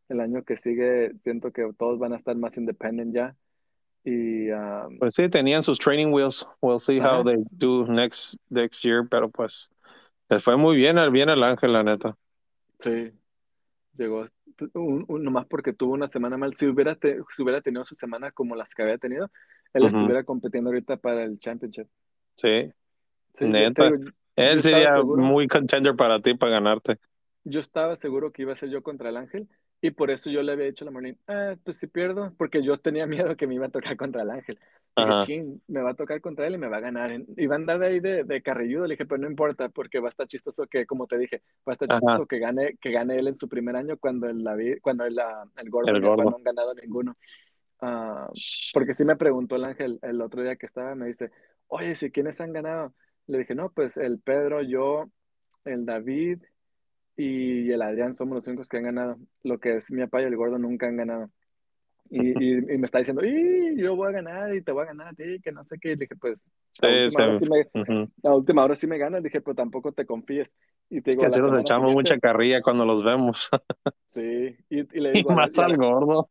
El 0.07 0.21
año 0.21 0.43
que 0.43 0.55
sigue, 0.55 1.11
siento 1.23 1.51
que 1.51 1.69
todos 1.77 1.99
van 1.99 2.13
a 2.13 2.15
estar 2.15 2.35
más 2.37 2.57
independent 2.57 3.13
ya. 3.13 3.35
Y 4.05 4.49
ah, 4.51 4.87
Pues 4.99 5.15
sí, 5.15 5.29
tenían 5.29 5.63
sus 5.63 5.79
training 5.79 6.11
wheels. 6.13 6.47
We'll 6.61 6.79
see 6.79 6.99
how 6.99 7.23
Ajá. 7.23 7.23
they 7.23 7.37
do 7.57 7.85
next 7.87 8.37
next 8.49 8.83
year, 8.83 9.07
pero 9.09 9.29
pues 9.29 9.69
les 10.29 10.43
fue 10.43 10.57
muy 10.57 10.75
bien, 10.77 10.97
al 10.97 11.11
bien 11.11 11.29
al 11.29 11.43
Ángel, 11.43 11.73
la 11.73 11.83
neta. 11.83 12.17
sí, 12.79 13.11
llegó 13.97 14.25
un, 14.75 15.05
un- 15.07 15.23
nomás 15.23 15.45
porque 15.47 15.73
tuvo 15.73 15.93
una 15.93 16.07
semana 16.09 16.37
mal. 16.37 16.55
Si 16.55 16.67
hubiera, 16.67 16.95
te- 16.95 17.19
si 17.35 17.43
hubiera 17.43 17.61
tenido 17.61 17.85
su 17.85 17.95
semana 17.95 18.31
como 18.31 18.55
las 18.55 18.73
que 18.75 18.83
había 18.83 18.97
tenido, 18.97 19.31
él 19.73 19.85
Ujú. 19.85 19.87
estuviera 19.87 20.23
compitiendo 20.25 20.69
ahorita 20.71 20.97
para 20.97 21.23
el 21.23 21.39
championship. 21.39 21.87
Sí. 22.37 22.71
Sí, 23.33 23.45
Neta. 23.47 23.89
yo 23.89 23.97
Él 24.35 24.61
sería 24.61 24.87
seguro. 24.89 25.23
muy 25.23 25.47
contender 25.47 25.95
para 25.95 26.19
ti 26.21 26.33
para 26.35 26.53
ganarte. 26.53 26.99
yo 27.43 27.59
estaba 27.59 27.95
seguro 27.95 28.31
que 28.31 28.41
iba 28.43 28.53
a 28.53 28.55
ser 28.55 28.69
yo 28.69 28.83
contra 28.83 29.09
el 29.09 29.17
Ángel 29.17 29.47
y 29.81 29.91
por 29.91 30.09
eso 30.09 30.29
yo 30.29 30.41
le 30.41 30.53
había 30.53 30.65
dicho 30.65 30.83
a 30.83 30.87
la 30.87 30.91
Marlene, 30.91 31.17
ah, 31.27 31.55
pues 31.63 31.77
si 31.77 31.87
pierdo, 31.87 32.33
porque 32.37 32.63
yo 32.63 32.77
tenía 32.77 33.05
miedo 33.33 33.35
que 33.35 33.47
me 33.47 33.55
iba 33.55 33.67
a 33.67 33.69
tocar 33.69 33.95
contra 33.97 34.23
el 34.23 34.31
Ángel. 34.31 34.59
Dije, 34.97 35.45
me 35.67 35.81
va 35.81 35.89
a 35.91 35.95
tocar 35.95 36.21
contra 36.21 36.47
él 36.47 36.55
y 36.55 36.57
me 36.57 36.69
va 36.69 36.77
a 36.77 36.79
ganar. 36.79 37.11
Y 37.35 37.47
va 37.47 37.55
a 37.55 37.57
andar 37.57 37.79
de 37.79 37.87
ahí 37.87 37.99
de, 37.99 38.23
de 38.23 38.41
carrilludo. 38.41 38.87
Le 38.87 38.93
dije, 38.93 39.05
pero 39.05 39.21
no 39.21 39.29
importa, 39.29 39.67
porque 39.67 39.99
va 39.99 40.07
a 40.07 40.09
estar 40.09 40.25
chistoso 40.25 40.67
que, 40.67 40.85
como 40.85 41.05
te 41.05 41.17
dije, 41.17 41.41
va 41.67 41.73
a 41.73 41.73
estar 41.73 41.89
Ajá. 41.89 41.99
chistoso 41.99 42.25
que 42.25 42.39
gane, 42.39 42.77
que 42.79 42.91
gane 42.91 43.19
él 43.19 43.27
en 43.27 43.35
su 43.35 43.49
primer 43.49 43.75
año 43.75 43.97
cuando 43.97 44.29
el, 44.29 44.79
cuando 44.81 45.03
el, 45.03 45.19
ah, 45.19 45.43
el 45.57 45.69
gordo 45.69 45.91
El 45.91 46.01
gordo. 46.01 46.23
no 46.23 46.37
han 46.37 46.43
ganado 46.43 46.73
ninguno. 46.75 47.17
Ah, 47.81 48.29
porque 48.73 48.93
sí 48.93 49.03
me 49.03 49.17
preguntó 49.17 49.57
el 49.57 49.65
Ángel 49.65 49.99
el 50.01 50.21
otro 50.21 50.41
día 50.41 50.55
que 50.55 50.65
estaba, 50.65 50.95
me 50.95 51.07
dice, 51.07 51.29
oye, 51.67 51.93
si 51.95 52.09
quiénes 52.09 52.39
han 52.39 52.53
ganado? 52.53 52.93
Le 53.27 53.39
dije, 53.39 53.53
no, 53.53 53.71
pues 53.73 53.97
el 53.97 54.19
Pedro, 54.19 54.61
yo, 54.61 55.09
el 55.65 55.85
David 55.85 56.41
y 57.17 57.71
el 57.71 57.81
Adrián 57.81 58.15
somos 58.17 58.37
los 58.37 58.47
únicos 58.47 58.67
que 58.69 58.77
han 58.77 58.83
ganado. 58.83 59.17
Lo 59.43 59.59
que 59.59 59.77
es 59.77 59.91
mi 59.91 60.01
papá 60.03 60.21
y 60.21 60.25
el 60.25 60.35
gordo 60.37 60.57
nunca 60.59 60.87
han 60.87 60.97
ganado. 60.97 61.29
Y, 62.09 62.31
y, 62.43 62.57
y 62.75 62.77
me 62.77 62.85
está 62.85 62.99
diciendo, 62.99 63.23
y 63.25 63.77
yo 63.81 63.95
voy 63.95 64.09
a 64.09 64.11
ganar 64.13 64.55
y 64.55 64.63
te 64.63 64.71
voy 64.71 64.83
a 64.83 64.87
ganar 64.87 65.07
a 65.09 65.13
ti, 65.13 65.41
que 65.43 65.51
no 65.51 65.65
sé 65.65 65.77
qué. 65.79 65.93
Y 65.93 65.95
dije, 65.97 66.15
pues, 66.17 66.45
la 66.79 66.89
Sí, 66.89 66.89
última, 66.91 67.21
hora 67.21 67.33
sí. 67.33 67.39
sí 67.39 67.45
me, 67.47 67.67
Ujú. 67.73 68.11
la 68.23 68.35
última 68.35 68.63
hora 68.63 68.75
sí 68.75 68.87
me 68.87 68.97
ganas. 68.97 69.23
Dije, 69.23 69.41
pero 69.41 69.55
tampoco 69.55 69.91
te 69.93 70.05
confíes. 70.05 70.53
Y 70.89 71.01
te 71.01 71.11
Es 71.11 71.15
digo, 71.15 71.23
que 71.23 71.27
la 71.27 71.37
así 71.37 71.39
nos 71.39 71.61
echamos 71.61 71.91
mucha 71.93 72.19
carrilla 72.19 72.61
cuando 72.61 72.85
los 72.85 73.03
vemos. 73.03 73.49
Sí, 74.07 74.21
y, 74.69 74.79
y 74.97 74.99
le 75.01 75.11
digo, 75.11 75.31
más 75.31 75.57
al 75.59 75.75
gordo. 75.77 76.29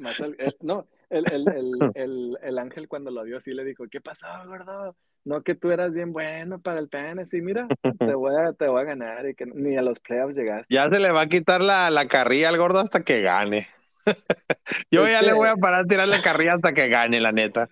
más 0.00 0.20
el- 0.20 0.36
el- 0.40 0.56
no, 0.62 0.88
el, 1.10 1.26
el, 1.28 1.48
el, 1.50 1.90
el, 1.94 2.38
el 2.42 2.58
ángel 2.58 2.88
cuando 2.88 3.10
lo 3.10 3.22
vio 3.24 3.38
así 3.38 3.52
le 3.52 3.64
dijo, 3.64 3.84
¿qué 3.90 4.00
pasó, 4.00 4.26
gordo? 4.46 4.96
No, 5.26 5.42
que 5.42 5.56
tú 5.56 5.72
eras 5.72 5.92
bien 5.92 6.12
bueno 6.12 6.60
para 6.60 6.78
el 6.78 6.88
fantasy, 6.88 7.42
mira, 7.42 7.66
te 7.98 8.14
voy 8.14 8.32
a, 8.36 8.52
te 8.52 8.68
voy 8.68 8.80
a 8.80 8.84
ganar 8.84 9.28
y 9.28 9.34
que 9.34 9.44
ni 9.44 9.76
a 9.76 9.82
los 9.82 9.98
playoffs 9.98 10.36
llegaste. 10.36 10.72
Ya 10.72 10.88
se 10.88 11.00
le 11.00 11.10
va 11.10 11.22
a 11.22 11.26
quitar 11.26 11.60
la, 11.62 11.90
la 11.90 12.06
carrilla 12.06 12.48
al 12.48 12.56
gordo 12.58 12.78
hasta 12.78 13.02
que 13.02 13.22
gane. 13.22 13.66
Yo 14.92 15.04
Es 15.04 15.10
ya 15.10 15.18
que- 15.20 15.26
le 15.26 15.32
voy 15.32 15.48
a 15.48 15.56
parar 15.56 15.80
a 15.80 15.84
tirar 15.84 16.06
la 16.06 16.22
carrilla 16.22 16.54
hasta 16.54 16.72
que 16.72 16.88
gane, 16.88 17.20
la 17.20 17.32
neta. 17.32 17.68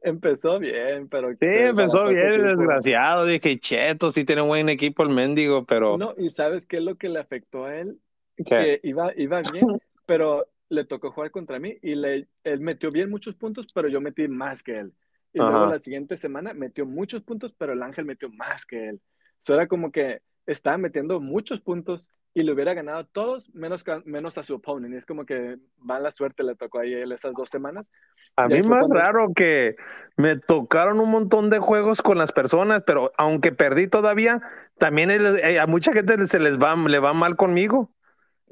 Empezó 0.00 0.58
bien, 0.58 1.08
pero 1.08 1.30
Sí, 1.30 1.46
empezó 1.48 2.08
bien, 2.08 2.32
el 2.32 2.42
desgraciado. 2.48 3.24
Dije, 3.24 3.56
cheto, 3.58 4.10
sí 4.10 4.24
tiene 4.24 4.42
un 4.42 4.48
buen 4.48 4.68
equipo 4.68 5.04
el 5.04 5.10
mendigo, 5.10 5.64
pero 5.64 5.96
No, 5.96 6.12
y 6.18 6.28
¿sabes 6.28 6.66
qué 6.66 6.78
es 6.78 6.82
lo 6.82 6.96
que 6.96 7.08
le 7.08 7.20
afectó 7.20 7.64
a 7.66 7.76
él? 7.76 7.98
¿qué? 8.36 8.44
Que 8.44 8.80
iba, 8.82 9.12
iba 9.16 9.40
bien, 9.42 9.64
pero 10.06 10.46
le 10.68 10.84
tocó 10.84 11.12
jugar 11.12 11.30
contra 11.30 11.58
mí 11.60 11.78
y 11.82 11.94
le, 11.94 12.26
él 12.42 12.60
metió 12.60 12.90
bien 12.90 13.08
muchos 13.10 13.36
puntos, 13.36 13.66
pero 13.72 13.86
yo 13.88 14.00
metí 14.00 14.26
más 14.28 14.62
que 14.64 14.80
él. 14.80 14.92
Y 15.34 15.38
luego 15.40 15.66
la 15.66 15.80
siguiente 15.80 16.16
semana 16.16 16.54
metió 16.54 16.86
muchos 16.86 17.22
puntos, 17.22 17.54
pero 17.58 17.72
el 17.72 17.82
Ángel 17.82 18.04
metió 18.04 18.30
más 18.30 18.64
que 18.64 18.88
él. 18.88 19.00
Eso 19.42 19.54
era 19.54 19.66
como 19.66 19.90
que 19.90 20.22
estaba 20.46 20.78
metiendo 20.78 21.20
muchos 21.20 21.60
puntos 21.60 22.06
y 22.34 22.42
le 22.42 22.52
hubiera 22.52 22.72
ganado 22.72 23.04
todos 23.06 23.52
menos, 23.52 23.84
menos 24.04 24.38
a 24.38 24.44
su 24.44 24.54
opponent. 24.54 24.94
Y 24.94 24.96
es 24.96 25.06
como 25.06 25.26
que 25.26 25.58
mala 25.76 26.12
suerte 26.12 26.44
le 26.44 26.54
tocó 26.54 26.78
a 26.78 26.84
él 26.84 27.12
esas 27.12 27.32
dos 27.34 27.50
semanas. 27.50 27.90
A 28.36 28.48
mí 28.48 28.62
más 28.62 28.86
raro 28.88 29.32
que 29.34 29.76
me 30.16 30.36
tocaron 30.36 31.00
un 31.00 31.10
montón 31.10 31.50
de 31.50 31.58
juegos 31.58 32.00
con 32.00 32.16
las 32.16 32.32
personas, 32.32 32.82
pero 32.86 33.12
aunque 33.16 33.52
perdí 33.52 33.88
todavía, 33.88 34.40
también 34.78 35.10
eh, 35.10 35.58
a 35.58 35.66
mucha 35.66 35.92
gente 35.92 36.26
se 36.26 36.40
les 36.40 36.58
va, 36.58 36.74
le 36.76 36.98
va 37.00 37.12
mal 37.12 37.36
conmigo. 37.36 37.90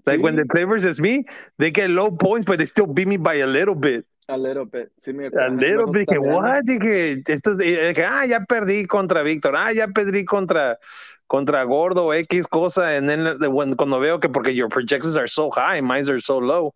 Like 0.04 0.22
when 0.22 0.34
the 0.34 0.44
play 0.44 0.64
versus 0.64 1.00
me, 1.00 1.24
they 1.58 1.70
get 1.72 1.88
low 1.88 2.10
points, 2.16 2.44
but 2.44 2.58
they 2.58 2.66
still 2.66 2.86
beat 2.86 3.06
me 3.06 3.18
by 3.18 3.40
a 3.40 3.46
little 3.46 3.74
bit. 3.76 4.04
A 4.32 4.36
little 4.38 4.64
bit, 4.64 4.90
sí 4.98 5.12
me 5.12 5.26
A 5.26 5.48
little 5.48 5.92
bit, 5.92 6.08
que 6.08 6.18
what? 6.18 6.62
Dije, 6.64 7.22
esto, 7.26 7.54
que, 7.58 8.02
ah, 8.02 8.24
ya 8.24 8.40
perdí 8.40 8.86
contra 8.86 9.22
Víctor, 9.22 9.54
ah, 9.54 9.72
ya 9.72 9.88
perdí 9.88 10.24
contra, 10.24 10.78
contra 11.26 11.64
Gordo, 11.64 12.14
X 12.14 12.46
cosa, 12.46 12.96
en 12.96 13.10
el, 13.10 13.38
cuando 13.76 14.00
veo 14.00 14.20
que 14.20 14.30
porque 14.30 14.54
your 14.54 14.70
projections 14.70 15.16
are 15.16 15.28
so 15.28 15.50
high, 15.50 15.82
mine 15.82 16.08
are 16.08 16.18
so 16.18 16.40
low. 16.40 16.74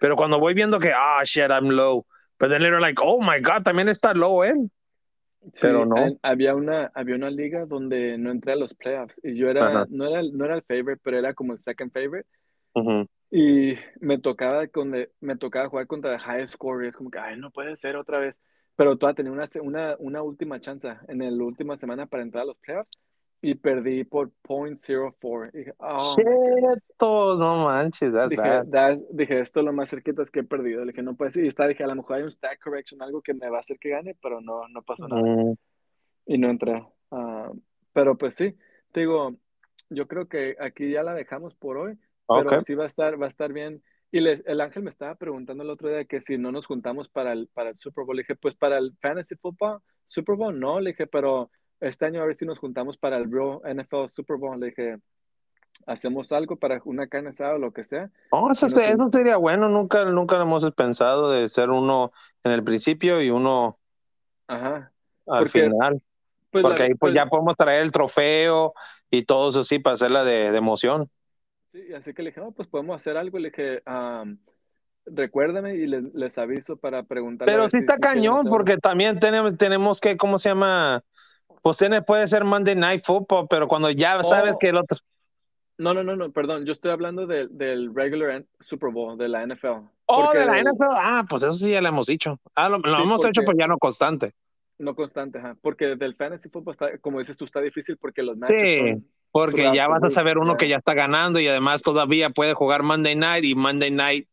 Pero 0.00 0.16
cuando 0.16 0.38
voy 0.38 0.52
viendo 0.52 0.78
que, 0.78 0.92
ah, 0.94 1.22
shit, 1.24 1.50
I'm 1.50 1.70
low. 1.70 2.04
But 2.38 2.50
then 2.50 2.60
they're 2.60 2.78
like, 2.78 3.00
oh 3.00 3.20
my 3.20 3.40
God, 3.40 3.64
también 3.64 3.88
está 3.88 4.14
low 4.14 4.44
él. 4.44 4.70
pero 5.60 5.86
no. 5.86 6.18
Había 6.22 6.54
una, 6.54 6.90
había 6.94 7.16
una 7.16 7.30
liga 7.30 7.64
donde 7.64 8.18
no 8.18 8.30
entré 8.30 8.52
a 8.52 8.56
los 8.56 8.74
playoffs 8.74 9.14
y 9.22 9.34
yo 9.34 9.48
era, 9.48 9.86
no 9.88 10.06
era, 10.06 10.22
no 10.22 10.44
era 10.44 10.56
el 10.56 10.62
favorite, 10.62 11.00
pero 11.02 11.18
era 11.18 11.32
como 11.32 11.52
el 11.52 11.60
second 11.60 11.90
favorite. 11.92 12.28
Y 13.30 13.74
me 14.00 14.18
tocaba, 14.18 14.66
con, 14.68 14.94
me 15.20 15.36
tocaba 15.36 15.68
jugar 15.68 15.86
contra 15.86 16.14
el 16.14 16.20
high 16.20 16.46
score 16.46 16.84
y 16.84 16.88
es 16.88 16.96
como 16.96 17.10
que, 17.10 17.18
ay, 17.18 17.38
no 17.38 17.50
puede 17.50 17.76
ser 17.76 17.96
otra 17.96 18.18
vez. 18.18 18.40
Pero 18.76 18.96
todavía 18.96 19.16
tenía 19.16 19.32
una, 19.32 19.46
una, 19.60 19.96
una 19.98 20.22
última 20.22 20.60
chance 20.60 20.88
en 21.08 21.18
la 21.18 21.44
última 21.44 21.76
semana 21.76 22.06
para 22.06 22.22
entrar 22.22 22.42
a 22.42 22.46
los 22.46 22.56
playoffs 22.58 22.98
y 23.40 23.54
perdí 23.54 24.04
por 24.04 24.32
.04. 24.42 25.52
Dije, 25.52 25.74
oh, 26.98 27.36
no 27.38 27.64
manches, 27.64 28.12
that's 28.12 28.30
dije, 28.30 28.64
dije, 29.10 29.40
esto 29.40 29.60
es 29.60 29.66
lo 29.66 29.72
más 29.72 29.90
cerquita 29.90 30.22
es 30.22 30.30
que 30.30 30.40
he 30.40 30.44
perdido. 30.44 30.84
Le 30.84 30.92
dije, 30.92 31.02
no 31.02 31.14
puede 31.14 31.30
ser. 31.30 31.44
Y 31.44 31.48
está, 31.48 31.66
dije, 31.66 31.84
a 31.84 31.88
lo 31.88 31.96
mejor 31.96 32.16
hay 32.16 32.22
un 32.24 32.30
stack 32.30 32.60
correction, 32.62 33.00
algo 33.02 33.22
que 33.22 33.34
me 33.34 33.48
va 33.48 33.58
a 33.58 33.60
hacer 33.60 33.78
que 33.78 33.90
gane, 33.90 34.16
pero 34.20 34.40
no, 34.40 34.66
no 34.68 34.82
pasó 34.82 35.06
nada. 35.06 35.22
Mm. 35.22 35.54
Y 36.26 36.38
no 36.38 36.50
entré. 36.50 36.84
Uh, 37.10 37.58
pero 37.92 38.18
pues 38.18 38.34
sí, 38.34 38.56
te 38.92 39.00
digo, 39.00 39.36
yo 39.88 40.08
creo 40.08 40.28
que 40.28 40.56
aquí 40.60 40.90
ya 40.90 41.02
la 41.02 41.14
dejamos 41.14 41.54
por 41.54 41.78
hoy. 41.78 41.98
Pero 42.28 42.62
sí 42.64 42.74
va 42.74 42.84
a 42.84 42.88
estar, 42.88 43.20
va 43.20 43.26
a 43.26 43.30
estar 43.30 43.52
bien. 43.52 43.82
Y 44.10 44.26
el 44.26 44.60
ángel 44.60 44.82
me 44.82 44.90
estaba 44.90 45.14
preguntando 45.16 45.62
el 45.62 45.70
otro 45.70 45.88
día 45.88 46.04
que 46.04 46.20
si 46.20 46.38
no 46.38 46.50
nos 46.50 46.66
juntamos 46.66 47.08
para 47.08 47.32
el, 47.32 47.48
para 47.48 47.70
el 47.70 47.78
Super 47.78 48.04
Bowl. 48.04 48.16
Le 48.16 48.22
dije, 48.22 48.36
pues 48.36 48.54
para 48.54 48.78
el 48.78 48.96
Fantasy 49.02 49.34
Football, 49.36 49.80
Super 50.06 50.36
Bowl 50.36 50.58
no. 50.58 50.80
Le 50.80 50.90
dije, 50.90 51.06
pero 51.06 51.50
este 51.80 52.06
año 52.06 52.22
a 52.22 52.26
ver 52.26 52.34
si 52.34 52.46
nos 52.46 52.58
juntamos 52.58 52.96
para 52.96 53.18
el 53.18 53.30
Real 53.30 53.60
NFL 53.64 54.08
Super 54.08 54.38
Bowl. 54.38 54.58
Le 54.58 54.68
dije, 54.68 54.98
hacemos 55.86 56.32
algo 56.32 56.56
para 56.56 56.80
una 56.84 57.06
carne 57.06 57.30
asada 57.30 57.54
o 57.54 57.58
lo 57.58 57.72
que 57.72 57.84
sea. 57.84 58.10
Oh, 58.30 58.50
eso, 58.50 58.66
eso 58.66 59.08
sería 59.10 59.36
bueno. 59.36 59.68
Nunca, 59.68 60.06
nunca 60.06 60.40
hemos 60.40 60.70
pensado 60.72 61.30
de 61.30 61.46
ser 61.48 61.68
uno 61.68 62.12
en 62.44 62.52
el 62.52 62.64
principio 62.64 63.20
y 63.20 63.30
uno 63.30 63.78
Ajá. 64.46 64.90
al 65.26 65.48
final. 65.48 66.02
Pues 66.50 66.62
Porque 66.62 66.82
ahí 66.84 66.88
pues, 66.90 67.12
pues, 67.12 67.14
ya 67.14 67.26
podemos 67.26 67.56
traer 67.56 67.82
el 67.82 67.92
trofeo 67.92 68.72
y 69.10 69.24
todo 69.24 69.50
eso 69.50 69.62
sí 69.64 69.78
para 69.78 69.94
hacerla 69.94 70.24
de, 70.24 70.50
de 70.50 70.56
emoción. 70.56 71.10
Sí, 71.72 71.92
así 71.94 72.14
que 72.14 72.22
le 72.22 72.30
dije, 72.30 72.40
no, 72.40 72.52
pues 72.52 72.68
podemos 72.68 72.96
hacer 72.96 73.16
algo. 73.16 73.38
Le 73.38 73.50
dije, 73.50 73.82
recuérdame 75.06 75.76
y 75.76 75.86
les, 75.86 76.38
aviso 76.38 76.76
para 76.76 77.02
preguntar. 77.02 77.46
Pero 77.46 77.68
sí 77.68 77.78
está 77.78 77.98
cañón, 77.98 78.46
porque 78.48 78.76
también 78.76 79.18
tenemos, 79.18 79.56
tenemos 79.56 80.00
que, 80.00 80.16
¿cómo 80.16 80.38
se 80.38 80.50
llama? 80.50 81.02
Pues 81.62 81.76
tiene, 81.76 82.02
puede 82.02 82.28
ser 82.28 82.44
Monday 82.44 82.74
Night 82.74 83.02
Football, 83.04 83.46
pero 83.48 83.68
cuando 83.68 83.90
ya 83.90 84.22
sabes 84.22 84.52
oh. 84.54 84.58
que 84.58 84.68
el 84.68 84.76
otro. 84.76 84.98
No, 85.76 85.94
no, 85.94 86.02
no, 86.02 86.16
no, 86.16 86.32
perdón, 86.32 86.64
yo 86.64 86.72
estoy 86.72 86.90
hablando 86.90 87.26
del 87.26 87.94
regular 87.94 88.44
Super 88.58 88.90
Bowl, 88.90 89.16
de 89.16 89.28
la 89.28 89.46
NFL. 89.46 89.86
Oh, 90.06 90.32
de 90.32 90.44
la 90.44 90.60
NFL. 90.60 90.88
Ah, 90.92 91.24
pues 91.28 91.44
eso 91.44 91.52
sí 91.52 91.70
ya 91.70 91.80
lo 91.80 91.88
hemos 91.88 92.06
dicho. 92.08 92.40
Ah, 92.56 92.68
lo, 92.68 92.76
hemos 92.76 93.24
hecho, 93.24 93.42
pues 93.44 93.56
ya 93.58 93.68
no 93.68 93.78
constante. 93.78 94.32
No 94.78 94.94
constante, 94.96 95.38
ajá. 95.38 95.56
Porque 95.60 95.94
del 95.94 96.16
fantasy 96.16 96.48
football 96.48 96.72
está, 96.72 96.98
como 96.98 97.20
dices 97.20 97.36
tú, 97.36 97.44
está 97.44 97.60
difícil 97.60 97.96
porque 97.96 98.22
los 98.22 98.36
matches 98.36 98.60
sí. 98.60 99.04
Porque 99.30 99.70
ya 99.74 99.88
vas 99.88 100.02
a 100.02 100.10
saber 100.10 100.38
uno 100.38 100.56
que 100.56 100.68
ya 100.68 100.76
está 100.76 100.94
ganando 100.94 101.38
y 101.38 101.46
además 101.46 101.82
todavía 101.82 102.30
puede 102.30 102.54
jugar 102.54 102.82
Monday 102.82 103.14
Night 103.14 103.44
y 103.44 103.54
Monday 103.54 103.90
Night 103.90 104.28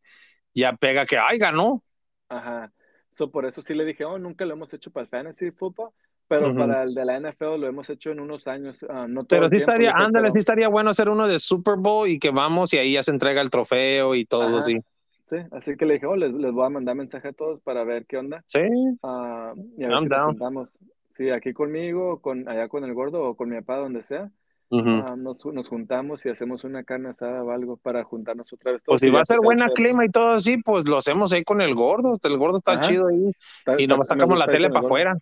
ya 0.54 0.74
pega 0.74 1.06
que, 1.06 1.18
ay, 1.18 1.38
ganó. 1.38 1.84
Ajá. 2.30 2.72
So, 3.12 3.30
por 3.30 3.46
eso 3.46 3.62
sí 3.62 3.74
le 3.74 3.86
dije, 3.86 4.06
oh, 4.06 4.18
nunca 4.18 4.46
lo 4.46 4.54
hemos 4.54 4.74
hecho 4.74 4.92
para 4.92 5.04
el 5.04 5.10
fantasy 5.10 5.52
football, 5.52 5.92
pero 6.28 6.54
para 6.56 6.84
el 6.84 6.94
de 6.94 7.06
la 7.06 7.20
NFL 7.20 7.58
lo 7.60 7.68
hemos 7.68 7.90
hecho 7.90 8.12
en 8.12 8.20
unos 8.20 8.48
años. 8.48 8.86
Ah, 8.90 9.06
no 9.08 9.26
pero 9.26 9.48
sí 9.48 9.58
estaría, 9.58 9.92
ándale, 9.92 10.32
sí 10.32 10.40
estaría 10.40 10.68
bueno 10.68 10.90
hacer 10.90 11.10
uno 11.10 11.28
de 11.28 11.40
Super 11.40 11.76
Bowl 11.78 12.10
y 12.10 12.20
que 12.20 12.32
vamos 12.32 12.74
y 12.74 12.78
ahí 12.78 12.94
ya 12.94 13.04
se 13.04 13.12
entrega 13.12 13.42
el 13.42 13.50
trofeo 13.50 14.16
y 14.16 14.26
todo 14.26 14.58
así. 14.58 14.80
Sí, 15.26 15.38
así 15.52 15.76
que 15.76 15.86
le 15.86 15.96
dije, 15.96 16.06
oh, 16.06 16.16
les, 16.16 16.32
les, 16.34 16.52
voy 16.52 16.66
a 16.66 16.70
mandar 16.70 16.96
mensaje 16.96 17.30
a 17.30 17.34
todos 17.34 17.60
para 17.62 17.84
ver 17.84 18.06
qué 18.06 18.18
onda. 18.18 18.44
Sí. 18.48 18.60
Uh, 18.60 19.56
y 19.78 19.84
a 19.84 19.88
ver 19.88 20.00
si 20.04 20.10
nos 20.10 20.72
Sí, 21.12 21.30
aquí 21.30 21.54
conmigo, 21.54 22.20
con, 22.22 22.48
allá 22.50 22.68
con 22.68 22.84
el 22.84 22.94
gordo 22.94 23.24
o 23.24 23.36
con 23.36 23.50
mi 23.50 23.56
papá, 23.62 23.78
donde 23.78 24.02
sea. 24.02 24.30
Ah, 24.72 25.16
nos, 25.18 25.46
nos, 25.46 25.68
juntamos 25.68 26.26
y 26.26 26.30
hacemos 26.30 26.64
una 26.64 26.84
carne 26.84 27.10
asada 27.10 27.44
o 27.44 27.52
algo 27.52 27.78
para 27.78 28.04
juntarnos 28.04 28.52
otra 28.52 28.74
vez. 28.74 28.82
Pues 28.86 29.00
si 29.00 29.10
va 29.10 29.22
a 29.22 29.26
ser 29.26 29.38
buena 29.38 29.70
clima 29.70 30.04
y 30.06 30.10
todo 30.10 30.30
así, 30.30 30.58
pues 30.58 30.90
lo 30.90 30.98
hacemos 30.98 31.32
ahí 31.34 31.44
con 31.44 31.62
el 31.62 31.76
gordo. 31.76 32.14
El 32.24 32.38
gordo 32.38 32.58
está 32.58 32.80
chido 32.80 33.08
ahí. 33.08 33.32
y 33.78 33.88
nos 33.88 34.08
sacamos 34.08 34.38
la 34.40 34.48
tele 34.48 34.70
para 34.70 34.82
afuera. 34.82 35.18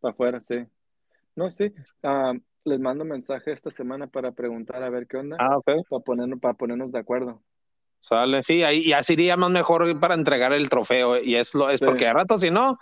Para 0.00 0.12
afuera, 0.12 0.40
sí. 0.42 0.64
No, 1.34 1.50
sí. 1.50 1.72
Ah, 2.02 2.32
les 2.64 2.80
mando 2.80 3.04
mensaje 3.04 3.52
esta 3.52 3.70
semana 3.70 4.06
para 4.06 4.32
preguntar 4.32 4.82
a 4.82 4.88
ver 4.88 5.06
qué 5.06 5.18
onda. 5.18 5.36
Ah, 5.38 5.58
ok. 5.58 5.86
Para 5.88 6.02
ponernos, 6.02 6.40
para 6.40 6.54
ponernos 6.54 6.90
de 6.90 6.98
acuerdo. 6.98 7.42
Sale, 7.98 8.42
sí, 8.42 8.62
ahí 8.62 8.80
y 8.80 8.92
así 8.92 9.14
iría 9.14 9.36
más 9.36 9.50
mejor 9.50 9.98
para 10.00 10.14
entregar 10.14 10.52
el 10.52 10.68
trofeo. 10.68 11.22
Y 11.22 11.36
es 11.36 11.54
lo, 11.54 11.70
es 11.70 11.80
porque 11.80 12.06
a 12.06 12.12
rato, 12.12 12.38
si 12.38 12.50
no, 12.50 12.78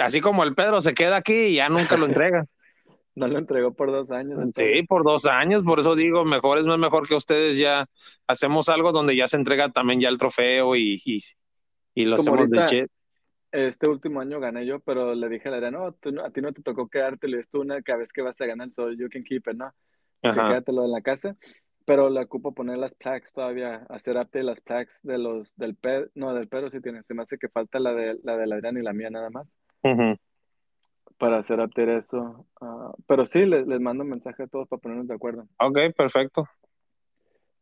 así 0.00 0.20
como 0.20 0.44
el 0.44 0.54
Pedro 0.54 0.80
se 0.80 0.94
queda 0.94 1.16
aquí 1.16 1.34
y 1.34 1.54
ya 1.56 1.68
nunca 1.68 1.96
lo 1.96 2.06
entrega. 2.06 2.46
No 3.14 3.28
lo 3.28 3.38
entregó 3.38 3.72
por 3.72 3.92
dos 3.92 4.10
años. 4.10 4.40
Sí, 4.52 4.82
por 4.88 5.04
dos 5.04 5.26
años, 5.26 5.62
por 5.62 5.78
eso 5.78 5.94
digo, 5.94 6.24
mejor 6.24 6.58
es 6.58 6.64
más 6.64 6.78
mejor 6.78 7.06
que 7.06 7.14
ustedes 7.14 7.56
ya 7.56 7.86
hacemos 8.26 8.68
algo 8.68 8.90
donde 8.90 9.14
ya 9.14 9.28
se 9.28 9.36
entrega 9.36 9.70
también 9.70 10.00
ya 10.00 10.08
el 10.08 10.18
trofeo 10.18 10.74
y, 10.74 11.00
y, 11.04 11.20
y 11.94 12.04
lo 12.06 12.16
hacemos 12.16 12.50
de 12.50 12.64
chet. 12.64 12.90
Este 13.52 13.88
último 13.88 14.20
año 14.20 14.40
gané 14.40 14.66
yo, 14.66 14.80
pero 14.80 15.14
le 15.14 15.28
dije 15.28 15.48
a 15.48 15.52
la 15.52 15.70
no, 15.70 15.86
a 15.86 16.30
ti 16.30 16.40
no 16.40 16.52
te 16.52 16.62
tocó 16.62 16.88
quedarte, 16.88 17.28
le 17.28 17.44
tú 17.44 17.60
una 17.60 17.80
cada 17.82 18.00
vez 18.00 18.12
que 18.12 18.20
vas 18.20 18.40
a 18.40 18.46
ganar, 18.46 18.72
so 18.72 18.90
you 18.90 19.08
can 19.08 19.22
keep 19.22 19.46
it, 19.46 19.54
¿no? 19.54 19.72
Quédatelo 20.20 20.84
en 20.84 20.90
la 20.90 21.02
casa, 21.02 21.36
pero 21.84 22.10
le 22.10 22.20
ocupo 22.20 22.52
poner 22.52 22.78
las 22.78 22.96
plaques 22.96 23.32
todavía, 23.32 23.86
hacer 23.90 24.16
update 24.16 24.42
las 24.42 24.60
plaques 24.60 24.98
de 25.04 25.18
los, 25.18 25.54
del 25.54 25.76
Pedro, 25.76 26.10
no, 26.16 26.34
del 26.34 26.48
Pedro 26.48 26.68
sí 26.68 26.80
tiene, 26.80 27.04
se 27.04 27.14
me 27.14 27.22
hace 27.22 27.38
que 27.38 27.48
falta 27.48 27.78
la 27.78 27.92
de 27.92 28.18
la 28.24 28.36
de 28.36 28.46
la 28.48 28.56
Adrián 28.56 28.76
y 28.76 28.82
la 28.82 28.92
mía 28.92 29.10
nada 29.10 29.30
más 29.30 29.46
para 31.18 31.38
hacer 31.38 31.60
update 31.60 31.96
eso. 31.96 32.46
Ah, 32.60 32.92
pero 33.06 33.26
sí, 33.26 33.44
les, 33.46 33.66
les, 33.66 33.80
mando 33.80 34.04
un 34.04 34.10
mensaje 34.10 34.44
a 34.44 34.46
todos 34.46 34.68
para 34.68 34.80
ponernos 34.80 35.08
de 35.08 35.14
acuerdo. 35.14 35.46
Ok, 35.58 35.78
perfecto. 35.96 36.48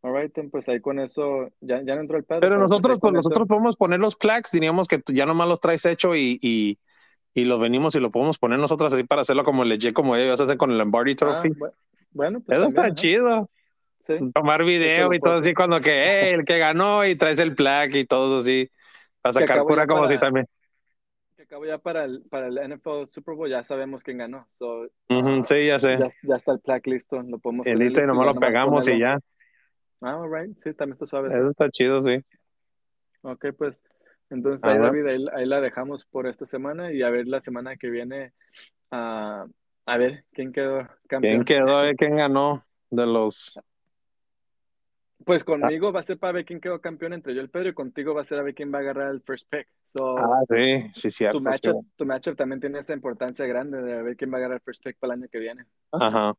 Alright, 0.02 0.36
pues 0.50 0.68
ahí 0.68 0.80
con 0.80 0.98
eso 0.98 1.48
ya, 1.60 1.80
ya 1.82 1.94
no 1.94 2.00
entró 2.00 2.16
el 2.16 2.24
Pedro. 2.24 2.40
Pero, 2.40 2.56
pues 2.56 2.70
nosotros, 2.70 2.98
pues 3.00 3.12
nosotros 3.12 3.46
podemos 3.46 3.76
poner 3.76 4.00
los 4.00 4.16
plaques, 4.16 4.50
diríamos 4.50 4.88
que 4.88 5.00
ya 5.12 5.26
nomás 5.26 5.48
los 5.48 5.60
traes 5.60 5.86
hecho 5.86 6.16
y, 6.16 6.38
y, 6.42 6.78
y 7.34 7.44
los 7.44 7.60
venimos 7.60 7.94
y 7.94 8.00
lo 8.00 8.10
podemos 8.10 8.36
poner 8.38 8.58
nosotros 8.58 8.92
así 8.92 9.04
para 9.04 9.22
hacerlo 9.22 9.44
como 9.44 9.64
legit, 9.64 9.92
como 9.92 10.16
ellos 10.16 10.40
hacen 10.40 10.58
con 10.58 10.72
el 10.72 10.78
Lombardi 10.78 11.12
ah, 11.12 11.16
Trophy. 11.16 11.50
bueno, 12.10 12.40
pues 12.40 12.58
eso 12.58 12.66
está 12.66 12.92
chido. 12.94 13.48
Sí. 14.00 14.14
Tomar 14.34 14.64
video 14.64 15.14
y 15.14 15.20
todo 15.20 15.34
así 15.34 15.54
cuando 15.54 15.80
que 15.80 16.34
el 16.34 16.44
que 16.44 16.58
ganó 16.58 17.06
y 17.06 17.14
traes 17.14 17.38
el 17.38 17.54
plaque 17.54 18.00
y 18.00 18.04
todo 18.04 18.38
así. 18.38 18.68
Para 19.20 19.34
sacar 19.34 19.62
pura 19.62 19.86
como 19.86 20.08
si 20.08 20.18
también 20.18 20.48
acabo 21.52 21.66
ya 21.66 21.76
para 21.76 22.04
el, 22.04 22.22
para 22.30 22.46
el 22.46 22.56
NFL 22.56 23.04
Super 23.12 23.34
Bowl, 23.34 23.50
ya 23.50 23.62
sabemos 23.62 24.02
quién 24.02 24.16
ganó. 24.16 24.46
So, 24.52 24.84
uh, 24.84 25.44
sí, 25.44 25.66
ya 25.66 25.78
sé. 25.78 25.98
Ya, 26.22 26.36
está 26.36 26.52
el 26.52 26.60
plaque 26.60 26.90
listo, 26.90 27.20
lo 27.20 27.38
podemos 27.38 27.66
El 27.66 27.78
listo 27.78 28.00
y 28.00 28.06
nomás 28.06 28.34
lo 28.34 28.40
pegamos 28.40 28.88
y 28.88 28.98
ya. 28.98 29.18
Ah, 30.00 30.24
right. 30.26 30.56
Sí, 30.56 30.72
también 30.72 30.94
está 30.94 31.04
suave. 31.04 31.28
Eso 31.28 31.48
está 31.50 31.68
chido, 31.68 32.00
sí. 32.00 32.18
Ok, 33.20 33.48
pues 33.56 33.82
entonces 34.30 34.64
ahí, 34.64 34.78
David, 34.78 35.28
ahí, 35.34 35.44
la 35.44 35.60
dejamos 35.60 36.06
por 36.06 36.26
esta 36.26 36.46
semana 36.46 36.90
y 36.90 37.02
a 37.02 37.10
ver 37.10 37.28
la 37.28 37.40
semana 37.40 37.76
que 37.76 37.90
viene, 37.90 38.32
uh, 38.90 39.44
a 39.84 39.96
ver 39.98 40.24
quién 40.32 40.52
quedó 40.52 40.88
campeón. 41.06 41.44
¿Quién 41.44 41.66
quedó? 41.66 41.82
¿Quién 41.98 42.16
ganó 42.16 42.64
de 42.88 43.06
los 43.06 43.60
pues 45.24 45.44
conmigo 45.44 45.92
va 45.92 46.00
a 46.00 46.04
ser 46.04 46.18
para 46.18 46.32
ver 46.34 46.44
quién 46.44 46.60
quedó 46.60 46.80
campeón 46.80 47.12
entre 47.12 47.34
yo 47.34 47.40
y 47.40 47.44
el 47.44 47.50
Pedro 47.50 47.68
y 47.70 47.74
contigo 47.74 48.14
va 48.14 48.22
a 48.22 48.24
ser 48.24 48.38
a 48.38 48.42
ver 48.42 48.54
quién 48.54 48.72
va 48.72 48.78
a 48.78 48.80
agarrar 48.82 49.10
el 49.10 49.20
first 49.22 49.48
pick. 49.50 49.66
ah, 50.00 50.40
sí, 50.44 50.88
sí, 50.92 51.10
cierto. 51.10 51.38
Tu 51.38 51.44
matchup, 51.44 51.86
tu 51.96 52.06
matchup 52.06 52.36
también 52.36 52.60
tiene 52.60 52.78
esa 52.78 52.92
importancia 52.92 53.46
grande 53.46 53.80
de 53.82 54.02
ver 54.02 54.16
quién 54.16 54.30
va 54.30 54.36
a 54.36 54.38
agarrar 54.38 54.56
el 54.56 54.62
first 54.62 54.82
pick 54.84 54.98
para 54.98 55.14
el 55.14 55.20
año 55.20 55.28
que 55.30 55.38
viene. 55.38 55.64
Ajá. 55.92 56.34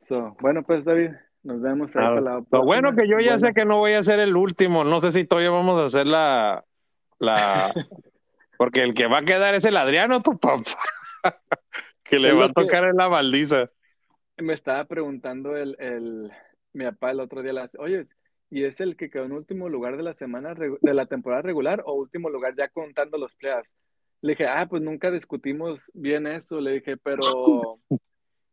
So, 0.00 0.36
bueno, 0.40 0.62
pues 0.62 0.84
David, 0.84 1.10
Nos 1.42 1.60
vemos 1.62 1.94
ahí 1.96 2.02
Ah, 2.04 2.08
para 2.08 2.20
la 2.20 2.44
Lo 2.50 2.64
bueno 2.64 2.94
que 2.94 3.08
yo 3.08 3.18
ya 3.18 3.38
sé 3.38 3.52
que 3.54 3.64
no 3.64 3.78
voy 3.78 3.92
a 3.92 4.02
ser 4.02 4.20
el 4.20 4.36
último. 4.36 4.84
No 4.84 5.00
sé 5.00 5.10
si 5.12 5.24
todavía 5.24 5.50
vamos 5.50 5.78
a 5.78 5.84
hacer 5.84 6.06
la. 6.06 6.64
la 7.18 7.72
porque 8.58 8.80
el 8.82 8.92
que 8.94 9.06
va 9.06 9.18
a 9.18 9.24
quedar 9.24 9.54
es 9.54 9.64
el 9.64 9.76
Adriano, 9.76 10.20
tu 10.22 10.38
papá. 10.38 10.62
que 12.02 12.18
le 12.18 12.28
Es 12.30 12.34
va 12.36 12.44
a 12.44 12.48
que- 12.48 12.54
tocar 12.54 12.84
en 12.88 12.96
la 12.96 13.08
baldiza. 13.08 13.66
Me 14.36 14.54
estaba 14.54 14.84
preguntando 14.86 15.54
el, 15.56 15.76
el, 15.78 16.32
mi 16.72 16.84
papá 16.84 17.10
el 17.10 17.20
otro 17.20 17.42
día, 17.42 17.52
las, 17.52 17.74
oye, 17.76 18.02
¿y 18.50 18.64
es 18.64 18.80
el 18.80 18.96
que 18.96 19.10
quedó 19.10 19.24
en 19.24 19.32
último 19.32 19.68
lugar 19.68 19.96
de 19.96 20.02
la 20.02 20.14
semana, 20.14 20.54
de 20.54 20.94
la 20.94 21.06
temporada 21.06 21.42
regular 21.42 21.82
o 21.86 21.94
último 21.94 22.30
lugar 22.30 22.54
ya 22.56 22.68
contando 22.68 23.18
los 23.18 23.34
playoffs? 23.34 23.74
Le 24.22 24.32
dije, 24.32 24.46
ah, 24.46 24.66
pues 24.68 24.82
nunca 24.82 25.10
discutimos 25.10 25.90
bien 25.94 26.26
eso. 26.26 26.60
Le 26.60 26.72
dije, 26.72 26.96
pero, 26.96 27.78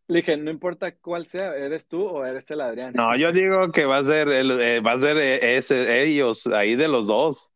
le 0.07 0.19
dije, 0.19 0.37
no 0.37 0.49
importa 0.49 0.95
cuál 0.95 1.27
sea, 1.27 1.55
¿eres 1.55 1.87
tú 1.87 2.05
o 2.05 2.25
eres 2.25 2.49
el 2.51 2.61
Adrián? 2.61 2.93
No, 2.95 3.17
yo 3.17 3.31
digo 3.31 3.71
que 3.71 3.85
va 3.85 3.97
a 3.97 4.03
ser 4.03 4.29
el, 4.29 4.51
eh, 4.51 4.79
va 4.79 4.93
a 4.93 4.99
ser 4.99 5.17
eh, 5.17 5.57
ese, 5.57 6.03
ellos 6.03 6.47
ahí 6.47 6.75
de 6.75 6.87
los 6.87 7.07
dos. 7.07 7.51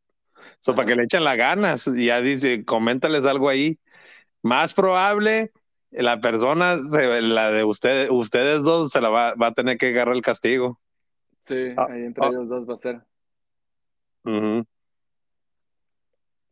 So, 0.59 0.73
para 0.75 0.87
que 0.87 0.95
le 0.95 1.03
echen 1.03 1.23
las 1.23 1.37
ganas. 1.37 1.87
Y 1.87 2.07
ya 2.07 2.19
dice, 2.21 2.65
coméntales 2.65 3.25
algo 3.25 3.47
ahí. 3.47 3.79
Más 4.41 4.73
probable, 4.73 5.51
la 5.91 6.19
persona, 6.21 6.77
se- 6.77 7.21
la 7.21 7.51
de 7.51 7.63
ustedes, 7.63 8.09
ustedes 8.09 8.63
dos, 8.63 8.91
se 8.91 9.01
la 9.01 9.09
va, 9.09 9.33
va 9.35 9.47
a 9.47 9.53
tener 9.53 9.77
que 9.77 9.87
agarrar 9.87 10.15
el 10.15 10.21
castigo. 10.21 10.79
Sí, 11.41 11.73
Ah, 11.77 11.87
ahí 11.89 12.03
entre 12.03 12.25
ah. 12.25 12.29
ellos 12.29 12.47
dos 12.49 12.69
va 12.69 12.75
a 12.75 12.77
ser. 12.77 13.01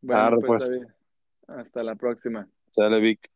Bueno, 0.01 0.37
pues, 0.39 0.65
pues. 0.65 0.69
David, 0.69 0.87
hasta 1.47 1.83
la 1.83 1.95
próxima. 1.95 2.47
Sale, 2.71 2.99
Vic. 2.99 3.29